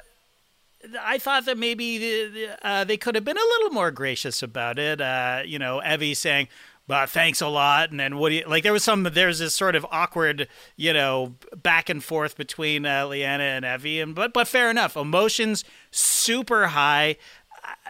I 1.02 1.18
thought 1.18 1.44
that 1.46 1.58
maybe 1.58 1.98
the, 1.98 2.28
the, 2.28 2.66
uh, 2.66 2.84
they 2.84 2.96
could 2.96 3.16
have 3.16 3.24
been 3.24 3.36
a 3.36 3.40
little 3.40 3.70
more 3.70 3.90
gracious 3.90 4.44
about 4.44 4.78
it. 4.78 5.00
Uh, 5.00 5.42
you 5.44 5.58
know, 5.58 5.82
Evvie 5.84 6.16
saying, 6.16 6.46
"Well, 6.86 7.04
thanks 7.06 7.40
a 7.40 7.48
lot," 7.48 7.90
and 7.90 7.98
then 7.98 8.16
what 8.16 8.28
do 8.28 8.36
you 8.36 8.44
like? 8.46 8.62
There 8.62 8.72
was 8.72 8.84
some. 8.84 9.02
There's 9.02 9.40
this 9.40 9.56
sort 9.56 9.74
of 9.74 9.84
awkward, 9.90 10.46
you 10.76 10.92
know, 10.92 11.34
back 11.56 11.88
and 11.88 12.02
forth 12.02 12.36
between 12.36 12.86
uh, 12.86 13.06
Liana 13.08 13.42
and 13.42 13.64
Evvie, 13.64 14.00
and 14.00 14.14
but 14.14 14.32
but 14.32 14.46
fair 14.46 14.70
enough. 14.70 14.96
Emotions 14.96 15.64
super 15.90 16.68
high. 16.68 17.16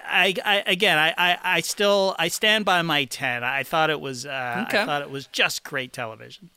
I, 0.09 0.35
I 0.45 0.63
again, 0.67 0.99
I, 0.99 1.15
I, 1.17 1.39
I 1.43 1.61
still 1.61 2.15
I 2.19 2.29
stand 2.29 2.65
by 2.65 2.83
my 2.83 3.05
ten. 3.05 3.45
I 3.45 3.63
thought 3.63 3.91
it 3.91 4.01
was 4.01 4.27
uh, 4.27 4.65
Okay. 4.69 4.83
I 4.83 4.87
thought 4.87 5.03
it 5.03 5.11
was 5.11 5.27
just 5.29 5.63
great 5.65 5.93
television. 5.93 6.51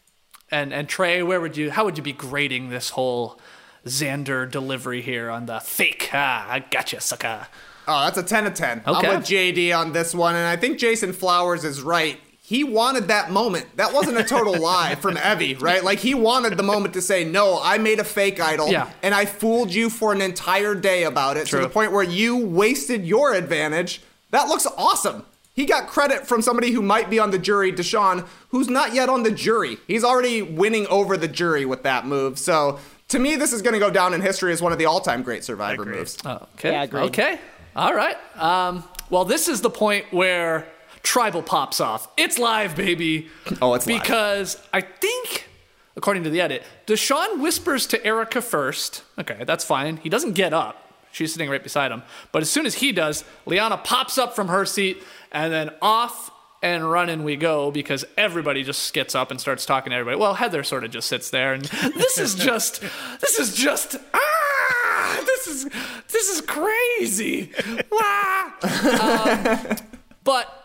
and 0.49 0.73
and 0.73 0.87
Trey, 0.89 1.21
where 1.23 1.39
would 1.41 1.57
you? 1.57 1.71
How 1.71 1.85
would 1.85 1.97
you 1.97 2.03
be 2.03 2.13
grading 2.13 2.69
this 2.69 2.91
whole 2.91 3.39
Xander 3.85 4.49
delivery 4.49 5.01
here 5.01 5.29
on 5.29 5.45
the 5.45 5.59
fake? 5.59 6.09
Ah, 6.13 6.47
I 6.49 6.59
gotcha, 6.59 7.01
sucker. 7.01 7.47
Oh, 7.87 8.03
that's 8.05 8.17
a 8.17 8.23
10 8.23 8.45
of 8.47 8.53
10. 8.53 8.83
Okay. 8.87 9.07
I'm 9.07 9.17
with 9.19 9.27
JD 9.27 9.75
on 9.77 9.91
this 9.91 10.13
one, 10.13 10.35
and 10.35 10.45
I 10.47 10.55
think 10.55 10.77
Jason 10.77 11.13
Flowers 11.13 11.65
is 11.65 11.81
right. 11.81 12.19
He 12.51 12.65
wanted 12.65 13.07
that 13.07 13.31
moment. 13.31 13.77
That 13.77 13.93
wasn't 13.93 14.17
a 14.17 14.25
total 14.25 14.59
lie 14.61 14.95
from 14.95 15.15
Evvie, 15.15 15.61
right? 15.61 15.81
Like, 15.81 15.99
he 15.99 16.13
wanted 16.13 16.57
the 16.57 16.63
moment 16.63 16.93
to 16.95 17.01
say, 17.01 17.23
No, 17.23 17.61
I 17.63 17.77
made 17.77 17.99
a 17.99 18.03
fake 18.03 18.41
idol, 18.41 18.67
Yeah. 18.69 18.89
and 19.01 19.15
I 19.15 19.23
fooled 19.23 19.73
you 19.73 19.89
for 19.89 20.11
an 20.11 20.19
entire 20.21 20.75
day 20.75 21.03
about 21.03 21.37
it 21.37 21.47
True. 21.47 21.59
to 21.61 21.65
the 21.65 21.71
point 21.71 21.93
where 21.93 22.03
you 22.03 22.35
wasted 22.45 23.05
your 23.05 23.33
advantage. 23.33 24.01
That 24.31 24.49
looks 24.49 24.67
awesome. 24.77 25.23
He 25.53 25.65
got 25.65 25.87
credit 25.87 26.27
from 26.27 26.41
somebody 26.41 26.71
who 26.71 26.81
might 26.81 27.09
be 27.09 27.19
on 27.19 27.31
the 27.31 27.39
jury, 27.39 27.71
Deshawn, 27.71 28.27
who's 28.49 28.67
not 28.67 28.93
yet 28.93 29.07
on 29.07 29.23
the 29.23 29.31
jury. 29.31 29.77
He's 29.87 30.03
already 30.03 30.41
winning 30.41 30.87
over 30.87 31.15
the 31.15 31.29
jury 31.29 31.63
with 31.63 31.83
that 31.83 32.05
move. 32.05 32.37
So, 32.37 32.79
to 33.07 33.19
me, 33.19 33.37
this 33.37 33.53
is 33.53 33.61
going 33.61 33.75
to 33.75 33.79
go 33.79 33.89
down 33.89 34.13
in 34.13 34.19
history 34.19 34.51
as 34.51 34.61
one 34.61 34.73
of 34.73 34.77
the 34.77 34.87
all 34.87 34.99
time 34.99 35.23
great 35.23 35.45
Survivor 35.45 35.83
Agreed. 35.83 35.99
moves. 35.99 36.17
Okay. 36.25 36.71
Yeah, 36.73 36.83
agreed. 36.83 37.03
Okay. 37.03 37.39
All 37.77 37.93
right. 37.95 38.17
Um, 38.35 38.83
well, 39.09 39.23
this 39.23 39.47
is 39.47 39.61
the 39.61 39.69
point 39.69 40.05
where 40.11 40.67
tribal 41.03 41.41
pops 41.41 41.79
off. 41.79 42.07
It's 42.17 42.37
live, 42.37 42.75
baby. 42.75 43.29
Oh, 43.61 43.73
it's 43.73 43.87
live. 43.87 44.01
because 44.01 44.57
I 44.73 44.81
think, 44.81 45.47
according 45.95 46.23
to 46.23 46.29
the 46.29 46.41
edit, 46.41 46.63
Deshawn 46.87 47.41
whispers 47.41 47.87
to 47.87 48.05
Erika 48.05 48.41
first. 48.41 49.03
Okay, 49.19 49.43
that's 49.45 49.63
fine. 49.63 49.97
He 49.97 50.09
doesn't 50.09 50.33
get 50.33 50.53
up. 50.53 50.77
She's 51.11 51.33
sitting 51.33 51.49
right 51.49 51.61
beside 51.61 51.91
him. 51.91 52.03
But 52.31 52.41
as 52.41 52.49
soon 52.49 52.65
as 52.65 52.75
he 52.75 52.91
does, 52.91 53.25
Liana 53.45 53.77
pops 53.77 54.17
up 54.17 54.33
from 54.35 54.47
her 54.47 54.65
seat, 54.65 55.03
and 55.31 55.51
then 55.51 55.71
off 55.81 56.31
and 56.63 56.89
running 56.89 57.23
we 57.23 57.35
go 57.35 57.71
because 57.71 58.05
everybody 58.17 58.63
just 58.63 58.93
gets 58.93 59.15
up 59.15 59.31
and 59.31 59.41
starts 59.41 59.65
talking 59.65 59.89
to 59.91 59.97
everybody. 59.97 60.19
Well, 60.19 60.35
Heather 60.35 60.63
sort 60.63 60.83
of 60.83 60.91
just 60.91 61.07
sits 61.07 61.29
there, 61.29 61.53
and 61.53 61.65
this 61.95 62.17
is 62.17 62.35
just, 62.35 62.81
this 63.19 63.39
is 63.39 63.55
just, 63.55 63.97
ah, 64.13 65.23
this 65.25 65.47
is, 65.47 65.63
this 66.09 66.29
is 66.29 66.41
crazy. 66.41 67.51
Ah. 67.93 68.37
Um, 69.71 69.77
but 70.23 70.60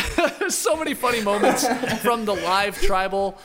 so 0.48 0.76
many 0.76 0.94
funny 0.94 1.22
moments 1.22 1.66
from 2.02 2.24
the 2.24 2.34
live 2.34 2.80
tribal. 2.80 3.38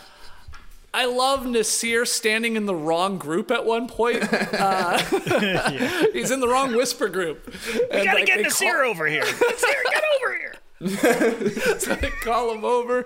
I 0.94 1.06
love 1.06 1.42
Naseer 1.46 2.06
standing 2.06 2.58
in 2.58 2.66
the 2.66 2.76
wrong 2.76 3.18
group 3.18 3.50
at 3.52 3.66
one 3.66 3.88
point. 3.88 4.24
Uh, 4.32 4.98
He's 6.14 6.32
in 6.32 6.42
the 6.42 6.48
wrong 6.50 6.76
whisper 6.76 7.08
group. 7.08 7.46
We 7.48 7.82
And, 7.92 8.06
gotta 8.06 8.18
like, 8.20 8.26
get 8.26 8.40
Naseer 8.46 8.82
call- 8.82 8.90
over 8.92 9.08
here. 9.08 9.24
Naseer, 9.24 9.84
get 9.90 10.04
over 10.22 10.38
here. 10.38 11.80
so 11.80 11.96
they 11.96 12.10
call 12.10 12.54
him 12.54 12.66
over. 12.66 13.06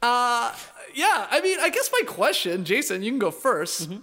Uh, 0.00 0.54
yeah, 0.94 1.26
I 1.30 1.40
mean, 1.42 1.58
I 1.60 1.68
guess 1.68 1.90
my 1.92 2.00
question, 2.06 2.64
Jason, 2.64 3.02
you 3.02 3.10
can 3.10 3.18
go 3.18 3.30
1st 3.30 3.82
Mm-hmm. 3.88 3.96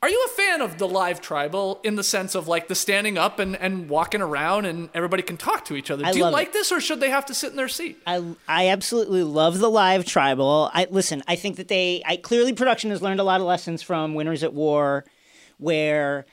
Are 0.00 0.08
you 0.08 0.26
a 0.26 0.28
fan 0.36 0.60
of 0.60 0.78
the 0.78 0.86
live 0.86 1.20
tribal 1.20 1.80
in 1.82 1.96
the 1.96 2.04
sense 2.04 2.36
of 2.36 2.46
like 2.46 2.68
the 2.68 2.76
standing 2.76 3.18
up 3.18 3.40
and, 3.40 3.56
and 3.56 3.88
walking 3.88 4.22
around 4.22 4.64
and 4.64 4.90
everybody 4.94 5.24
can 5.24 5.36
talk 5.36 5.64
to 5.66 5.74
each 5.76 5.90
other? 5.90 6.06
I 6.06 6.12
Do 6.12 6.18
you 6.18 6.28
like 6.28 6.48
it. 6.48 6.52
this 6.52 6.70
or 6.70 6.80
should 6.80 7.00
they 7.00 7.10
have 7.10 7.26
to 7.26 7.34
sit 7.34 7.50
in 7.50 7.56
their 7.56 7.68
seat? 7.68 7.98
I 8.06 8.22
I 8.46 8.68
absolutely 8.68 9.24
love 9.24 9.58
the 9.58 9.68
live 9.68 10.04
tribal. 10.04 10.70
I 10.72 10.86
listen. 10.88 11.24
I 11.26 11.34
think 11.34 11.56
that 11.56 11.66
they. 11.66 12.02
I 12.06 12.16
clearly 12.16 12.52
production 12.52 12.90
has 12.90 13.02
learned 13.02 13.18
a 13.18 13.24
lot 13.24 13.40
of 13.40 13.46
lessons 13.46 13.82
from 13.82 14.14
Winners 14.14 14.44
at 14.44 14.54
War, 14.54 15.04
where 15.58 16.26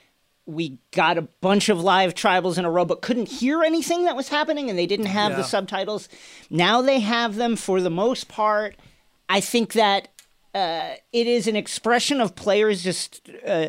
we 0.45 0.77
got 0.91 1.17
a 1.17 1.23
bunch 1.23 1.69
of 1.69 1.81
live 1.81 2.13
tribals 2.13 2.59
in 2.59 2.65
a 2.65 2.69
row, 2.71 2.85
but 2.85 3.01
couldn't 3.01 3.29
hear 3.29 3.63
anything 3.63 4.05
that 4.05 4.15
was 4.15 4.29
happening, 4.29 4.69
and 4.69 4.77
they 4.77 4.85
didn't 4.85 5.07
have 5.07 5.35
the 5.35 5.43
subtitles. 5.43 6.07
Now 6.51 6.83
they 6.83 6.99
have 6.99 7.35
them 7.35 7.55
for 7.55 7.81
the 7.81 7.89
most 7.89 8.27
part. 8.27 8.75
I 9.27 9.39
think 9.39 9.73
that 9.73 10.09
uh, 10.55 10.95
it 11.11 11.27
is 11.27 11.47
an 11.47 11.55
expression 11.55 12.21
of 12.21 12.35
players 12.35 12.81
just. 12.83 13.29
Uh, 13.45 13.67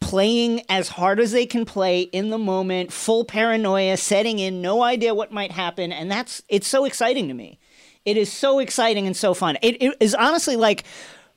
playing 0.00 0.62
as 0.68 0.90
hard 0.90 1.18
as 1.18 1.32
they 1.32 1.44
can 1.44 1.64
play 1.64 2.02
in 2.02 2.30
the 2.30 2.38
moment, 2.38 2.92
full 2.92 3.24
paranoia, 3.24 3.96
setting 3.96 4.38
in, 4.38 4.62
no 4.62 4.80
idea 4.84 5.12
what 5.12 5.32
might 5.32 5.50
happen, 5.50 5.90
and 5.90 6.08
that's 6.08 6.40
it's 6.48 6.68
so 6.68 6.84
exciting 6.84 7.26
to 7.26 7.34
me. 7.34 7.58
It 8.04 8.16
is 8.16 8.32
so 8.32 8.60
exciting 8.60 9.08
and 9.08 9.16
so 9.16 9.34
fun. 9.34 9.58
It, 9.60 9.82
it 9.82 9.96
is 9.98 10.14
honestly 10.14 10.54
like 10.54 10.84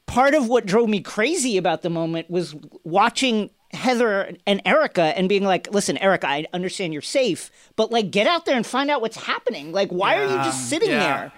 part 0.05 0.35
of 0.35 0.47
what 0.47 0.67
drove 0.67 0.89
me 0.89 1.01
crazy 1.01 1.57
about 1.57 1.81
the 1.81 1.89
moment 1.89 2.29
was 2.29 2.55
watching 2.83 3.49
Heather 3.73 4.35
and 4.45 4.61
Erika 4.63 5.17
and 5.17 5.27
being 5.27 5.43
like, 5.43 5.73
"Listen, 5.73 5.97
Erika, 5.97 6.27
I 6.27 6.45
understand 6.53 6.93
you're 6.93 7.01
safe, 7.01 7.49
but 7.75 7.91
like 7.91 8.11
get 8.11 8.27
out 8.27 8.45
there 8.45 8.55
and 8.55 8.65
find 8.65 8.91
out 8.91 9.01
what's 9.01 9.17
happening. 9.17 9.71
Like 9.71 9.89
why 9.89 10.17
are 10.17 10.29
you 10.29 10.35
just 10.43 10.69
sitting 10.69 10.91
yeah. 10.91 10.99
there?" 10.99 11.31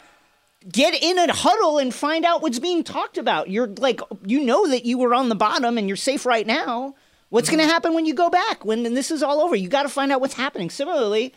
Get 0.71 0.93
in 1.01 1.17
a 1.17 1.33
huddle 1.33 1.77
and 1.77 1.93
find 1.93 2.25
out 2.25 2.41
what's 2.41 2.59
being 2.59 2.83
talked 2.83 3.17
about. 3.17 3.49
You're 3.49 3.67
like, 3.67 4.01
you 4.25 4.43
know 4.43 4.67
that 4.67 4.85
you 4.85 4.97
were 4.97 5.13
on 5.13 5.29
the 5.29 5.35
bottom 5.35 5.77
and 5.77 5.87
you're 5.87 5.97
safe 5.97 6.25
right 6.25 6.47
now. 6.47 6.95
What's 7.29 7.49
going 7.49 7.59
to 7.59 7.65
happen 7.65 7.93
when 7.95 8.05
you 8.05 8.13
go 8.13 8.29
back? 8.29 8.63
When 8.63 8.83
this 8.93 9.09
is 9.09 9.23
all 9.23 9.41
over, 9.41 9.55
you 9.55 9.67
got 9.67 9.83
to 9.83 9.89
find 9.89 10.11
out 10.11 10.21
what's 10.21 10.35
happening. 10.35 10.69
Similarly, 10.69 11.33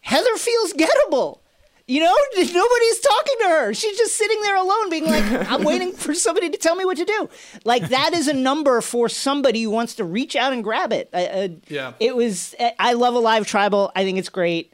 Heather 0.00 0.36
feels 0.36 0.72
gettable. 0.72 1.38
You 1.86 2.00
know, 2.00 2.14
nobody's 2.36 3.00
talking 3.00 3.34
to 3.42 3.48
her. 3.48 3.72
She's 3.74 3.96
just 3.96 4.16
sitting 4.16 4.42
there 4.42 4.56
alone, 4.56 4.90
being 4.90 5.06
like, 5.06 5.24
I'm 5.50 5.62
waiting 5.62 5.92
for 5.92 6.12
somebody 6.12 6.50
to 6.50 6.58
tell 6.58 6.74
me 6.74 6.84
what 6.84 6.96
to 6.98 7.04
do. 7.04 7.30
Like, 7.64 7.88
that 7.88 8.14
is 8.14 8.26
a 8.28 8.34
number 8.34 8.80
for 8.80 9.08
somebody 9.08 9.62
who 9.62 9.70
wants 9.70 9.94
to 9.94 10.04
reach 10.04 10.34
out 10.36 10.52
and 10.52 10.62
grab 10.64 10.92
it. 10.92 11.08
Uh, 11.14 11.16
uh, 11.16 11.48
Yeah. 11.68 11.92
It 12.00 12.16
was, 12.16 12.54
I 12.78 12.94
love 12.94 13.14
a 13.14 13.20
live 13.20 13.46
tribal. 13.46 13.92
I 13.94 14.02
think 14.04 14.18
it's 14.18 14.28
great. 14.28 14.72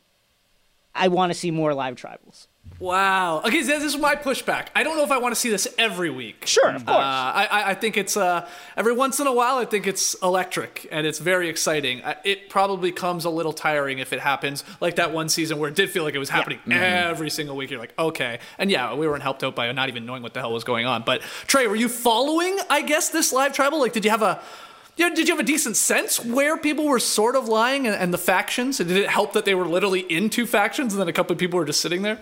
I 0.94 1.08
want 1.08 1.30
to 1.30 1.38
see 1.38 1.50
more 1.50 1.74
live 1.74 1.96
tribals. 1.96 2.46
Wow. 2.80 3.40
Okay, 3.44 3.62
this 3.62 3.82
is 3.84 3.96
my 3.96 4.16
pushback. 4.16 4.66
I 4.74 4.82
don't 4.82 4.96
know 4.96 5.04
if 5.04 5.10
I 5.12 5.18
want 5.18 5.32
to 5.34 5.40
see 5.40 5.48
this 5.48 5.68
every 5.78 6.10
week. 6.10 6.44
Sure, 6.46 6.68
of 6.70 6.84
course. 6.84 6.98
Uh, 6.98 7.00
I, 7.00 7.70
I- 7.70 7.74
think 7.74 7.96
it's 7.96 8.16
uh, 8.16 8.48
every 8.76 8.92
once 8.92 9.20
in 9.20 9.26
a 9.26 9.32
while. 9.32 9.56
I 9.58 9.64
think 9.64 9.86
it's 9.86 10.14
electric 10.22 10.88
and 10.90 11.06
it's 11.06 11.18
very 11.18 11.48
exciting. 11.48 12.02
It 12.24 12.48
probably 12.48 12.92
comes 12.92 13.24
a 13.24 13.30
little 13.30 13.52
tiring 13.52 13.98
if 13.98 14.12
it 14.12 14.20
happens 14.20 14.64
like 14.80 14.96
that 14.96 15.12
one 15.12 15.28
season 15.28 15.58
where 15.58 15.68
it 15.70 15.76
did 15.76 15.90
feel 15.90 16.02
like 16.04 16.14
it 16.14 16.18
was 16.18 16.30
happening 16.30 16.58
every 16.70 17.30
single 17.30 17.56
week. 17.56 17.70
You're 17.70 17.80
like, 17.80 17.94
okay, 17.98 18.38
and 18.58 18.70
yeah, 18.70 18.94
we 18.94 19.06
weren't 19.08 19.22
helped 19.22 19.44
out 19.44 19.54
by 19.54 19.70
not 19.72 19.88
even 19.88 20.06
knowing 20.06 20.22
what 20.22 20.34
the 20.34 20.40
hell 20.40 20.52
was 20.52 20.64
going 20.64 20.86
on. 20.86 21.02
But 21.02 21.20
Trey, 21.46 21.66
were 21.66 21.76
you 21.76 21.88
following? 21.88 22.58
I 22.70 22.82
guess 22.82 23.10
this 23.10 23.32
live 23.32 23.52
tribal. 23.52 23.80
Like, 23.80 23.92
did 23.92 24.04
you 24.04 24.10
have 24.10 24.22
a 24.22 24.40
yeah, 24.96 25.08
did 25.10 25.26
you 25.28 25.34
have 25.34 25.40
a 25.44 25.46
decent 25.46 25.76
sense 25.76 26.24
where 26.24 26.56
people 26.56 26.86
were 26.86 27.00
sort 27.00 27.34
of 27.34 27.48
lying 27.48 27.86
and, 27.86 27.96
and 27.96 28.14
the 28.14 28.18
factions? 28.18 28.78
And 28.78 28.88
did 28.88 28.96
it 28.98 29.08
help 29.10 29.32
that 29.32 29.44
they 29.44 29.54
were 29.54 29.66
literally 29.66 30.00
in 30.00 30.30
two 30.30 30.46
factions 30.46 30.92
and 30.94 31.00
then 31.00 31.08
a 31.08 31.12
couple 31.12 31.32
of 31.32 31.38
people 31.38 31.58
were 31.58 31.64
just 31.64 31.80
sitting 31.80 32.02
there? 32.02 32.20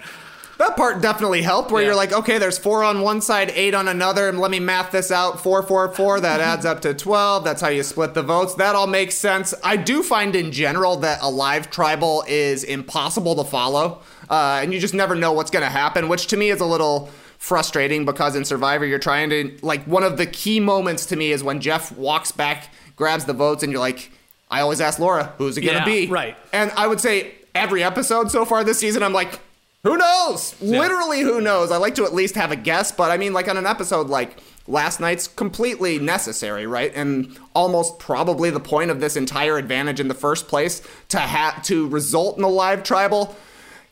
That 0.62 0.76
part 0.76 1.02
definitely 1.02 1.42
helped 1.42 1.72
where 1.72 1.82
Yeah. 1.82 1.88
you're 1.88 1.96
like, 1.96 2.12
okay, 2.12 2.38
there's 2.38 2.56
four 2.56 2.84
on 2.84 3.00
one 3.02 3.20
side, 3.20 3.50
eight 3.56 3.74
on 3.74 3.88
another, 3.88 4.28
and 4.28 4.38
let 4.38 4.52
me 4.52 4.60
math 4.60 4.92
this 4.92 5.10
out. 5.10 5.42
Four, 5.42 5.60
four, 5.64 5.88
four, 5.92 6.20
that 6.20 6.40
adds 6.50 6.64
up 6.64 6.80
to 6.82 6.94
12. 6.94 7.42
That's 7.42 7.60
how 7.60 7.68
you 7.68 7.82
split 7.82 8.14
the 8.14 8.22
votes. 8.22 8.54
That 8.54 8.76
all 8.76 8.86
makes 8.86 9.16
sense. 9.16 9.52
I 9.64 9.76
do 9.76 10.04
find 10.04 10.36
in 10.36 10.52
general 10.52 10.96
that 10.98 11.18
a 11.20 11.28
live 11.28 11.68
tribal 11.72 12.22
is 12.28 12.62
impossible 12.62 13.34
to 13.34 13.44
follow, 13.44 14.02
uh, 14.30 14.60
and 14.62 14.72
you 14.72 14.78
just 14.78 14.94
never 14.94 15.16
know 15.16 15.32
what's 15.32 15.50
going 15.50 15.64
to 15.64 15.70
happen, 15.70 16.08
which 16.08 16.28
to 16.28 16.36
me 16.36 16.50
is 16.50 16.60
a 16.60 16.64
little 16.66 17.10
frustrating 17.38 18.04
because 18.04 18.36
in 18.36 18.44
Survivor, 18.44 18.86
you're 18.86 19.00
trying 19.00 19.30
to, 19.30 19.58
like, 19.62 19.82
one 19.86 20.04
of 20.04 20.16
the 20.16 20.26
key 20.26 20.60
moments 20.60 21.06
to 21.06 21.16
me 21.16 21.32
is 21.32 21.42
when 21.42 21.60
Jeff 21.60 21.90
walks 21.96 22.30
back, 22.30 22.68
grabs 22.94 23.24
the 23.24 23.32
votes, 23.32 23.64
and 23.64 23.72
you're 23.72 23.80
like, 23.80 24.12
I 24.48 24.60
always 24.60 24.80
ask 24.80 25.00
Laura, 25.00 25.34
who's 25.38 25.58
it 25.58 25.62
going 25.62 25.74
to 25.82 25.90
Yeah, 25.90 26.06
be? 26.06 26.06
right. 26.06 26.36
And 26.52 26.70
I 26.76 26.86
would 26.86 27.00
say 27.00 27.32
every 27.52 27.82
episode 27.82 28.30
so 28.30 28.44
far 28.44 28.62
this 28.62 28.78
season, 28.78 29.02
I'm 29.02 29.12
like, 29.12 29.40
who 29.84 29.96
knows? 29.96 30.60
Literally, 30.60 31.22
who 31.22 31.40
knows? 31.40 31.72
I 31.72 31.76
like 31.76 31.96
to 31.96 32.04
at 32.04 32.14
least 32.14 32.36
have 32.36 32.52
a 32.52 32.56
guess, 32.56 32.92
but 32.92 33.10
I 33.10 33.16
mean, 33.16 33.32
like 33.32 33.48
on 33.48 33.56
an 33.56 33.66
episode 33.66 34.08
like 34.08 34.38
last 34.68 35.00
night's 35.00 35.26
completely 35.26 35.98
necessary, 35.98 36.66
right? 36.68 36.92
And 36.94 37.36
almost 37.52 37.98
probably 37.98 38.50
the 38.50 38.60
point 38.60 38.92
of 38.92 39.00
this 39.00 39.16
entire 39.16 39.58
advantage 39.58 39.98
in 39.98 40.06
the 40.06 40.14
first 40.14 40.46
place 40.46 40.82
to 41.08 41.18
have 41.18 41.64
to 41.64 41.88
result 41.88 42.38
in 42.38 42.44
a 42.44 42.48
live 42.48 42.84
tribal. 42.84 43.36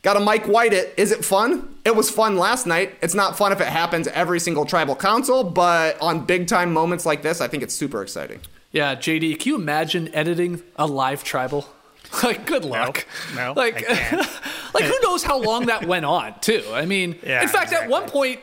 Got 0.02 0.14
to 0.14 0.20
Mike 0.20 0.46
White 0.46 0.72
it. 0.72 0.94
Is 0.96 1.10
it 1.10 1.24
fun? 1.24 1.76
It 1.84 1.96
was 1.96 2.08
fun 2.08 2.36
last 2.36 2.66
night. 2.66 2.96
It's 3.02 3.14
not 3.14 3.36
fun 3.36 3.50
if 3.50 3.60
it 3.60 3.66
happens 3.66 4.06
every 4.08 4.38
single 4.38 4.64
tribal 4.64 4.94
council, 4.94 5.42
but 5.42 6.00
on 6.00 6.24
big 6.24 6.46
time 6.46 6.72
moments 6.72 7.04
like 7.04 7.22
this, 7.22 7.40
I 7.40 7.48
think 7.48 7.64
it's 7.64 7.74
super 7.74 8.00
exciting. 8.00 8.40
Yeah, 8.70 8.94
JD, 8.94 9.40
can 9.40 9.48
you 9.50 9.56
imagine 9.56 10.14
editing 10.14 10.62
a 10.76 10.86
live 10.86 11.24
tribal? 11.24 11.66
Like, 12.22 12.46
good 12.46 12.64
luck. 12.64 13.06
No, 13.36 13.52
like, 13.56 13.76
I 13.88 13.94
can't. 13.94 14.28
like 14.74 14.84
who 14.84 14.98
knows 15.02 15.22
how 15.22 15.40
long 15.40 15.66
that 15.66 15.86
went 15.86 16.04
on, 16.04 16.38
too? 16.40 16.64
I 16.72 16.84
mean, 16.84 17.16
Yeah, 17.22 17.42
in 17.42 17.48
fact, 17.48 17.72
at 17.72 17.88
one 17.88 18.08
point, 18.08 18.40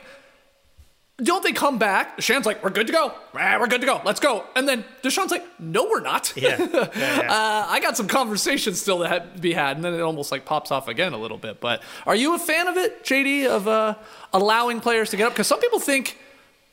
don't 1.22 1.44
they 1.44 1.52
come 1.52 1.78
back? 1.80 2.18
Deshawn's 2.18 2.46
like, 2.46 2.64
we're 2.64 2.70
good 2.70 2.88
to 2.88 2.94
go. 2.94 3.12
Ah, 3.36 3.58
We're 3.60 3.68
good 3.68 3.82
to 3.82 3.88
go. 3.88 4.02
Let's 4.06 4.20
go. 4.20 4.46
And 4.56 4.68
then 4.70 4.86
Deshawn's 5.02 5.32
like, 5.32 5.44
no, 5.60 5.86
we're 5.86 6.00
not. 6.02 6.32
Yeah. 6.38 6.58
Yeah, 6.60 6.90
yeah. 6.96 7.28
Uh, 7.32 7.66
I 7.68 7.80
got 7.82 7.98
some 7.98 8.08
conversations 8.08 8.80
still 8.80 9.00
to 9.00 9.08
ha- 9.10 9.26
be 9.40 9.52
had, 9.54 9.78
and 9.78 9.84
then 9.84 9.96
it 9.96 10.02
almost 10.02 10.32
like 10.32 10.46
pops 10.46 10.70
off 10.72 10.88
again 10.88 11.14
a 11.14 11.18
little 11.18 11.40
bit. 11.40 11.60
But 11.60 11.82
are 12.06 12.16
you 12.16 12.36
a 12.36 12.40
fan 12.40 12.68
of 12.68 12.78
it, 12.78 13.04
JD, 13.04 13.48
of 13.48 13.68
uh, 13.68 13.96
allowing 14.32 14.80
players 14.80 15.10
to 15.10 15.18
get 15.18 15.26
up? 15.28 15.34
Because 15.34 15.48
some 15.48 15.60
people 15.60 15.80
think 15.80 16.20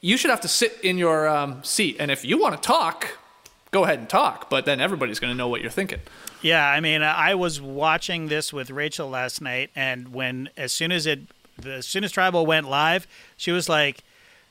you 0.02 0.18
should 0.18 0.30
have 0.30 0.42
to 0.42 0.48
sit 0.48 0.78
in 0.82 0.98
your 0.98 1.26
um, 1.26 1.64
seat, 1.64 1.96
and 1.98 2.10
if 2.10 2.22
you 2.24 2.38
want 2.38 2.54
to 2.54 2.66
talk, 2.66 3.08
go 3.74 3.84
ahead 3.84 3.98
and 3.98 4.08
talk. 4.08 4.48
But 4.48 4.64
then 4.64 4.80
everybody's 4.80 5.18
going 5.18 5.32
to 5.32 5.36
know 5.36 5.48
what 5.48 5.60
you're 5.60 5.70
thinking. 5.70 6.00
Yeah, 6.40 6.66
I 6.66 6.80
mean, 6.80 7.02
I 7.02 7.34
was 7.34 7.60
watching 7.60 8.28
this 8.28 8.52
with 8.52 8.70
Rachel 8.70 9.10
last 9.10 9.40
night, 9.42 9.70
and 9.74 10.14
when 10.14 10.48
as 10.56 10.72
soon 10.72 10.92
as 10.92 11.06
it, 11.06 11.20
as 11.66 11.84
soon 11.86 12.04
as 12.04 12.12
Tribal 12.12 12.46
went 12.46 12.68
live, 12.70 13.06
she 13.36 13.50
was 13.50 13.68
like, 13.68 14.02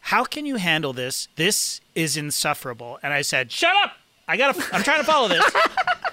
"How 0.01 0.23
can 0.25 0.45
you 0.45 0.57
handle 0.57 0.91
this? 0.93 1.27
This 1.37 1.81
is 1.95 2.17
insufferable." 2.17 2.99
And 3.01 3.13
I 3.13 3.21
said, 3.21 3.51
"Shut 3.51 3.75
up! 3.83 3.93
I 4.27 4.37
gotta. 4.37 4.61
I'm 4.73 4.83
trying 4.83 4.99
to 4.99 5.05
follow 5.05 5.27
this." 5.29 5.43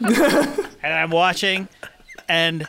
and 0.82 0.92
I'm 0.94 1.10
watching, 1.10 1.68
and 2.28 2.68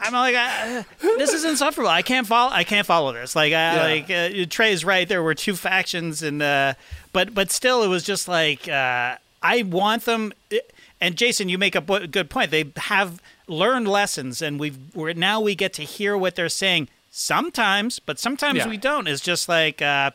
I'm 0.00 0.12
like, 0.12 0.34
uh, 0.34 0.82
"This 1.00 1.32
is 1.32 1.44
insufferable. 1.44 1.90
I 1.90 2.02
can't 2.02 2.26
follow. 2.26 2.50
I 2.52 2.64
can't 2.64 2.86
follow 2.86 3.12
this." 3.12 3.34
Like, 3.36 3.52
I, 3.52 3.74
Yeah. 3.74 3.82
like 3.82 4.10
uh, 4.10 4.46
Trey's 4.50 4.84
right. 4.84 5.08
There 5.08 5.22
were 5.22 5.34
two 5.34 5.54
factions, 5.54 6.22
and 6.22 6.42
uh, 6.42 6.74
but 7.12 7.34
but 7.34 7.50
still, 7.52 7.82
it 7.84 7.88
was 7.88 8.02
just 8.02 8.26
like 8.28 8.68
uh, 8.68 9.16
I 9.42 9.62
want 9.62 10.04
them. 10.04 10.32
And 11.00 11.16
Jason, 11.16 11.48
you 11.48 11.58
make 11.58 11.74
a 11.74 11.80
good 12.06 12.30
point. 12.30 12.50
They 12.50 12.72
have 12.76 13.20
learned 13.48 13.88
lessons, 13.88 14.40
and 14.40 14.58
we've 14.60 14.78
we're 14.94 15.12
now 15.14 15.40
we 15.40 15.54
get 15.54 15.72
to 15.74 15.82
hear 15.82 16.16
what 16.16 16.36
they're 16.36 16.48
saying 16.48 16.88
sometimes, 17.10 17.98
but 17.98 18.18
sometimes 18.18 18.58
Yeah. 18.58 18.68
we 18.68 18.76
don't. 18.76 19.06
It's 19.06 19.20
just 19.22 19.48
like. 19.48 19.80
Uh, 19.82 20.10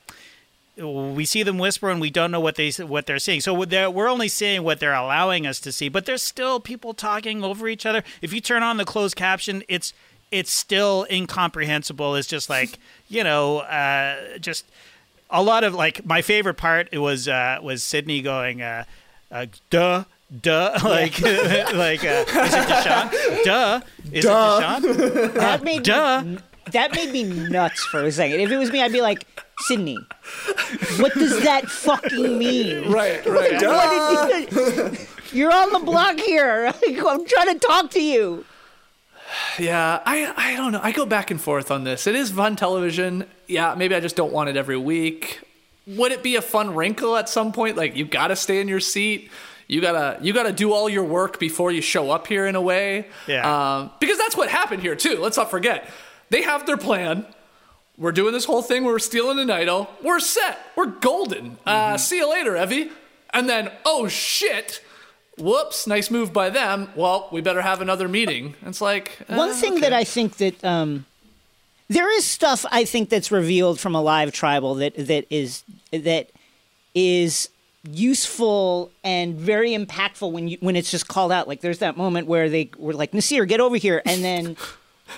we 0.79 1.25
see 1.25 1.41
them 1.41 1.57
whisper 1.57 1.89
and 1.89 1.99
we 1.99 2.11
don't 2.11 2.29
know 2.29 2.39
what 2.39 2.53
they 2.53 2.69
what 2.69 3.07
they're 3.07 3.17
seeing. 3.17 3.41
So 3.41 3.65
they're, 3.65 3.89
we're 3.89 4.07
only 4.07 4.27
seeing 4.27 4.61
what 4.61 4.79
they're 4.79 4.93
allowing 4.93 5.47
us 5.47 5.59
to 5.61 5.71
see. 5.71 5.89
But 5.89 6.05
there's 6.05 6.21
still 6.21 6.59
people 6.59 6.93
talking 6.93 7.43
over 7.43 7.67
each 7.67 7.83
other. 7.83 8.03
If 8.21 8.31
you 8.31 8.41
turn 8.41 8.61
on 8.61 8.77
the 8.77 8.85
closed 8.85 9.15
caption, 9.15 9.63
it's 9.67 9.91
it's 10.29 10.51
still 10.51 11.07
incomprehensible. 11.09 12.13
It's 12.13 12.27
just 12.27 12.47
like 12.47 12.77
you 13.09 13.23
know, 13.23 13.59
uh, 13.61 14.37
just 14.37 14.65
a 15.31 15.41
lot 15.41 15.63
of 15.63 15.73
like 15.73 16.05
my 16.05 16.21
favorite 16.21 16.57
part 16.57 16.89
it 16.91 16.99
was 16.99 17.27
uh, 17.27 17.57
was 17.63 17.81
Sydney 17.81 18.21
going, 18.21 18.61
uh, 18.61 18.83
uh, 19.31 19.45
duh. 19.69 20.03
Duh, 20.41 20.77
like, 20.83 21.21
like, 21.21 22.03
uh, 22.03 22.25
is 22.27 22.53
it 22.53 22.67
Deshawn? 22.67 23.43
Duh, 23.45 23.81
is 24.11 24.25
it 24.25 24.27
Deshawn? 24.27 25.33
That 25.35 25.63
made 25.63 25.83
duh. 25.83 26.21
Me, 26.21 26.37
that 26.73 26.93
made 26.93 27.13
me 27.13 27.23
nuts 27.23 27.85
for 27.85 28.03
a 28.03 28.11
second. 28.11 28.41
If 28.41 28.51
it 28.51 28.57
was 28.57 28.69
me, 28.69 28.81
I'd 28.81 28.91
be 28.91 28.99
like, 28.99 29.25
Sydney, 29.59 29.97
what 30.99 31.13
does 31.13 31.41
that 31.43 31.69
fucking 31.69 32.37
mean? 32.37 32.91
Right, 32.91 33.25
right. 33.25 33.53
What 33.53 34.29
did 34.29 34.51
you, 34.51 34.97
you're 35.31 35.53
on 35.53 35.71
the 35.71 35.79
block 35.79 36.19
here. 36.19 36.73
I'm 36.85 37.25
trying 37.25 37.57
to 37.57 37.59
talk 37.65 37.89
to 37.91 38.03
you. 38.03 38.43
Yeah, 39.57 40.01
I 40.05 40.33
I 40.35 40.55
don't 40.55 40.73
know. 40.73 40.81
I 40.83 40.91
go 40.91 41.05
back 41.05 41.31
and 41.31 41.39
forth 41.39 41.71
on 41.71 41.85
this. 41.85 42.05
It 42.05 42.15
is 42.15 42.31
fun 42.31 42.55
television. 42.57 43.25
Yeah, 43.47 43.75
maybe 43.75 43.95
I 43.95 43.99
just 43.99 44.15
don't 44.15 44.33
want 44.33 44.49
it 44.49 44.57
every 44.57 44.77
week. 44.77 45.41
Would 45.88 46.11
it 46.11 46.22
be 46.22 46.35
a 46.35 46.41
fun 46.41 46.76
wrinkle 46.76 47.15
at 47.15 47.30
some 47.30 47.51
point? 47.51 47.77
Like 47.77 47.95
you 47.95 48.05
got 48.05 48.27
to 48.27 48.35
stay 48.35 48.59
in 48.59 48.68
your 48.68 48.80
seat. 48.80 49.31
You 49.69 49.81
gotta 49.81 50.18
you 50.22 50.31
gotta 50.31 50.53
do 50.53 50.72
all 50.72 50.88
your 50.88 51.03
work 51.03 51.39
before 51.39 51.72
you 51.72 51.81
show 51.81 52.09
up 52.09 52.27
here 52.27 52.45
in 52.47 52.55
a 52.55 52.61
way. 52.61 53.07
Yeah. 53.27 53.80
Um, 53.80 53.91
because 53.99 54.18
that's 54.18 54.38
what 54.38 54.49
happened 54.49 54.81
here 54.81 54.95
too. 54.95 55.18
Let's 55.19 55.35
not 55.35 55.51
forget. 55.51 55.89
They 56.30 56.43
have 56.43 56.65
their 56.65 56.77
plan. 56.77 57.26
We're 57.97 58.11
doing 58.11 58.31
this 58.31 58.45
whole 58.45 58.61
thing. 58.61 58.84
where 58.84 58.93
We're 58.93 58.99
stealing 58.99 59.39
an 59.39 59.49
idol. 59.49 59.89
We're 60.03 60.19
set. 60.19 60.59
We're 60.76 60.85
golden. 60.85 61.57
Uh, 61.65 61.97
see 61.97 62.18
you 62.18 62.30
later, 62.30 62.51
Evvie. 62.53 62.91
And 63.34 63.49
then, 63.49 63.72
oh 63.85 64.07
shit. 64.07 64.81
Whoops, 65.38 65.85
nice 65.85 66.09
move 66.09 66.31
by 66.31 66.49
them. 66.49 66.89
Well, 66.95 67.27
we 67.31 67.41
better 67.41 67.61
have 67.61 67.81
another 67.81 68.07
meeting. 68.07 68.55
It's 68.65 68.81
like 68.81 69.18
One 69.27 69.49
uh, 69.49 69.53
thing 69.53 69.81
that. 69.81 69.93
I 69.93 70.03
think 70.03 70.38
that 70.38 70.64
um, 70.64 71.05
there 71.89 72.11
is 72.18 72.26
stuff 72.26 72.65
I 72.72 72.84
think 72.85 73.09
that's 73.09 73.31
revealed 73.31 73.80
from 73.80 73.95
a 73.95 74.01
live 74.01 74.31
tribal 74.34 74.76
that 74.76 74.95
that 74.95 75.26
is 75.30 75.64
that 75.91 76.30
is 76.93 77.49
useful 77.89 78.91
and 79.03 79.35
very 79.35 79.72
impactful 79.72 80.31
when 80.31 80.47
you 80.47 80.57
when 80.59 80.76
it's 80.76 80.91
just 80.91 81.07
called 81.07 81.31
out. 81.31 81.47
Like 81.47 81.61
there's 81.61 81.80
that 81.80 81.97
moment 81.97 82.27
where 82.27 82.49
they 82.49 82.69
were 82.77 82.93
like 82.93 83.11
Naseer, 83.11 83.47
get 83.47 83.59
over 83.59 83.77
here, 83.77 84.01
and 84.05 84.23
then 84.23 84.57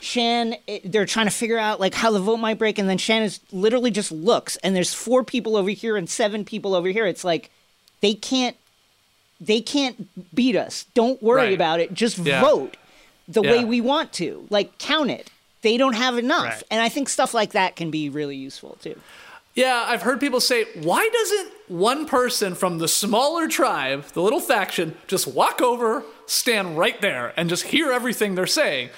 Shan, 0.02 0.56
it- 0.68 0.91
they're 0.91 1.06
trying 1.08 1.26
to 1.26 1.32
figure 1.32 1.58
out 1.58 1.80
like 1.80 1.94
how 1.96 2.12
the 2.12 2.20
vote 2.20 2.38
might 2.38 2.60
break, 2.60 2.78
and 2.78 2.88
then 2.90 2.98
Shan 3.00 3.24
is 3.24 3.40
literally 3.52 3.90
just 3.91 4.12
looks, 4.12 4.56
and 4.58 4.76
there's 4.76 4.94
four 4.94 5.24
people 5.24 5.56
over 5.56 5.70
here 5.72 5.98
and 5.98 6.10
seven 6.10 6.46
people 6.46 6.76
over 6.76 6.90
here. 6.90 7.06
It's 7.08 7.24
like 7.24 7.50
they 8.02 8.14
can't 8.14 8.56
they 9.41 9.62
can't 9.62 10.08
beat 10.36 10.56
us. 10.56 10.86
Don't 10.94 11.24
worry 11.24 11.41
Right. 11.48 11.54
about 11.54 11.80
it. 11.80 11.94
Just 11.94 12.18
Yeah. 12.20 12.41
vote 12.41 12.76
the 13.28 13.41
way 13.41 13.64
we 13.64 13.80
want 13.82 14.12
to. 14.14 14.46
Like 14.50 14.78
count 14.78 15.10
it. 15.12 15.32
They 15.61 15.77
don't 15.77 15.94
have 15.95 16.18
enough. 16.18 16.44
Right. 16.45 16.64
And 16.72 16.81
I 16.81 16.90
think 16.90 17.10
stuff 17.10 17.34
like 17.34 17.52
that 17.52 17.76
can 17.76 17.91
be 17.91 18.10
really 18.10 18.36
useful 18.38 18.77
too. 18.81 18.99
Yeah, 19.56 19.84
I've 19.88 20.03
heard 20.03 20.19
people 20.22 20.40
say, 20.40 20.65
why 20.84 21.10
doesn't 21.11 21.52
one 21.68 22.06
person 22.06 22.56
from 22.56 22.77
the 22.77 22.88
smaller 22.88 23.48
tribe, 23.49 24.06
the 24.14 24.22
little 24.22 24.40
faction, 24.40 24.95
just 25.07 25.27
walk 25.27 25.60
over, 25.61 26.03
stand 26.27 26.77
right 26.77 26.99
there, 27.02 27.34
and 27.36 27.49
just 27.49 27.64
hear 27.65 27.91
everything 27.91 28.36
they're 28.36 28.48
saying? 28.48 28.90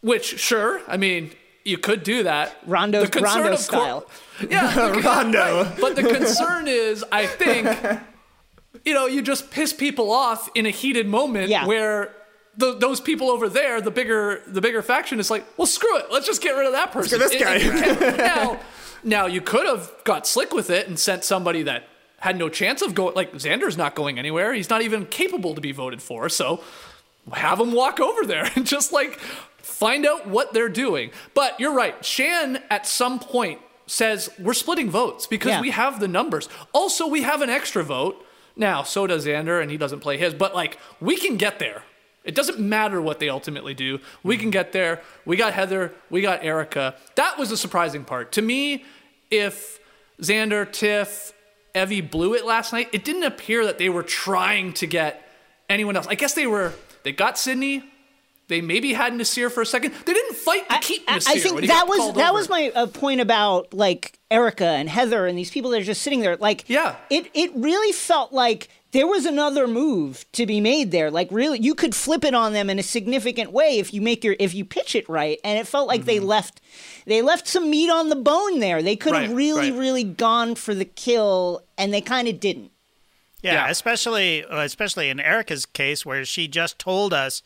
Which, 0.00 0.38
sure, 0.38 0.80
I 0.88 0.96
mean, 0.96 1.32
you 1.64 1.76
could 1.78 2.04
do 2.04 2.22
that. 2.22 2.56
Rondo- 2.64 3.02
The 3.02 3.08
concern, 3.10 3.42
Rondo 3.42 3.52
of 3.54 3.68
cour- 3.68 3.80
style. 3.80 4.06
Yeah, 4.48 4.72
the- 4.92 5.00
Rondo. 5.02 5.64
right. 5.64 5.78
But 5.80 5.96
the 5.96 6.04
concern 6.04 6.68
is, 6.68 7.04
I 7.12 7.26
think, 7.26 7.66
you 8.84 8.94
know, 8.94 9.06
you 9.06 9.20
just 9.20 9.50
piss 9.50 9.72
people 9.74 10.10
off 10.12 10.48
in 10.54 10.64
a 10.64 10.70
heated 10.70 11.06
moment 11.06 11.48
Yeah. 11.50 11.66
where. 11.66 12.14
The, 12.58 12.74
those 12.78 13.00
people 13.00 13.28
over 13.30 13.48
there, 13.48 13.80
the 13.80 13.90
bigger 13.90 14.42
the 14.46 14.60
bigger 14.60 14.80
faction 14.82 15.20
is 15.20 15.30
like, 15.30 15.44
well, 15.58 15.66
screw 15.66 15.98
it, 15.98 16.06
let's 16.10 16.26
just 16.26 16.40
get 16.42 16.52
rid 16.52 16.66
of 16.66 16.72
that 16.72 16.90
person. 16.92 17.18
get 17.18 17.30
this 17.30 17.40
If- 17.40 17.40
if 17.42 17.46
guy. 17.46 17.56
you 17.56 17.96
can- 17.96 18.16
now, 18.34 18.60
now 19.04 19.26
you 19.26 19.40
could 19.42 19.66
have 19.66 19.92
got 20.04 20.26
slick 20.26 20.54
with 20.54 20.70
it 20.70 20.88
and 20.88 20.98
sent 20.98 21.22
somebody 21.24 21.62
that 21.64 21.84
had 22.18 22.38
no 22.38 22.48
chance 22.48 22.80
of 22.80 22.94
going. 22.94 23.14
Like 23.14 23.32
Xander's 23.32 23.76
not 23.76 23.94
going 23.94 24.18
anywhere. 24.18 24.54
He's 24.54 24.70
not 24.70 24.80
even 24.82 25.04
capable 25.06 25.54
to 25.54 25.60
be 25.60 25.72
voted 25.72 26.00
for. 26.00 26.28
So 26.30 26.62
have 27.32 27.60
him 27.60 27.72
walk 27.72 28.00
over 28.00 28.24
there 28.24 28.50
and 28.56 28.64
just 28.66 28.90
like 28.92 29.18
find 29.58 30.06
out 30.06 30.26
what 30.26 30.54
they're 30.54 30.70
doing. 30.70 31.10
But 31.34 31.60
you're 31.60 31.74
right. 31.74 32.02
Shan 32.04 32.62
at 32.70 32.86
some 32.86 33.18
point 33.18 33.60
says 33.86 34.30
we're 34.38 34.54
splitting 34.54 34.90
votes 34.90 35.26
because 35.26 35.50
Yeah. 35.50 35.60
we 35.60 35.70
have 35.70 36.00
the 36.00 36.08
numbers. 36.08 36.48
Also, 36.72 37.06
we 37.06 37.22
have 37.22 37.42
an 37.42 37.50
extra 37.50 37.82
vote. 37.84 38.24
Now, 38.56 38.82
so 38.82 39.06
does 39.06 39.26
Xander, 39.26 39.60
and 39.60 39.70
he 39.70 39.76
doesn't 39.76 40.00
play 40.00 40.16
his. 40.16 40.32
But 40.32 40.54
like, 40.54 40.78
we 41.00 41.16
can 41.18 41.36
get 41.36 41.58
there. 41.58 41.82
It 42.26 42.34
doesn't 42.34 42.58
matter 42.58 43.00
what 43.00 43.20
they 43.20 43.28
ultimately 43.28 43.74
do. 43.74 44.00
We 44.22 44.36
can 44.36 44.50
get 44.50 44.72
there. 44.72 45.00
We 45.24 45.36
got 45.36 45.52
Heather. 45.52 45.92
We 46.10 46.20
got 46.20 46.44
Erika. 46.44 46.94
That 47.14 47.38
was 47.38 47.50
the 47.50 47.56
surprising 47.56 48.04
part 48.04 48.32
to 48.32 48.42
me. 48.42 48.84
If 49.30 49.78
Xander, 50.20 50.70
Tiff, 50.70 51.32
Evvie 51.74 52.08
blew 52.10 52.34
it 52.34 52.44
last 52.44 52.72
night, 52.72 52.88
it 52.92 53.04
didn't 53.04 53.24
appear 53.24 53.64
that 53.66 53.78
they 53.78 53.88
were 53.88 54.02
trying 54.02 54.72
to 54.74 54.86
get 54.86 55.26
anyone 55.68 55.96
else. 55.96 56.06
I 56.06 56.14
guess 56.14 56.34
they 56.34 56.46
were. 56.46 56.72
They 57.02 57.12
got 57.12 57.38
Sydney. 57.38 57.84
They 58.48 58.60
maybe 58.60 58.92
had 58.92 59.12
Naseer 59.12 59.50
for 59.50 59.60
a 59.60 59.66
second. 59.66 59.92
They 60.04 60.12
didn't 60.12 60.36
fight 60.36 60.68
to 60.70 60.78
keep 60.78 61.04
Naseer. 61.08 61.28
I 61.28 61.32
when 61.34 61.62
think 61.62 61.66
that 61.66 61.88
was 61.88 62.14
that 62.14 62.28
over. 62.30 62.38
was 62.38 62.48
my 62.48 62.70
uh, 62.74 62.86
point 62.86 63.20
about 63.20 63.74
like 63.74 64.18
Erika 64.30 64.66
and 64.66 64.88
Heather 64.88 65.26
and 65.26 65.36
these 65.36 65.50
people 65.50 65.70
that 65.72 65.80
are 65.80 65.84
just 65.84 66.02
sitting 66.02 66.20
there. 66.20 66.36
Like, 66.36 66.64
Yeah. 66.68 66.94
it 67.10 67.28
it 67.34 67.50
really 67.56 67.92
felt 67.92 68.32
like 68.32 68.68
there 68.96 69.06
was 69.06 69.26
another 69.26 69.66
move 69.68 70.24
to 70.32 70.46
be 70.46 70.60
made 70.60 70.90
there. 70.90 71.10
Like, 71.10 71.28
really, 71.30 71.60
you 71.60 71.74
could 71.74 71.94
flip 71.94 72.24
it 72.24 72.34
on 72.34 72.52
them 72.54 72.70
in 72.70 72.78
a 72.78 72.82
significant 72.82 73.52
way 73.52 73.78
if 73.78 73.92
you 73.92 74.00
make 74.00 74.24
your 74.24 74.34
if 74.40 74.54
you 74.54 74.64
pitch 74.64 74.94
it 74.94 75.08
right. 75.08 75.38
And 75.44 75.58
it 75.58 75.66
felt 75.66 75.86
like 75.86 76.04
they 76.06 76.18
left 76.18 76.60
they 77.04 77.22
left 77.22 77.46
some 77.46 77.68
meat 77.70 77.90
on 77.90 78.08
the 78.08 78.16
bone 78.16 78.58
there. 78.58 78.82
They 78.82 78.96
could 78.96 79.14
have 79.14 79.24
Mm-hmm. 79.24 79.32
Right, 79.32 79.36
really 79.36 79.70
right. 79.70 79.78
really 79.78 80.04
gone 80.04 80.54
for 80.54 80.74
the 80.74 80.84
kill, 80.84 81.62
and 81.78 81.92
they 81.92 82.00
kind 82.00 82.26
of 82.28 82.40
didn't. 82.40 82.70
Yeah, 83.42 83.52
Yeah. 83.52 83.68
especially 83.68 84.44
especially 84.50 85.10
in 85.10 85.20
Erika's 85.20 85.66
case 85.66 86.04
where 86.06 86.24
she 86.24 86.48
just 86.48 86.78
told 86.78 87.12
us, 87.12 87.42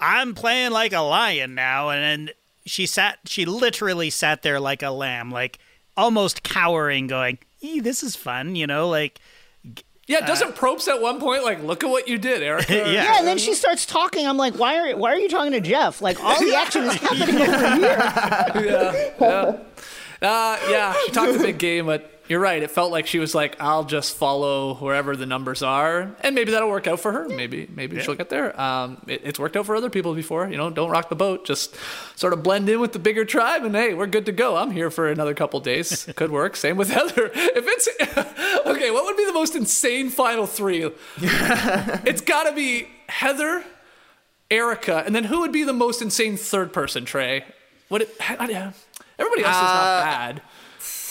"I'm 0.00 0.34
playing 0.34 0.70
like 0.72 0.92
a 0.92 1.00
lion 1.00 1.54
now," 1.54 1.90
and 1.90 2.02
then 2.28 2.34
she 2.64 2.86
sat, 2.86 3.18
she 3.26 3.44
literally 3.44 4.10
sat 4.10 4.42
there 4.42 4.58
like 4.58 4.82
a 4.82 4.90
lamb, 4.90 5.30
like 5.30 5.58
almost 5.96 6.42
cowering, 6.42 7.06
going, 7.06 7.38
"Ee, 7.60 7.80
this 7.80 8.02
is 8.02 8.16
fun, 8.16 8.56
you 8.56 8.66
know, 8.66 8.88
like 8.88 9.20
Yeah, 10.06 10.20
doesn't 10.24 10.54
Probst 10.54 10.86
at 10.86 11.00
one 11.02 11.18
point 11.18 11.42
like 11.42 11.62
look 11.64 11.82
at 11.82 11.90
what 11.90 12.06
you 12.06 12.16
did, 12.16 12.42
Erika? 12.42 12.74
yeah. 12.76 12.90
Yeah, 12.90 13.18
and 13.18 13.26
then 13.26 13.38
she 13.38 13.54
starts 13.54 13.84
talking. 13.84 14.26
I'm 14.26 14.36
like, 14.36 14.54
why 14.54 14.76
are 14.78 14.96
why 14.96 15.12
are 15.12 15.18
you 15.18 15.28
talking 15.28 15.52
to 15.52 15.60
Jeff? 15.60 16.00
Like 16.00 16.22
all 16.22 16.38
the 16.38 16.54
action 16.56 16.84
is 16.84 16.94
happening 16.94 17.40
over 17.42 17.74
here. 19.18 19.60
Uh, 20.22 20.58
yeah, 20.70 20.94
she 21.04 21.12
talked 21.12 21.36
a 21.36 21.38
big 21.38 21.58
game, 21.58 21.84
but 21.84 22.10
you're 22.28 22.40
right. 22.40 22.62
It 22.62 22.70
felt 22.70 22.90
like 22.90 23.06
she 23.06 23.18
was 23.18 23.34
like, 23.34 23.60
"I'll 23.60 23.84
just 23.84 24.16
follow 24.16 24.74
wherever 24.74 25.16
the 25.16 25.26
numbers 25.26 25.62
are," 25.62 26.14
and 26.20 26.34
maybe 26.34 26.52
that'll 26.52 26.68
work 26.68 26.86
out 26.86 27.00
for 27.00 27.12
her. 27.12 27.28
Maybe, 27.28 27.68
maybe 27.74 28.00
she'll 28.00 28.14
get 28.14 28.30
there. 28.30 28.58
Um, 28.60 29.00
it, 29.06 29.22
it's 29.24 29.38
worked 29.38 29.56
out 29.56 29.66
for 29.66 29.76
other 29.76 29.90
people 29.90 30.14
before. 30.14 30.48
You 30.48 30.56
know, 30.56 30.70
don't 30.70 30.90
rock 30.90 31.08
the 31.08 31.16
boat. 31.16 31.44
Just 31.46 31.76
sort 32.16 32.32
of 32.32 32.42
blend 32.42 32.68
in 32.68 32.80
with 32.80 32.92
the 32.92 32.98
bigger 32.98 33.24
tribe, 33.24 33.64
and 33.64 33.74
hey, 33.74 33.94
we're 33.94 34.06
good 34.06 34.26
to 34.26 34.32
go. 34.32 34.56
I'm 34.56 34.70
here 34.70 34.90
for 34.90 35.08
another 35.08 35.34
couple 35.34 35.60
days. 35.60 36.08
Could 36.16 36.30
work. 36.30 36.56
Same 36.56 36.76
with 36.76 36.90
Heather. 36.90 37.30
If 37.32 37.64
it's 37.66 37.88
okay, 38.66 38.90
what 38.90 39.04
would 39.04 39.16
be 39.16 39.26
the 39.26 39.32
most 39.32 39.54
insane 39.54 40.10
final 40.10 40.46
three? 40.46 40.90
it's 41.18 42.20
got 42.20 42.44
to 42.44 42.52
be 42.52 42.88
Heather, 43.08 43.64
Erika, 44.50 45.04
and 45.06 45.14
then 45.14 45.24
who 45.24 45.40
would 45.40 45.52
be 45.52 45.64
the 45.64 45.72
most 45.72 46.02
insane 46.02 46.36
third 46.36 46.72
person? 46.72 47.04
Trey. 47.04 47.44
What? 47.88 48.02
It, 48.02 48.10
everybody 48.20 48.54
else 48.54 48.76
is 49.36 49.44
not 49.44 50.02
bad. 50.04 50.42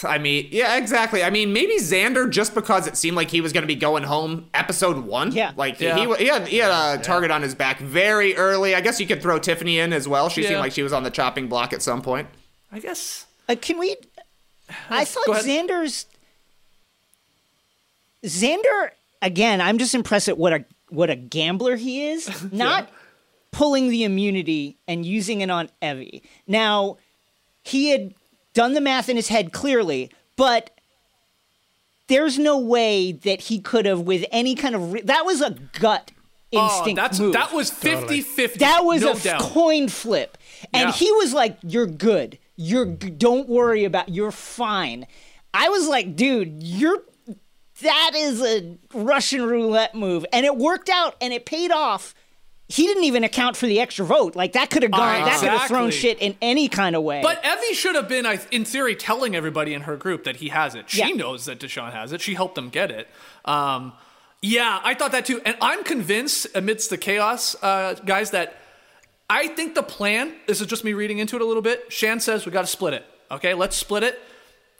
I 0.05 0.17
mean, 0.17 0.47
yeah, 0.51 0.77
exactly. 0.77 1.23
I 1.23 1.29
mean, 1.29 1.51
maybe 1.53 1.77
Xander 1.79 2.29
just 2.29 2.53
because 2.53 2.87
it 2.87 2.95
seemed 2.97 3.15
like 3.17 3.29
he 3.29 3.41
was 3.41 3.51
going 3.53 3.63
to 3.63 3.67
be 3.67 3.75
going 3.75 4.03
home 4.03 4.49
episode 4.53 4.97
one. 5.05 5.31
Yeah. 5.31 5.51
Like 5.55 5.79
Yeah. 5.79 5.97
He, 5.97 6.15
he 6.23 6.27
had 6.27 6.47
he 6.47 6.57
had 6.57 6.99
a 6.99 7.01
target 7.01 7.31
on 7.31 7.41
his 7.41 7.55
back 7.55 7.79
very 7.79 8.35
early. 8.35 8.75
I 8.75 8.81
guess 8.81 8.99
you 8.99 9.07
could 9.07 9.21
throw 9.21 9.39
Tiffany 9.39 9.79
in 9.79 9.91
as 9.93 10.07
well. 10.07 10.29
She 10.29 10.41
Yeah. 10.43 10.49
seemed 10.49 10.59
like 10.61 10.71
she 10.71 10.83
was 10.83 10.93
on 10.93 11.03
the 11.03 11.09
chopping 11.11 11.47
block 11.47 11.73
at 11.73 11.81
some 11.81 12.01
point. 12.01 12.27
I 12.71 12.79
guess. 12.79 13.25
Uh, 13.49 13.55
can 13.59 13.77
we? 13.79 13.95
I 14.89 15.05
thought 15.05 15.25
Go. 15.27 15.33
Xander's 15.33 16.05
Xander 18.23 18.89
again. 19.21 19.61
I'm 19.61 19.77
just 19.77 19.93
impressed 19.95 20.27
at 20.27 20.37
what 20.37 20.53
a 20.53 20.65
what 20.89 21.09
a 21.09 21.15
gambler 21.15 21.75
he 21.75 22.07
is. 22.07 22.29
Not 22.51 22.89
pulling 23.51 23.89
the 23.89 24.03
immunity 24.03 24.77
and 24.87 25.05
using 25.05 25.41
it 25.41 25.49
on 25.49 25.69
Evvie. 25.81 26.21
Now 26.47 26.97
he 27.63 27.89
had 27.89 28.13
done 28.55 28.73
the 28.73 28.81
math 28.81 29.07
in 29.09 29.15
his 29.15 29.27
head 29.27 29.51
clearly, 29.53 30.09
but 30.35 30.71
there's 32.07 32.37
no 32.37 32.57
way 32.59 33.11
that 33.11 33.41
he 33.41 33.59
could 33.59 33.85
have 33.85 34.01
with 34.01 34.25
any 34.31 34.55
kind 34.55 34.73
of 34.75 34.93
re- 34.93 35.01
that 35.01 35.25
was 35.25 35.41
a 35.41 35.51
gut 35.79 36.11
Oh, 36.53 36.63
instinct 36.77 36.95
that's 37.01 37.19
move. 37.19 37.33
that 37.33 37.51
was 37.51 37.69
50-50. 37.71 38.53
That 38.59 38.85
was 38.85 39.01
no 39.01 39.09
a 39.09 39.15
f- 39.15 39.23
doubt. 39.23 39.41
coin 39.41 39.89
flip. 39.89 40.37
And 40.73 40.89
Yeah. 40.89 40.93
he 40.93 41.11
was 41.13 41.33
like, 41.33 41.57
You're 41.63 41.87
good. 41.87 42.37
You're 42.55 42.85
g- 42.85 43.09
don't 43.09 43.49
worry 43.49 43.83
about 43.83 44.09
you're 44.09 44.31
fine. 44.31 45.05
I 45.53 45.69
was 45.69 45.87
like, 45.87 46.15
dude, 46.15 46.61
you're 46.63 47.03
that 47.81 48.11
is 48.15 48.41
a 48.41 48.77
Russian 48.93 49.43
roulette 49.45 49.95
move. 49.95 50.25
And 50.31 50.45
it 50.45 50.55
worked 50.55 50.87
out 50.89 51.15
and 51.19 51.33
it 51.33 51.45
paid 51.45 51.71
off. 51.71 52.13
He 52.67 52.87
didn't 52.87 53.03
even 53.03 53.23
account 53.23 53.55
for 53.55 53.67
the 53.67 53.79
extra 53.79 54.05
vote. 54.05 54.35
Like 54.35 54.53
that 54.53 54.71
could 54.71 54.81
have 54.81 54.91
gone 54.91 55.23
that 55.25 55.39
could 55.39 55.49
have 55.49 55.67
thrown 55.67 55.91
shit 55.91 56.19
in 56.19 56.35
any 56.41 56.67
kind 56.67 56.95
of 56.95 57.03
way. 57.03 57.21
But 57.21 57.43
Evvie 57.43 57.73
should 57.75 57.93
have 57.95 58.07
been, 58.09 58.25
in 58.51 58.65
theory, 58.65 58.95
telling 58.95 59.35
everybody 59.35 59.73
in 59.73 59.81
her 59.81 59.95
group 59.95 60.23
that 60.23 60.37
he 60.37 60.49
has 60.49 60.73
it. 60.73 60.89
She 60.89 60.99
Yeah. 60.99 61.09
knows 61.09 61.45
that 61.45 61.59
Deshawn 61.59 61.93
has 61.93 62.11
it. 62.11 62.21
She 62.21 62.33
helped 62.33 62.55
them 62.55 62.69
get 62.69 62.89
it. 62.89 63.07
Um, 63.45 63.93
yeah, 64.41 64.79
I 64.83 64.95
thought 64.95 65.11
that 65.11 65.25
too. 65.25 65.41
And 65.45 65.55
I'm 65.61 65.83
convinced, 65.83 66.47
amidst 66.55 66.89
the 66.89 66.97
chaos, 66.97 67.55
uh, 67.61 67.93
guys, 68.05 68.31
that 68.31 68.57
I 69.29 69.47
think 69.47 69.75
the 69.75 69.83
plan, 69.83 70.33
this 70.47 70.59
is 70.61 70.67
just 70.67 70.83
me 70.83 70.93
reading 70.93 71.19
into 71.19 71.35
it 71.35 71.41
a 71.41 71.45
little 71.45 71.63
bit. 71.63 71.91
Shan 71.91 72.19
says 72.19 72.45
we 72.45 72.51
got 72.51 72.61
to 72.61 72.67
split 72.67 72.93
it. 72.95 73.05
Okay, 73.29 73.53
let's 73.53 73.75
split 73.75 74.03
it. 74.03 74.19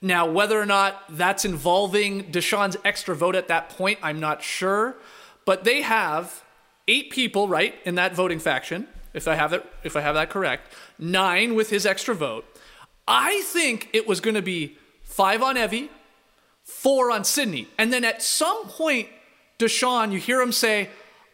Now, 0.02 0.26
whether 0.28 0.60
or 0.60 0.66
not 0.68 1.04
that's 1.10 1.46
involving 1.46 2.26
Deshawn's 2.32 2.78
extra 2.84 3.16
vote 3.16 3.36
at 3.36 3.48
that 3.48 3.70
point, 3.70 3.98
I'm 4.04 4.20
not 4.20 4.44
sure. 4.44 4.96
But 5.46 5.64
they 5.64 5.82
have 5.82 6.44
eight 6.88 7.10
people, 7.10 7.48
right, 7.48 7.74
in 7.86 7.96
that 7.96 8.14
voting 8.16 8.40
faction, 8.40 8.88
if 9.14 9.28
I 9.28 9.36
have 9.36 9.54
it, 9.54 9.66
if 9.84 9.96
I 9.96 10.02
have 10.02 10.16
that 10.16 10.30
correct. 10.30 10.74
Nine 11.00 11.56
with 11.56 11.70
his 11.70 11.86
extra 11.86 12.14
vote. 12.16 12.46
I 13.08 13.42
think 13.46 13.90
it 13.94 14.08
was 14.08 14.20
going 14.20 14.36
to 14.36 14.42
be 14.42 14.78
five 15.04 15.42
on 15.44 15.56
Evvie, 15.56 15.90
four 16.64 17.12
on 17.12 17.24
Sydney, 17.24 17.68
and 17.78 17.92
then 17.94 18.04
at 18.04 18.22
some 18.22 18.68
point, 18.68 19.10
Deshawn, 19.60 20.12
you 20.12 20.20
hear 20.20 20.42
him 20.42 20.52
say, 20.52 20.90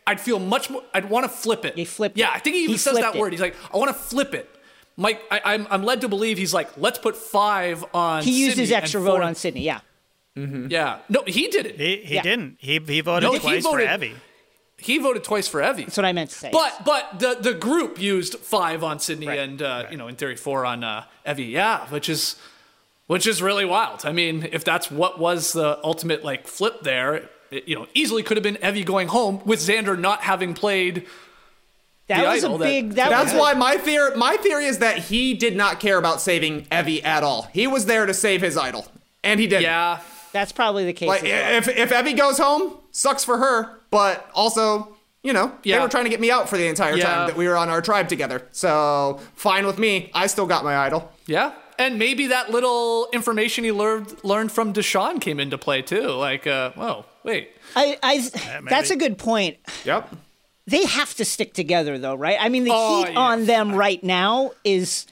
"I'd 0.06 0.20
feel 0.22 0.38
much 0.40 0.70
more. 0.70 0.84
I'd 0.94 1.10
want 1.10 1.24
to 1.26 1.30
flip 1.30 1.66
it." 1.66 1.76
He 1.76 1.86
flipped 1.86 2.18
Yeah, 2.18 2.30
it. 2.32 2.36
I 2.36 2.40
think 2.40 2.56
he 2.56 2.64
even 2.64 2.74
He 2.74 2.78
says 2.78 2.98
that 2.98 3.16
it. 3.16 3.20
word. 3.20 3.32
He's 3.34 3.42
like, 3.42 3.56
"I 3.74 3.78
want 3.78 3.90
to 3.90 3.96
flip 3.96 4.34
it." 4.36 4.48
Mike, 4.98 5.22
I, 5.32 5.42
I'm 5.46 5.66
I'm 5.72 5.84
led 5.84 6.02
to 6.02 6.08
believe 6.10 6.38
he's 6.38 6.54
like, 6.54 6.70
"Let's 6.78 7.00
put 7.00 7.16
five 7.16 7.84
on." 7.94 8.22
he 8.24 8.44
used 8.44 8.58
his 8.58 8.72
extra 8.72 9.02
vote 9.02 9.22
on 9.22 9.34
Sydney. 9.36 9.62
Yeah. 9.64 9.80
Mm-hmm. 10.38 10.68
Yeah, 10.70 11.00
no, 11.10 11.24
he 11.28 11.48
did 11.50 11.66
it. 11.66 11.78
He, 11.78 11.98
he 12.06 12.16
Yeah. 12.16 12.22
didn't. 12.22 12.58
He 12.60 12.80
he 12.80 13.02
voted 13.02 13.24
No, 13.28 13.34
he 13.34 13.40
twice 13.40 13.64
voted- 13.64 13.88
for 13.90 13.94
Evvie. 13.98 14.14
He 14.82 14.98
voted 14.98 15.24
twice 15.24 15.48
for 15.48 15.62
Evvie. 15.62 15.86
That's 15.86 15.98
what 15.98 16.06
I 16.06 16.14
meant 16.14 16.30
to 16.32 16.36
say. 16.36 16.50
But 16.52 16.84
but 16.86 17.20
the 17.20 17.38
the 17.40 17.54
group 17.54 18.00
used 18.02 18.38
five 18.40 18.84
on 18.84 19.00
Sydney 19.00 19.28
and 19.28 19.62
uh, 19.62 19.86
you 19.92 19.98
know 19.98 20.08
in 20.08 20.16
theory 20.16 20.36
four 20.36 20.66
on 20.66 20.84
uh, 20.84 21.06
Evvie. 21.26 21.52
Yeah, 21.52 21.86
which 21.88 22.10
is 22.10 22.36
which 23.08 23.28
is 23.28 23.42
really 23.42 23.66
wild. 23.66 24.06
I 24.06 24.14
mean, 24.14 24.48
if 24.52 24.64
that's 24.64 24.90
what 24.90 25.20
was 25.20 25.54
the 25.54 25.80
ultimate 25.84 26.24
like 26.24 26.48
flip 26.48 26.82
there, 26.82 27.30
it, 27.52 27.68
you 27.68 27.76
know, 27.76 27.86
easily 27.94 28.24
could 28.24 28.38
have 28.38 28.44
been 28.44 28.56
Evvie 28.56 28.86
going 28.86 29.10
home 29.10 29.42
with 29.46 29.60
Xander 29.60 30.00
not 30.00 30.22
having 30.22 30.54
played. 30.54 31.06
that 32.08 32.26
was 32.26 32.44
a 32.44 32.48
that- 32.50 32.60
big 32.60 32.92
that 32.92 33.10
That's 33.10 33.34
why 33.34 33.54
my 33.54 33.76
theory 33.78 34.16
my 34.16 34.38
theory 34.38 34.66
is 34.66 34.80
that 34.80 34.98
he 34.98 35.34
did 35.34 35.56
not 35.56 35.80
care 35.80 35.98
about 35.98 36.22
saving 36.22 36.64
Evvie 36.66 37.04
at 37.04 37.24
all. 37.24 37.50
He 37.54 37.68
was 37.68 37.86
there 37.86 38.06
to 38.06 38.14
save 38.14 38.42
his 38.42 38.58
idol, 38.58 38.86
and 39.24 39.40
he 39.40 39.48
did. 39.48 39.62
Yeah, 39.62 40.00
that's 40.32 40.52
probably 40.54 40.86
the 40.86 40.94
case. 40.94 41.10
Like 41.10 41.24
as 41.26 41.30
well. 41.30 41.58
if 41.58 41.68
if 41.68 41.90
Evvie 41.92 42.18
goes 42.18 42.38
home, 42.38 42.78
sucks 42.92 43.24
for 43.24 43.38
her, 43.38 43.80
but 43.90 44.30
also. 44.34 44.96
You 45.24 45.34
know, 45.34 45.52
they 45.64 45.78
were 45.80 45.88
trying 45.88 46.06
to 46.06 46.10
get 46.10 46.20
me 46.20 46.32
out 46.32 46.50
for 46.50 46.58
the 46.58 46.66
entire 46.66 46.96
Yeah. 46.98 47.06
time 47.06 47.28
that 47.28 47.38
we 47.38 47.48
were 47.48 47.56
on 47.56 47.70
our 47.70 47.80
tribe 47.80 48.10
together. 48.10 48.42
So 48.54 49.20
fine 49.36 49.68
with 49.68 49.78
me. 49.78 50.10
I 50.16 50.26
still 50.26 50.48
got 50.48 50.64
my 50.64 50.76
idol. 50.76 51.12
yeah. 51.28 51.52
And 51.78 52.00
maybe 52.00 52.26
that 52.28 52.50
little 52.50 53.08
information 53.14 53.64
he 53.64 53.72
learned 53.72 54.16
learned 54.24 54.52
from 54.52 54.74
Deshawn 54.74 55.22
came 55.22 55.40
into 55.40 55.60
play 55.60 55.84
too. 55.84 56.08
Like, 56.10 56.48
uh, 56.48 56.72
whoa, 56.72 57.06
wait, 57.24 57.52
I, 57.76 58.00
I 58.02 58.62
that's 58.68 58.90
a 58.90 58.96
good 58.96 59.20
point. 59.20 59.58
Yep. 59.86 60.10
they 60.66 60.86
have 60.86 61.14
to 61.18 61.24
stick 61.26 61.54
together 61.54 62.00
though 62.00 62.16
right 62.16 62.38
i 62.40 62.50
mean 62.50 62.64
the 62.64 62.72
Oh, 62.74 63.04
heat 63.06 63.12
yeah. 63.14 63.20
on 63.20 63.46
them 63.46 63.74
right 63.76 64.04
now 64.04 64.52
is 64.64 65.06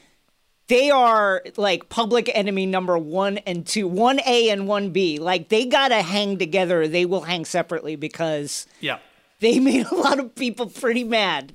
they 0.70 0.90
are 0.90 1.44
like 1.58 1.90
public 1.90 2.32
enemy 2.34 2.66
number 2.66 2.98
one 2.98 3.38
and 3.40 3.68
two 3.68 3.88
one 3.88 4.20
a 4.26 4.50
and 4.50 4.68
one 4.68 4.90
b 4.90 5.20
like 5.20 5.50
they 5.50 5.66
gotta 5.66 6.02
hang 6.02 6.38
together 6.38 6.88
they 6.88 7.06
will 7.06 7.22
hang 7.22 7.46
separately 7.46 7.96
because 7.96 8.66
yeah. 8.80 8.98
they 9.40 9.60
made 9.70 9.86
a 9.86 9.96
lot 9.96 10.18
of 10.18 10.34
people 10.34 10.66
pretty 10.68 11.04
mad 11.04 11.54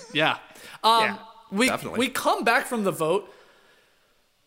Yeah. 0.12 0.38
Um, 0.82 1.04
Yeah, 1.04 1.18
we 1.50 1.68
definitely. 1.68 1.98
we 1.98 2.08
come 2.08 2.44
back 2.44 2.66
from 2.66 2.84
the 2.84 2.90
vote, 2.90 3.32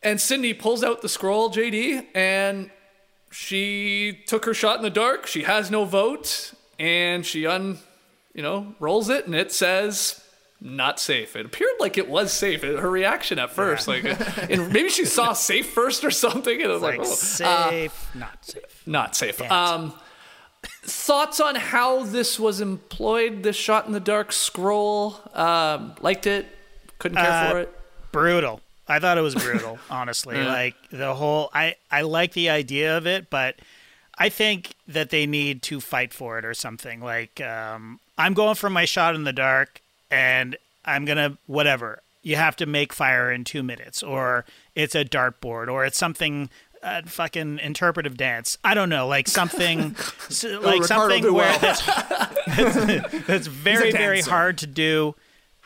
and 0.02 0.20
Sydney 0.20 0.54
pulls 0.54 0.84
out 0.84 1.02
the 1.02 1.10
scroll, 1.10 1.50
JD, 1.50 2.08
and 2.16 2.72
she 3.32 4.24
took 4.28 4.46
her 4.46 4.54
shot 4.54 4.78
in 4.78 4.84
the 4.84 4.90
dark. 4.90 5.28
She 5.28 5.44
has 5.44 5.70
no 5.70 5.86
vote, 5.86 6.54
and 6.80 7.26
she 7.26 7.46
un, 7.46 7.80
you 8.34 8.42
know, 8.42 8.76
rolls 8.80 9.10
it, 9.10 9.26
and 9.26 9.36
it 9.36 9.52
says 9.52 10.24
not 10.62 11.00
safe. 11.00 11.36
It 11.36 11.46
appeared 11.46 11.74
like 11.80 11.98
it 11.98 12.10
was 12.10 12.32
safe. 12.34 12.62
Her 12.64 12.90
reaction 12.90 13.38
at 13.40 13.52
first, 13.52 13.88
like, 13.88 14.04
and 14.50 14.72
maybe 14.72 14.90
she 14.90 15.06
saw 15.06 15.34
safe 15.34 15.70
first 15.70 16.04
or 16.04 16.12
something, 16.12 16.54
and 16.62 16.70
it 16.70 16.74
was 16.74 16.82
like, 16.82 17.00
Like 17.00 17.08
oh, 17.08 17.14
safe, 17.14 18.10
not 18.16 18.46
safe. 18.46 18.84
not 18.86 19.16
safe. 19.16 19.42
Um, 19.52 19.94
thoughts 20.84 21.40
on 21.40 21.56
how 21.56 22.04
this 22.04 22.40
was 22.40 22.62
employed? 22.62 23.44
This 23.44 23.56
shot 23.56 23.86
in 23.86 23.92
the 23.94 24.00
dark 24.00 24.32
scroll. 24.32 25.20
Um, 25.34 25.94
liked 26.02 26.26
it. 26.28 26.48
Couldn't 27.00 27.18
care 27.18 27.30
Uh, 27.32 27.50
for 27.52 27.60
it. 27.60 27.80
brutal. 28.12 28.62
I 28.88 29.00
thought 29.00 29.18
it 29.18 29.22
was 29.22 29.36
brutal, 29.36 29.80
honestly. 29.90 30.38
Like 30.44 30.76
the 30.92 31.14
whole 31.16 31.50
I 31.54 31.76
I 31.92 32.02
like 32.04 32.34
the 32.34 32.50
idea 32.50 32.98
of 32.98 33.06
it, 33.08 33.30
but 33.30 33.56
I 34.18 34.30
think 34.30 34.76
that 34.88 35.10
they 35.10 35.26
need 35.26 35.62
to 35.64 35.82
fight 35.82 36.14
for 36.14 36.38
it 36.40 36.46
or 36.46 36.54
something. 36.54 37.02
Like 37.02 37.42
um 37.42 38.00
I'm 38.18 38.34
going 38.34 38.56
for 38.56 38.70
my 38.70 38.86
shot 38.86 39.16
in 39.16 39.24
the 39.24 39.34
dark 39.34 39.82
and 40.12 40.58
I'm 40.84 41.06
going 41.06 41.18
to 41.18 41.38
whatever. 41.46 42.02
You 42.22 42.38
have 42.38 42.56
to 42.58 42.66
make 42.66 42.92
fire 42.92 43.32
in 43.32 43.44
2 43.44 43.62
minutes 43.62 44.02
or 44.02 44.46
it's 44.74 44.96
a 44.96 45.06
dartboard 45.06 45.68
or 45.68 45.86
it's 45.86 45.98
something 45.98 46.50
uh, 46.82 47.02
fucking 47.06 47.60
interpretive 47.60 48.18
dance. 48.18 48.58
I 48.64 48.74
don't 48.74 48.90
know, 48.90 49.08
like 49.08 49.28
something, 49.28 49.96
like 50.44 50.82
Ricardo 50.82 50.86
something 50.86 51.24
where 51.24 51.34
well. 51.34 51.60
that's 51.60 51.86
that's 53.28 53.48
very 53.48 53.92
very 53.92 54.22
hard 54.22 54.60
to 54.60 54.68
do 54.68 55.16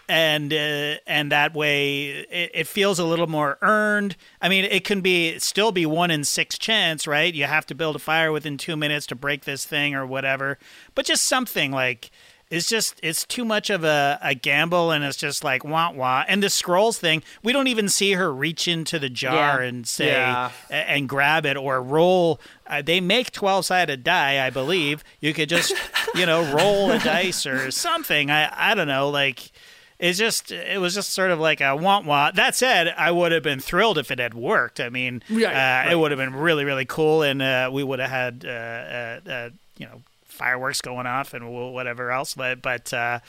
and 0.09 0.51
uh, 0.51 0.95
and 1.05 1.31
that 1.31 1.53
way 1.53 2.07
it, 2.07 2.51
it 2.53 2.67
feels 2.67 2.97
a 2.99 3.05
little 3.05 3.27
more 3.27 3.57
earned 3.61 4.17
i 4.41 4.49
mean 4.49 4.65
it 4.65 4.83
can 4.83 5.01
be 5.01 5.37
still 5.39 5.71
be 5.71 5.85
one 5.85 6.09
in 6.09 6.23
six 6.23 6.57
chance 6.57 7.05
right 7.07 7.35
you 7.35 7.45
have 7.45 7.65
to 7.67 7.75
build 7.75 7.95
a 7.95 7.99
fire 7.99 8.31
within 8.31 8.57
two 8.57 8.75
minutes 8.75 9.05
to 9.05 9.15
break 9.15 9.45
this 9.45 9.65
thing 9.65 9.93
or 9.93 10.05
whatever 10.05 10.57
but 10.95 11.05
just 11.05 11.25
something 11.25 11.71
like 11.71 12.09
it's 12.51 12.67
just 12.67 12.99
it's 13.03 13.25
too 13.25 13.45
much 13.45 13.69
of 13.69 13.83
a, 13.83 14.17
a 14.23 14.33
gamble 14.33 14.89
and 14.91 15.03
it's 15.03 15.17
just 15.17 15.43
like 15.43 15.63
wah 15.63 15.91
wah 15.91 16.23
and 16.27 16.41
the 16.41 16.49
scrolls 16.49 16.97
thing 16.97 17.21
we 17.43 17.53
don't 17.53 17.67
even 17.67 17.87
see 17.87 18.13
her 18.13 18.33
reach 18.33 18.67
into 18.67 18.97
the 18.99 19.09
jar 19.09 19.61
Yeah. 19.61 19.67
and 19.69 19.87
say 19.87 20.07
Yeah. 20.07 20.49
and 20.69 21.07
grab 21.07 21.45
it 21.45 21.57
or 21.57 21.81
roll 21.81 22.39
uh, 22.67 22.81
they 22.81 22.99
make 23.01 23.31
12 23.31 23.65
sided 23.65 24.03
die 24.03 24.45
i 24.45 24.49
believe 24.49 25.03
you 25.19 25.33
could 25.33 25.49
just 25.49 25.73
you 26.15 26.25
know 26.25 26.41
roll 26.53 26.91
a 26.91 26.99
dice 26.99 27.45
or 27.45 27.69
something 27.71 28.31
i 28.31 28.71
i 28.71 28.73
don't 28.73 28.87
know 28.87 29.09
like 29.09 29.51
it's 29.99 30.17
just 30.17 30.51
it 30.51 30.79
was 30.79 30.95
just 30.95 31.11
sort 31.13 31.29
of 31.29 31.39
like 31.39 31.59
a 31.61 31.75
want 31.75 32.05
want 32.05 32.35
that 32.35 32.55
said 32.55 32.87
i 32.97 33.11
would 33.11 33.31
have 33.31 33.43
been 33.43 33.59
thrilled 33.59 33.97
if 33.97 34.09
it 34.09 34.17
had 34.17 34.33
worked 34.33 34.79
i 34.79 34.89
mean 34.89 35.21
Right, 35.29 35.43
uh, 35.45 35.49
right. 35.49 35.87
it 35.91 35.95
would 35.99 36.09
have 36.11 36.17
been 36.17 36.33
really 36.33 36.65
really 36.65 36.85
cool 36.85 37.21
and 37.21 37.41
uh, 37.41 37.69
we 37.71 37.83
would 37.83 37.99
have 37.99 38.09
had 38.09 38.43
uh, 38.43 38.49
uh, 38.49 39.19
uh, 39.31 39.49
you 39.77 39.85
know 39.85 40.01
fireworks 40.39 40.81
going 40.81 41.05
off 41.05 41.33
and 41.35 41.43
whatever 41.73 42.09
else 42.11 42.33
but 42.33 42.61
but 42.61 42.91
uh, 42.93 43.19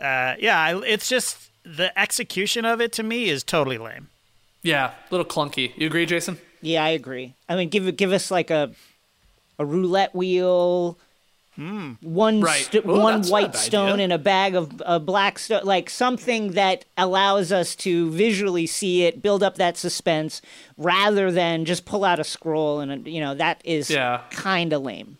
uh, 0.00 0.34
yeah 0.38 0.58
I, 0.58 0.80
it's 0.84 1.08
just 1.08 1.50
the 1.64 1.96
execution 1.98 2.64
of 2.64 2.80
it 2.80 2.90
to 2.94 3.02
me 3.02 3.28
is 3.28 3.44
totally 3.44 3.78
lame 3.78 4.08
Yeah, 4.62 4.90
a 4.90 5.14
little 5.14 5.26
clunky. 5.26 5.72
You 5.76 5.86
agree, 5.86 6.06
Jason? 6.06 6.38
Yeah, 6.62 6.82
I 6.84 6.88
agree. 6.90 7.34
I 7.48 7.54
mean, 7.56 7.68
give 7.68 7.84
give 7.96 8.12
us 8.12 8.30
like 8.30 8.50
a 8.50 8.70
a 9.58 9.64
roulette 9.64 10.14
wheel, 10.14 10.98
one 11.56 12.40
Right. 12.40 12.64
st- 12.64 12.84
Ooh, 12.86 13.00
one 13.00 13.16
that's 13.20 13.30
not 13.30 13.38
a 13.38 13.42
white 13.46 13.56
stone 13.56 13.92
idea. 13.94 14.04
and 14.04 14.12
a 14.12 14.18
bag 14.18 14.54
of 14.54 14.80
uh, 14.86 14.98
black 15.00 15.38
stone, 15.38 15.64
like 15.64 15.90
something 15.90 16.52
that 16.52 16.84
allows 16.96 17.50
us 17.52 17.74
to 17.76 18.10
visually 18.10 18.66
see 18.66 19.04
it, 19.04 19.20
build 19.22 19.42
up 19.42 19.56
that 19.56 19.76
suspense, 19.76 20.40
rather 20.76 21.30
than 21.32 21.64
just 21.64 21.84
pull 21.84 22.04
out 22.04 22.18
a 22.20 22.24
scroll 22.24 22.80
and 22.80 23.06
you 23.06 23.20
know 23.20 23.34
that 23.34 23.60
is 23.64 23.90
Yeah. 23.90 24.22
kind 24.30 24.72
of 24.72 24.82
lame. 24.82 25.17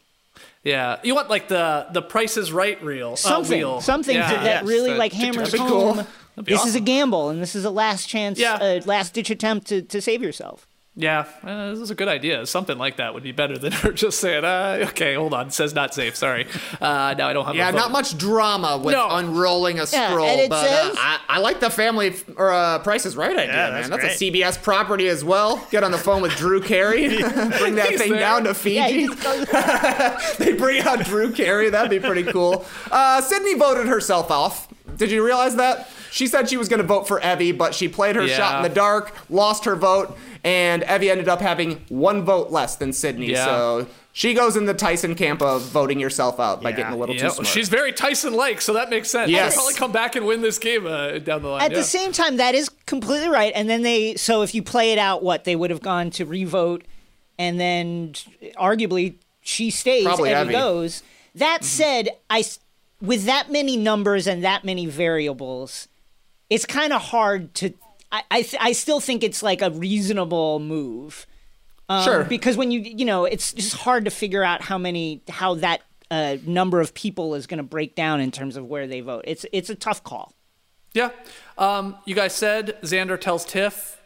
Yeah, 0.68 0.98
you 1.02 1.14
want 1.14 1.30
like 1.30 1.48
the 1.48 1.86
the 1.92 2.02
Price 2.02 2.36
is 2.36 2.52
Right 2.52 2.80
reel, 2.82 3.12
uh, 3.12 3.16
Something, 3.16 3.58
wheel. 3.58 3.80
something 3.80 4.14
Yeah. 4.14 4.30
that 4.34 4.44
Yes, 4.44 4.64
really 4.64 4.90
that- 4.90 4.98
like 4.98 5.12
hammers 5.12 5.54
home. 5.56 5.68
cool. 5.68 5.94
That'd 5.94 6.44
be 6.44 6.52
This 6.52 6.66
is 6.66 6.76
a 6.76 6.80
gamble, 6.80 7.30
and 7.30 7.42
this 7.42 7.56
is 7.56 7.64
a 7.64 7.70
last 7.70 8.06
chance, 8.08 8.38
Yeah. 8.38 8.54
uh, 8.54 8.80
last 8.84 9.12
ditch 9.14 9.30
attempt 9.30 9.66
to, 9.68 9.82
to 9.82 10.00
save 10.00 10.22
yourself. 10.22 10.67
Yeah, 11.00 11.26
uh, 11.44 11.70
this 11.70 11.78
is 11.78 11.92
a 11.92 11.94
good 11.94 12.08
idea. 12.08 12.44
Something 12.44 12.76
like 12.76 12.96
that 12.96 13.14
would 13.14 13.22
be 13.22 13.30
better 13.30 13.56
than 13.56 13.70
her 13.82 13.92
just 13.92 14.18
saying, 14.18 14.44
uh, 14.44 14.86
"Okay, 14.88 15.14
hold 15.14 15.32
on, 15.32 15.46
it 15.46 15.52
says 15.52 15.72
not 15.72 15.94
safe. 15.94 16.16
Sorry, 16.16 16.48
uh, 16.80 17.14
now 17.16 17.28
I 17.28 17.32
don't 17.32 17.46
have." 17.46 17.54
Yeah, 17.54 17.68
a 17.68 17.72
not 17.72 17.92
much 17.92 18.18
drama 18.18 18.78
with 18.78 18.94
No. 18.96 19.06
unrolling 19.08 19.76
a 19.78 19.82
Yeah, 19.92 20.10
scroll, 20.10 20.26
and 20.26 20.40
it 20.40 20.50
but 20.50 20.66
says- 20.66 20.96
uh, 20.96 20.98
I, 20.98 21.20
I 21.28 21.38
like 21.38 21.60
the 21.60 21.70
family 21.70 22.08
f- 22.08 22.24
or 22.36 22.50
uh, 22.52 22.80
Price 22.80 23.06
is 23.06 23.14
Right 23.14 23.30
idea, 23.30 23.46
Yeah, 23.46 23.70
man. 23.70 23.90
that's 23.90 24.02
That's 24.02 24.20
a 24.20 24.24
CBS 24.32 24.60
property 24.60 25.06
as 25.06 25.22
well. 25.22 25.64
Get 25.70 25.84
on 25.84 25.92
the 25.92 25.98
phone 25.98 26.20
with 26.20 26.34
Drew 26.36 26.60
Carey, 26.60 27.06
bring 27.58 27.76
that 27.76 27.90
He's 27.90 28.00
thing 28.00 28.10
there. 28.10 28.18
down 28.20 28.42
to 28.42 28.52
Fiji. 28.54 29.02
he 29.02 29.06
just 29.06 29.22
goes, 29.22 30.36
they 30.38 30.54
bring 30.54 30.80
out 30.82 31.04
Drew 31.04 31.30
Carey. 31.32 31.70
That'd 31.70 31.90
be 31.90 32.00
pretty 32.00 32.24
cool. 32.24 32.64
Uh, 32.90 33.20
Sydney 33.20 33.54
voted 33.54 33.86
herself 33.86 34.32
off. 34.32 34.66
Did 34.96 35.12
you 35.12 35.24
realize 35.24 35.54
that? 35.56 35.88
She 36.10 36.26
said 36.26 36.48
she 36.48 36.56
was 36.56 36.68
going 36.68 36.80
to 36.80 36.86
vote 36.86 37.06
for 37.06 37.20
Evvie, 37.20 37.56
but 37.56 37.72
she 37.74 37.86
played 37.86 38.16
her 38.16 38.26
shot 38.26 38.56
in 38.56 38.62
the 38.68 38.74
dark, 38.74 39.14
lost 39.30 39.66
her 39.66 39.76
vote, 39.76 40.16
and 40.44 40.82
Evvie 40.82 41.10
ended 41.10 41.28
up 41.28 41.40
having 41.40 41.84
one 41.88 42.22
vote 42.24 42.50
less 42.50 42.76
than 42.76 42.92
Sydney. 42.92 43.30
Yeah. 43.32 43.44
So 43.44 43.86
she 44.12 44.34
goes 44.34 44.56
in 44.56 44.66
the 44.66 44.74
Tyson 44.74 45.14
camp 45.14 45.42
of 45.42 45.62
voting 45.62 46.00
yourself 46.00 46.40
out 46.40 46.62
by 46.62 46.70
Yeah. 46.70 46.76
getting 46.76 46.92
a 46.92 46.96
little 46.96 47.14
Yeah, 47.14 47.22
too 47.28 47.30
smart. 47.30 47.46
she's 47.46 47.68
very 47.68 47.92
Tyson-like, 47.92 48.60
so 48.60 48.72
that 48.72 48.90
makes 48.90 49.08
sense. 49.10 49.30
Yes. 49.30 49.52
She'll 49.54 49.62
probably 49.62 49.78
come 49.78 49.92
back 49.92 50.16
and 50.16 50.26
win 50.26 50.40
this 50.42 50.58
game 50.58 50.86
uh, 50.86 51.18
down 51.18 51.42
the 51.42 51.48
line. 51.48 51.62
At 51.62 51.70
yeah. 51.70 51.78
the 51.78 51.84
same 51.84 52.12
time, 52.12 52.36
that 52.38 52.54
is 52.54 52.68
completely 52.86 53.28
right. 53.28 53.52
And 53.54 53.68
then 53.70 53.82
they, 53.82 54.14
so 54.16 54.42
if 54.42 54.54
you 54.54 54.62
play 54.62 54.92
it 54.92 54.98
out, 54.98 55.22
what 55.22 55.44
they 55.44 55.54
would 55.56 55.70
have 55.70 55.82
gone 55.82 56.10
to 56.12 56.24
revote, 56.24 56.84
and 57.38 57.60
then 57.60 58.14
arguably 58.56 59.14
she 59.40 59.70
stays, 59.70 60.04
Probably 60.04 60.30
Evvie 60.30 60.52
Evvie. 60.52 60.54
Mm-hmm. 60.54 61.38
That 61.38 61.62
said, 61.64 62.08
I, 62.28 62.40
s- 62.40 62.58
with 63.00 63.24
that 63.26 63.52
many 63.52 63.76
numbers 63.76 64.26
and 64.26 64.42
that 64.42 64.64
many 64.64 64.86
variables, 64.86 65.86
it's 66.50 66.66
kind 66.66 66.92
of 66.92 67.00
hard 67.02 67.54
to. 67.56 67.72
I, 68.10 68.22
I, 68.30 68.42
th- 68.42 68.60
I 68.60 68.72
still 68.72 69.00
think 69.00 69.22
it's 69.22 69.42
like 69.42 69.62
a 69.62 69.70
reasonable 69.70 70.60
move. 70.60 71.26
Um, 71.88 72.04
Sure. 72.04 72.24
Because 72.24 72.56
when 72.56 72.70
you, 72.70 72.80
you 72.80 73.04
know, 73.04 73.24
it's 73.24 73.52
just 73.52 73.74
hard 73.74 74.04
to 74.04 74.10
figure 74.10 74.42
out 74.44 74.62
how 74.62 74.78
many, 74.78 75.22
how 75.28 75.54
that 75.56 75.82
uh, 76.10 76.36
number 76.46 76.80
of 76.80 76.94
people 76.94 77.34
is 77.34 77.46
going 77.46 77.58
to 77.58 77.62
break 77.64 77.94
down 77.94 78.20
in 78.20 78.30
terms 78.30 78.56
of 78.56 78.66
where 78.66 78.86
they 78.86 79.00
vote. 79.00 79.24
It's, 79.26 79.44
it's 79.52 79.70
a 79.70 79.74
tough 79.74 80.02
call. 80.04 80.32
Yeah. 80.94 81.10
Um, 81.58 81.96
you 82.06 82.14
guys 82.14 82.34
said 82.34 82.78
Xander 82.82 83.20
tells 83.20 83.44
Tiff, 83.44 84.00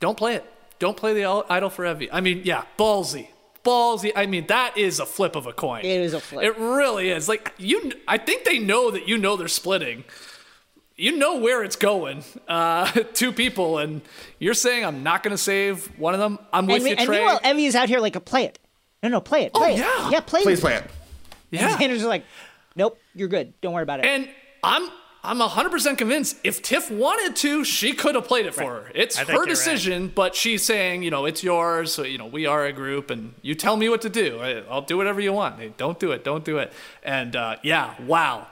don't 0.00 0.18
play 0.18 0.34
it. 0.34 0.44
Don't 0.78 0.96
play 0.96 1.14
the 1.14 1.24
idol- 1.48 1.70
for 1.70 1.84
Evvie. 1.84 2.08
I 2.12 2.20
mean, 2.20 2.42
yeah, 2.44 2.64
ballsy. 2.78 3.28
Ballsy. 3.64 4.12
I 4.14 4.26
mean, 4.26 4.46
that 4.48 4.76
is 4.76 5.00
a 5.00 5.06
flip 5.06 5.36
of 5.36 5.46
a 5.46 5.52
coin. 5.52 5.80
It 5.84 6.00
is 6.00 6.12
a 6.12 6.20
flip. 6.20 6.44
It 6.44 6.58
really 6.58 7.08
is. 7.10 7.28
Like, 7.28 7.54
you, 7.56 7.92
I 8.06 8.18
think 8.18 8.44
they 8.44 8.58
know 8.58 8.90
that 8.90 9.08
you 9.08 9.16
know 9.16 9.36
they're 9.36 9.48
splitting. 9.48 10.04
You 10.96 11.16
know 11.16 11.38
where 11.40 11.64
it's 11.64 11.76
going. 11.76 12.22
Uh, 12.46 12.86
two 13.14 13.32
people, 13.32 13.78
and 13.78 14.00
you're 14.38 14.54
saying 14.54 14.84
I'm 14.84 15.02
not 15.02 15.22
going 15.22 15.32
to 15.32 15.38
save 15.38 15.86
one 15.98 16.14
of 16.14 16.20
them. 16.20 16.38
I'm 16.52 16.66
with 16.66 16.76
and, 16.76 16.84
me- 16.84 16.90
you, 16.90 16.96
and 16.96 17.06
Trey. 17.06 17.16
meanwhile, 17.16 17.40
Evvie 17.40 17.66
is 17.66 17.74
out 17.74 17.88
here 17.88 18.00
like, 18.00 18.16
a 18.16 18.20
play 18.20 18.44
it. 18.44 18.58
No, 19.02 19.08
no, 19.08 19.20
play 19.20 19.42
it. 19.44 19.52
Play 19.52 19.76
yeah. 19.76 19.76
it. 19.76 19.78
Yeah, 19.78 20.10
Yeah, 20.10 20.20
play 20.20 20.42
Please 20.42 20.58
it. 20.58 20.60
Please 20.60 20.60
play 20.60 20.74
it. 20.76 20.84
yeah. 21.50 21.72
And 21.72 21.80
Xander's 21.92 22.04
like, 22.04 22.24
nope, 22.76 22.98
you're 23.14 23.28
good. 23.28 23.52
Don't 23.60 23.74
worry 23.74 23.82
about 23.82 24.00
it. 24.00 24.06
And 24.06 24.28
I'm 24.62 24.88
I'm 25.24 25.38
100% 25.38 25.96
convinced 25.96 26.36
if 26.44 26.60
Tiff 26.60 26.90
wanted 26.90 27.34
to, 27.36 27.64
she 27.64 27.94
could 27.94 28.14
have 28.14 28.28
played 28.28 28.44
it 28.44 28.54
for 28.54 28.64
her. 28.64 28.92
It's 28.94 29.18
I 29.18 29.24
her 29.24 29.32
you're 29.32 29.40
right. 29.40 29.48
decision, 29.48 30.12
but 30.14 30.34
she's 30.34 30.62
saying, 30.62 31.02
you 31.02 31.10
know, 31.10 31.24
it's 31.24 31.42
yours. 31.42 31.92
So, 31.92 32.02
you 32.02 32.18
know, 32.18 32.26
we 32.26 32.44
are 32.44 32.66
a 32.66 32.74
group 32.74 33.10
and 33.10 33.32
you 33.40 33.54
tell 33.54 33.78
me 33.78 33.88
what 33.88 34.02
to 34.02 34.10
do. 34.10 34.38
I- 34.40 34.64
I'll 34.70 34.82
do 34.82 34.98
whatever 34.98 35.22
you 35.22 35.32
want. 35.32 35.58
Hey, 35.58 35.72
don't 35.78 35.98
do 35.98 36.12
it. 36.12 36.24
Don't 36.24 36.44
do 36.44 36.58
it. 36.58 36.74
And 37.02 37.34
uh, 37.34 37.56
yeah, 37.62 37.94
wow. 38.02 38.46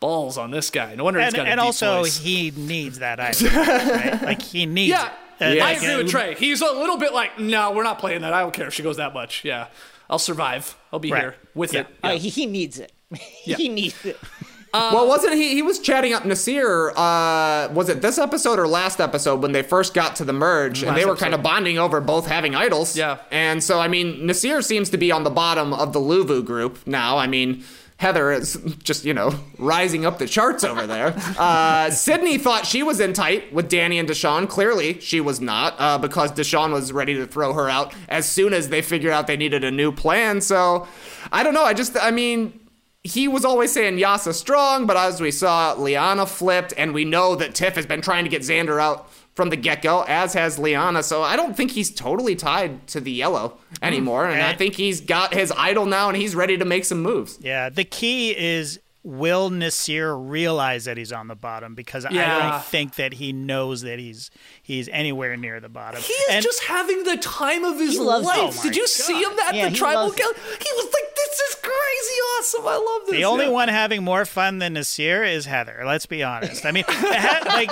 Balls 0.00 0.38
on 0.38 0.50
this 0.50 0.70
guy. 0.70 0.94
No 0.94 1.04
wonder 1.04 1.20
he's 1.20 1.34
got 1.34 1.46
a 1.46 1.50
and 1.50 1.60
also 1.60 2.00
voice. 2.00 2.18
he 2.18 2.52
needs 2.56 2.98
that 3.00 3.20
item 3.20 3.48
right? 3.54 4.22
like 4.22 4.42
he 4.42 4.64
needs 4.66 4.90
Yeah. 4.90 5.06
it. 5.06 5.12
Uh, 5.42 5.44
I 5.44 5.58
like, 5.72 5.76
agree 5.78 5.92
uh, 5.94 5.96
with 5.98 6.10
Trey. 6.10 6.34
He's 6.34 6.60
a 6.62 6.72
little 6.72 6.96
bit 6.98 7.12
like, 7.14 7.38
no, 7.38 7.72
we're 7.72 7.82
not 7.82 7.98
playing 7.98 8.22
that. 8.22 8.32
I 8.32 8.40
don't 8.40 8.52
care 8.52 8.66
if 8.66 8.74
she 8.74 8.82
goes 8.82 8.96
that 8.98 9.14
much. 9.14 9.44
Yeah. 9.44 9.68
I'll 10.08 10.18
survive. 10.18 10.76
I'll 10.92 10.98
be 10.98 11.12
Right. 11.12 11.20
here 11.22 11.34
with 11.54 11.72
Yeah. 11.74 11.80
it. 11.80 11.86
Uh, 12.02 12.08
Yeah. 12.08 12.14
he, 12.14 12.28
he 12.30 12.46
needs 12.46 12.78
it. 12.78 12.92
he 13.18 13.68
needs 13.68 14.04
it. 14.04 14.18
well, 14.74 15.06
wasn't 15.08 15.34
he? 15.34 15.54
He 15.54 15.62
was 15.62 15.78
chatting 15.78 16.12
up 16.14 16.22
Naseer. 16.24 16.92
Uh, 16.96 17.72
was 17.72 17.88
it 17.88 18.00
this 18.02 18.18
episode 18.18 18.58
or 18.58 18.68
last 18.68 19.00
episode 19.00 19.42
when 19.42 19.52
they 19.52 19.62
first 19.62 19.94
got 19.94 20.14
to 20.16 20.24
the 20.24 20.32
merge, 20.32 20.82
and 20.82 20.96
they 20.96 21.04
were 21.04 21.12
episode. 21.12 21.24
kind 21.24 21.34
of 21.34 21.42
bonding 21.42 21.78
over 21.78 22.00
both 22.00 22.26
having 22.26 22.54
idols. 22.54 22.96
Yeah. 22.96 23.18
And 23.30 23.62
so, 23.64 23.80
I 23.80 23.88
mean, 23.88 24.26
Naseer 24.28 24.62
seems 24.64 24.90
to 24.90 24.96
be 24.98 25.10
on 25.12 25.24
the 25.24 25.30
bottom 25.30 25.72
of 25.74 25.92
the 25.92 26.00
Luvu 26.00 26.44
group 26.44 26.78
now. 26.86 27.18
I 27.18 27.26
mean. 27.26 27.64
Heather 28.00 28.32
is 28.32 28.58
just, 28.82 29.04
you 29.04 29.12
know, 29.12 29.34
rising 29.58 30.06
up 30.06 30.16
the 30.18 30.26
charts 30.26 30.64
over 30.64 30.86
there. 30.86 31.12
Uh, 31.38 31.90
Sydney 31.90 32.38
thought 32.38 32.64
she 32.64 32.82
was 32.82 32.98
in 32.98 33.12
tight 33.12 33.52
with 33.52 33.68
Danny 33.68 33.98
and 33.98 34.08
Deshawn. 34.08 34.48
Clearly, 34.48 34.98
she 35.00 35.20
was 35.20 35.38
not 35.38 35.74
uh, 35.78 35.98
because 35.98 36.32
Deshawn 36.32 36.72
was 36.72 36.94
ready 36.94 37.14
to 37.16 37.26
throw 37.26 37.52
her 37.52 37.68
out 37.68 37.94
as 38.08 38.26
soon 38.26 38.54
as 38.54 38.70
they 38.70 38.80
figured 38.80 39.12
out 39.12 39.26
they 39.26 39.36
needed 39.36 39.64
a 39.64 39.70
new 39.70 39.92
plan. 39.92 40.40
So, 40.40 40.88
I 41.30 41.42
don't 41.42 41.52
know. 41.52 41.64
I 41.64 41.74
just, 41.74 41.94
I 42.00 42.10
mean, 42.10 42.58
he 43.04 43.28
was 43.28 43.44
always 43.44 43.70
saying 43.70 43.98
Yase 43.98 44.34
strong, 44.34 44.86
but 44.86 44.96
as 44.96 45.20
we 45.20 45.30
saw, 45.30 45.74
Liana 45.74 46.24
flipped, 46.24 46.72
and 46.78 46.94
we 46.94 47.04
know 47.04 47.36
that 47.36 47.54
Tiff 47.54 47.74
has 47.76 47.84
been 47.84 48.00
trying 48.00 48.24
to 48.24 48.30
get 48.30 48.40
Xander 48.40 48.80
out 48.80 49.10
from 49.40 49.48
the 49.48 49.56
get 49.56 49.80
go, 49.80 50.02
as 50.02 50.34
has 50.34 50.58
Liana. 50.58 51.02
So 51.02 51.22
I 51.22 51.34
don't 51.34 51.56
think 51.56 51.70
he's 51.70 51.90
totally 51.90 52.36
tied 52.36 52.86
to 52.88 53.00
the 53.00 53.10
yellow 53.10 53.48
hmm. 53.48 53.84
anymore, 53.84 54.26
and 54.26 54.42
I 54.42 54.54
think 54.54 54.74
he's 54.74 55.00
got 55.00 55.32
his 55.32 55.50
idol 55.56 55.86
now, 55.86 56.08
and 56.08 56.16
he's 56.18 56.34
ready 56.34 56.58
to 56.58 56.66
make 56.66 56.84
some 56.84 57.00
moves. 57.00 57.38
yeah 57.40 57.70
the 57.70 57.84
key 57.84 58.36
is 58.36 58.80
will 59.02 59.48
Naseer 59.50 60.14
realize 60.18 60.84
that 60.84 60.98
he's 60.98 61.10
on 61.12 61.26
the 61.28 61.34
bottom 61.34 61.74
because 61.74 62.04
I 62.04 62.10
don't 62.10 62.62
think 62.64 62.96
that 62.96 63.14
he 63.14 63.32
knows 63.32 63.80
that 63.82 63.98
he's 63.98 64.30
he's 64.62 64.88
anywhere 64.90 65.36
near 65.38 65.58
the 65.58 65.70
bottom. 65.70 66.02
He 66.02 66.12
is 66.12 66.28
And- 66.30 66.44
just 66.44 66.64
having 66.64 67.04
the 67.04 67.16
time 67.16 67.64
of 67.64 67.78
his 67.78 67.98
life. 67.98 68.26
Oh 68.28 68.62
Did 68.62 68.76
you 68.76 68.82
oh 68.82 68.86
see 68.86 69.22
him 69.22 69.38
at 69.46 69.54
Yeah, 69.54 69.70
the 69.70 69.76
tribal 69.76 70.02
loves 70.02 70.14
it. 70.14 70.18
gal? 70.18 70.32
He 70.34 70.72
was 70.74 70.84
like, 70.92 71.14
"This 71.16 71.40
is 71.48 71.54
crazy 71.62 72.20
awesome. 72.38 72.66
I 72.66 72.76
love 72.76 73.06
this." 73.06 73.16
The 73.16 73.24
only 73.24 73.46
Yeah. 73.46 73.50
one 73.52 73.68
having 73.68 74.02
more 74.04 74.24
fun 74.26 74.58
than 74.58 74.74
Naseer 74.74 75.26
is 75.26 75.46
Heather. 75.46 75.82
Let's 75.86 76.04
be 76.06 76.22
honest. 76.22 76.66
I 76.66 76.72
mean, 76.72 76.84
ha- 76.88 77.40
like 77.46 77.70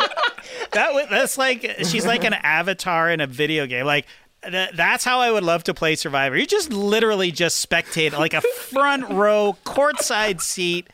that. 0.72 0.94
wa- 0.94 1.06
That's 1.10 1.36
like 1.36 1.76
she's 1.84 2.06
like 2.06 2.24
an 2.24 2.32
avatar 2.34 3.10
in 3.10 3.20
a 3.20 3.26
video 3.26 3.66
game. 3.66 3.84
Like 3.84 4.06
that's 4.42 5.04
how 5.04 5.18
I 5.20 5.30
would 5.32 5.42
love 5.44 5.64
to 5.64 5.74
play 5.74 5.94
Survivor. 5.96 6.38
You 6.38 6.46
just 6.46 6.72
literally 6.72 7.32
just 7.32 7.68
spectate 7.68 8.12
like 8.16 8.32
a 8.34 8.40
front 8.40 9.10
row 9.10 9.56
courtside 9.66 10.40
seat. 10.40 10.88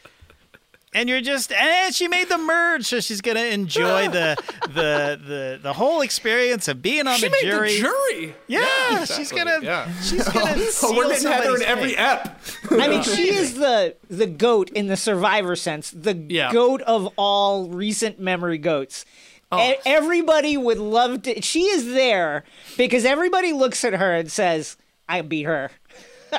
And 0.97 1.09
you're 1.09 1.21
just, 1.21 1.51
and 1.51 1.93
she 1.93 2.07
made 2.07 2.29
the 2.29 2.39
merge, 2.39 2.85
so 2.87 3.01
she's 3.01 3.21
gonna 3.21 3.41
enjoy 3.47 4.09
the 4.11 4.37
the 4.69 5.21
the 5.27 5.59
the 5.61 5.73
whole 5.73 6.03
experience 6.03 6.69
of 6.69 6.81
being 6.81 7.09
on 7.09 7.17
She 7.19 7.27
the 7.27 7.31
made 7.33 7.43
jury. 7.51 7.75
the 7.75 7.81
jury. 7.81 8.35
Yeah, 8.47 9.01
she's 9.05 9.33
exactly. 9.33 9.39
gonna, 9.45 9.65
Yeah. 9.65 10.01
she's 10.01 10.29
gonna. 10.29 10.55
Oh, 10.83 10.95
we're 10.97 11.15
seal 11.17 11.31
getting 11.31 11.45
Heather 11.45 11.57
in 11.57 11.63
every 11.63 11.89
fate. 11.91 11.99
ep. 11.99 12.41
I 12.71 12.87
mean, 12.89 13.03
she 13.03 13.29
is 13.35 13.55
the 13.55 13.97
the 14.09 14.27
goat 14.29 14.71
in 14.71 14.87
the 14.87 14.97
survivor 14.97 15.57
sense, 15.57 15.91
the 15.91 16.15
Yeah. 16.15 16.53
goat 16.53 16.81
of 16.83 17.13
all 17.17 17.69
recent 17.69 18.21
memory 18.21 18.59
goats. 18.59 19.05
Oh. 19.51 19.59
E- 19.61 19.77
everybody 19.85 20.57
would 20.57 20.79
love 20.79 21.23
to. 21.23 21.43
She 21.43 21.63
is 21.65 21.87
there 21.93 22.45
because 22.77 23.05
everybody 23.05 23.53
looks 23.53 23.85
at 23.85 23.95
her 23.95 24.15
and 24.15 24.31
says, 24.31 24.77
"I 25.09 25.23
beat 25.23 25.43
her." 25.43 25.73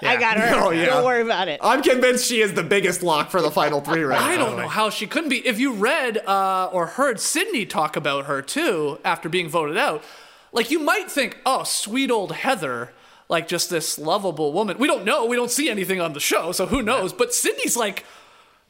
I 0.03 0.17
got 0.17 0.37
her. 0.37 0.51
Oh, 0.53 0.69
yeah. 0.71 0.85
Don't 0.85 1.05
worry 1.05 1.21
about 1.21 1.47
it. 1.47 1.59
I'm 1.63 1.81
convinced 1.81 2.25
she 2.25 2.41
is 2.41 2.53
the 2.53 2.63
biggest 2.63 3.03
lock 3.03 3.29
for 3.29 3.41
the 3.41 3.51
final 3.51 3.81
three 3.81 4.03
right 4.03 4.19
now. 4.19 4.27
I 4.27 4.37
don't 4.37 4.57
know 4.57 4.67
how 4.67 4.89
she 4.89 5.07
couldn't 5.07 5.29
be. 5.29 5.45
If 5.45 5.59
you 5.59 5.73
read 5.73 6.17
uh, 6.17 6.69
or 6.71 6.87
heard 6.87 7.19
Sydney 7.19 7.65
talk 7.65 7.95
about 7.95 8.25
her 8.25 8.41
too 8.41 8.99
after 9.03 9.29
being 9.29 9.49
voted 9.49 9.77
out, 9.77 10.03
like 10.51 10.71
you 10.71 10.79
might 10.79 11.11
think, 11.11 11.39
oh, 11.45 11.63
sweet 11.63 12.11
old 12.11 12.31
Heather, 12.31 12.91
like 13.29 13.47
just 13.47 13.69
this 13.69 13.97
lovable 13.97 14.53
woman. 14.53 14.77
We 14.77 14.87
don't 14.87 15.05
know. 15.05 15.25
We 15.25 15.35
don't 15.35 15.51
see 15.51 15.69
anything 15.69 16.01
on 16.01 16.13
the 16.13 16.19
show, 16.19 16.51
so 16.51 16.65
who 16.65 16.81
knows? 16.81 17.13
But 17.13 17.33
Sydney's 17.33 17.77
like. 17.77 18.05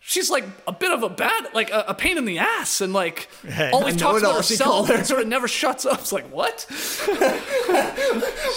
She's 0.08 0.30
like 0.30 0.44
a 0.68 0.72
bit 0.72 0.92
of 0.92 1.02
a 1.02 1.10
bad, 1.10 1.48
like 1.56 1.72
a, 1.72 1.86
a 1.88 1.94
pain 1.96 2.20
in 2.20 2.26
the 2.26 2.38
ass, 2.38 2.80
and 2.80 2.94
like 2.94 3.28
always 3.74 3.96
I 3.96 3.98
talks 3.98 4.22
about 4.22 4.36
herself 4.36 4.88
her. 4.90 4.94
and 4.98 5.06
sort 5.08 5.22
of 5.22 5.28
never 5.28 5.48
shuts 5.48 5.84
up. 5.84 6.00
It's 6.02 6.12
like 6.12 6.32
what? 6.32 6.68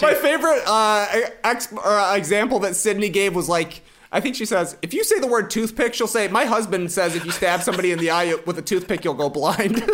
My 0.02 0.14
favorite 0.14 0.62
uh, 0.66 1.06
ex- 1.44 1.72
uh, 1.72 2.14
example 2.18 2.58
that 2.60 2.76
Sydney 2.76 3.08
gave 3.08 3.34
was 3.34 3.48
like, 3.48 3.80
I 4.10 4.20
think 4.20 4.36
she 4.36 4.46
says, 4.46 4.76
if 4.80 4.94
you 4.94 5.04
say 5.04 5.18
the 5.18 5.26
word 5.26 5.50
toothpick, 5.50 5.92
she'll 5.92 6.06
say, 6.06 6.28
my 6.28 6.46
husband 6.46 6.90
says 6.90 7.14
if 7.14 7.24
you 7.26 7.30
stab 7.30 7.62
somebody 7.62 7.92
in 7.92 7.98
the 7.98 8.10
eye 8.10 8.34
with 8.46 8.58
a 8.58 8.62
toothpick, 8.62 9.04
you'll 9.04 9.14
go 9.14 9.28
blind. 9.28 9.82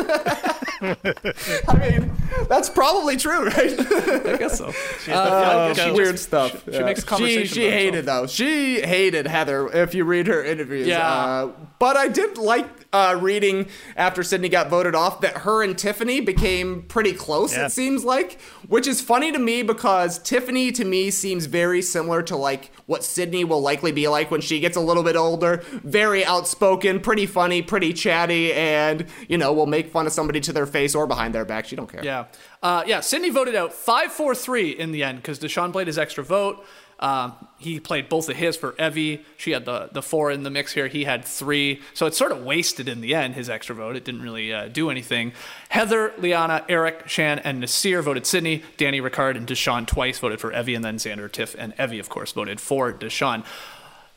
I 0.85 1.77
mean, 1.79 2.13
that's 2.49 2.69
probably 2.69 3.17
true, 3.17 3.47
right? 3.47 3.79
I 4.27 4.37
guess 4.37 4.59
so. 4.59 4.73
Uh, 5.11 5.75
she 5.75 5.91
weird 5.91 6.13
just- 6.13 6.25
stuff. 6.25 6.65
She, 6.65 6.73
she 6.73 6.83
makes 6.83 7.03
conversation. 7.05 7.47
She, 7.47 7.55
she 7.55 7.67
about 7.67 7.79
hated 7.79 8.07
though. 8.07 8.27
She 8.27 8.81
hated 8.81 9.27
Heather. 9.27 9.69
If 9.69 9.95
you 9.95 10.05
read 10.05 10.27
her 10.27 10.45
interviews, 10.45 10.87
Yeah. 10.87 11.09
Uh, 11.09 11.53
but 11.79 11.97
I 11.97 12.09
did 12.09 12.39
like 12.39 12.84
uh, 12.95 13.19
reading 13.21 13.67
after 13.97 14.23
Sydney 14.23 14.49
got 14.49 14.71
voted 14.71 14.95
off 14.95 15.21
that 15.23 15.39
her 15.39 15.65
and 15.65 15.77
Tiffany 15.77 16.21
became 16.21 16.83
pretty 16.83 17.13
close. 17.13 17.53
Yeah. 17.53 17.67
It 17.67 17.71
seems 17.71 18.05
like, 18.05 18.41
which 18.69 18.87
is 18.87 19.01
funny 19.01 19.33
to 19.33 19.39
me 19.41 19.65
because 19.65 20.21
Tiffany 20.21 20.71
to 20.71 20.85
me 20.85 21.11
seems 21.11 21.47
very 21.47 21.83
similar 21.83 22.23
to 22.23 22.37
like 22.37 22.71
what 22.87 23.03
Sydney 23.03 23.43
will 23.43 23.61
likely 23.61 23.91
be 23.91 24.07
like 24.07 24.31
when 24.31 24.41
she 24.41 24.61
gets 24.61 24.77
a 24.77 24.81
little 24.81 25.03
bit 25.03 25.17
older. 25.17 25.65
Very 25.83 26.25
outspoken, 26.25 27.01
pretty 27.01 27.27
funny, 27.27 27.63
pretty 27.63 27.93
chatty, 27.93 28.53
and 28.53 29.07
you 29.29 29.39
know 29.39 29.53
will 29.53 29.67
make 29.67 29.91
fun 29.91 30.07
of 30.07 30.13
somebody 30.13 30.41
to 30.43 30.53
their 30.53 30.67
face 30.67 30.95
or 30.95 31.09
behind 31.09 31.35
their 31.35 31.45
back. 31.45 31.65
She 31.65 31.75
don't 31.75 31.91
care. 31.91 32.05
Yeah. 32.05 32.27
Uh, 32.63 32.85
yeah, 32.87 33.01
Sydney 33.01 33.31
voted 33.31 33.57
out 33.57 33.73
5 33.73 34.13
4 34.13 34.35
3 34.37 34.71
in 34.71 34.93
the 34.93 35.03
end 35.03 35.19
because 35.19 35.41
Deshawn 35.41 35.73
played 35.73 35.89
his 35.89 35.99
extra 35.99 36.23
vote. 36.23 36.65
Um, 37.01 37.35
he 37.59 37.81
played 37.81 38.09
both 38.09 38.29
of 38.29 38.37
his 38.37 38.57
for 38.57 38.73
Evvie. 38.73 39.25
She 39.37 39.51
had 39.51 39.65
the, 39.65 39.89
the 39.93 40.03
four 40.03 40.31
in 40.31 40.43
the 40.43 40.51
mix 40.51 40.73
here. 40.73 40.87
He 40.87 41.05
had 41.05 41.25
three. 41.25 41.81
So 41.93 42.07
it 42.07 42.15
sort 42.15 42.33
of 42.33 42.45
wasted 42.45 42.89
in 42.89 43.01
the 43.01 43.15
end, 43.15 43.35
his 43.35 43.51
extra 43.51 43.75
vote. 43.75 43.97
It 43.97 44.05
didn't 44.05 44.23
really 44.23 44.53
uh, 44.53 44.69
do 44.69 44.91
anything. 44.91 45.33
Heather, 45.71 46.13
Liana, 46.19 46.65
Eric, 46.69 47.09
Shan, 47.09 47.39
and 47.41 47.63
Naseer 47.63 48.03
voted 48.03 48.27
Sydney. 48.27 48.63
Danny 48.77 49.01
Ricard 49.01 49.37
and 49.37 49.47
Deshawn 49.47 49.87
twice 49.87 50.19
voted 50.19 50.41
for 50.41 50.53
Evvie. 50.53 50.77
And 50.77 50.85
then 50.85 50.97
Xander, 50.97 51.31
Tiff, 51.31 51.55
and 51.59 51.75
Evie, 51.79 51.99
of 51.99 52.09
course, 52.09 52.33
voted 52.33 52.61
for 52.61 52.93
Deshawn. 52.93 53.45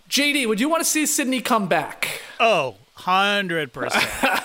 JD, 0.09 0.47
would 0.47 0.59
you 0.59 0.69
want 0.69 0.81
to 0.81 0.89
see 0.89 1.05
Sydney 1.05 1.41
come 1.41 1.67
back? 1.67 2.21
Oh, 2.39 2.75
100%. 2.97 3.89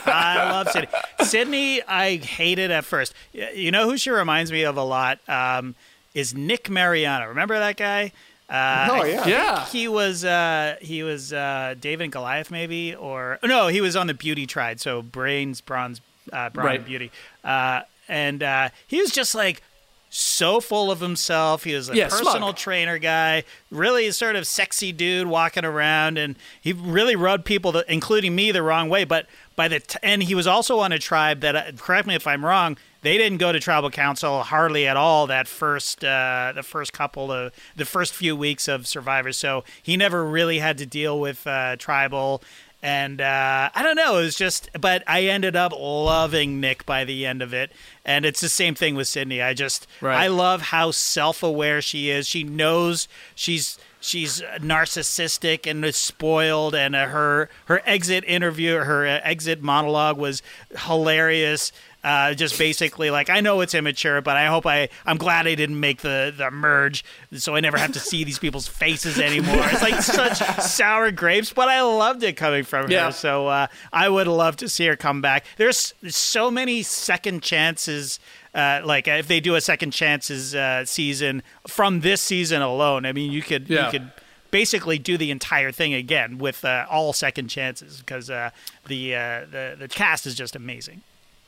I 0.07 0.51
love 0.51 0.69
Sydney. 0.71 0.89
Sydney, 1.25 1.83
I 1.83 2.17
hated 2.17 2.71
at 2.71 2.85
first. 2.85 3.15
You 3.33 3.71
know 3.71 3.89
who 3.89 3.97
she 3.97 4.11
reminds 4.11 4.51
me 4.53 4.63
of 4.65 4.77
a 4.77 4.83
lot? 4.83 5.21
Um, 5.29 5.75
is 6.15 6.35
Nick 6.35 6.65
Maiorano. 6.65 7.29
Remember 7.29 7.59
that 7.59 7.77
guy? 7.77 8.13
Uh, 8.51 8.89
Oh 8.91 9.03
I 9.03 9.07
yeah. 9.09 9.27
Yeah. 9.27 9.65
he 9.67 9.89
was 9.89 10.25
uh, 10.25 10.77
he 10.81 11.03
was 11.03 11.33
uh, 11.33 11.75
David 11.81 12.05
and 12.05 12.13
Goliath 12.13 12.51
maybe 12.51 12.95
or 12.95 13.39
no 13.43 13.69
he 13.69 13.81
was 13.81 13.97
on 13.97 14.09
the 14.09 14.15
Beauty 14.15 14.47
Tried 14.47 14.79
so 14.81 15.01
brains 15.01 15.61
bronze 15.63 16.01
uh, 16.33 16.51
brawn 16.51 16.67
Right. 16.67 16.85
beauty 16.85 17.11
uh, 17.45 17.83
and 18.09 18.43
uh, 18.43 18.69
he 18.87 19.01
was 19.01 19.11
just 19.11 19.35
like 19.35 19.63
so 20.11 20.61
full 20.61 20.91
of 20.91 21.01
himself 21.01 21.65
he 21.65 21.73
was 21.75 21.89
a 21.89 21.97
Yeah, 21.97 22.09
smug. 22.09 22.25
personal 22.25 22.53
trainer 22.53 22.99
guy 22.99 23.45
really 23.71 24.11
sort 24.11 24.37
of 24.37 24.47
sexy 24.47 24.93
dude 24.93 25.27
walking 25.29 25.65
around 25.65 26.19
and 26.19 26.37
he 26.61 26.75
really 26.75 27.17
rubbed 27.17 27.47
people 27.47 27.73
the, 27.73 27.91
including 27.91 28.35
me 28.35 28.53
the 28.53 28.63
wrong 28.63 28.91
way 28.91 29.05
but 29.05 29.27
by 29.57 29.69
the 29.69 29.81
t- 29.81 29.99
and 30.03 30.23
he 30.25 30.35
was 30.35 30.47
also 30.47 30.81
on 30.81 30.93
a 30.93 30.99
tribe 30.99 31.41
that 31.41 31.57
uh, 31.57 31.63
correct 31.79 32.07
me 32.07 32.15
if 32.15 32.27
I'm 32.27 32.45
wrong 32.45 32.77
they 33.03 33.19
didn't 33.19 33.39
go 33.39 33.53
to 33.53 33.61
tribal 33.61 33.91
council 33.91 34.43
hardly 34.43 34.87
at 34.87 34.97
all 34.97 35.27
that 35.27 35.47
first 35.47 36.05
uh, 36.05 36.53
the 36.55 36.63
first 36.63 36.93
couple 36.93 37.31
of 37.31 37.53
the 37.77 37.85
first 37.85 38.15
few 38.15 38.35
weeks 38.35 38.69
of 38.69 38.87
survivor 38.87 39.33
so 39.33 39.65
he 39.83 39.97
never 39.97 40.25
really 40.25 40.59
had 40.59 40.79
to 40.79 40.87
deal 40.87 41.21
with 41.21 41.47
uh, 41.47 41.77
tribal 41.77 42.43
and 42.83 43.21
uh, 43.21 43.71
I 43.73 43.83
don't 43.85 43.95
know. 43.95 44.19
It 44.19 44.23
was 44.23 44.35
just, 44.35 44.69
but 44.81 45.05
I 45.07 45.23
ended 45.27 45.55
up 45.55 45.73
loving 45.73 46.61
Nick 46.61 46.85
by 46.85 47.05
the 47.05 47.25
end 47.25 47.41
of 47.41 47.55
it, 47.55 47.71
and 48.05 48.25
it's 48.25 48.41
the 48.41 48.49
same 48.49 48.75
thing 48.75 48.97
with 48.97 49.07
Sydney. 49.07 49.41
I 49.41 49.55
just, 49.55 49.87
Right. 50.01 50.25
I 50.25 50.27
love 50.27 50.63
how 50.63 50.91
self-aware 50.91 51.81
she 51.81 52.11
is. 52.11 52.27
She 52.27 52.43
knows 52.43 53.07
she's 53.37 53.79
she's 54.01 54.43
narcissistic 54.59 55.71
and 55.71 55.85
is 55.85 55.97
spoiled, 55.97 56.75
and 56.75 56.97
uh, 56.97 57.07
her 57.07 57.49
her 57.67 57.81
exit 57.87 58.25
interview, 58.27 58.75
her 58.75 59.07
uh, 59.07 59.21
exit 59.23 59.63
monologue 59.63 60.19
was 60.19 60.43
hilarious. 60.77 61.71
Uh, 62.05 62.35
just 62.35 62.59
basically 62.59 63.11
like 63.13 63.31
I 63.31 63.41
know 63.41 63.61
it's 63.61 63.75
immature, 63.75 64.21
but 64.21 64.37
I 64.37 64.47
hope 64.47 64.67
I 64.67 64.89
I'm 65.07 65.19
glad 65.19 65.47
I 65.47 65.55
didn't 65.55 65.79
make 65.79 66.01
the 66.03 66.35
the 66.37 66.51
merge, 66.51 67.05
so 67.33 67.55
I 67.55 67.61
never 67.61 67.79
have 67.79 67.93
to 67.93 68.01
see 68.01 68.25
these 68.25 68.41
people's 68.41 68.67
faces 68.67 69.21
anymore. 69.21 69.65
It's 69.71 69.83
like 69.83 70.03
such 70.03 70.39
sour 70.63 71.13
grapes, 71.13 71.53
but 71.53 71.69
I 71.69 71.81
loved 71.83 72.25
it 72.25 72.37
coming 72.37 72.65
from 72.65 72.91
Yeah. 72.91 73.07
her. 73.07 73.13
So 73.13 73.47
uh, 73.47 73.69
I 73.93 74.09
would 74.09 74.27
love 74.27 74.57
to 74.57 74.69
see 74.69 74.87
her 74.87 74.97
come 74.97 75.21
back. 75.21 75.45
There's 75.59 75.95
so 76.09 76.51
many 76.51 76.83
second 76.83 77.43
chances. 77.45 78.19
Uh, 78.53 78.81
like 78.85 79.07
if 79.07 79.29
they 79.29 79.39
do 79.39 79.55
a 79.55 79.61
second 79.61 79.93
chances 79.93 80.57
uh, 80.57 80.85
season 80.85 81.43
from 81.69 82.01
this 82.01 82.21
season 82.21 82.63
alone, 82.63 83.07
I 83.07 83.13
mean 83.13 83.31
you 83.31 83.43
could 83.43 83.69
Yeah. 83.71 83.85
you 83.87 83.91
could 83.93 84.11
basically 84.51 84.99
do 84.99 85.17
the 85.17 85.31
entire 85.31 85.71
thing 85.71 85.95
again 85.95 86.37
with 86.39 86.65
uh, 86.65 86.85
all 86.91 87.13
second 87.13 87.47
chances 87.47 88.01
because 88.01 88.29
uh, 88.29 88.51
the, 88.89 89.15
uh, 89.15 89.41
the 89.51 89.77
the 89.79 89.89
cast 89.89 90.27
is 90.27 90.35
just 90.35 90.57
amazing. 90.57 91.03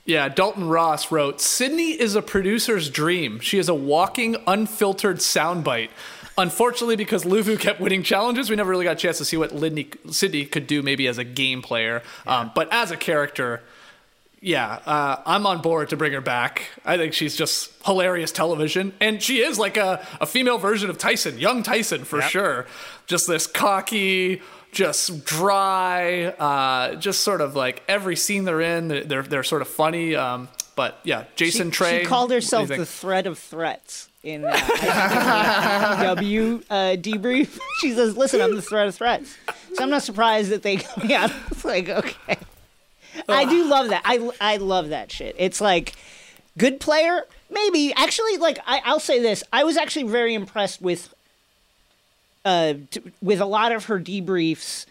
Yeah, 0.06 0.28
Dalton 0.28 0.68
Ross 0.68 1.10
wrote 1.10 1.40
Sydney 1.40 1.92
is 1.92 2.14
a 2.14 2.20
producer's 2.22 2.90
dream. 2.90 3.40
She 3.40 3.58
is 3.58 3.68
a 3.68 3.74
walking, 3.74 4.36
unfiltered 4.46 5.18
soundbite. 5.18 5.88
Unfortunately, 6.36 6.96
because 6.96 7.24
Luvu 7.24 7.58
kept 7.58 7.80
winning 7.80 8.02
challenges, 8.02 8.50
we 8.50 8.56
never 8.56 8.70
really 8.70 8.84
got 8.84 8.92
a 8.96 9.00
chance 9.00 9.18
to 9.18 9.24
see 9.24 9.36
what 9.36 9.52
Lydney, 9.54 9.88
Sydney 10.10 10.44
could 10.44 10.66
do 10.66 10.82
maybe 10.82 11.06
as 11.06 11.16
a 11.16 11.24
game 11.24 11.62
player. 11.62 12.02
Um, 12.26 12.50
but 12.54 12.68
as 12.72 12.90
a 12.90 12.96
character, 12.96 13.62
yeah, 14.40 14.80
uh, 14.84 15.22
I'm 15.24 15.46
on 15.46 15.62
board 15.62 15.88
to 15.90 15.96
bring 15.96 16.12
her 16.12 16.20
back. 16.20 16.66
I 16.84 16.96
think 16.98 17.14
she's 17.14 17.36
just 17.36 17.72
hilarious 17.86 18.32
television. 18.32 18.92
And 19.00 19.22
she 19.22 19.38
is 19.38 19.58
like 19.58 19.76
a, 19.76 20.04
a 20.20 20.26
female 20.26 20.58
version 20.58 20.90
of 20.90 20.98
Tyson, 20.98 21.38
young 21.38 21.62
Tyson 21.62 22.04
for 22.04 22.18
Yep. 22.18 22.30
sure. 22.30 22.66
Just 23.06 23.26
this 23.28 23.46
cocky, 23.46 24.42
just 24.74 25.24
dry, 25.24 26.24
uh, 26.24 26.96
just 26.96 27.20
sort 27.20 27.40
of 27.40 27.56
like 27.56 27.82
every 27.88 28.16
scene 28.16 28.44
they're 28.44 28.60
in, 28.60 28.88
they're, 28.88 29.22
they're, 29.22 29.42
sort 29.42 29.62
of 29.62 29.68
funny. 29.68 30.14
Um, 30.14 30.48
but 30.76 30.98
yeah, 31.04 31.24
Jason 31.36 31.70
she, 31.70 31.76
Trey. 31.76 32.00
She 32.00 32.06
called 32.06 32.24
what 32.24 32.28
do 32.28 32.34
you 32.34 32.36
herself 32.36 32.68
the 32.68 32.84
threat 32.84 33.26
of 33.26 33.38
threats 33.38 34.08
in 34.24 34.44
uh, 34.44 34.50
I 34.52 34.60
think 34.60 35.98
the 35.98 36.04
W 36.14 36.62
uh, 36.68 36.74
debrief. 36.96 37.58
She 37.80 37.92
says, 37.92 38.16
"Listen, 38.16 38.40
I'm 38.40 38.56
the 38.56 38.62
threat 38.62 38.88
of 38.88 38.94
threats." 38.94 39.36
So 39.74 39.82
I'm 39.82 39.90
not 39.90 40.02
surprised 40.02 40.50
that 40.50 40.62
they. 40.62 40.80
Yeah, 41.04 41.28
it's 41.50 41.64
like 41.64 41.88
okay. 41.88 42.36
I 43.28 43.44
do 43.44 43.64
love 43.68 43.88
that. 43.90 44.02
I 44.04 44.30
I 44.40 44.56
love 44.56 44.88
that 44.88 45.12
shit. 45.12 45.36
It's 45.38 45.60
like 45.60 45.94
good 46.58 46.80
player, 46.80 47.26
maybe. 47.50 47.92
Actually, 47.94 48.38
like 48.38 48.58
I, 48.66 48.80
I'll 48.84 49.00
say 49.00 49.20
this: 49.20 49.44
I 49.52 49.64
was 49.64 49.76
actually 49.76 50.04
very 50.04 50.34
impressed 50.34 50.80
with 50.80 51.14
uh 52.44 52.74
t- 52.90 53.02
with 53.22 53.40
a 53.40 53.46
lot 53.46 53.72
of 53.72 53.86
her 53.86 53.98
debriefs. 54.00 54.86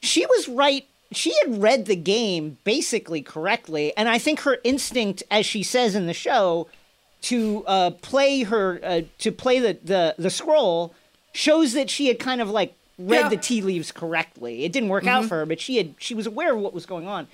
She 0.00 0.24
was 0.26 0.48
right. 0.48 0.86
She 1.12 1.32
had 1.42 1.62
read 1.62 1.86
the 1.86 1.96
game 1.96 2.58
basically 2.64 3.22
correctly, 3.22 3.92
and 3.96 4.08
I 4.08 4.18
think 4.18 4.40
her 4.40 4.58
instinct, 4.64 5.22
as 5.30 5.46
she 5.46 5.62
says 5.62 5.94
in 5.94 6.06
the 6.06 6.12
show, 6.14 6.66
to 7.22 7.64
uh, 7.66 7.90
play 7.90 8.42
her 8.42 8.80
uh, 8.82 9.00
to 9.18 9.32
play 9.32 9.60
the, 9.60 9.78
the 9.84 10.14
the 10.18 10.30
scroll 10.30 10.92
shows 11.32 11.72
that 11.72 11.88
she 11.90 12.08
had 12.08 12.18
kind 12.18 12.40
of 12.40 12.50
like 12.50 12.74
read 12.98 13.20
Yeah. 13.22 13.28
the 13.28 13.36
tea 13.36 13.60
leaves 13.62 13.92
correctly. 13.92 14.64
It 14.64 14.72
didn't 14.72 14.88
work 14.88 15.06
out 15.06 15.24
for 15.26 15.36
her, 15.38 15.46
but 15.46 15.60
she 15.60 15.76
had 15.78 15.94
she 15.98 16.14
was 16.14 16.26
aware 16.26 16.52
of 16.54 16.60
what 16.60 16.72
was 16.74 16.86
going 16.86 17.06
on. 17.06 17.26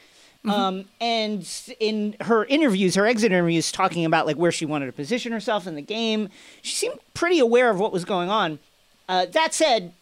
Um, 0.47 0.87
and 1.03 1.47
in 1.81 2.17
her 2.23 2.47
interviews, 2.47 2.95
her 2.95 3.05
exit 3.07 3.31
interviews, 3.31 3.71
talking 3.71 4.07
about 4.07 4.27
like 4.27 4.37
where 4.37 4.51
she 4.53 4.65
wanted 4.65 4.87
to 4.87 4.93
position 4.93 5.33
herself 5.33 5.67
in 5.67 5.75
the 5.75 5.83
game, 5.83 6.31
she 6.63 6.75
seemed 6.77 6.99
pretty 7.13 7.39
aware 7.41 7.69
of 7.69 7.79
what 7.79 7.93
was 7.93 8.07
going 8.07 8.31
on. 8.31 8.59
Uh, 9.11 9.27
that 9.27 9.53
said, 9.53 9.93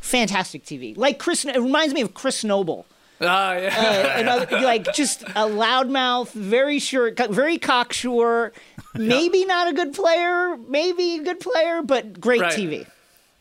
fantastic 0.00 0.64
TV. 0.64 0.96
Like 0.96 1.18
Chris, 1.18 1.44
it 1.44 1.56
reminds 1.56 1.94
me 1.94 2.02
of 2.02 2.12
Chris 2.12 2.44
Noble 2.44 2.84
Ah, 3.20 3.54
yeah. 3.54 4.12
uh, 4.16 4.20
another, 4.20 4.60
like 4.60 4.92
just 4.92 5.22
a 5.22 5.46
loudmouth, 5.48 6.30
very 6.32 6.78
sure, 6.78 7.10
very 7.30 7.58
cocksure. 7.58 8.52
Maybe 8.94 9.44
not 9.46 9.68
a 9.68 9.72
good 9.72 9.92
player, 9.94 10.56
maybe 10.68 11.16
a 11.20 11.22
good 11.22 11.40
player, 11.40 11.80
but 11.82 12.20
great 12.20 12.40
Right. 12.42 12.52
TV. 12.52 12.86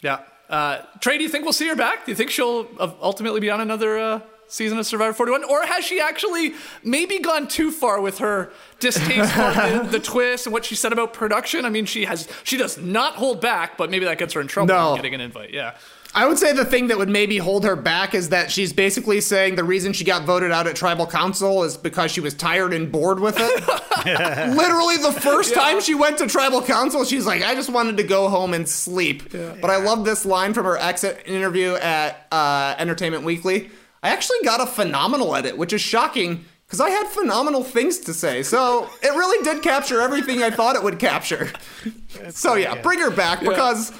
yeah. 0.01 0.19
Uh, 0.49 0.79
Trey, 1.01 1.17
do 1.17 1.23
you 1.23 1.29
think 1.29 1.43
we'll 1.43 1.53
see 1.53 1.67
her 1.67 1.75
back? 1.75 2.05
Do 2.05 2.11
you 2.11 2.15
think 2.15 2.29
she'll 2.29 2.67
uh, 2.79 2.91
ultimately 3.01 3.39
be 3.39 3.49
on 3.49 3.59
another 3.59 3.97
uh, 3.97 4.19
season 4.53 4.77
of 4.77 4.85
Survivor 4.85 5.13
41? 5.13 5.43
Or 5.43 5.65
has 5.65 5.83
she 5.83 5.99
actually 5.99 6.53
maybe 6.83 7.19
gone 7.19 7.47
too 7.47 7.71
far 7.71 7.99
with 8.01 8.19
her 8.19 8.51
distaste 8.79 9.31
for 9.33 9.39
the, 9.53 9.87
the 9.91 9.99
twist 9.99 10.45
and 10.45 10.53
what 10.53 10.65
she 10.65 10.75
said 10.75 10.93
about 10.93 11.13
production? 11.13 11.65
I 11.65 11.69
mean, 11.69 11.85
she 11.85 12.05
has 12.05 12.27
she 12.43 12.57
does 12.57 12.77
not 12.77 13.15
hold 13.15 13.41
back, 13.41 13.77
but 13.77 13.89
maybe 13.89 14.05
that 14.05 14.17
gets 14.17 14.33
her 14.33 14.41
in 14.41 14.47
trouble 14.47 14.67
No. 14.73 14.95
getting 14.95 15.13
an 15.13 15.21
invite. 15.21 15.51
Yeah. 15.53 15.75
I 16.15 16.27
would 16.27 16.37
say 16.37 16.53
the 16.53 16.63
thing 16.63 16.89
that 16.89 16.99
would 16.99 17.09
maybe 17.09 17.39
hold 17.39 17.63
her 17.65 17.75
back 17.75 18.13
is 18.13 18.29
that 18.29 18.51
she's 18.51 18.71
basically 18.71 19.19
saying 19.19 19.55
the 19.55 19.63
reason 19.63 19.93
she 19.93 20.03
got 20.03 20.25
voted 20.25 20.51
out 20.51 20.67
at 20.67 20.75
tribal 20.75 21.07
council 21.07 21.63
is 21.63 21.75
because 21.75 22.11
she 22.11 22.21
was 22.21 22.35
tired 22.35 22.71
and 22.71 22.91
bored 22.91 23.19
with 23.19 23.35
it. 23.39 23.67
Literally, 24.55 24.97
the 24.97 25.11
first 25.11 25.55
time 25.55 25.81
she 25.81 25.95
went 25.95 26.19
to 26.19 26.27
tribal 26.27 26.61
council, 26.61 27.03
she's 27.03 27.25
like, 27.25 27.41
I 27.41 27.55
just 27.55 27.71
wanted 27.71 27.97
to 27.97 28.03
go 28.03 28.29
home 28.29 28.53
and 28.53 28.69
sleep. 28.69 29.31
But 29.31 29.71
I 29.71 29.77
love 29.77 30.05
this 30.05 30.23
line 30.23 30.53
from 30.53 30.65
her 30.65 30.77
exit 30.77 31.23
interview 31.25 31.73
at 31.75 32.27
uh, 32.31 32.75
Entertainment 32.77 33.23
Weekly. 33.23 33.71
I 34.03 34.09
actually 34.09 34.39
got 34.43 34.59
a 34.61 34.65
phenomenal 34.67 35.35
edit, 35.35 35.57
which 35.57 35.73
is 35.73 35.81
shocking 35.81 36.45
because 36.67 36.79
I 36.81 36.89
had 36.89 37.07
phenomenal 37.07 37.63
things 37.63 37.97
to 37.99 38.13
say. 38.13 38.43
So 38.43 38.89
it 39.01 39.09
really 39.09 39.43
did 39.43 39.63
capture 39.63 40.01
everything 40.01 40.43
I 40.43 40.49
thought 40.49 40.75
it 40.75 40.83
would 40.83 40.99
capture. 40.99 41.51
so 42.29 42.55
yeah, 42.55 42.81
bring 42.81 42.99
her 42.99 43.09
back 43.11 43.39
because 43.41 43.91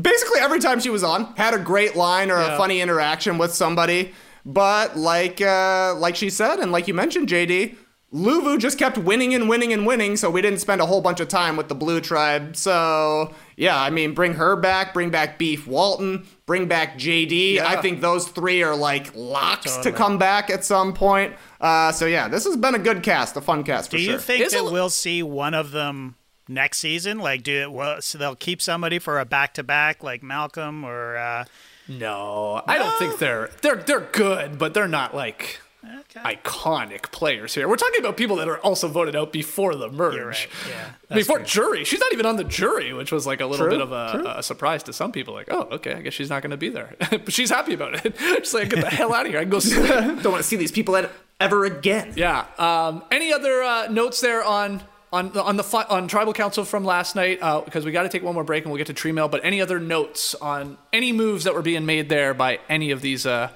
basically 0.00 0.40
every 0.40 0.58
time 0.58 0.80
she 0.80 0.90
was 0.90 1.04
on 1.04 1.32
had 1.36 1.54
a 1.54 1.58
great 1.58 1.94
line 1.96 2.30
or 2.30 2.38
Yeah. 2.40 2.54
a 2.54 2.58
funny 2.58 2.80
interaction 2.80 3.38
with 3.38 3.54
somebody 3.54 4.12
but 4.44 4.96
like 4.96 5.40
uh, 5.40 5.94
like 5.96 6.16
she 6.16 6.28
said 6.30 6.58
and 6.58 6.72
like 6.72 6.88
you 6.88 6.94
mentioned 6.94 7.28
jd 7.28 7.76
luvu 8.14 8.56
just 8.58 8.78
kept 8.78 8.96
winning 8.96 9.34
and 9.34 9.48
winning 9.48 9.72
and 9.72 9.84
winning 9.86 10.16
so 10.16 10.30
we 10.30 10.40
didn't 10.40 10.60
spend 10.60 10.80
a 10.80 10.86
whole 10.86 11.00
bunch 11.00 11.18
of 11.18 11.26
time 11.26 11.56
with 11.56 11.68
the 11.68 11.74
blue 11.74 12.00
tribe 12.00 12.54
so 12.54 13.34
yeah 13.56 13.80
i 13.80 13.90
mean 13.90 14.14
bring 14.14 14.34
her 14.34 14.54
back 14.54 14.94
bring 14.94 15.10
back 15.10 15.36
beef 15.36 15.66
walton 15.66 16.24
bring 16.46 16.66
back 16.68 16.96
jd 16.96 17.58
i 17.58 17.80
think 17.82 18.00
those 18.00 18.28
three 18.28 18.62
are 18.62 18.76
like 18.76 19.12
locks 19.16 19.76
to 19.78 19.90
come 19.90 20.16
back 20.16 20.48
at 20.48 20.64
some 20.64 20.92
point 20.94 21.34
uh, 21.60 21.90
so 21.90 22.06
yeah 22.06 22.28
this 22.28 22.44
has 22.44 22.56
been 22.56 22.74
a 22.76 22.78
good 22.78 23.02
cast 23.02 23.36
a 23.36 23.40
fun 23.40 23.64
cast 23.64 23.90
for 23.90 23.98
sure. 23.98 23.98
Do 23.98 24.04
sure 24.04 24.12
you 24.14 24.18
think 24.20 24.40
Is 24.42 24.52
that 24.52 24.64
it- 24.64 24.72
we'll 24.72 24.90
see 24.90 25.22
one 25.22 25.54
of 25.54 25.72
them 25.72 26.14
next 26.46 26.78
season? 26.78 27.18
Like, 27.18 27.42
do 27.42 27.62
it? 27.62 27.72
Well, 27.72 28.02
so 28.02 28.18
they'll 28.18 28.36
keep 28.36 28.60
somebody 28.60 28.98
for 28.98 29.18
a 29.18 29.24
back 29.24 29.54
to 29.54 29.62
back, 29.62 30.04
like 30.04 30.22
Malcolm 30.22 30.84
or. 30.84 31.16
Uh, 31.16 31.44
No, 31.88 32.62
I 32.66 32.76
don't 32.78 32.98
think 32.98 33.18
they're 33.18 33.50
they're 33.62 33.76
they're 33.76 34.00
good, 34.12 34.58
but 34.58 34.72
they're 34.74 34.88
not 34.88 35.14
like 35.14 35.60
okay. 36.00 36.36
iconic 36.36 37.10
players 37.12 37.54
here. 37.54 37.68
We're 37.68 37.76
talking 37.76 38.00
about 38.00 38.16
people 38.16 38.36
that 38.36 38.48
are 38.48 38.58
also 38.58 38.88
voted 38.88 39.14
out 39.16 39.32
before 39.32 39.74
the 39.74 39.88
merge. 39.90 40.14
You're 40.14 40.26
right, 40.28 40.48
yeah, 40.68 41.14
before 41.16 41.38
true. 41.38 41.46
jury. 41.46 41.84
She's 41.84 42.00
not 42.00 42.12
even 42.12 42.26
on 42.26 42.36
the 42.36 42.44
jury, 42.44 42.92
which 42.92 43.12
was 43.12 43.26
like 43.26 43.40
a 43.40 43.46
little 43.46 43.66
True, 43.66 43.78
bit 43.78 43.80
of 43.80 43.92
a, 43.92 44.34
a 44.38 44.42
surprise 44.42 44.82
to 44.84 44.92
some 44.92 45.12
people. 45.12 45.34
Like, 45.34 45.48
oh, 45.50 45.68
okay, 45.72 45.94
I 45.94 46.02
guess 46.02 46.12
she's 46.14 46.30
not 46.30 46.42
going 46.42 46.50
to 46.52 46.56
be 46.56 46.68
there. 46.68 46.94
but 47.10 47.32
she's 47.32 47.50
happy 47.50 47.74
about 47.74 48.04
it. 48.04 48.16
She's 48.44 48.54
like, 48.54 48.70
get 48.70 48.80
the 48.80 48.90
hell 48.90 49.14
out 49.14 49.26
of 49.26 49.32
here. 49.32 49.38
I 49.40 49.42
can 49.42 49.50
go 49.50 49.58
sleep. 49.58 49.88
don't 49.88 50.24
want 50.24 50.36
to 50.38 50.42
see 50.42 50.56
these 50.56 50.72
people 50.72 50.96
ed- 50.96 51.10
ever 51.40 51.64
again 51.64 52.12
Yeah. 52.16 52.46
Um, 52.58 53.04
any 53.10 53.32
other 53.32 53.62
uh, 53.62 53.86
notes 53.88 54.20
there 54.20 54.44
on 54.44 54.82
on 55.12 55.32
the 55.32 55.42
on 55.42 55.56
the 55.56 55.64
fi- 55.64 55.84
on 55.84 56.08
tribal 56.08 56.32
council 56.32 56.64
from 56.64 56.84
last 56.84 57.14
night? 57.16 57.38
Uh, 57.40 57.60
because 57.60 57.84
we 57.84 57.92
got 57.92 58.02
to 58.02 58.08
take 58.08 58.22
one 58.22 58.34
more 58.34 58.44
break 58.44 58.64
and 58.64 58.72
we'll 58.72 58.78
get 58.78 58.88
to 58.88 58.92
tree 58.92 59.12
mail. 59.12 59.28
But 59.28 59.44
any 59.44 59.60
other 59.60 59.78
notes 59.78 60.34
on 60.34 60.76
any 60.92 61.12
moves 61.12 61.44
that 61.44 61.54
were 61.54 61.62
being 61.62 61.86
made 61.86 62.08
there 62.08 62.34
by 62.34 62.58
any 62.68 62.90
of 62.90 63.00
these 63.00 63.24
uh, 63.26 63.50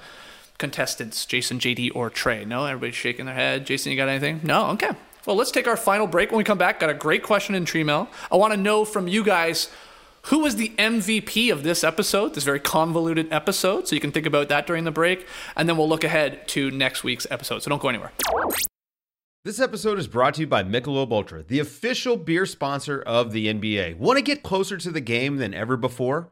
contestants, 0.59 1.25
Jason, 1.25 1.57
JD, 1.57 1.91
or 1.95 2.11
Trey? 2.11 2.45
No, 2.45 2.65
everybody's 2.65 2.95
shaking 2.95 3.25
their 3.25 3.33
head. 3.33 3.65
Jason, 3.65 3.91
you 3.91 3.97
got 3.97 4.09
anything? 4.09 4.41
No. 4.43 4.67
Okay. 4.67 4.91
Well, 5.25 5.35
let's 5.35 5.51
take 5.51 5.67
our 5.67 5.77
final 5.77 6.05
break. 6.05 6.29
When 6.29 6.37
we 6.37 6.43
come 6.43 6.57
back, 6.59 6.79
got 6.79 6.89
a 6.89 6.93
great 6.93 7.23
question 7.23 7.55
in 7.55 7.65
tree 7.65 7.83
mail. 7.83 8.07
I 8.31 8.35
want 8.35 8.53
to 8.53 8.57
know 8.57 8.85
from 8.85 9.07
you 9.07 9.23
guys. 9.23 9.69
Who 10.23 10.39
was 10.39 10.57
the 10.57 10.69
MVP 10.77 11.51
of 11.51 11.63
this 11.63 11.83
episode, 11.83 12.33
this 12.35 12.43
very 12.43 12.59
convoluted 12.59 13.31
episode? 13.31 13.87
So 13.87 13.95
you 13.95 14.01
can 14.01 14.11
think 14.11 14.25
about 14.25 14.49
that 14.49 14.67
during 14.67 14.83
the 14.83 14.91
break. 14.91 15.25
And 15.55 15.67
then 15.67 15.77
we'll 15.77 15.89
look 15.89 16.03
ahead 16.03 16.47
to 16.49 16.69
next 16.71 17.03
week's 17.03 17.25
episode. 17.31 17.63
So 17.63 17.69
don't 17.69 17.81
go 17.81 17.89
anywhere. 17.89 18.11
This 19.45 19.61
episode 19.61 19.97
is 19.97 20.07
brought 20.07 20.33
to 20.33 20.41
you 20.41 20.47
by 20.47 20.63
Michelob 20.63 21.11
Ultra, 21.11 21.43
the 21.43 21.59
official 21.59 22.17
beer 22.17 22.45
sponsor 22.45 23.01
of 23.01 23.31
the 23.31 23.47
NBA. 23.47 23.97
Want 23.97 24.17
to 24.17 24.21
get 24.21 24.43
closer 24.43 24.77
to 24.77 24.91
the 24.91 24.99
game 24.99 25.37
than 25.37 25.53
ever 25.53 25.77
before? 25.77 26.31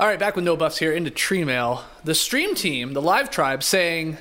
All 0.00 0.06
right, 0.06 0.18
back 0.18 0.36
with 0.36 0.44
no 0.44 0.56
buffs 0.56 0.78
here 0.78 0.92
into 0.92 1.10
tree 1.10 1.44
mail. 1.44 1.84
The 2.04 2.14
stream 2.14 2.54
team, 2.54 2.92
the 2.92 3.02
live 3.02 3.30
tribe, 3.30 3.64
saying 3.64 4.16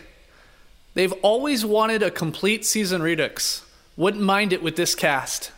they've 0.96 1.14
always 1.22 1.64
wanted 1.64 2.02
a 2.02 2.10
complete 2.10 2.66
season 2.66 3.02
redux. 3.04 3.64
Wouldn't 3.96 4.24
mind 4.24 4.54
it 4.54 4.64
with 4.64 4.76
this 4.76 4.96
cast. 4.96 5.52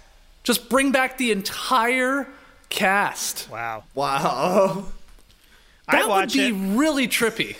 Just 0.43 0.69
bring 0.69 0.91
back 0.91 1.17
the 1.17 1.31
entire 1.31 2.27
cast. 2.69 3.49
wow. 3.49 3.83
wow 3.95 4.85
I 5.87 6.01
That 6.01 6.09
would 6.09 6.31
be 6.33 6.47
it. 6.49 6.77
really 6.77 7.07
trippy. 7.07 7.55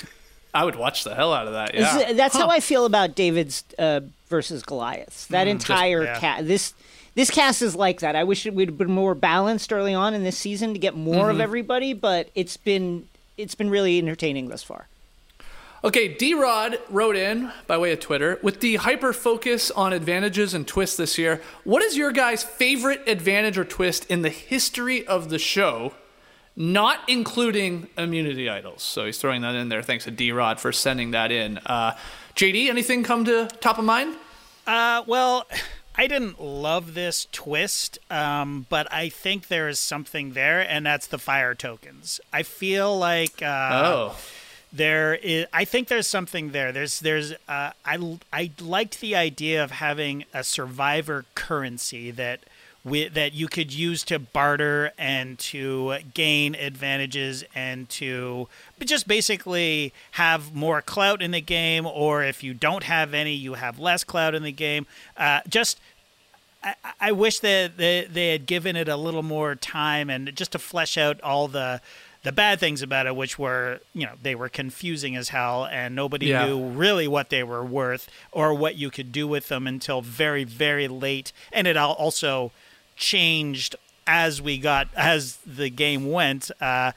I 0.53 0.65
would 0.65 0.75
watch 0.75 1.03
the 1.03 1.15
hell 1.15 1.31
out 1.33 1.47
of 1.47 1.53
that. 1.53 1.73
Yeah. 1.75 1.99
it- 2.09 2.17
That's 2.17 2.35
how 2.35 2.49
I 2.49 2.59
feel 2.59 2.85
about 2.85 3.15
David's 3.15 3.63
uh, 3.77 4.01
versus 4.27 4.63
Goliaths. 4.63 5.27
That 5.27 5.47
entire 5.47 6.03
yeah. 6.03 6.19
cast. 6.19 6.47
This 6.47 6.73
this 7.19 7.29
cast 7.29 7.61
is 7.61 7.75
like 7.75 7.99
that. 7.99 8.15
I 8.15 8.23
wish 8.23 8.45
it 8.45 8.53
would 8.53 8.69
have 8.69 8.77
been 8.77 8.91
more 8.91 9.13
balanced 9.13 9.73
early 9.73 9.93
on 9.93 10.13
in 10.13 10.23
this 10.23 10.37
season 10.37 10.71
to 10.73 10.79
get 10.79 10.95
more 10.95 11.29
of 11.29 11.41
everybody, 11.41 11.91
but 11.91 12.29
it's 12.33 12.55
been 12.55 13.09
it's 13.35 13.55
been 13.55 13.69
really 13.69 13.97
entertaining 13.97 14.47
thus 14.47 14.63
far. 14.63 14.87
Okay, 15.83 16.13
D 16.13 16.33
Rod 16.33 16.79
wrote 16.89 17.17
in 17.17 17.51
by 17.67 17.77
way 17.77 17.91
of 17.91 17.99
Twitter 17.99 18.39
with 18.41 18.61
the 18.61 18.77
hyper 18.77 19.11
focus 19.11 19.69
on 19.69 19.91
advantages 19.91 20.53
and 20.53 20.65
twists 20.65 20.95
this 20.95 21.17
year. 21.17 21.41
What 21.65 21.83
is 21.83 21.97
your 21.97 22.13
guys' 22.13 22.41
favorite 22.41 23.01
advantage 23.05 23.57
or 23.57 23.65
twist 23.65 24.05
in 24.05 24.21
the 24.21 24.29
history 24.29 25.05
of 25.05 25.29
the 25.29 25.39
show, 25.39 25.95
not 26.55 27.01
including 27.09 27.89
immunity 27.97 28.49
idols? 28.49 28.81
So 28.81 29.05
he's 29.05 29.17
throwing 29.17 29.41
that 29.41 29.55
in 29.55 29.67
there. 29.67 29.81
Thanks 29.81 30.05
to 30.05 30.11
D 30.11 30.31
Rod 30.31 30.57
for 30.57 30.71
sending 30.71 31.11
that 31.11 31.33
in. 31.33 31.57
Uh, 31.65 31.97
JD, 32.35 32.69
anything 32.69 33.03
come 33.03 33.25
to 33.25 33.49
top 33.59 33.77
of 33.77 33.83
mind? 33.83 34.15
Uh, 34.65 35.03
well, 35.05 35.45
I 35.99 36.07
didn't 36.07 36.39
love 36.41 36.93
this 36.93 37.27
twist, 37.33 37.99
um, 38.09 38.65
but 38.69 38.87
I 38.91 39.09
think 39.09 39.49
there 39.49 39.67
is 39.67 39.79
something 39.81 40.31
there, 40.31 40.61
and 40.61 40.85
that's 40.85 41.07
the 41.07 41.17
fire 41.17 41.53
tokens. 41.53 42.21
I 42.31 42.43
feel 42.43 42.97
like 42.97 43.41
uh, 43.41 43.69
Oh. 43.73 44.15
there 44.71 45.15
is. 45.15 45.45
I 45.51 45.65
think 45.65 45.89
there's 45.89 46.07
something 46.07 46.51
there. 46.51 46.71
There's 46.71 47.01
there's. 47.01 47.33
Uh, 47.49 47.71
I 47.83 48.17
I 48.31 48.51
liked 48.61 49.01
the 49.01 49.13
idea 49.15 49.61
of 49.61 49.71
having 49.71 50.23
a 50.33 50.43
survivor 50.43 51.25
currency 51.35 52.11
that. 52.11 52.39
We, 52.85 53.09
that 53.09 53.33
you 53.33 53.49
could 53.49 53.73
use 53.73 54.05
to 54.05 54.19
barter 54.19 54.93
and 54.97 55.37
to 55.51 55.97
gain 56.13 56.55
advantages 56.55 57.43
and 57.53 57.89
to 57.89 58.47
but 58.77 58.87
just 58.87 59.05
basically 59.05 59.91
have 60.11 60.55
more 60.55 60.81
clout 60.81 61.21
in 61.21 61.31
the 61.31 61.41
game 61.41 61.85
or 61.85 62.23
if 62.23 62.41
you 62.41 62.53
don't 62.53 62.85
have 62.85 63.13
any 63.13 63.33
you 63.33 63.55
have 63.55 63.79
less 63.79 64.05
clout 64.05 64.33
in 64.33 64.43
the 64.43 64.53
game 64.53 64.87
uh, 65.17 65.41
just 65.49 65.77
I, 66.63 66.75
I 66.99 67.11
wish 67.13 67.39
that 67.39 67.77
they, 67.77 68.05
they 68.11 68.31
had 68.31 68.45
given 68.45 68.75
it 68.75 68.87
a 68.89 68.97
little 68.97 69.23
more 69.23 69.55
time 69.55 70.09
and 70.09 70.35
just 70.35 70.51
to 70.53 70.59
flesh 70.59 70.97
out 70.97 71.19
all 71.21 71.47
the 71.47 71.81
the 72.21 72.33
bad 72.33 72.59
things 72.59 72.81
about 72.81 73.07
it, 73.07 73.15
which 73.15 73.39
were, 73.39 73.79
you 73.93 74.05
know, 74.05 74.11
they 74.21 74.35
were 74.35 74.49
confusing 74.49 75.15
as 75.15 75.29
hell 75.29 75.65
and 75.65 75.95
nobody 75.95 76.25
Yeah. 76.25 76.47
knew 76.47 76.65
really 76.65 77.07
what 77.07 77.29
they 77.29 77.43
were 77.43 77.63
worth 77.63 78.09
or 78.33 78.53
what 78.53 78.75
you 78.75 78.89
could 78.91 79.13
do 79.13 79.25
with 79.25 79.47
them 79.47 79.65
until 79.65 80.01
very, 80.01 80.43
very 80.43 80.89
late. 80.89 81.31
And 81.53 81.65
it 81.65 81.77
also 81.77 82.51
changed 82.97 83.77
as 84.05 84.41
we 84.41 84.57
got, 84.57 84.89
as 84.97 85.37
the 85.45 85.69
game 85.69 86.11
went. 86.11 86.51
Uh, 86.59 86.91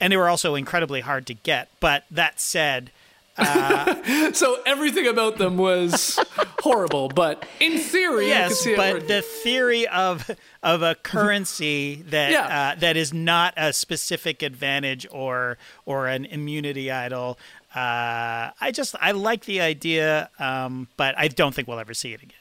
and 0.00 0.12
they 0.12 0.16
were 0.16 0.28
also 0.28 0.56
incredibly 0.56 1.00
hard 1.00 1.26
to 1.26 1.34
get. 1.34 1.68
But 1.78 2.02
that 2.10 2.40
said, 2.40 2.90
So 4.34 4.58
everything 4.66 5.06
about 5.06 5.36
them 5.38 5.56
was 5.56 6.18
horrible, 6.60 7.08
but 7.08 7.46
in 7.60 7.78
theory, 7.78 8.28
yes, 8.28 8.66
but 8.76 9.08
the 9.08 9.22
theory 9.22 9.86
of 9.88 10.30
of 10.62 10.82
a 10.82 10.94
currency 10.94 12.02
that 12.08 12.32
Yeah. 12.32 12.72
uh, 12.74 12.80
that 12.80 12.96
is 12.96 13.12
not 13.12 13.54
a 13.56 13.72
specific 13.72 14.42
advantage 14.42 15.06
or 15.10 15.58
or 15.84 16.06
an 16.08 16.24
immunity 16.26 16.90
idol. 16.90 17.38
Uh, 17.74 18.50
I 18.60 18.70
just 18.72 18.94
I 19.00 19.12
like 19.12 19.44
the 19.44 19.60
idea, 19.60 20.30
um, 20.38 20.88
but 20.96 21.14
I 21.18 21.28
don't 21.28 21.54
think 21.54 21.68
we'll 21.68 21.78
ever 21.80 21.94
see 21.94 22.12
it 22.14 22.22
again. 22.22 22.38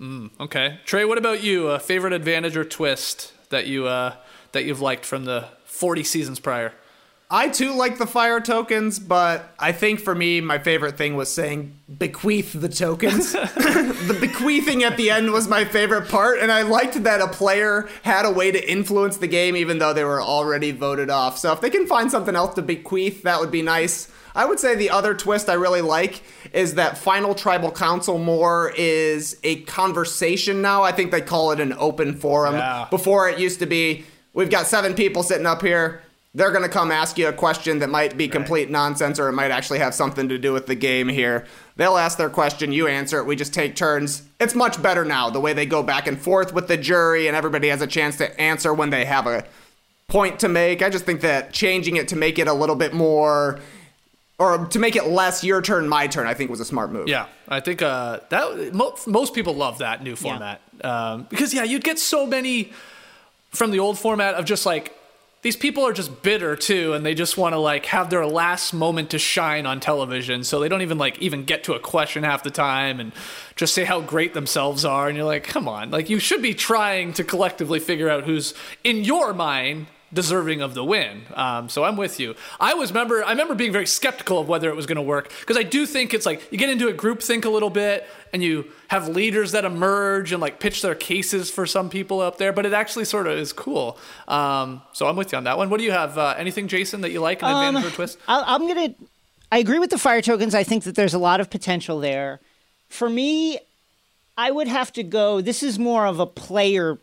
Mm, 0.00 0.30
Okay, 0.40 0.78
Trey, 0.84 1.04
what 1.04 1.18
about 1.18 1.42
you? 1.42 1.68
A 1.68 1.78
favorite 1.78 2.12
advantage 2.12 2.56
or 2.56 2.64
twist 2.64 3.32
that 3.50 3.66
you 3.66 3.86
uh, 3.86 4.14
that 4.52 4.64
you've 4.64 4.80
liked 4.80 5.04
from 5.04 5.24
the 5.24 5.48
40 5.64 6.04
seasons 6.04 6.40
prior? 6.40 6.72
I 7.32 7.48
too 7.48 7.74
like 7.74 7.96
the 7.96 8.08
fire 8.08 8.40
tokens, 8.40 8.98
but 8.98 9.54
I 9.56 9.70
think 9.70 10.00
for 10.00 10.16
me, 10.16 10.40
my 10.40 10.58
favorite 10.58 10.98
thing 10.98 11.14
was 11.14 11.30
saying 11.30 11.76
bequeath 11.98 12.52
the 12.52 12.68
tokens. 12.68 13.32
the 13.32 14.18
bequeathing 14.20 14.82
at 14.82 14.96
the 14.96 15.10
end 15.10 15.30
was 15.30 15.46
my 15.46 15.64
favorite 15.64 16.08
part, 16.08 16.40
and 16.40 16.50
I 16.50 16.62
liked 16.62 17.04
that 17.04 17.20
a 17.20 17.28
player 17.28 17.88
had 18.02 18.26
a 18.26 18.32
way 18.32 18.50
to 18.50 18.70
influence 18.70 19.18
the 19.18 19.28
game 19.28 19.54
even 19.54 19.78
though 19.78 19.92
they 19.92 20.02
were 20.02 20.20
already 20.20 20.72
voted 20.72 21.08
off. 21.08 21.38
So 21.38 21.52
if 21.52 21.60
they 21.60 21.70
can 21.70 21.86
find 21.86 22.10
something 22.10 22.34
else 22.34 22.54
to 22.56 22.62
bequeath, 22.62 23.22
that 23.22 23.38
would 23.38 23.52
be 23.52 23.62
nice. 23.62 24.10
I 24.34 24.44
would 24.44 24.58
say 24.58 24.74
the 24.74 24.90
other 24.90 25.14
twist 25.14 25.48
I 25.48 25.54
really 25.54 25.82
like 25.82 26.22
is 26.52 26.74
that 26.74 26.98
Final 26.98 27.36
Tribal 27.36 27.70
Council 27.70 28.18
more 28.18 28.72
is 28.76 29.36
a 29.44 29.62
conversation 29.62 30.62
now. 30.62 30.82
I 30.82 30.90
think 30.90 31.12
they 31.12 31.20
call 31.20 31.52
it 31.52 31.60
an 31.60 31.74
open 31.74 32.14
forum. 32.16 32.54
Yeah. 32.54 32.88
Before 32.90 33.28
it 33.28 33.38
used 33.38 33.60
to 33.60 33.66
be, 33.66 34.04
we've 34.32 34.50
got 34.50 34.66
seven 34.66 34.94
people 34.94 35.22
sitting 35.22 35.46
up 35.46 35.62
here. 35.62 36.02
They're 36.32 36.52
going 36.52 36.62
to 36.62 36.68
come 36.68 36.92
ask 36.92 37.18
you 37.18 37.26
a 37.26 37.32
question 37.32 37.80
that 37.80 37.90
might 37.90 38.16
be 38.16 38.28
complete 38.28 38.70
nonsense 38.70 39.18
or 39.18 39.28
it 39.28 39.32
might 39.32 39.50
actually 39.50 39.80
have 39.80 39.94
something 39.94 40.28
to 40.28 40.38
do 40.38 40.52
with 40.52 40.66
the 40.66 40.76
game 40.76 41.08
here. 41.08 41.44
They'll 41.74 41.96
ask 41.96 42.18
their 42.18 42.30
question, 42.30 42.70
you 42.70 42.86
answer 42.86 43.18
it, 43.18 43.26
we 43.26 43.34
just 43.34 43.52
take 43.52 43.74
turns. 43.74 44.22
It's 44.38 44.54
much 44.54 44.80
better 44.80 45.04
now, 45.04 45.30
the 45.30 45.40
way 45.40 45.54
they 45.54 45.66
go 45.66 45.82
back 45.82 46.06
and 46.06 46.20
forth 46.20 46.54
with 46.54 46.68
the 46.68 46.76
jury 46.76 47.26
and 47.26 47.36
everybody 47.36 47.68
has 47.68 47.82
a 47.82 47.86
chance 47.86 48.16
to 48.18 48.40
answer 48.40 48.72
when 48.72 48.90
they 48.90 49.04
have 49.06 49.26
a 49.26 49.44
point 50.06 50.38
to 50.40 50.48
make. 50.48 50.82
I 50.82 50.88
just 50.88 51.04
think 51.04 51.22
that 51.22 51.52
changing 51.52 51.96
it 51.96 52.06
to 52.08 52.16
make 52.16 52.38
it 52.38 52.46
a 52.46 52.52
little 52.52 52.76
bit 52.76 52.94
more 52.94 53.58
or 54.38 54.66
to 54.66 54.78
make 54.78 54.96
it 54.96 55.06
less 55.06 55.42
your 55.42 55.60
turn, 55.60 55.88
my 55.88 56.06
turn, 56.06 56.26
I 56.26 56.34
think 56.34 56.48
was 56.48 56.60
a 56.60 56.64
smart 56.64 56.92
move. 56.92 57.08
Yeah, 57.08 57.26
I 57.48 57.60
think 57.60 57.82
uh, 57.82 58.20
that 58.30 58.72
mo- 58.72 58.96
most 59.06 59.34
people 59.34 59.54
love 59.54 59.78
that 59.78 60.02
new 60.02 60.16
format 60.16 60.62
um, 60.82 61.26
because 61.28 61.52
yeah, 61.52 61.64
you'd 61.64 61.84
get 61.84 61.98
so 61.98 62.24
many 62.26 62.72
from 63.50 63.70
the 63.70 63.80
old 63.80 63.98
format 63.98 64.34
of 64.36 64.46
just 64.46 64.64
like 64.64 64.96
these 65.42 65.56
people 65.56 65.86
are 65.86 65.92
just 65.92 66.22
bitter 66.22 66.54
too, 66.54 66.92
and 66.92 67.04
they 67.04 67.14
just 67.14 67.38
want 67.38 67.54
to 67.54 67.58
like 67.58 67.86
have 67.86 68.10
their 68.10 68.26
last 68.26 68.74
moment 68.74 69.10
to 69.10 69.18
shine 69.18 69.64
on 69.64 69.80
television, 69.80 70.44
so 70.44 70.60
they 70.60 70.68
don't 70.68 70.82
even 70.82 70.98
like 70.98 71.18
even 71.18 71.44
get 71.44 71.64
to 71.64 71.72
a 71.72 71.80
question 71.80 72.22
half 72.22 72.42
the 72.42 72.50
time 72.50 73.00
and 73.00 73.12
just 73.56 73.74
say 73.74 73.84
how 73.84 74.00
great 74.00 74.34
themselves 74.34 74.84
are, 74.84 75.08
and 75.08 75.16
you're 75.16 75.26
like, 75.26 75.44
come 75.44 75.66
on, 75.66 75.90
like 75.90 76.10
you 76.10 76.18
should 76.18 76.42
be 76.42 76.54
trying 76.54 77.12
to 77.14 77.24
collectively 77.24 77.80
figure 77.80 78.10
out 78.10 78.24
who's 78.24 78.54
in 78.84 79.04
your 79.04 79.32
mind 79.32 79.86
deserving 80.12 80.60
of 80.60 80.74
the 80.74 80.84
win. 80.84 81.22
Um, 81.34 81.68
so 81.68 81.84
I'm 81.84 81.96
with 81.96 82.18
you. 82.18 82.34
I 82.58 82.74
was 82.74 82.90
remember 82.90 83.24
I 83.24 83.30
remember 83.30 83.54
being 83.54 83.72
very 83.72 83.86
skeptical 83.86 84.38
of 84.38 84.48
whether 84.48 84.68
it 84.68 84.76
was 84.76 84.86
going 84.86 84.96
to 84.96 85.02
work 85.02 85.32
because 85.40 85.56
I 85.56 85.62
do 85.62 85.86
think 85.86 86.14
it's 86.14 86.26
like 86.26 86.50
you 86.50 86.58
get 86.58 86.68
into 86.68 86.88
a 86.88 86.92
group 86.92 87.22
think 87.22 87.44
a 87.44 87.50
little 87.50 87.70
bit 87.70 88.06
and 88.32 88.42
you 88.42 88.70
have 88.88 89.08
leaders 89.08 89.52
that 89.52 89.64
emerge 89.64 90.32
and 90.32 90.40
like 90.40 90.60
pitch 90.60 90.82
their 90.82 90.94
cases 90.94 91.50
for 91.50 91.66
some 91.66 91.90
people 91.90 92.20
up 92.20 92.38
there, 92.38 92.52
but 92.52 92.66
it 92.66 92.72
actually 92.72 93.04
sort 93.04 93.26
of 93.26 93.38
is 93.38 93.52
cool. 93.52 93.98
Um, 94.28 94.82
so 94.92 95.06
I'm 95.06 95.16
with 95.16 95.32
you 95.32 95.38
on 95.38 95.44
that 95.44 95.56
one. 95.58 95.70
What 95.70 95.78
do 95.78 95.84
you 95.84 95.92
have? 95.92 96.18
Uh, 96.18 96.34
anything, 96.36 96.68
Jason, 96.68 97.02
that 97.02 97.10
you 97.10 97.20
like 97.20 97.42
an 97.42 97.48
advantage 97.48 97.92
or 97.92 97.94
twist? 97.94 98.18
I, 98.26 98.42
I'm 98.46 98.66
gonna. 98.66 98.94
I 99.52 99.58
agree 99.58 99.80
with 99.80 99.90
the 99.90 99.98
fire 99.98 100.22
tokens. 100.22 100.54
I 100.54 100.62
think 100.62 100.84
that 100.84 100.94
there's 100.94 101.14
a 101.14 101.18
lot 101.18 101.40
of 101.40 101.50
potential 101.50 101.98
there. 101.98 102.40
For 102.88 103.08
me, 103.08 103.58
I 104.36 104.50
would 104.50 104.68
have 104.68 104.92
to 104.94 105.02
go. 105.02 105.40
This 105.40 105.62
is 105.62 105.78
more 105.78 106.06
of 106.06 106.20
a 106.20 106.26
player 106.26 106.98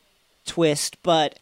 twist, 0.45 0.97
but 1.03 1.39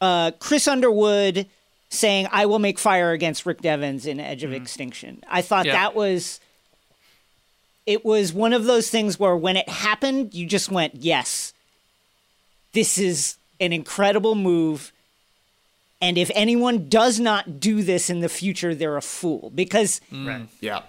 uh, 0.00 0.30
Chris 0.38 0.66
Underwood 0.68 1.46
saying, 1.88 2.28
"I 2.32 2.46
will 2.46 2.58
make 2.58 2.78
fire 2.78 3.12
against 3.12 3.46
Rick 3.46 3.62
Devens 3.62 4.06
in 4.06 4.20
Edge 4.20 4.44
of 4.44 4.52
Extinction." 4.52 5.22
I 5.28 5.42
thought 5.42 5.66
Yeah. 5.66 5.72
that 5.72 5.94
was. 5.94 6.40
It 7.86 8.04
was 8.04 8.32
one 8.32 8.52
of 8.52 8.64
those 8.64 8.90
things 8.90 9.18
where 9.18 9.36
when 9.36 9.56
it 9.56 9.68
happened, 9.68 10.34
you 10.34 10.46
just 10.46 10.70
went, 10.70 10.96
"Yes, 10.96 11.52
this 12.72 12.98
is 12.98 13.36
an 13.60 13.72
incredible 13.72 14.34
move." 14.34 14.92
And 16.02 16.18
if 16.18 16.30
anyone 16.34 16.88
does 16.88 17.18
not 17.18 17.58
do 17.58 17.82
this 17.82 18.10
in 18.10 18.20
the 18.20 18.28
future, 18.28 18.74
they're 18.74 18.96
a 18.98 19.02
fool. 19.02 19.50
Because 19.54 20.00
Yeah. 20.10 20.82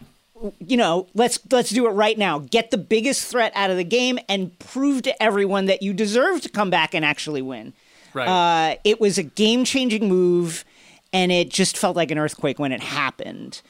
you 0.60 0.76
know, 0.76 1.08
let's 1.14 1.40
let's 1.50 1.70
do 1.70 1.86
it 1.88 1.92
right 1.92 2.18
now. 2.18 2.40
Get 2.40 2.72
the 2.72 2.78
biggest 2.78 3.26
threat 3.26 3.52
out 3.56 3.70
of 3.70 3.78
the 3.78 3.84
game 3.86 4.20
and 4.28 4.58
prove 4.60 5.04
to 5.04 5.24
everyone 5.24 5.66
that 5.68 5.82
you 5.82 5.94
deserve 5.94 6.42
to 6.42 6.50
come 6.50 6.70
back 6.70 6.94
and 6.94 7.06
actually 7.06 7.42
win. 7.42 7.74
Right. 8.18 8.28
Uh, 8.28 8.76
it 8.84 9.00
was 9.00 9.18
a 9.18 9.24
game 9.24 9.64
changing 9.64 10.10
move, 10.10 10.66
and 11.14 11.32
it 11.32 11.50
just 11.50 11.78
felt 11.78 11.96
like 11.96 12.12
an 12.12 12.18
earthquake 12.18 12.60
when 12.60 12.72
it 12.72 12.82
happened. 12.82 13.62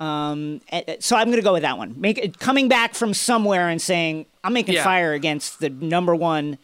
Um, 0.00 0.60
eh, 0.70 0.96
so 1.00 1.16
I'm 1.16 1.26
going 1.26 1.36
to 1.38 1.42
go 1.42 1.52
with 1.54 1.62
that 1.62 1.78
one. 1.78 1.94
Make 1.98 2.18
it 2.18 2.38
coming 2.38 2.68
back 2.68 2.94
from 2.94 3.14
somewhere 3.14 3.68
and 3.68 3.80
saying 3.80 4.26
I'm 4.44 4.52
making 4.52 4.74
Yeah. 4.74 4.84
fire 4.84 5.12
against 5.12 5.58
the 5.60 5.70
number 5.70 6.14
one 6.14 6.58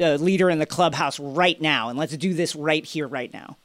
uh, 0.00 0.14
leader 0.14 0.48
in 0.50 0.58
the 0.58 0.66
clubhouse 0.66 1.18
right 1.20 1.60
now, 1.60 1.88
and 1.88 1.98
let's 1.98 2.16
do 2.16 2.32
this 2.34 2.54
right 2.56 2.84
here, 2.84 3.06
right 3.08 3.32
now. 3.32 3.56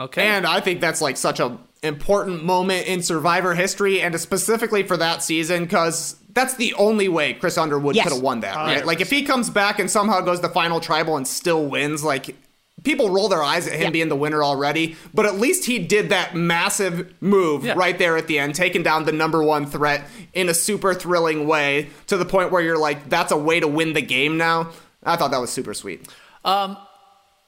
okay. 0.00 0.26
And 0.26 0.46
I 0.46 0.60
think 0.60 0.80
that's 0.80 1.00
like 1.00 1.16
such 1.16 1.38
a 1.40 1.58
important 1.82 2.44
moment 2.44 2.86
in 2.86 3.02
Survivor 3.02 3.54
history, 3.54 4.00
and 4.00 4.18
specifically 4.20 4.82
for 4.84 4.96
that 4.96 5.22
season, 5.22 5.64
because 5.64 6.14
that's 6.32 6.54
the 6.54 6.72
only 6.74 7.08
way 7.08 7.34
Chris 7.34 7.58
Underwood 7.58 7.96
Yes. 7.96 8.04
could 8.04 8.12
have 8.14 8.22
won 8.22 8.40
that. 8.40 8.54
Right? 8.54 8.82
100%. 8.82 8.86
Like 8.86 9.00
if 9.00 9.10
he 9.10 9.22
comes 9.24 9.50
back 9.50 9.78
and 9.80 9.90
somehow 9.90 10.20
goes 10.20 10.40
the 10.40 10.48
final 10.48 10.78
tribal 10.80 11.16
and 11.16 11.26
still 11.26 11.66
wins, 11.66 12.04
like 12.04 12.36
people 12.84 13.10
roll 13.10 13.28
their 13.28 13.42
eyes 13.42 13.66
at 13.66 13.74
him 13.74 13.82
Yeah. 13.82 13.90
being 13.90 14.08
the 14.08 14.16
winner 14.16 14.42
already. 14.42 14.96
But 15.14 15.26
at 15.26 15.38
least 15.38 15.64
he 15.66 15.78
did 15.78 16.08
that 16.10 16.34
massive 16.34 17.12
move 17.20 17.64
Yeah. 17.64 17.74
right 17.76 17.96
there 17.98 18.16
at 18.16 18.26
the 18.26 18.38
end, 18.38 18.54
taking 18.54 18.82
down 18.82 19.04
the 19.04 19.12
number 19.12 19.42
one 19.42 19.66
threat 19.66 20.08
in 20.34 20.48
a 20.48 20.54
super 20.54 20.92
thrilling 20.94 21.46
way 21.46 21.90
to 22.08 22.16
the 22.16 22.24
point 22.24 22.50
where 22.50 22.62
you're 22.62 22.78
like, 22.78 23.08
that's 23.08 23.30
a 23.32 23.36
way 23.36 23.60
to 23.60 23.68
win 23.68 23.92
the 23.92 24.02
game 24.02 24.36
now. 24.36 24.70
I 25.04 25.16
thought 25.16 25.30
that 25.32 25.40
was 25.40 25.50
super 25.50 25.74
sweet. 25.74 26.06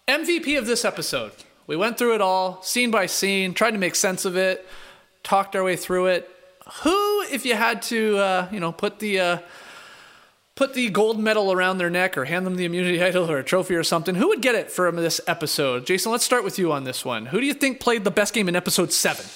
MVP 0.08 0.58
of 0.58 0.66
this 0.66 0.84
episode. 0.84 1.32
We 1.66 1.76
went 1.76 1.96
through 1.96 2.14
it 2.14 2.20
all, 2.20 2.60
scene 2.62 2.90
by 2.90 3.06
scene, 3.06 3.54
tried 3.54 3.70
to 3.70 3.78
make 3.78 3.94
sense 3.94 4.24
of 4.24 4.36
it, 4.36 4.66
talked 5.22 5.56
our 5.56 5.64
way 5.64 5.76
through 5.76 6.06
it. 6.06 6.28
Who, 6.82 7.22
if 7.30 7.44
you 7.46 7.54
had 7.54 7.80
to, 7.82 8.18
uh, 8.18 8.48
you 8.52 8.60
know, 8.60 8.72
put 8.72 8.98
the 8.98 9.20
uh, 9.20 9.38
put 10.56 10.74
the 10.74 10.88
gold 10.90 11.18
medal 11.18 11.52
around 11.52 11.78
their 11.78 11.90
neck 11.90 12.16
or 12.16 12.26
hand 12.26 12.46
them 12.46 12.56
the 12.56 12.64
immunity 12.64 13.02
idol 13.02 13.30
or 13.30 13.38
a 13.38 13.44
trophy 13.44 13.74
or 13.74 13.82
something, 13.82 14.14
who 14.14 14.28
would 14.28 14.40
get 14.40 14.54
it 14.54 14.70
from 14.70 14.96
this 14.96 15.20
episode? 15.26 15.86
Jason, 15.86 16.12
let's 16.12 16.24
start 16.24 16.44
with 16.44 16.58
you 16.58 16.72
on 16.72 16.84
this 16.84 17.04
one. 17.04 17.26
Who 17.26 17.40
do 17.40 17.46
you 17.46 17.54
think 17.54 17.80
played 17.80 18.04
the 18.04 18.10
best 18.10 18.34
game 18.34 18.48
in 18.48 18.54
episode 18.54 18.92
seven? 18.92 19.26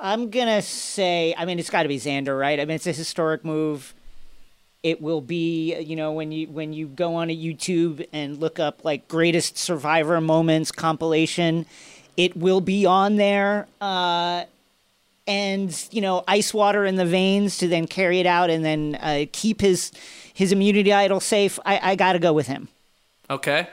I'm 0.00 0.30
gonna 0.30 0.62
say, 0.62 1.34
I 1.36 1.44
mean, 1.44 1.58
it's 1.58 1.70
got 1.70 1.82
to 1.82 1.88
be 1.88 1.98
Xander, 1.98 2.38
right? 2.38 2.60
I 2.60 2.64
mean, 2.64 2.76
it's 2.76 2.86
a 2.86 2.92
historic 2.92 3.44
move. 3.44 3.94
It 4.82 5.02
will 5.02 5.20
be, 5.20 5.76
you 5.80 5.96
know, 5.96 6.12
when 6.12 6.30
you 6.30 6.46
when 6.48 6.72
you 6.72 6.86
go 6.86 7.16
on 7.16 7.30
a 7.30 7.36
YouTube 7.36 8.06
and 8.12 8.38
look 8.38 8.60
up 8.60 8.84
like 8.84 9.08
greatest 9.08 9.58
Survivor 9.58 10.20
moments 10.20 10.70
compilation, 10.70 11.66
it 12.16 12.36
will 12.36 12.60
be 12.60 12.86
on 12.86 13.16
there. 13.16 13.66
Uh, 13.80 14.44
and 15.28 15.88
you 15.92 16.00
know, 16.00 16.24
ice 16.26 16.52
water 16.52 16.84
in 16.84 16.96
the 16.96 17.06
veins 17.06 17.58
to 17.58 17.68
then 17.68 17.86
carry 17.86 18.18
it 18.18 18.26
out 18.26 18.50
and 18.50 18.64
then 18.64 18.98
uh, 19.00 19.26
keep 19.30 19.60
his 19.60 19.92
his 20.34 20.50
immunity 20.50 20.92
idol 20.92 21.20
safe. 21.20 21.58
I, 21.64 21.92
I 21.92 21.94
got 21.94 22.14
to 22.14 22.18
go 22.18 22.32
with 22.32 22.48
him. 22.48 22.68
Okay. 23.30 23.68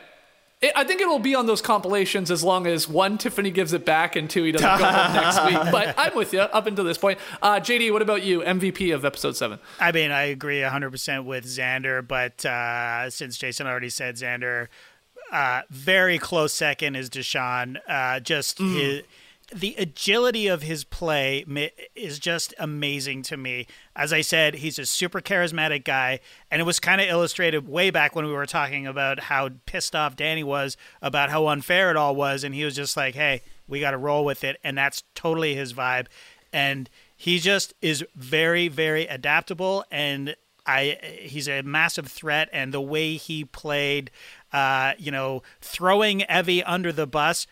It, 0.61 0.71
I 0.75 0.83
think 0.83 1.01
it 1.01 1.07
will 1.07 1.19
be 1.19 1.35
on 1.35 1.45
those 1.45 1.61
compilations 1.61 2.31
as 2.31 2.43
long 2.43 2.65
as 2.65 2.87
one, 2.87 3.17
Tiffany 3.17 3.51
gives 3.51 3.73
it 3.73 3.85
back, 3.85 4.15
and 4.15 4.29
two, 4.29 4.43
he 4.43 4.51
doesn't 4.51 4.67
go 4.67 4.85
home 4.85 5.13
next 5.13 5.45
week. 5.45 5.71
But 5.71 5.95
I'm 5.97 6.15
with 6.15 6.33
you 6.33 6.39
up 6.39 6.65
until 6.65 6.83
this 6.83 6.97
point. 6.97 7.19
Uh, 7.41 7.59
JD, 7.59 7.91
what 7.91 8.01
about 8.01 8.23
you? 8.23 8.41
MVP 8.41 8.93
of 8.93 9.05
episode 9.05 9.35
seven? 9.35 9.59
I 9.79 9.91
mean, 9.91 10.11
I 10.11 10.23
agree 10.23 10.61
100% 10.61 11.25
with 11.25 11.45
Xander, 11.45 12.05
but 12.05 12.45
uh, 12.45 13.09
since 13.09 13.37
Jason 13.37 13.67
already 13.67 13.89
said 13.89 14.15
Xander, 14.15 14.67
uh, 15.31 15.61
very 15.69 16.17
close 16.17 16.53
second 16.53 16.95
is 16.95 17.09
Deshawn. 17.09 17.77
Uh, 17.87 18.19
just 18.21 18.57
his, 18.57 19.03
the 19.53 19.75
agility 19.77 20.47
of 20.47 20.63
his 20.63 20.83
play 20.83 21.45
is 21.95 22.19
just 22.19 22.53
amazing 22.57 23.21
to 23.23 23.37
me. 23.37 23.67
As 23.95 24.11
I 24.11 24.21
said, 24.21 24.55
he's 24.55 24.79
a 24.79 24.85
super 24.85 25.21
charismatic 25.21 25.83
guy, 25.83 26.19
and 26.49 26.61
it 26.61 26.65
was 26.65 26.79
kind 26.79 26.99
of 26.99 27.07
illustrated 27.07 27.67
way 27.67 27.89
back 27.91 28.15
when 28.15 28.25
we 28.25 28.33
were 28.33 28.45
talking 28.45 28.87
about 28.87 29.19
how 29.19 29.49
pissed 29.65 29.95
off 29.95 30.15
Danny 30.15 30.43
was 30.43 30.77
about 31.01 31.29
how 31.29 31.47
unfair 31.47 31.91
it 31.91 31.97
all 31.97 32.15
was, 32.15 32.43
and 32.43 32.55
he 32.55 32.65
was 32.65 32.75
just 32.75 32.97
like, 32.97 33.15
"Hey, 33.15 33.41
We 33.67 33.79
got 33.79 33.91
to 33.91 33.97
roll 33.97 34.23
with 34.25 34.43
it, 34.43 34.57
and 34.63 34.77
that's 34.77 35.03
totally 35.15 35.55
his 35.55 35.73
vibe. 35.73 36.07
And 36.53 36.89
he 37.15 37.39
just 37.39 37.73
is 37.81 38.05
very, 38.15 38.67
very 38.67 39.07
adaptable, 39.07 39.85
and 39.91 40.35
I 40.65 40.97
he's 41.21 41.47
a 41.47 41.61
massive 41.61 42.07
threat. 42.07 42.49
And 42.53 42.73
the 42.73 42.81
way 42.81 43.15
he 43.15 43.45
played, 43.45 44.11
uh, 44.53 44.93
you 44.97 45.11
know, 45.11 45.43
throwing 45.61 46.21
Evvie 46.21 46.63
under 46.65 46.91
the 46.91 47.07
bus 47.07 47.47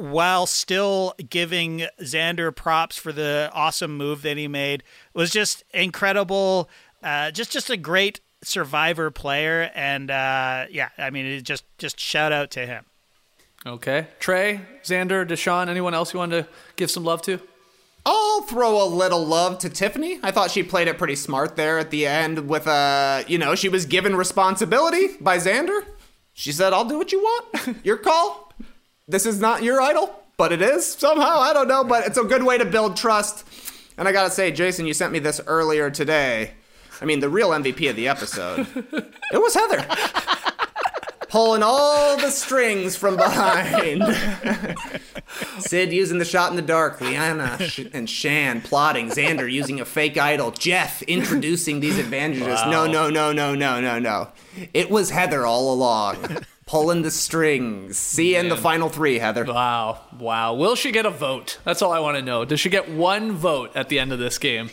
while 0.00 0.46
still 0.46 1.14
giving 1.28 1.86
Xander 2.00 2.54
props 2.56 2.96
for 2.96 3.12
the 3.12 3.50
awesome 3.52 3.98
move 3.98 4.22
that 4.22 4.38
he 4.38 4.48
made 4.48 4.82
was 5.12 5.30
just 5.30 5.62
incredible. 5.74 6.70
Uh, 7.02 7.30
just 7.30 7.52
just 7.52 7.68
a 7.68 7.76
great 7.76 8.20
survivor 8.42 9.10
player, 9.10 9.70
and 9.74 10.10
uh, 10.10 10.64
yeah, 10.70 10.88
I 10.96 11.10
mean, 11.10 11.26
it 11.26 11.42
just 11.42 11.64
just 11.76 12.00
shout 12.00 12.32
out 12.32 12.50
to 12.52 12.66
him. 12.66 12.86
Okay, 13.66 14.06
Trey, 14.18 14.62
Xander, 14.82 15.26
Deshawn, 15.28 15.68
anyone 15.68 15.92
else 15.92 16.14
you 16.14 16.18
want 16.18 16.32
to 16.32 16.46
give 16.76 16.90
some 16.90 17.04
love 17.04 17.20
to? 17.22 17.38
I'll 18.06 18.40
throw 18.42 18.82
a 18.82 18.88
little 18.88 19.26
love 19.26 19.58
to 19.58 19.68
Tiffany. 19.68 20.18
I 20.22 20.30
thought 20.30 20.50
she 20.50 20.62
played 20.62 20.88
it 20.88 20.96
pretty 20.96 21.16
smart 21.16 21.56
there 21.56 21.78
at 21.78 21.90
the 21.90 22.06
end 22.06 22.48
with 22.48 22.66
uh, 22.66 23.22
you 23.26 23.36
know, 23.36 23.54
she 23.54 23.68
was 23.68 23.84
given 23.84 24.16
responsibility 24.16 25.08
by 25.20 25.36
Xander. 25.36 25.84
She 26.32 26.52
said, 26.52 26.72
"I'll 26.72 26.86
do 26.86 26.96
what 26.96 27.12
you 27.12 27.20
want. 27.20 27.76
Your 27.84 27.98
call. 27.98 28.49
This 29.10 29.26
is 29.26 29.40
not 29.40 29.62
your 29.62 29.80
idol, 29.80 30.14
but 30.36 30.52
it 30.52 30.62
is 30.62 30.86
somehow. 30.86 31.40
I 31.40 31.52
don't 31.52 31.68
know, 31.68 31.84
but 31.84 32.06
it's 32.06 32.18
a 32.18 32.24
good 32.24 32.44
way 32.44 32.58
to 32.58 32.64
build 32.64 32.96
trust." 32.96 33.46
And 34.00 34.08
I 34.08 34.12
got 34.12 34.24
to 34.24 34.30
say, 34.30 34.50
Jason, 34.50 34.86
you 34.86 34.94
sent 34.94 35.12
me 35.12 35.18
this 35.18 35.42
earlier 35.46 35.90
today. 35.90 36.52
I 37.02 37.04
mean, 37.04 37.20
the 37.20 37.28
real 37.28 37.50
MVP 37.50 37.90
of 37.90 37.96
the 37.96 38.08
episode. 38.08 38.66
it 39.32 39.38
was 39.38 39.52
Heather. 39.52 39.86
Pulling 41.28 41.62
all 41.62 42.16
the 42.16 42.30
strings 42.30 42.96
from 42.96 43.16
behind. 43.16 44.02
Sid 45.58 45.92
using 45.92 46.16
the 46.16 46.24
shot 46.24 46.50
in 46.50 46.56
the 46.56 46.62
dark. 46.62 47.00
Liana 47.02 47.58
and 47.92 48.08
Shan 48.08 48.62
plotting. 48.62 49.10
Xander 49.10 49.50
using 49.50 49.80
a 49.80 49.84
fake 49.84 50.16
idol. 50.16 50.50
Jeff 50.50 51.02
introducing 51.02 51.80
these 51.80 51.98
advantages. 51.98 52.58
No, 52.66 52.86
no, 52.86 53.10
no, 53.10 53.32
no, 53.32 53.54
no, 53.54 53.80
no, 53.80 53.98
no. 53.98 54.28
It 54.72 54.90
was 54.90 55.10
Heather 55.10 55.44
all 55.44 55.74
along. 55.74 56.38
Pulling 56.70 57.02
the 57.02 57.10
strings. 57.10 57.98
See 57.98 58.34
you 58.34 58.38
in 58.38 58.48
the 58.48 58.56
final 58.56 58.88
three, 58.88 59.18
Heather. 59.18 59.44
Wow, 59.44 60.02
wow. 60.16 60.54
Will 60.54 60.76
she 60.76 60.92
get 60.92 61.04
a 61.04 61.10
vote? 61.10 61.58
That's 61.64 61.82
all 61.82 61.90
I 61.90 61.98
want 61.98 62.16
to 62.16 62.22
know. 62.22 62.44
Does 62.44 62.60
she 62.60 62.70
get 62.70 62.88
one 62.88 63.32
vote 63.32 63.72
at 63.74 63.88
the 63.88 63.98
end 63.98 64.12
of 64.12 64.20
this 64.20 64.38
game? 64.38 64.70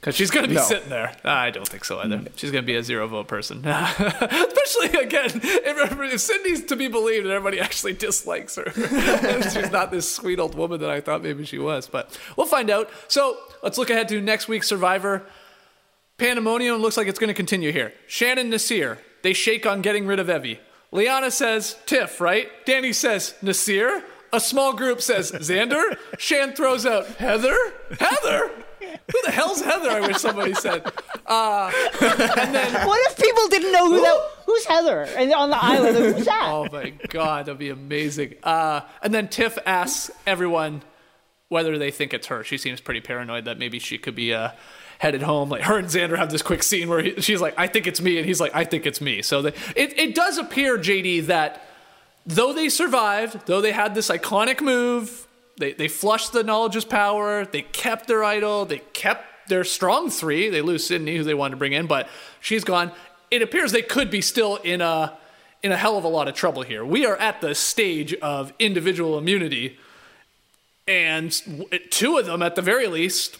Because 0.00 0.16
she's 0.16 0.30
going 0.30 0.44
to 0.44 0.48
be 0.48 0.54
No. 0.54 0.62
sitting 0.62 0.88
there. 0.88 1.14
I 1.22 1.50
don't 1.50 1.68
think 1.68 1.84
so 1.84 1.98
either. 1.98 2.22
She's 2.36 2.50
going 2.50 2.64
to 2.64 2.66
be 2.66 2.76
a 2.76 2.82
zero 2.82 3.06
vote 3.08 3.28
person. 3.28 3.58
Especially, 3.68 5.00
again, 5.02 5.26
if, 5.34 6.00
if 6.00 6.20
Sydney's 6.22 6.64
to 6.64 6.76
be 6.76 6.88
believed 6.88 7.26
and 7.26 7.32
everybody 7.34 7.60
actually 7.60 7.92
dislikes 7.92 8.56
her. 8.56 8.70
she's 9.52 9.70
not 9.70 9.90
this 9.90 10.10
sweet 10.10 10.40
old 10.40 10.54
woman 10.54 10.80
that 10.80 10.88
I 10.88 11.02
thought 11.02 11.22
maybe 11.22 11.44
she 11.44 11.58
was. 11.58 11.88
But 11.88 12.18
we'll 12.38 12.46
find 12.46 12.70
out. 12.70 12.88
So 13.08 13.36
let's 13.62 13.76
look 13.76 13.90
ahead 13.90 14.08
to 14.08 14.20
next 14.22 14.48
week's 14.48 14.66
Survivor. 14.66 15.26
Pandemonium 16.16 16.80
looks 16.80 16.96
like 16.96 17.06
it's 17.06 17.18
going 17.18 17.28
to 17.28 17.34
continue 17.34 17.70
here. 17.70 17.92
Shannon 18.06 18.50
Naseer, 18.50 18.96
they 19.22 19.34
shake 19.34 19.66
on 19.66 19.82
getting 19.82 20.06
rid 20.06 20.18
of 20.18 20.28
Evvie. 20.28 20.58
Liana 20.92 21.30
says 21.30 21.76
Tiff, 21.86 22.20
right? 22.20 22.48
Danny 22.66 22.92
says 22.92 23.34
Naseer. 23.42 24.02
A 24.34 24.40
small 24.40 24.72
group 24.74 25.02
says 25.02 25.32
Xander. 25.32 25.98
Shan 26.18 26.54
throws 26.54 26.86
out 26.86 27.06
Heather. 27.16 27.56
Heather? 27.98 28.50
Who 28.80 29.18
the 29.24 29.30
hell's 29.30 29.60
Heather? 29.60 29.90
I 29.90 30.00
wish 30.00 30.18
somebody 30.18 30.54
said. 30.54 30.90
Uh, 31.26 31.70
and 32.00 32.54
then, 32.54 32.86
What 32.86 33.10
if 33.10 33.18
people 33.18 33.48
didn't 33.48 33.72
know 33.72 33.90
who 33.90 34.00
that? 34.00 34.30
Who's 34.46 34.64
Heather? 34.64 35.02
And 35.02 35.32
on 35.34 35.50
the 35.50 35.62
island, 35.62 35.96
like, 35.98 36.14
who's 36.14 36.24
that? 36.26 36.42
oh 36.46 36.68
my 36.72 36.90
God, 37.08 37.46
that'd 37.46 37.58
be 37.58 37.70
amazing. 37.70 38.34
Uh, 38.42 38.80
and 39.02 39.12
then 39.12 39.28
Tiff 39.28 39.58
asks 39.66 40.10
everyone 40.26 40.82
whether 41.48 41.76
they 41.78 41.90
think 41.90 42.14
it's 42.14 42.28
her. 42.28 42.44
She 42.44 42.56
seems 42.58 42.80
pretty 42.80 43.00
paranoid 43.00 43.44
that 43.44 43.58
maybe 43.58 43.78
she 43.78 43.98
could 43.98 44.14
be 44.14 44.32
uh, 44.32 44.50
headed 45.02 45.22
home. 45.22 45.48
Like 45.48 45.62
her 45.62 45.78
and 45.78 45.88
Xander 45.88 46.16
have 46.16 46.30
this 46.30 46.42
quick 46.42 46.62
scene 46.62 46.88
where 46.88 47.02
he, 47.02 47.20
she's 47.20 47.40
like, 47.40 47.54
"I 47.58 47.66
think 47.66 47.88
it's 47.88 48.00
me," 48.00 48.18
and 48.18 48.26
he's 48.26 48.40
like, 48.40 48.54
"I 48.54 48.64
think 48.64 48.86
it's 48.86 49.00
me." 49.00 49.20
So 49.20 49.42
they, 49.42 49.52
it 49.74 49.98
it 49.98 50.14
does 50.14 50.38
appear, 50.38 50.78
JD, 50.78 51.26
that 51.26 51.66
though 52.24 52.52
they 52.52 52.68
survived, 52.68 53.46
though 53.46 53.60
they 53.60 53.72
had 53.72 53.96
this 53.96 54.08
iconic 54.08 54.60
move, 54.60 55.26
they 55.58 55.72
they 55.72 55.88
flushed 55.88 56.32
the 56.32 56.44
knowledge's 56.44 56.84
power, 56.84 57.44
they 57.44 57.62
kept 57.62 58.06
their 58.06 58.22
idol, 58.22 58.64
they 58.64 58.78
kept 58.92 59.48
their 59.48 59.64
strong 59.64 60.08
three. 60.08 60.48
They 60.48 60.62
lose 60.62 60.86
Sydney, 60.86 61.16
who 61.16 61.24
they 61.24 61.34
wanted 61.34 61.52
to 61.52 61.56
bring 61.56 61.72
in, 61.72 61.88
but 61.88 62.08
she's 62.40 62.62
gone. 62.62 62.92
It 63.28 63.42
appears 63.42 63.72
they 63.72 63.82
could 63.82 64.08
be 64.08 64.20
still 64.20 64.56
in 64.56 64.80
a 64.80 65.18
in 65.64 65.72
a 65.72 65.76
hell 65.76 65.98
of 65.98 66.04
a 66.04 66.08
lot 66.08 66.28
of 66.28 66.34
trouble 66.34 66.62
here. 66.62 66.84
We 66.84 67.06
are 67.06 67.16
at 67.16 67.40
the 67.40 67.56
stage 67.56 68.14
of 68.14 68.52
individual 68.60 69.18
immunity, 69.18 69.78
and 70.86 71.32
two 71.90 72.18
of 72.18 72.26
them, 72.26 72.40
at 72.40 72.54
the 72.54 72.62
very 72.62 72.86
least, 72.86 73.38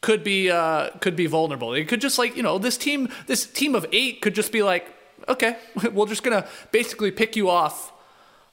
could 0.00 0.22
be 0.22 0.50
uh, 0.50 0.90
could 1.00 1.16
be 1.16 1.26
vulnerable. 1.26 1.74
It 1.74 1.88
could 1.88 2.00
just 2.00 2.18
like 2.18 2.36
you 2.36 2.42
know 2.42 2.58
this 2.58 2.76
team 2.76 3.08
this 3.26 3.46
team 3.46 3.74
of 3.74 3.86
eight 3.92 4.20
could 4.20 4.34
just 4.34 4.52
be 4.52 4.62
like, 4.62 4.94
okay, 5.28 5.56
we're 5.92 6.06
just 6.06 6.22
gonna 6.22 6.46
basically 6.72 7.10
pick 7.10 7.36
you 7.36 7.50
off 7.50 7.92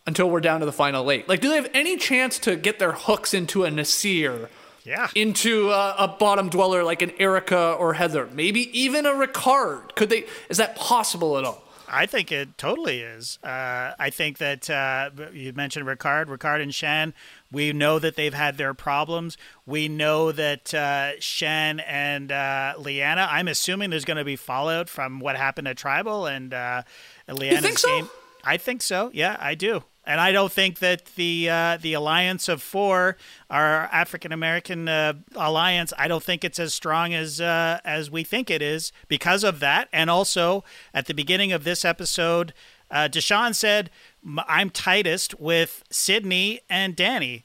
until 0.07 0.29
we're 0.29 0.41
down 0.41 0.59
to 0.59 0.65
the 0.65 0.73
final 0.73 1.09
eight. 1.11 1.27
Like, 1.27 1.41
do 1.41 1.49
they 1.49 1.55
have 1.55 1.69
any 1.73 1.97
chance 1.97 2.39
to 2.39 2.55
get 2.55 2.79
their 2.79 2.91
hooks 2.91 3.33
into 3.33 3.63
a 3.63 3.69
Naseer? 3.69 4.49
Yeah. 4.83 5.09
Into 5.15 5.71
a, 5.71 5.95
a 5.97 6.07
bottom 6.07 6.47
dweller 6.49 6.83
like 6.83 7.01
an 7.01 7.11
Erika 7.17 7.73
or 7.73 7.93
Heather, 7.93 8.29
maybe 8.31 8.69
even 8.79 9.07
a 9.07 9.09
Ricard. 9.09 9.95
Could 9.95 10.09
they? 10.09 10.25
Is 10.47 10.57
that 10.57 10.75
possible 10.75 11.39
at 11.39 11.43
all? 11.43 11.63
I 11.87 12.05
think 12.05 12.31
it 12.31 12.57
totally 12.57 12.99
is. 13.01 13.39
Uh, 13.43 13.93
I 13.97 14.09
think 14.09 14.37
that 14.39 14.69
uh, 14.69 15.09
you 15.33 15.53
mentioned 15.53 15.87
Ricard, 15.87 16.25
Ricard 16.25 16.61
and 16.61 16.73
Shan. 16.73 17.13
We 17.55 17.71
know 17.71 17.99
that 17.99 18.17
they've 18.17 18.33
had 18.33 18.57
their 18.57 18.73
problems. 18.73 19.37
We 19.65 19.87
know 19.87 20.33
that 20.33 20.73
uh, 20.73 21.19
Shan 21.21 21.79
and 21.79 22.29
uh, 22.29 22.73
Liana. 22.77 23.29
I'm 23.31 23.47
assuming 23.47 23.91
there's 23.91 24.03
going 24.03 24.17
to 24.17 24.25
be 24.25 24.35
fallout 24.35 24.89
from 24.89 25.21
what 25.21 25.37
happened 25.37 25.69
at 25.69 25.77
Tribal 25.77 26.25
and 26.25 26.53
uh, 26.53 26.83
Liana's 27.29 27.61
think 27.61 27.79
so? 27.79 27.87
game. 27.87 28.09
I 28.43 28.57
think 28.57 28.81
so. 28.81 29.09
Yeah, 29.13 29.37
I 29.39 29.55
do. 29.55 29.83
And 30.05 30.19
I 30.19 30.33
don't 30.33 30.51
think 30.51 30.79
that 30.79 31.05
the 31.15 31.49
uh, 31.49 31.77
the 31.81 31.93
alliance 31.93 32.49
of 32.49 32.61
four, 32.61 33.15
our 33.49 33.83
African 33.85 34.33
American 34.33 34.87
uh, 34.89 35.13
alliance, 35.33 35.93
I 35.97 36.09
don't 36.09 36.21
think 36.23 36.43
it's 36.43 36.59
as 36.59 36.73
strong 36.73 37.13
as 37.13 37.39
uh, 37.39 37.79
as 37.85 38.11
we 38.11 38.25
think 38.25 38.51
it 38.51 38.61
is 38.61 38.91
because 39.07 39.45
of 39.45 39.61
that. 39.61 39.87
And 39.93 40.09
also, 40.09 40.65
at 40.93 41.05
the 41.05 41.13
beginning 41.13 41.53
of 41.53 41.63
this 41.63 41.83
episode, 41.83 42.53
uh, 42.91 43.07
Deshawn 43.11 43.55
said, 43.55 43.89
"M- 43.89 44.14
"I'm 44.47 44.69
tightest 44.69 45.39
with 45.39 45.83
Sydney 45.89 46.61
and 46.69 46.95
Danny." 46.95 47.43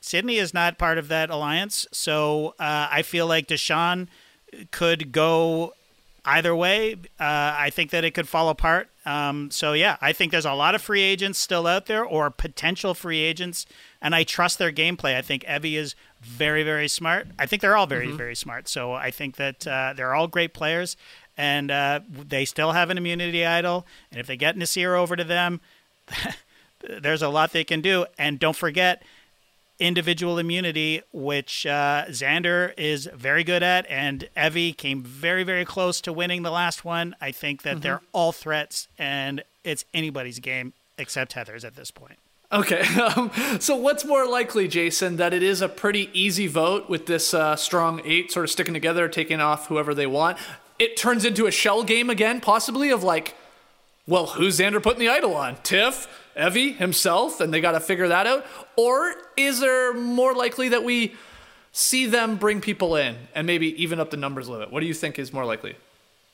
Sydney 0.00 0.36
is 0.36 0.54
not 0.54 0.78
part 0.78 0.96
of 0.98 1.08
that 1.08 1.30
alliance, 1.30 1.86
so 1.92 2.54
uh, 2.58 2.88
I 2.90 3.02
feel 3.02 3.26
like 3.26 3.48
Deshawn 3.48 4.08
could 4.70 5.12
go 5.12 5.74
either 6.24 6.54
way. 6.54 6.94
Uh, 7.18 7.54
I 7.58 7.70
think 7.70 7.90
that 7.90 8.04
it 8.04 8.12
could 8.12 8.28
fall 8.28 8.48
apart. 8.48 8.88
Um, 9.06 9.50
so 9.50 9.72
yeah, 9.72 9.96
I 10.00 10.12
think 10.12 10.32
there's 10.32 10.46
a 10.46 10.52
lot 10.52 10.74
of 10.74 10.82
free 10.82 11.02
agents 11.02 11.38
still 11.38 11.66
out 11.66 11.86
there 11.86 12.04
or 12.04 12.30
potential 12.30 12.94
free 12.94 13.20
agents, 13.20 13.66
and 14.00 14.14
I 14.14 14.24
trust 14.24 14.58
their 14.58 14.72
gameplay. 14.72 15.16
I 15.16 15.22
think 15.22 15.44
Evvie 15.44 15.76
is 15.76 15.94
very, 16.20 16.62
very 16.62 16.88
smart. 16.88 17.28
I 17.38 17.46
think 17.46 17.62
they're 17.62 17.76
all 17.76 17.86
very, 17.86 18.10
very 18.10 18.34
smart. 18.34 18.68
So 18.68 18.92
I 18.92 19.10
think 19.10 19.36
that 19.36 19.66
uh, 19.66 19.94
they're 19.96 20.14
all 20.14 20.28
great 20.28 20.52
players, 20.52 20.96
and 21.36 21.70
uh, 21.70 22.00
they 22.10 22.44
still 22.44 22.72
have 22.72 22.90
an 22.90 22.98
immunity 22.98 23.44
idol. 23.44 23.86
And 24.10 24.20
if 24.20 24.26
they 24.26 24.36
get 24.36 24.56
Naseer 24.56 24.96
over 24.96 25.16
to 25.16 25.24
them, 25.24 25.60
there's 27.02 27.22
a 27.22 27.28
lot 27.28 27.52
they 27.52 27.64
can 27.64 27.80
do. 27.80 28.06
And 28.18 28.38
don't 28.38 28.56
forget 28.56 29.02
individual 29.78 30.38
immunity, 30.38 31.02
which 31.12 31.66
uh, 31.66 32.04
Xander 32.08 32.72
is 32.76 33.08
very 33.14 33.42
good 33.42 33.62
at, 33.62 33.86
and 33.88 34.28
Evvie 34.36 34.76
came 34.76 35.02
very, 35.02 35.42
very 35.42 35.64
close 35.64 36.00
to 36.02 36.12
winning 36.12 36.42
the 36.42 36.50
last 36.50 36.84
one. 36.84 37.16
I 37.20 37.32
think 37.32 37.62
that 37.62 37.80
they're 37.80 38.02
all 38.12 38.30
threats, 38.32 38.88
and 38.98 39.42
it's 39.64 39.84
anybody's 39.94 40.38
game 40.38 40.74
except 40.98 41.32
Heather's 41.32 41.64
at 41.64 41.76
this 41.76 41.90
point. 41.90 42.18
Okay. 42.52 42.84
Um, 43.00 43.30
so, 43.58 43.74
what's 43.76 44.04
more 44.04 44.28
likely, 44.28 44.68
Jason, 44.68 45.16
that 45.16 45.32
it 45.32 45.42
is 45.42 45.62
a 45.62 45.68
pretty 45.68 46.10
easy 46.12 46.46
vote 46.46 46.88
with 46.88 47.06
this 47.06 47.32
uh, 47.32 47.56
strong 47.56 48.02
eight 48.04 48.30
sort 48.30 48.44
of 48.44 48.50
sticking 48.50 48.74
together, 48.74 49.08
taking 49.08 49.40
off 49.40 49.66
whoever 49.68 49.94
they 49.94 50.06
want? 50.06 50.38
It 50.78 50.96
turns 50.96 51.24
into 51.24 51.46
a 51.46 51.50
shell 51.50 51.82
game 51.82 52.10
again, 52.10 52.40
possibly 52.40 52.90
of 52.90 53.02
like, 53.02 53.34
well, 54.10 54.26
who's 54.26 54.58
Xander 54.58 54.82
putting 54.82 54.98
the 54.98 55.08
idol 55.08 55.36
on? 55.36 55.56
Tiff, 55.62 56.08
Evvie, 56.36 56.74
himself, 56.76 57.40
and 57.40 57.54
they 57.54 57.60
got 57.60 57.72
to 57.72 57.80
figure 57.80 58.08
that 58.08 58.26
out? 58.26 58.44
Or 58.76 59.14
is 59.36 59.60
there 59.60 59.94
more 59.94 60.34
likely 60.34 60.70
that 60.70 60.82
we 60.82 61.14
see 61.70 62.06
them 62.06 62.36
bring 62.36 62.60
people 62.60 62.96
in 62.96 63.16
and 63.36 63.46
maybe 63.46 63.80
even 63.80 64.00
up 64.00 64.10
the 64.10 64.16
numbers 64.16 64.48
bit? 64.48 64.72
What 64.72 64.80
do 64.80 64.86
you 64.86 64.94
think 64.94 65.18
is 65.20 65.32
more 65.32 65.44
likely? 65.44 65.76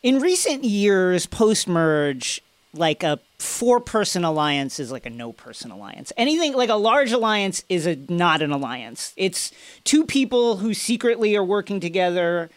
In 0.03 0.21
recent 0.21 0.65
years, 0.65 1.27
post 1.27 1.69
merge, 1.69 2.41
like 2.73 3.03
a 3.03 3.19
four 3.39 3.79
person 3.81 4.25
alliance 4.25 4.81
is 4.81 4.91
like 4.91 5.05
a 5.05 5.11
no 5.11 5.35
person 5.35 5.71
alliance. 5.71 6.15
Anything 6.17 6.55
like 6.55 6.71
a 6.71 6.77
large 6.77 7.13
alliance 7.13 7.63
is 7.69 7.87
a 7.87 7.97
not 8.09 8.41
an 8.41 8.53
alliance. 8.53 9.13
It's 9.17 9.53
two 9.85 10.07
people 10.07 10.57
who 10.57 10.73
secretly 10.73 11.37
are 11.37 11.45
working 11.45 11.81
together 11.81 12.49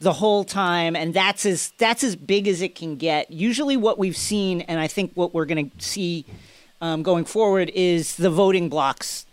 the 0.00 0.12
whole 0.14 0.44
time 0.44 0.96
and 0.96 1.14
that's 1.14 1.46
as 1.46 1.72
that's 1.78 2.04
as 2.04 2.16
big 2.16 2.46
as 2.48 2.60
it 2.60 2.74
can 2.74 2.96
get. 2.96 3.30
Usually 3.30 3.76
what 3.76 3.98
we've 3.98 4.16
seen 4.16 4.60
and 4.62 4.78
I 4.78 4.86
think 4.86 5.12
what 5.14 5.32
we're 5.32 5.46
going 5.46 5.70
to 5.70 5.84
see 5.84 6.24
um, 6.80 7.02
going 7.02 7.24
forward 7.24 7.70
is 7.74 8.16
the 8.16 8.30
voting 8.30 8.68
blocks 8.68 9.26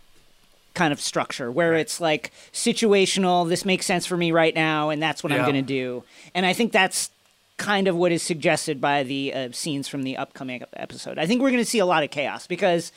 kind 0.74 0.92
of 0.92 1.00
structure 1.00 1.50
where 1.50 1.74
it's 1.74 2.00
like 2.00 2.32
situational. 2.52 3.48
This 3.48 3.64
makes 3.64 3.86
sense 3.86 4.06
for 4.06 4.16
me 4.16 4.32
right 4.32 4.54
now, 4.54 4.90
and 4.90 5.02
that's 5.02 5.22
what 5.22 5.32
I'm 5.32 5.42
going 5.42 5.54
to 5.54 5.62
do. 5.62 6.04
And 6.34 6.46
I 6.46 6.52
think 6.52 6.72
that's 6.72 7.10
kind 7.56 7.88
of 7.88 7.96
what 7.96 8.12
is 8.12 8.22
suggested 8.22 8.80
by 8.80 9.02
the 9.02 9.32
uh, 9.34 9.48
scenes 9.52 9.86
from 9.86 10.02
the 10.02 10.16
upcoming 10.16 10.62
episode. 10.74 11.18
I 11.18 11.26
think 11.26 11.42
we're 11.42 11.50
going 11.50 11.62
to 11.62 11.68
see 11.68 11.78
a 11.78 11.86
lot 11.86 12.02
of 12.02 12.10
chaos 12.10 12.46
because 12.46 12.90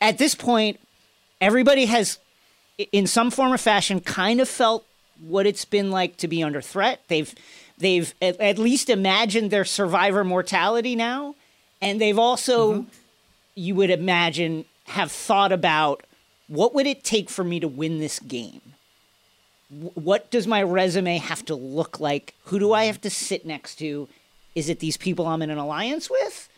at 0.00 0.18
this 0.18 0.34
point, 0.34 0.78
everybody 1.40 1.86
has, 1.86 2.18
in 2.92 3.06
some 3.06 3.30
form 3.30 3.52
or 3.52 3.58
fashion, 3.58 4.00
kind 4.00 4.40
of 4.40 4.48
felt 4.48 4.84
what 5.20 5.46
it's 5.46 5.64
been 5.64 5.90
like 5.90 6.16
to 6.18 6.28
be 6.28 6.42
under 6.42 6.60
threat. 6.60 7.00
They've 7.08 7.34
they've 7.78 8.12
at, 8.20 8.40
at 8.40 8.58
least 8.58 8.90
imagined 8.90 9.50
their 9.50 9.64
survivor 9.64 10.24
mortality 10.24 10.96
now, 10.96 11.34
and 11.80 12.00
they've 12.00 12.18
also, 12.18 12.72
mm-hmm. 12.72 12.88
you 13.54 13.74
would 13.74 13.90
imagine, 13.90 14.64
have 14.86 15.12
thought 15.12 15.52
about 15.52 16.04
what 16.48 16.74
would 16.74 16.86
it 16.86 17.04
take 17.04 17.28
for 17.28 17.44
me 17.44 17.60
to 17.60 17.68
win 17.68 17.98
this 17.98 18.18
game. 18.20 18.62
Wh- 19.68 19.96
What 19.96 20.30
does 20.30 20.46
my 20.46 20.62
resume 20.62 21.18
have 21.18 21.44
to 21.46 21.54
look 21.54 22.00
like? 22.00 22.34
Who 22.44 22.58
do 22.58 22.72
I 22.72 22.84
have 22.84 23.00
to 23.02 23.10
sit 23.10 23.44
next 23.44 23.76
to? 23.76 24.08
Is 24.54 24.68
it 24.68 24.80
these 24.80 24.96
people 24.96 25.26
I'm 25.26 25.42
in 25.42 25.50
an 25.50 25.58
alliance 25.58 26.08
with? 26.10 26.48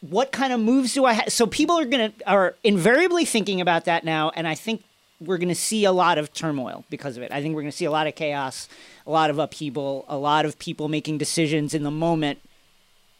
what 0.00 0.32
kind 0.32 0.52
of 0.52 0.60
moves 0.60 0.94
do 0.94 1.04
I 1.04 1.12
have? 1.14 1.32
So 1.32 1.46
people 1.46 1.78
are 1.78 1.84
gonna 1.84 2.12
are 2.26 2.54
invariably 2.62 3.24
thinking 3.24 3.60
about 3.60 3.86
that 3.86 4.04
now, 4.04 4.30
and 4.34 4.46
I 4.46 4.54
think 4.54 4.84
we're 5.20 5.38
gonna 5.38 5.54
see 5.54 5.84
a 5.84 5.92
lot 5.92 6.18
of 6.18 6.32
turmoil 6.32 6.84
because 6.90 7.16
of 7.16 7.22
it. 7.22 7.32
I 7.32 7.42
think 7.42 7.54
we're 7.54 7.62
gonna 7.62 7.72
see 7.72 7.84
a 7.86 7.90
lot 7.90 8.06
of 8.06 8.14
chaos, 8.14 8.68
a 9.06 9.10
lot 9.10 9.30
of 9.30 9.38
upheaval, 9.38 10.04
a 10.08 10.16
lot 10.16 10.44
of 10.44 10.58
people 10.58 10.88
making 10.88 11.18
decisions 11.18 11.74
in 11.74 11.82
the 11.82 11.90
moment 11.90 12.38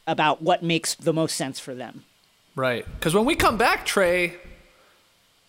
about 0.07 0.41
what 0.43 0.63
makes 0.63 0.95
the 0.95 1.13
most 1.13 1.37
sense 1.37 1.59
for 1.59 1.75
them. 1.75 2.05
Right. 2.55 2.85
Because 2.99 3.15
when 3.15 3.25
we 3.25 3.35
come 3.35 3.57
back, 3.57 3.85
Trey, 3.85 4.35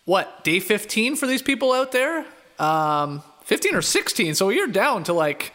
what, 0.04 0.44
day 0.44 0.60
15 0.60 1.16
for 1.16 1.26
these 1.26 1.42
people 1.42 1.72
out 1.72 1.92
there? 1.92 2.24
Um, 2.58 3.22
15 3.44 3.74
or 3.74 3.82
16. 3.82 4.34
So 4.34 4.48
you're 4.50 4.66
down 4.66 5.04
to 5.04 5.12
like 5.12 5.52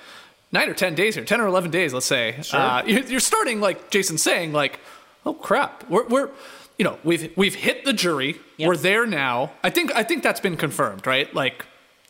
nine 0.52 0.70
or 0.70 0.74
10 0.74 0.96
days 0.96 1.16
here, 1.16 1.24
10 1.26 1.42
or 1.42 1.48
11 1.48 1.72
days, 1.72 1.94
let's 1.94 2.06
say. 2.06 2.36
Uh, 2.52 2.84
you- 2.86 3.04
you're 3.08 3.20
starting, 3.20 3.60
like 3.62 3.90
Jason's 3.90 4.22
saying, 4.24 4.54
like, 4.54 4.80
oh 5.26 5.34
crap. 5.34 5.88
We're, 5.90 6.06
we're 6.08 6.30
you 6.78 6.86
know, 6.86 6.98
we've, 7.04 7.32
we've 7.38 7.56
hit 7.56 7.86
the 7.86 7.94
jury. 7.94 8.38
Yep. 8.58 8.68
We're 8.68 8.78
there 8.78 9.06
now. 9.06 9.52
I 9.64 9.70
think, 9.70 9.96
I 9.96 10.04
think 10.04 10.24
that's 10.24 10.40
been 10.40 10.58
confirmed, 10.58 11.06
right? 11.08 11.34
Like, 11.34 11.66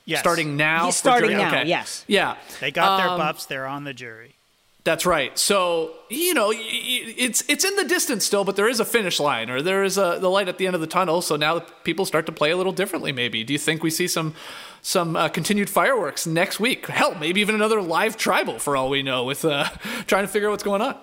Yes. 0.07 0.19
starting 0.19 0.55
now. 0.55 0.85
Yeah, 0.85 0.91
for 0.91 0.97
starting 0.97 1.29
jury? 1.31 1.41
now, 1.41 1.47
Okay. 1.47 1.67
yes. 1.67 2.03
Yeah. 2.07 2.35
They 2.61 2.69
got 2.69 2.97
their 2.97 3.09
Um, 3.09 3.17
buffs. 3.17 3.47
They're 3.47 3.65
on 3.65 3.85
the 3.85 3.93
jury. 3.93 4.35
That's 4.83 5.03
right. 5.03 5.35
So 5.39 5.93
you 6.11 6.35
know, 6.35 6.49
y- 6.49 6.53
y- 6.57 7.13
it's 7.17 7.43
it's 7.47 7.65
in 7.65 7.75
the 7.75 7.85
distance 7.85 8.23
still, 8.23 8.43
but 8.43 8.55
there 8.55 8.67
is 8.67 8.79
a 8.79 8.85
finish 8.85 9.19
line, 9.19 9.49
or 9.49 9.63
there 9.63 9.83
is 9.83 9.97
a 9.97 10.19
the 10.21 10.29
light 10.29 10.47
at 10.47 10.59
the 10.59 10.67
end 10.67 10.75
of 10.75 10.81
the 10.81 10.85
tunnel. 10.85 11.23
So 11.23 11.35
now 11.37 11.57
people 11.83 12.05
start 12.05 12.27
to 12.27 12.31
play 12.31 12.51
a 12.51 12.55
little 12.57 12.71
differently. 12.71 13.11
Maybe. 13.11 13.43
Do 13.43 13.51
you 13.51 13.57
think 13.57 13.81
we 13.81 13.89
see 13.89 14.07
some 14.07 14.35
some 14.83 15.15
uh, 15.15 15.27
continued 15.29 15.71
fireworks 15.71 16.27
next 16.27 16.59
week? 16.59 16.85
Hell, 16.85 17.15
maybe 17.19 17.41
even 17.41 17.55
another 17.55 17.81
live 17.81 18.15
tribal 18.15 18.59
for 18.59 18.77
all 18.77 18.91
we 18.91 19.01
know, 19.01 19.23
with 19.23 19.43
uh, 19.43 19.63
trying 20.05 20.23
to 20.23 20.27
figure 20.27 20.49
out 20.49 20.51
what's 20.51 20.63
going 20.63 20.83
on. 20.83 20.95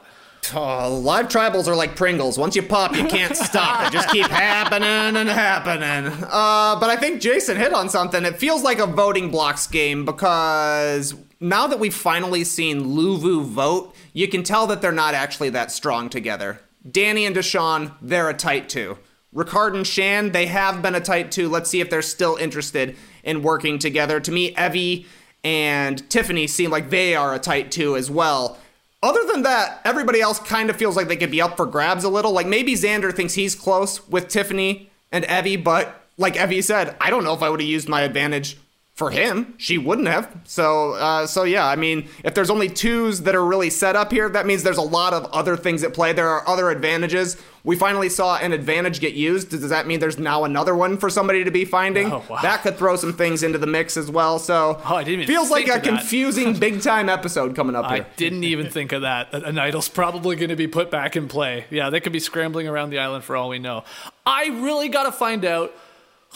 Oh, 0.55 0.99
live 1.03 1.29
tribals 1.29 1.69
are 1.69 1.77
like 1.77 1.97
Pringles. 1.97 2.37
Once 2.37 2.57
you 2.57 2.63
pop, 2.63 2.97
you 2.97 3.07
can't 3.07 3.37
stop. 3.37 3.85
They 3.85 3.91
just 3.91 4.11
keep 4.11 4.27
happening 4.27 5.17
and 5.17 5.29
happening. 5.29 6.13
Uh, 6.31 6.79
but 6.79 6.91
I 6.91 6.97
think 6.97 7.21
Jason 7.21 7.57
hit 7.57 7.73
on 7.73 7.89
something. 7.89 8.25
It 8.25 8.39
feels 8.39 8.63
like 8.63 8.79
a 8.79 8.87
voting 8.87 9.31
blocks 9.31 9.67
game 9.67 10.05
because 10.05 11.15
now 11.41 11.69
that 11.69 11.79
we've 11.79 11.95
finally 11.95 12.45
seen 12.45 12.85
Luvu 12.85 13.45
vote, 13.45 13.95
you 14.13 14.29
can 14.29 14.43
tell 14.43 14.67
that 14.67 14.83
they're 14.83 14.93
not 14.93 15.15
actually 15.15 15.51
that 15.51 15.71
strong 15.71 16.11
together. 16.11 16.61
Danny 16.91 17.25
and 17.25 17.37
Deshawn, 17.37 17.95
they're 18.03 18.29
a 18.29 18.35
tight 18.35 18.69
two. 18.69 18.99
Ricard 19.35 19.75
and 19.75 19.87
Shan, 19.87 20.33
they 20.33 20.47
have 20.47 20.83
been 20.83 20.95
a 20.95 21.01
tight 21.01 21.31
two. 21.31 21.49
Let's 21.49 21.71
see 21.71 21.81
if 21.81 21.89
they're 21.89 22.03
still 22.03 22.37
interested 22.37 22.97
in 23.23 23.43
working 23.43 23.79
together. 23.79 24.21
To 24.21 24.31
me, 24.31 24.53
Evvie 24.55 25.07
and 25.45 26.09
Tiffany 26.11 26.47
seem 26.47 26.71
like 26.71 26.91
they 26.91 27.15
are 27.15 27.33
a 27.33 27.39
tight 27.39 27.71
two 27.71 27.97
as 27.97 28.11
well. 28.11 28.59
Other 29.03 29.25
than 29.27 29.43
that, 29.43 29.81
everybody 29.85 30.21
else 30.21 30.39
kind 30.39 30.71
of 30.71 30.77
feels 30.77 30.97
like 30.97 31.09
they 31.09 31.17
could 31.17 31.31
be 31.31 31.43
up 31.43 31.57
for 31.57 31.67
grabs 31.67 32.05
a 32.05 32.09
little. 32.09 32.33
Like 32.33 32.47
maybe 32.47 32.75
Xander 32.75 33.13
thinks 33.13 33.35
he's 33.35 33.55
close 33.55 34.07
with 34.09 34.29
Tiffany 34.29 34.91
and 35.11 35.25
Evvie, 35.25 35.63
but 35.63 36.07
like 36.17 36.35
Evvie 36.35 36.63
said, 36.63 36.97
I 37.01 37.11
don't 37.11 37.25
know 37.25 37.35
if 37.35 37.43
I 37.43 37.51
would 37.51 37.61
have 37.61 37.69
used 37.69 37.89
my 37.89 38.03
advantage 38.03 38.59
for 38.95 39.11
him. 39.11 39.55
She 39.59 39.79
wouldn't 39.79 40.07
have. 40.07 40.33
So, 40.45 40.93
uh, 40.93 41.27
so 41.27 41.45
yeah. 41.45 41.67
I 41.67 41.77
mean, 41.77 42.09
if 42.25 42.35
there's 42.35 42.51
only 42.51 42.69
twos 42.69 43.23
that 43.23 43.35
are 43.35 43.45
really 43.45 43.71
set 43.71 43.97
up 43.97 44.13
here, 44.13 44.29
that 44.29 44.47
means 44.47 44.63
there's 44.63 44.77
a 44.77 44.83
lot 44.83 45.15
of 45.15 45.25
other 45.33 45.57
things 45.57 45.83
at 45.83 45.95
play. 45.95 46.13
There 46.13 46.29
are 46.29 46.47
other 46.47 46.71
advantages. 46.71 47.37
We 47.65 47.77
finally 47.77 48.09
saw 48.09 48.39
an 48.39 48.53
advantage 48.53 48.99
get 49.01 49.15
used. 49.15 49.51
Does 49.51 49.69
that 49.69 49.87
mean 49.87 50.01
there's 50.01 50.19
now 50.19 50.43
another 50.43 50.75
one 50.75 50.99
for 50.99 51.09
somebody 51.09 51.45
to 51.45 51.51
be 51.53 51.65
finding? 51.65 52.13
Oh, 52.13 52.25
wow. 52.29 52.43
That 52.43 52.63
could 52.63 52.77
throw 52.77 52.97
some 52.97 53.13
things 53.13 53.45
into 53.45 53.57
the 53.59 53.69
mix 53.69 53.97
as 53.97 54.11
well. 54.11 54.41
So, 54.41 54.81
Oh, 54.85 54.97
I 54.97 55.05
didn't 55.05 55.27
feels 55.27 55.49
like 55.49 55.69
a 55.69 55.79
confusing 55.79 56.55
big 56.59 56.83
time 56.83 57.09
episode 57.09 57.55
coming 57.55 57.77
up 57.77 57.85
I 57.85 57.95
here. 57.97 58.07
didn't 58.17 58.43
even 58.43 58.69
think 58.69 58.91
of 58.91 59.03
that. 59.03 59.31
That 59.31 59.45
an 59.45 59.59
idol's 59.61 59.89
probably 59.89 60.35
going 60.35 60.49
to 60.51 60.57
be 60.57 60.67
put 60.67 60.91
back 60.91 61.15
in 61.15 61.29
play. 61.29 61.67
Yeah, 61.71 61.91
they 61.91 62.01
could 62.01 62.13
be 62.13 62.19
scrambling 62.21 62.67
around 62.67 62.91
the 62.91 62.99
island 62.99 63.23
for 63.23 63.37
all 63.37 63.49
we 63.49 63.61
know. 63.61 63.85
I 64.27 64.47
really 64.49 64.89
got 64.89 65.05
to 65.05 65.13
find 65.13 65.45
out 65.45 65.73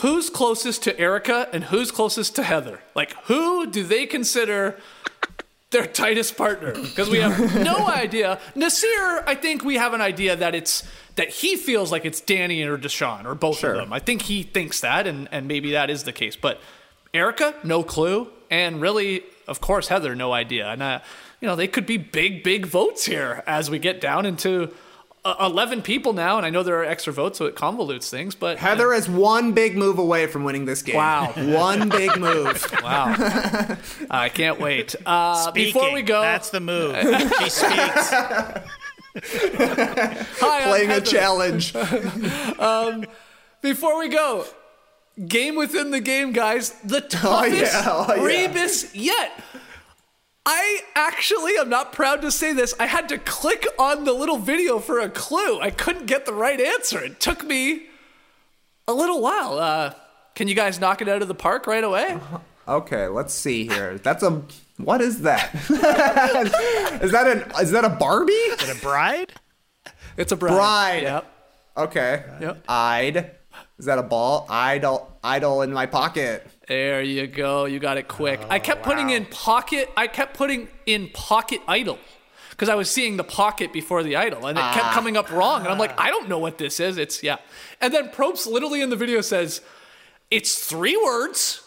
who's 0.01 0.31
closest 0.31 0.85
to 0.85 0.97
Erika 1.01 1.49
and 1.53 1.65
who's 1.65 1.91
closest 1.91 2.37
to 2.37 2.45
Heather. 2.45 2.81
Like, 2.95 3.17
who 3.25 3.67
do 3.67 3.83
they 3.83 4.07
consider 4.07 4.79
their 5.71 5.87
tightest 5.87 6.37
partner? 6.37 6.73
Because 6.73 7.09
we 7.11 7.19
have 7.19 7.55
no 7.65 7.87
idea. 7.89 8.39
Naseer, 8.55 9.23
I 9.27 9.35
think 9.35 9.65
we 9.65 9.75
have 9.77 9.93
an 9.95 10.01
idea 10.01 10.37
that 10.37 10.55
it's 10.55 10.83
that 11.17 11.29
he 11.31 11.57
feels 11.57 11.91
like 11.91 12.05
it's 12.05 12.21
Danny 12.21 12.63
or 12.63 12.77
Deshawn 12.79 13.25
or 13.25 13.35
both 13.35 13.59
Sure. 13.59 13.73
of 13.73 13.77
them. 13.79 13.93
I 13.93 13.99
think 13.99 14.23
he 14.23 14.43
thinks 14.43 14.81
that, 14.81 15.07
and 15.07 15.29
and 15.33 15.49
maybe 15.49 15.73
that 15.73 15.91
is 15.91 16.05
the 16.05 16.13
case. 16.13 16.37
But 16.37 16.61
Erika, 17.15 17.55
no 17.65 17.83
clue, 17.83 18.29
and 18.51 18.81
really, 18.81 19.23
of 19.49 19.61
course, 19.61 19.89
Heather, 19.89 20.15
no 20.15 20.33
idea. 20.33 20.69
And 20.69 20.83
uh, 20.83 21.01
you 21.41 21.49
know, 21.49 21.57
they 21.57 21.69
could 21.69 21.87
be 21.87 21.97
big, 21.97 22.43
big 22.43 22.67
votes 22.67 23.05
here 23.07 23.43
as 23.47 23.71
we 23.71 23.79
get 23.79 24.01
down 24.01 24.25
into. 24.27 24.71
Uh, 25.27 25.47
11 25.51 25.83
people 25.83 26.13
now, 26.13 26.37
and 26.37 26.47
I 26.47 26.51
know 26.51 26.63
there 26.63 26.81
are 26.81 26.85
extra 26.85 27.13
votes, 27.13 27.39
so 27.39 27.47
it 27.47 27.55
convolutes 27.57 28.09
things, 28.09 28.35
but 28.35 28.59
Heather 28.59 28.93
is 28.93 29.09
one 29.09 29.53
big 29.53 29.77
move 29.77 29.99
away 29.99 30.27
from 30.27 30.45
winning 30.45 30.65
this 30.65 30.83
game. 30.83 30.97
Wow. 30.97 31.33
One 31.37 31.89
big 31.89 32.17
move. 32.19 32.65
Wow. 32.83 33.17
I 34.11 34.29
can't 34.29 34.61
wait. 34.61 34.95
Uh, 35.05 35.35
Speaking, 35.49 35.73
before 35.73 35.93
we 35.93 36.03
go, 36.03 36.21
that's 36.21 36.51
the 36.51 36.61
move. 36.61 36.95
she 37.41 37.51
speaks. 37.51 38.11
hi, 38.11 38.63
I'm 40.43 40.69
Playing 40.69 40.91
a 40.91 40.95
Heather. 40.95 41.07
challenge. 41.07 41.73
Before 43.63 43.99
we 43.99 44.09
go, 44.09 44.45
game 45.27 45.57
within 45.57 45.91
the 45.91 46.01
game, 46.01 46.33
guys. 46.33 46.71
The 46.85 47.01
toughest 47.01 47.73
yeah, 47.73 47.83
oh, 47.87 48.15
yeah. 48.15 48.23
rebus 48.23 48.95
yet. 48.95 49.33
I 50.49 50.83
actually 50.95 51.59
am 51.59 51.69
not 51.69 51.93
proud 51.93 52.23
to 52.23 52.31
say 52.31 52.53
this. 52.53 52.73
I 52.79 52.87
had 52.87 53.09
to 53.09 53.19
click 53.19 53.67
on 53.81 54.05
the 54.05 54.13
little 54.13 54.39
video 54.39 54.79
for 54.79 55.01
a 55.01 55.09
clue. 55.09 55.61
I 55.61 55.71
couldn't 55.71 56.07
get 56.07 56.25
the 56.25 56.33
right 56.33 56.61
answer. 56.61 57.03
It 57.03 57.19
took 57.19 57.45
me 57.45 57.87
a 58.87 58.95
little 58.95 59.21
while. 59.21 59.59
Uh, 59.59 59.95
can 60.37 60.47
you 60.47 60.55
guys 60.55 60.79
knock 60.79 61.03
it 61.03 61.09
out 61.09 61.21
of 61.21 61.27
the 61.27 61.35
park 61.35 61.67
right 61.67 61.83
away? 61.83 62.21
Okay, 62.69 63.09
let's 63.09 63.35
see 63.35 63.67
here. 63.67 63.99
That's 63.99 64.23
a 64.23 64.43
what 64.77 65.01
is 65.01 65.23
that? 65.23 65.53
is 67.03 67.11
that 67.11 67.27
an 67.27 67.51
is 67.61 67.73
that 67.73 67.85
a 67.85 67.89
Barbie? 67.89 68.33
Is 68.33 68.69
it 68.69 68.77
a 68.77 68.81
bride? 68.81 69.33
It's 70.17 70.31
a 70.31 70.37
bride. 70.37 70.55
Bride. 70.55 71.03
Yep. 71.03 71.33
Okay. 71.77 72.25
Yep. 72.41 72.65
I'd. 72.69 73.31
Is 73.79 73.87
that 73.87 73.99
a 73.99 74.03
ball? 74.03 74.47
Idol 74.49 75.19
idol 75.25 75.63
in 75.63 75.73
my 75.73 75.87
pocket. 75.87 76.47
There 76.69 77.01
you 77.03 77.27
go. 77.29 77.67
You 77.67 77.79
got 77.79 77.97
it 77.97 78.09
quick. 78.09 78.41
I 78.51 78.59
kept 78.59 78.83
putting 78.83 79.11
in 79.11 79.27
pocket. 79.27 79.89
I 79.97 80.09
kept 80.09 80.37
putting 80.37 80.69
in 80.85 81.11
pocket 81.11 81.61
idol 81.69 81.99
because 82.51 82.69
I 82.69 82.75
was 82.75 82.91
seeing 82.91 83.17
the 83.17 83.25
pocket 83.25 83.73
before 83.73 84.03
the 84.03 84.17
idol, 84.17 84.47
and 84.47 84.59
it 84.59 84.63
kept 84.73 84.93
coming 84.93 85.17
up 85.17 85.31
wrong. 85.31 85.61
And 85.61 85.69
I'm 85.69 85.79
like, 85.79 85.99
I 85.99 86.09
don't 86.11 86.29
know 86.29 86.39
what 86.39 86.59
this 86.59 86.81
is. 86.81 86.99
It's 86.99 87.23
yeah. 87.23 87.37
And 87.81 87.95
then 87.95 88.09
Probst 88.09 88.47
literally 88.47 88.83
in 88.83 88.91
the 88.91 88.97
video 88.97 89.21
says, 89.21 89.61
"It's 90.31 90.59
three 90.59 90.97
words." 90.97 91.63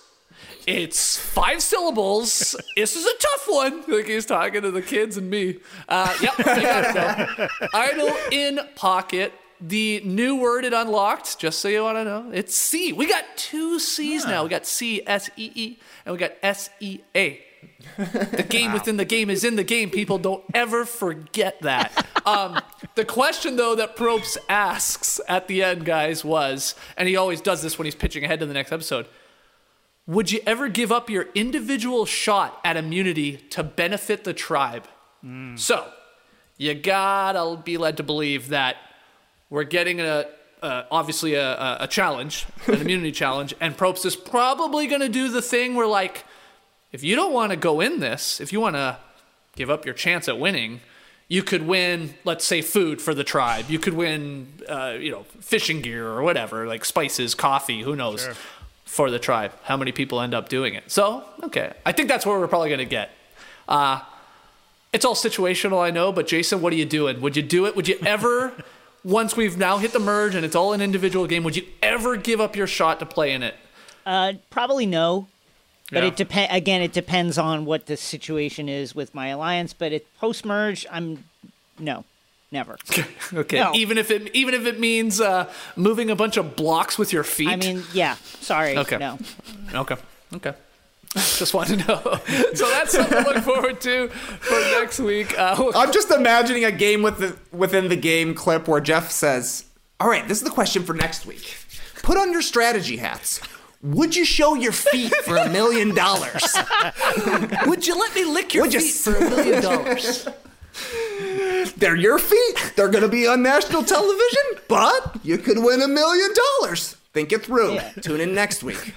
It's 0.67 1.17
five 1.17 1.63
syllables. 1.63 2.55
This 2.75 2.95
is 2.95 3.05
a 3.05 3.17
tough 3.17 3.45
one. 3.47 3.83
Like 3.87 4.05
he's 4.05 4.25
talking 4.25 4.61
to 4.61 4.69
the 4.71 4.81
kids 4.83 5.17
and 5.17 5.29
me. 5.29 5.59
Uh, 5.87 6.15
yep, 6.21 6.37
you 6.37 6.43
got 6.43 7.39
it. 7.39 7.49
Idol 7.73 8.15
in 8.31 8.59
pocket. 8.75 9.33
The 9.61 10.01
new 10.05 10.37
word 10.37 10.65
it 10.65 10.73
unlocked, 10.73 11.39
just 11.39 11.59
so 11.59 11.67
you 11.67 11.83
want 11.83 11.97
to 11.97 12.05
know, 12.05 12.31
it's 12.31 12.55
C. 12.55 12.93
We 12.93 13.07
got 13.07 13.25
two 13.35 13.79
C's 13.79 14.25
now. 14.25 14.43
We 14.43 14.49
got 14.49 14.65
C, 14.65 15.01
S 15.05 15.29
E 15.35 15.51
E, 15.53 15.79
and 16.05 16.13
we 16.13 16.19
got 16.19 16.31
S 16.41 16.69
E 16.79 16.99
A. 17.15 17.43
The 17.97 18.45
game 18.47 18.71
within 18.71 18.95
the 18.95 19.05
game 19.05 19.29
is 19.29 19.43
in 19.43 19.57
the 19.57 19.65
game. 19.65 19.89
People 19.89 20.17
don't 20.17 20.43
ever 20.53 20.85
forget 20.85 21.61
that. 21.61 22.05
Um, 22.25 22.59
the 22.93 23.05
question, 23.05 23.55
though, 23.55 23.75
that 23.75 23.95
Probst 23.95 24.37
asks 24.49 25.19
at 25.27 25.47
the 25.47 25.63
end, 25.63 25.83
guys, 25.83 26.23
was, 26.23 26.75
and 26.95 27.07
he 27.07 27.15
always 27.15 27.41
does 27.41 27.63
this 27.63 27.79
when 27.79 27.85
he's 27.85 27.95
pitching 27.95 28.23
ahead 28.23 28.41
to 28.41 28.45
the 28.45 28.53
next 28.53 28.71
episode 28.71 29.07
would 30.09 30.31
you 30.31 30.39
ever 30.47 30.67
give 30.67 30.91
up 30.91 31.07
your 31.07 31.27
individual 31.35 32.03
shot 32.03 32.59
at 32.65 32.75
immunity 32.75 33.37
to 33.37 33.63
benefit 33.63 34.23
the 34.23 34.33
tribe? 34.33 34.87
So, 35.55 35.87
you 36.57 36.73
gotta 36.73 37.61
be 37.61 37.77
led 37.77 37.97
to 37.97 38.03
believe 38.03 38.49
that 38.49 38.77
we're 39.49 39.63
getting 39.63 39.99
a 39.99 40.27
uh, 40.61 40.83
obviously 40.91 41.35
a, 41.35 41.77
a, 41.79 41.87
challenge, 41.87 42.45
an 42.67 42.73
immunity 42.81 43.11
challenge, 43.11 43.55
and 43.61 43.77
Probst 43.77 44.05
is 44.05 44.15
probably 44.15 44.87
going 44.87 45.01
to 45.01 45.09
do 45.09 45.29
the 45.29 45.41
thing 45.41 45.73
where, 45.75 45.87
like, 45.87 46.25
if 46.91 47.03
you 47.03 47.15
don't 47.15 47.33
want 47.33 47.51
to 47.51 47.55
go 47.55 47.79
in 47.79 47.99
this, 48.01 48.41
if 48.41 48.51
you 48.51 48.59
want 48.59 48.75
to 48.75 48.97
give 49.55 49.69
up 49.69 49.85
your 49.85 49.93
chance 49.93 50.27
at 50.27 50.37
winning, 50.37 50.81
you 51.29 51.43
could 51.43 51.65
win, 51.65 52.15
let's 52.25 52.43
say, 52.43 52.61
food 52.61 53.01
for 53.01 53.13
the 53.13 53.23
tribe. 53.23 53.65
You 53.69 53.79
could 53.79 53.93
win, 53.93 54.47
uh, 54.67 54.97
you 54.99 55.11
know, 55.11 55.23
fishing 55.39 55.81
gear 55.81 56.07
or 56.07 56.23
whatever, 56.23 56.65
like 56.65 56.83
spices, 56.83 57.35
coffee, 57.35 57.81
who 57.81 57.95
knows, 57.95 58.27
for 58.83 59.11
the 59.11 59.19
tribe. 59.19 59.53
How 59.63 59.77
many 59.77 59.91
people 59.91 60.19
end 60.21 60.33
up 60.33 60.49
doing 60.49 60.73
it? 60.73 60.91
So, 60.91 61.23
okay, 61.43 61.73
I 61.85 61.91
think 61.91 62.09
that's 62.09 62.25
where 62.25 62.39
we're 62.39 62.47
probably 62.47 62.69
going 62.69 62.79
to 62.79 62.85
get. 62.85 63.11
Uh, 63.67 64.01
it's 64.91 65.05
all 65.05 65.13
situational, 65.13 65.79
I 65.79 65.91
know, 65.91 66.11
but 66.11 66.25
Jason, 66.25 66.61
what 66.61 66.73
are 66.73 66.77
you 66.77 66.85
doing? 66.85 67.21
Would 67.21 67.37
you 67.37 67.43
do 67.43 67.67
it? 67.67 67.75
Would 67.75 67.87
you 67.87 67.99
ever, 68.03 68.51
once 69.03 69.35
we've 69.35 69.57
now 69.57 69.77
hit 69.77 69.93
the 69.93 69.99
merge 69.99 70.35
and 70.35 70.45
it's 70.45 70.55
all 70.55 70.73
an 70.73 70.81
individual 70.81 71.27
game, 71.27 71.43
would 71.43 71.55
you 71.55 71.65
ever 71.81 72.15
give 72.17 72.39
up 72.41 72.55
your 72.55 72.67
shot 72.67 72.99
to 72.99 73.05
play 73.05 73.31
in 73.31 73.43
it? 73.43 73.55
Uh, 74.05 74.33
probably 74.49 74.85
no. 74.85 75.27
But 75.91 76.03
Yeah. 76.03 76.09
it 76.09 76.15
depend 76.17 76.51
again. 76.51 76.81
It 76.81 76.93
depends 76.93 77.37
on 77.37 77.65
what 77.65 77.87
the 77.87 77.97
situation 77.97 78.69
is 78.69 78.93
with 78.93 79.15
my 79.15 79.29
alliance. 79.29 79.73
But 79.73 79.91
it 79.91 80.05
post 80.19 80.45
merge, 80.45 80.85
I'm 80.91 81.23
no, 81.79 82.03
never. 82.51 82.77
Okay, 83.33 83.59
No. 83.59 83.71
even 83.73 83.97
if 83.97 84.11
it 84.11 84.33
even 84.35 84.53
if 84.53 84.65
it 84.65 84.79
means 84.79 85.19
uh, 85.21 85.51
moving 85.75 86.09
a 86.11 86.15
bunch 86.15 86.37
of 86.37 86.55
blocks 86.55 86.97
with 86.97 87.11
your 87.13 87.23
feet. 87.23 87.47
I 87.49 87.55
mean, 87.55 87.83
yeah. 87.93 88.15
Sorry, 88.41 88.77
Okay. 88.77 88.97
no. 88.97 89.17
Okay. 89.73 89.95
Okay. 90.35 90.53
Just 91.15 91.53
want 91.55 91.69
to 91.69 91.77
know. 91.77 92.01
so 92.53 92.69
that's 92.69 92.91
something 92.93 93.23
to 93.23 93.29
look 93.29 93.43
forward 93.43 93.81
to 93.81 94.09
for 94.09 94.59
next 94.79 94.99
week. 94.99 95.37
Uh, 95.37 95.55
we'll- 95.57 95.71
I'm 95.77 95.91
just 95.91 96.11
imagining 96.11 96.65
a 96.65 96.71
game 96.71 97.01
with 97.01 97.17
the, 97.17 97.35
within 97.55 97.87
the 97.89 97.95
game 97.95 98.33
clip 98.35 98.67
where 98.67 98.79
Jeff 98.79 99.09
says, 99.09 99.65
"All 99.99 100.07
right, 100.07 100.27
this 100.27 100.37
is 100.37 100.43
the 100.43 100.51
question 100.51 100.83
for 100.83 100.93
next 100.93 101.25
week. 101.25 101.55
Put 102.03 102.17
on 102.17 102.31
your 102.31 102.41
strategy 102.43 102.97
hats. 102.97 103.41
Would 103.81 104.15
you 104.15 104.23
show 104.25 104.53
your 104.55 104.71
feet 104.71 105.15
for 105.23 105.37
a 105.37 105.49
million 105.49 105.95
dollars? 105.95 106.43
Would 107.65 107.87
you 107.87 107.97
let 107.97 108.13
me 108.13 108.25
lick 108.25 108.53
your 108.53 108.65
Would 108.65 108.73
feet 108.73 108.81
s- 108.83 109.03
for 109.03 109.15
a 109.15 109.29
million 109.29 109.61
dollars? 109.63 110.27
They're 111.77 111.95
your 111.95 112.19
feet. 112.19 112.73
They're 112.75 112.89
going 112.89 113.03
to 113.03 113.09
be 113.09 113.25
on 113.27 113.41
national 113.41 113.83
television, 113.83 114.43
but 114.67 115.15
you 115.23 115.37
could 115.37 115.57
win 115.59 115.81
a 115.81 115.87
million 115.87 116.29
dollars. 116.61 116.95
Think 117.13 117.31
it 117.31 117.43
through. 117.43 117.79
Tune 118.01 118.19
in 118.21 118.35
next 118.35 118.63
week. 118.63 118.93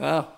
Oh. 0.00 0.28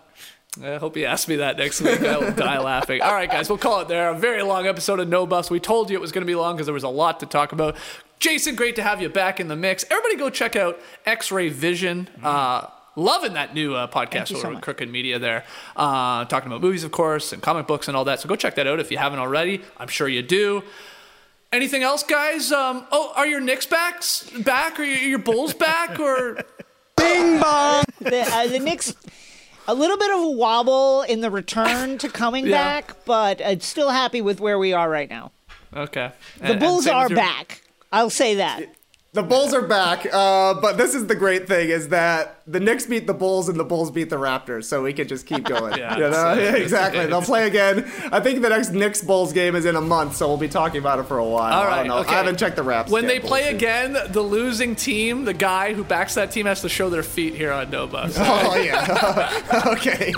I 0.63 0.77
hope 0.77 0.97
you 0.97 1.05
ask 1.05 1.29
me 1.29 1.37
that 1.37 1.59
next 1.59 1.81
week. 1.81 2.01
I 2.01 2.17
will 2.19 2.33
die 2.33 2.59
laughing. 2.59 3.03
All 3.03 3.13
right, 3.13 3.31
guys, 3.31 3.49
we'll 3.49 3.59
call 3.59 3.81
it 3.81 3.89
there. 3.89 4.11
A 4.11 4.15
very 4.15 4.43
long 4.43 4.67
episode 4.67 5.01
of 5.01 5.09
No 5.09 5.27
Buffs. 5.27 5.51
We 5.51 5.61
told 5.61 5.91
you 5.91 5.97
it 5.97 6.01
was 6.01 6.13
going 6.13 6.23
to 6.23 6.27
be 6.27 6.35
long 6.35 6.57
because 6.57 6.67
there 6.67 6.75
was 6.75 6.85
a 6.85 6.89
lot 6.89 7.21
to 7.21 7.27
talk 7.27 7.53
about. 7.53 7.77
Jason, 8.19 8.55
great 8.55 8.77
to 8.77 8.83
have 8.83 9.03
you 9.03 9.09
back 9.09 9.41
in 9.41 9.49
the 9.49 9.57
mix. 9.57 9.85
Everybody 9.91 10.17
go 10.17 10.31
check 10.31 10.57
out 10.57 10.81
X 11.05 11.31
Ray 11.31 11.51
Vision. 11.51 12.09
Uh, 12.23 12.67
loving 12.97 13.35
that 13.35 13.55
new 13.55 13.75
uh, 13.75 13.87
podcast 13.87 14.31
you 14.31 14.37
so 14.37 14.49
over 14.49 14.57
at. 14.57 14.63
Crooked 14.63 14.91
Media 14.91 15.19
there. 15.19 15.45
Uh, 15.77 16.25
talking 16.25 16.47
about 16.47 16.63
movies, 16.63 16.85
of 16.85 16.93
course, 16.93 17.33
and 17.33 17.43
comic 17.43 17.67
books 17.67 17.89
and 17.89 17.97
all 17.97 18.05
that. 18.05 18.21
So 18.21 18.29
go 18.29 18.37
check 18.37 18.55
that 18.55 18.67
out 18.67 18.81
if 18.81 18.91
you 18.91 18.97
haven't 18.97 19.19
already. 19.19 19.63
I'm 19.77 19.89
sure 19.89 20.09
you 20.09 20.23
do. 20.23 20.63
Anything 21.53 21.83
else, 21.83 22.03
guys? 22.03 22.51
Um, 22.51 22.87
oh, 22.91 23.13
are 23.15 23.27
your 23.27 23.41
Knicks 23.41 23.67
backs 23.67 24.29
back? 24.41 24.81
Or 24.81 24.85
your, 24.85 24.99
your 24.99 25.19
Bulls 25.19 25.55
back? 25.55 26.01
Or 26.01 26.43
the, 26.97 27.41
uh, 28.33 28.47
the 28.49 28.59
Knicks, 28.59 28.95
a 29.69 29.75
little 29.75 29.97
bit 29.99 30.11
of 30.13 30.21
a 30.21 30.31
wobble 30.31 31.03
in 31.03 31.21
the 31.21 31.31
return 31.31 31.99
to 31.99 32.09
coming 32.09 32.47
Yeah. 32.49 32.81
back, 32.81 33.05
but 33.05 33.41
I'm 33.45 33.61
still 33.61 33.91
happy 33.91 34.21
with 34.23 34.41
where 34.41 34.59
we 34.59 34.73
are 34.73 34.89
right 34.89 35.09
now. 35.11 35.33
okay, 35.75 36.13
The 36.41 36.55
Bulls 36.55 36.87
are 36.87 37.09
back. 37.09 37.63
I'll 37.93 38.11
say 38.11 38.35
that. 38.37 38.63
The 39.17 39.23
Bulls 39.23 39.55
are 39.55 39.63
back, 39.63 40.07
uh, 40.13 40.53
but 40.61 40.77
this 40.77 40.95
is 40.95 41.07
the 41.07 41.15
great 41.15 41.49
thing 41.49 41.71
is 41.71 41.89
that 41.89 42.43
the 42.47 42.61
Knicks 42.61 42.85
beat 42.85 43.07
the 43.07 43.15
Bulls 43.15 43.49
and 43.49 43.59
the 43.59 43.65
Bulls 43.65 43.91
beat 43.91 44.11
the 44.11 44.17
Raptors, 44.17 44.65
so 44.65 44.83
we 44.83 44.93
can 44.93 45.09
just 45.09 45.25
keep 45.25 45.43
going. 45.57 45.79
Yeah, 45.79 45.95
you 45.95 46.11
know? 46.11 46.35
Yeah, 46.35 46.57
exactly. 46.57 47.07
They'll 47.07 47.23
play 47.23 47.47
again. 47.47 47.91
I 48.13 48.21
think 48.21 48.43
the 48.43 48.51
next 48.51 48.73
Knicks 48.73 49.01
Bulls 49.01 49.33
game 49.33 49.57
is 49.57 49.65
in 49.65 49.75
a 49.75 49.81
month, 49.81 50.17
so 50.17 50.29
we'll 50.29 50.37
be 50.37 50.51
talking 50.51 50.81
about 50.81 50.99
it 50.99 51.05
for 51.05 51.17
a 51.17 51.25
while. 51.25 51.55
All 51.55 51.65
right, 51.65 51.73
I 51.73 51.77
don't 51.79 51.89
know. 51.89 51.97
okay. 52.01 52.11
I 52.11 52.19
haven't 52.19 52.39
checked 52.39 52.57
the 52.57 52.63
Raps. 52.63 52.93
When 52.93 53.07
they 53.07 53.19
play 53.19 53.49
again, 53.49 53.97
the 54.11 54.21
losing 54.21 54.75
team, 54.77 55.25
the 55.25 55.33
guy 55.33 55.73
who 55.73 55.83
backs 55.83 56.13
that 56.17 56.31
team 56.31 56.45
has 56.45 56.61
to 56.61 56.69
show 56.69 56.91
their 56.91 57.03
feet 57.03 57.35
here 57.35 57.53
on 57.53 57.71
No 57.71 57.87
Buffs. 57.87 58.19
Oh 58.21 58.55
yeah. 58.57 59.65
okay. 59.69 60.13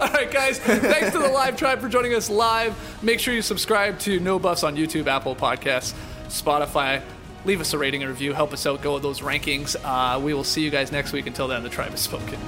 All 0.00 0.08
right, 0.12 0.30
guys. 0.30 0.60
Thanks 0.60 1.10
to 1.10 1.18
the 1.18 1.30
live 1.30 1.56
tribe 1.56 1.80
for 1.80 1.88
joining 1.88 2.14
us 2.14 2.30
live. 2.30 2.76
Make 3.02 3.18
sure 3.18 3.34
you 3.34 3.42
subscribe 3.42 3.98
to 4.00 4.20
No 4.20 4.38
Buffs 4.38 4.62
on 4.62 4.76
YouTube, 4.76 5.08
Apple 5.08 5.34
Podcasts, 5.34 5.94
Spotify. 6.28 7.02
Leave 7.44 7.60
us 7.60 7.72
a 7.72 7.78
rating 7.78 8.02
and 8.02 8.10
review. 8.10 8.32
Help 8.32 8.52
us 8.52 8.66
out. 8.66 8.80
Go 8.80 8.94
with 8.94 9.02
those 9.02 9.20
rankings. 9.20 9.76
Uh, 9.84 10.18
we 10.18 10.32
will 10.32 10.44
see 10.44 10.62
you 10.62 10.70
guys 10.70 10.90
next 10.90 11.12
week. 11.12 11.26
Until 11.26 11.48
then, 11.48 11.62
the 11.62 11.68
tribe 11.68 11.90
has 11.90 12.00
spoken. 12.00 12.38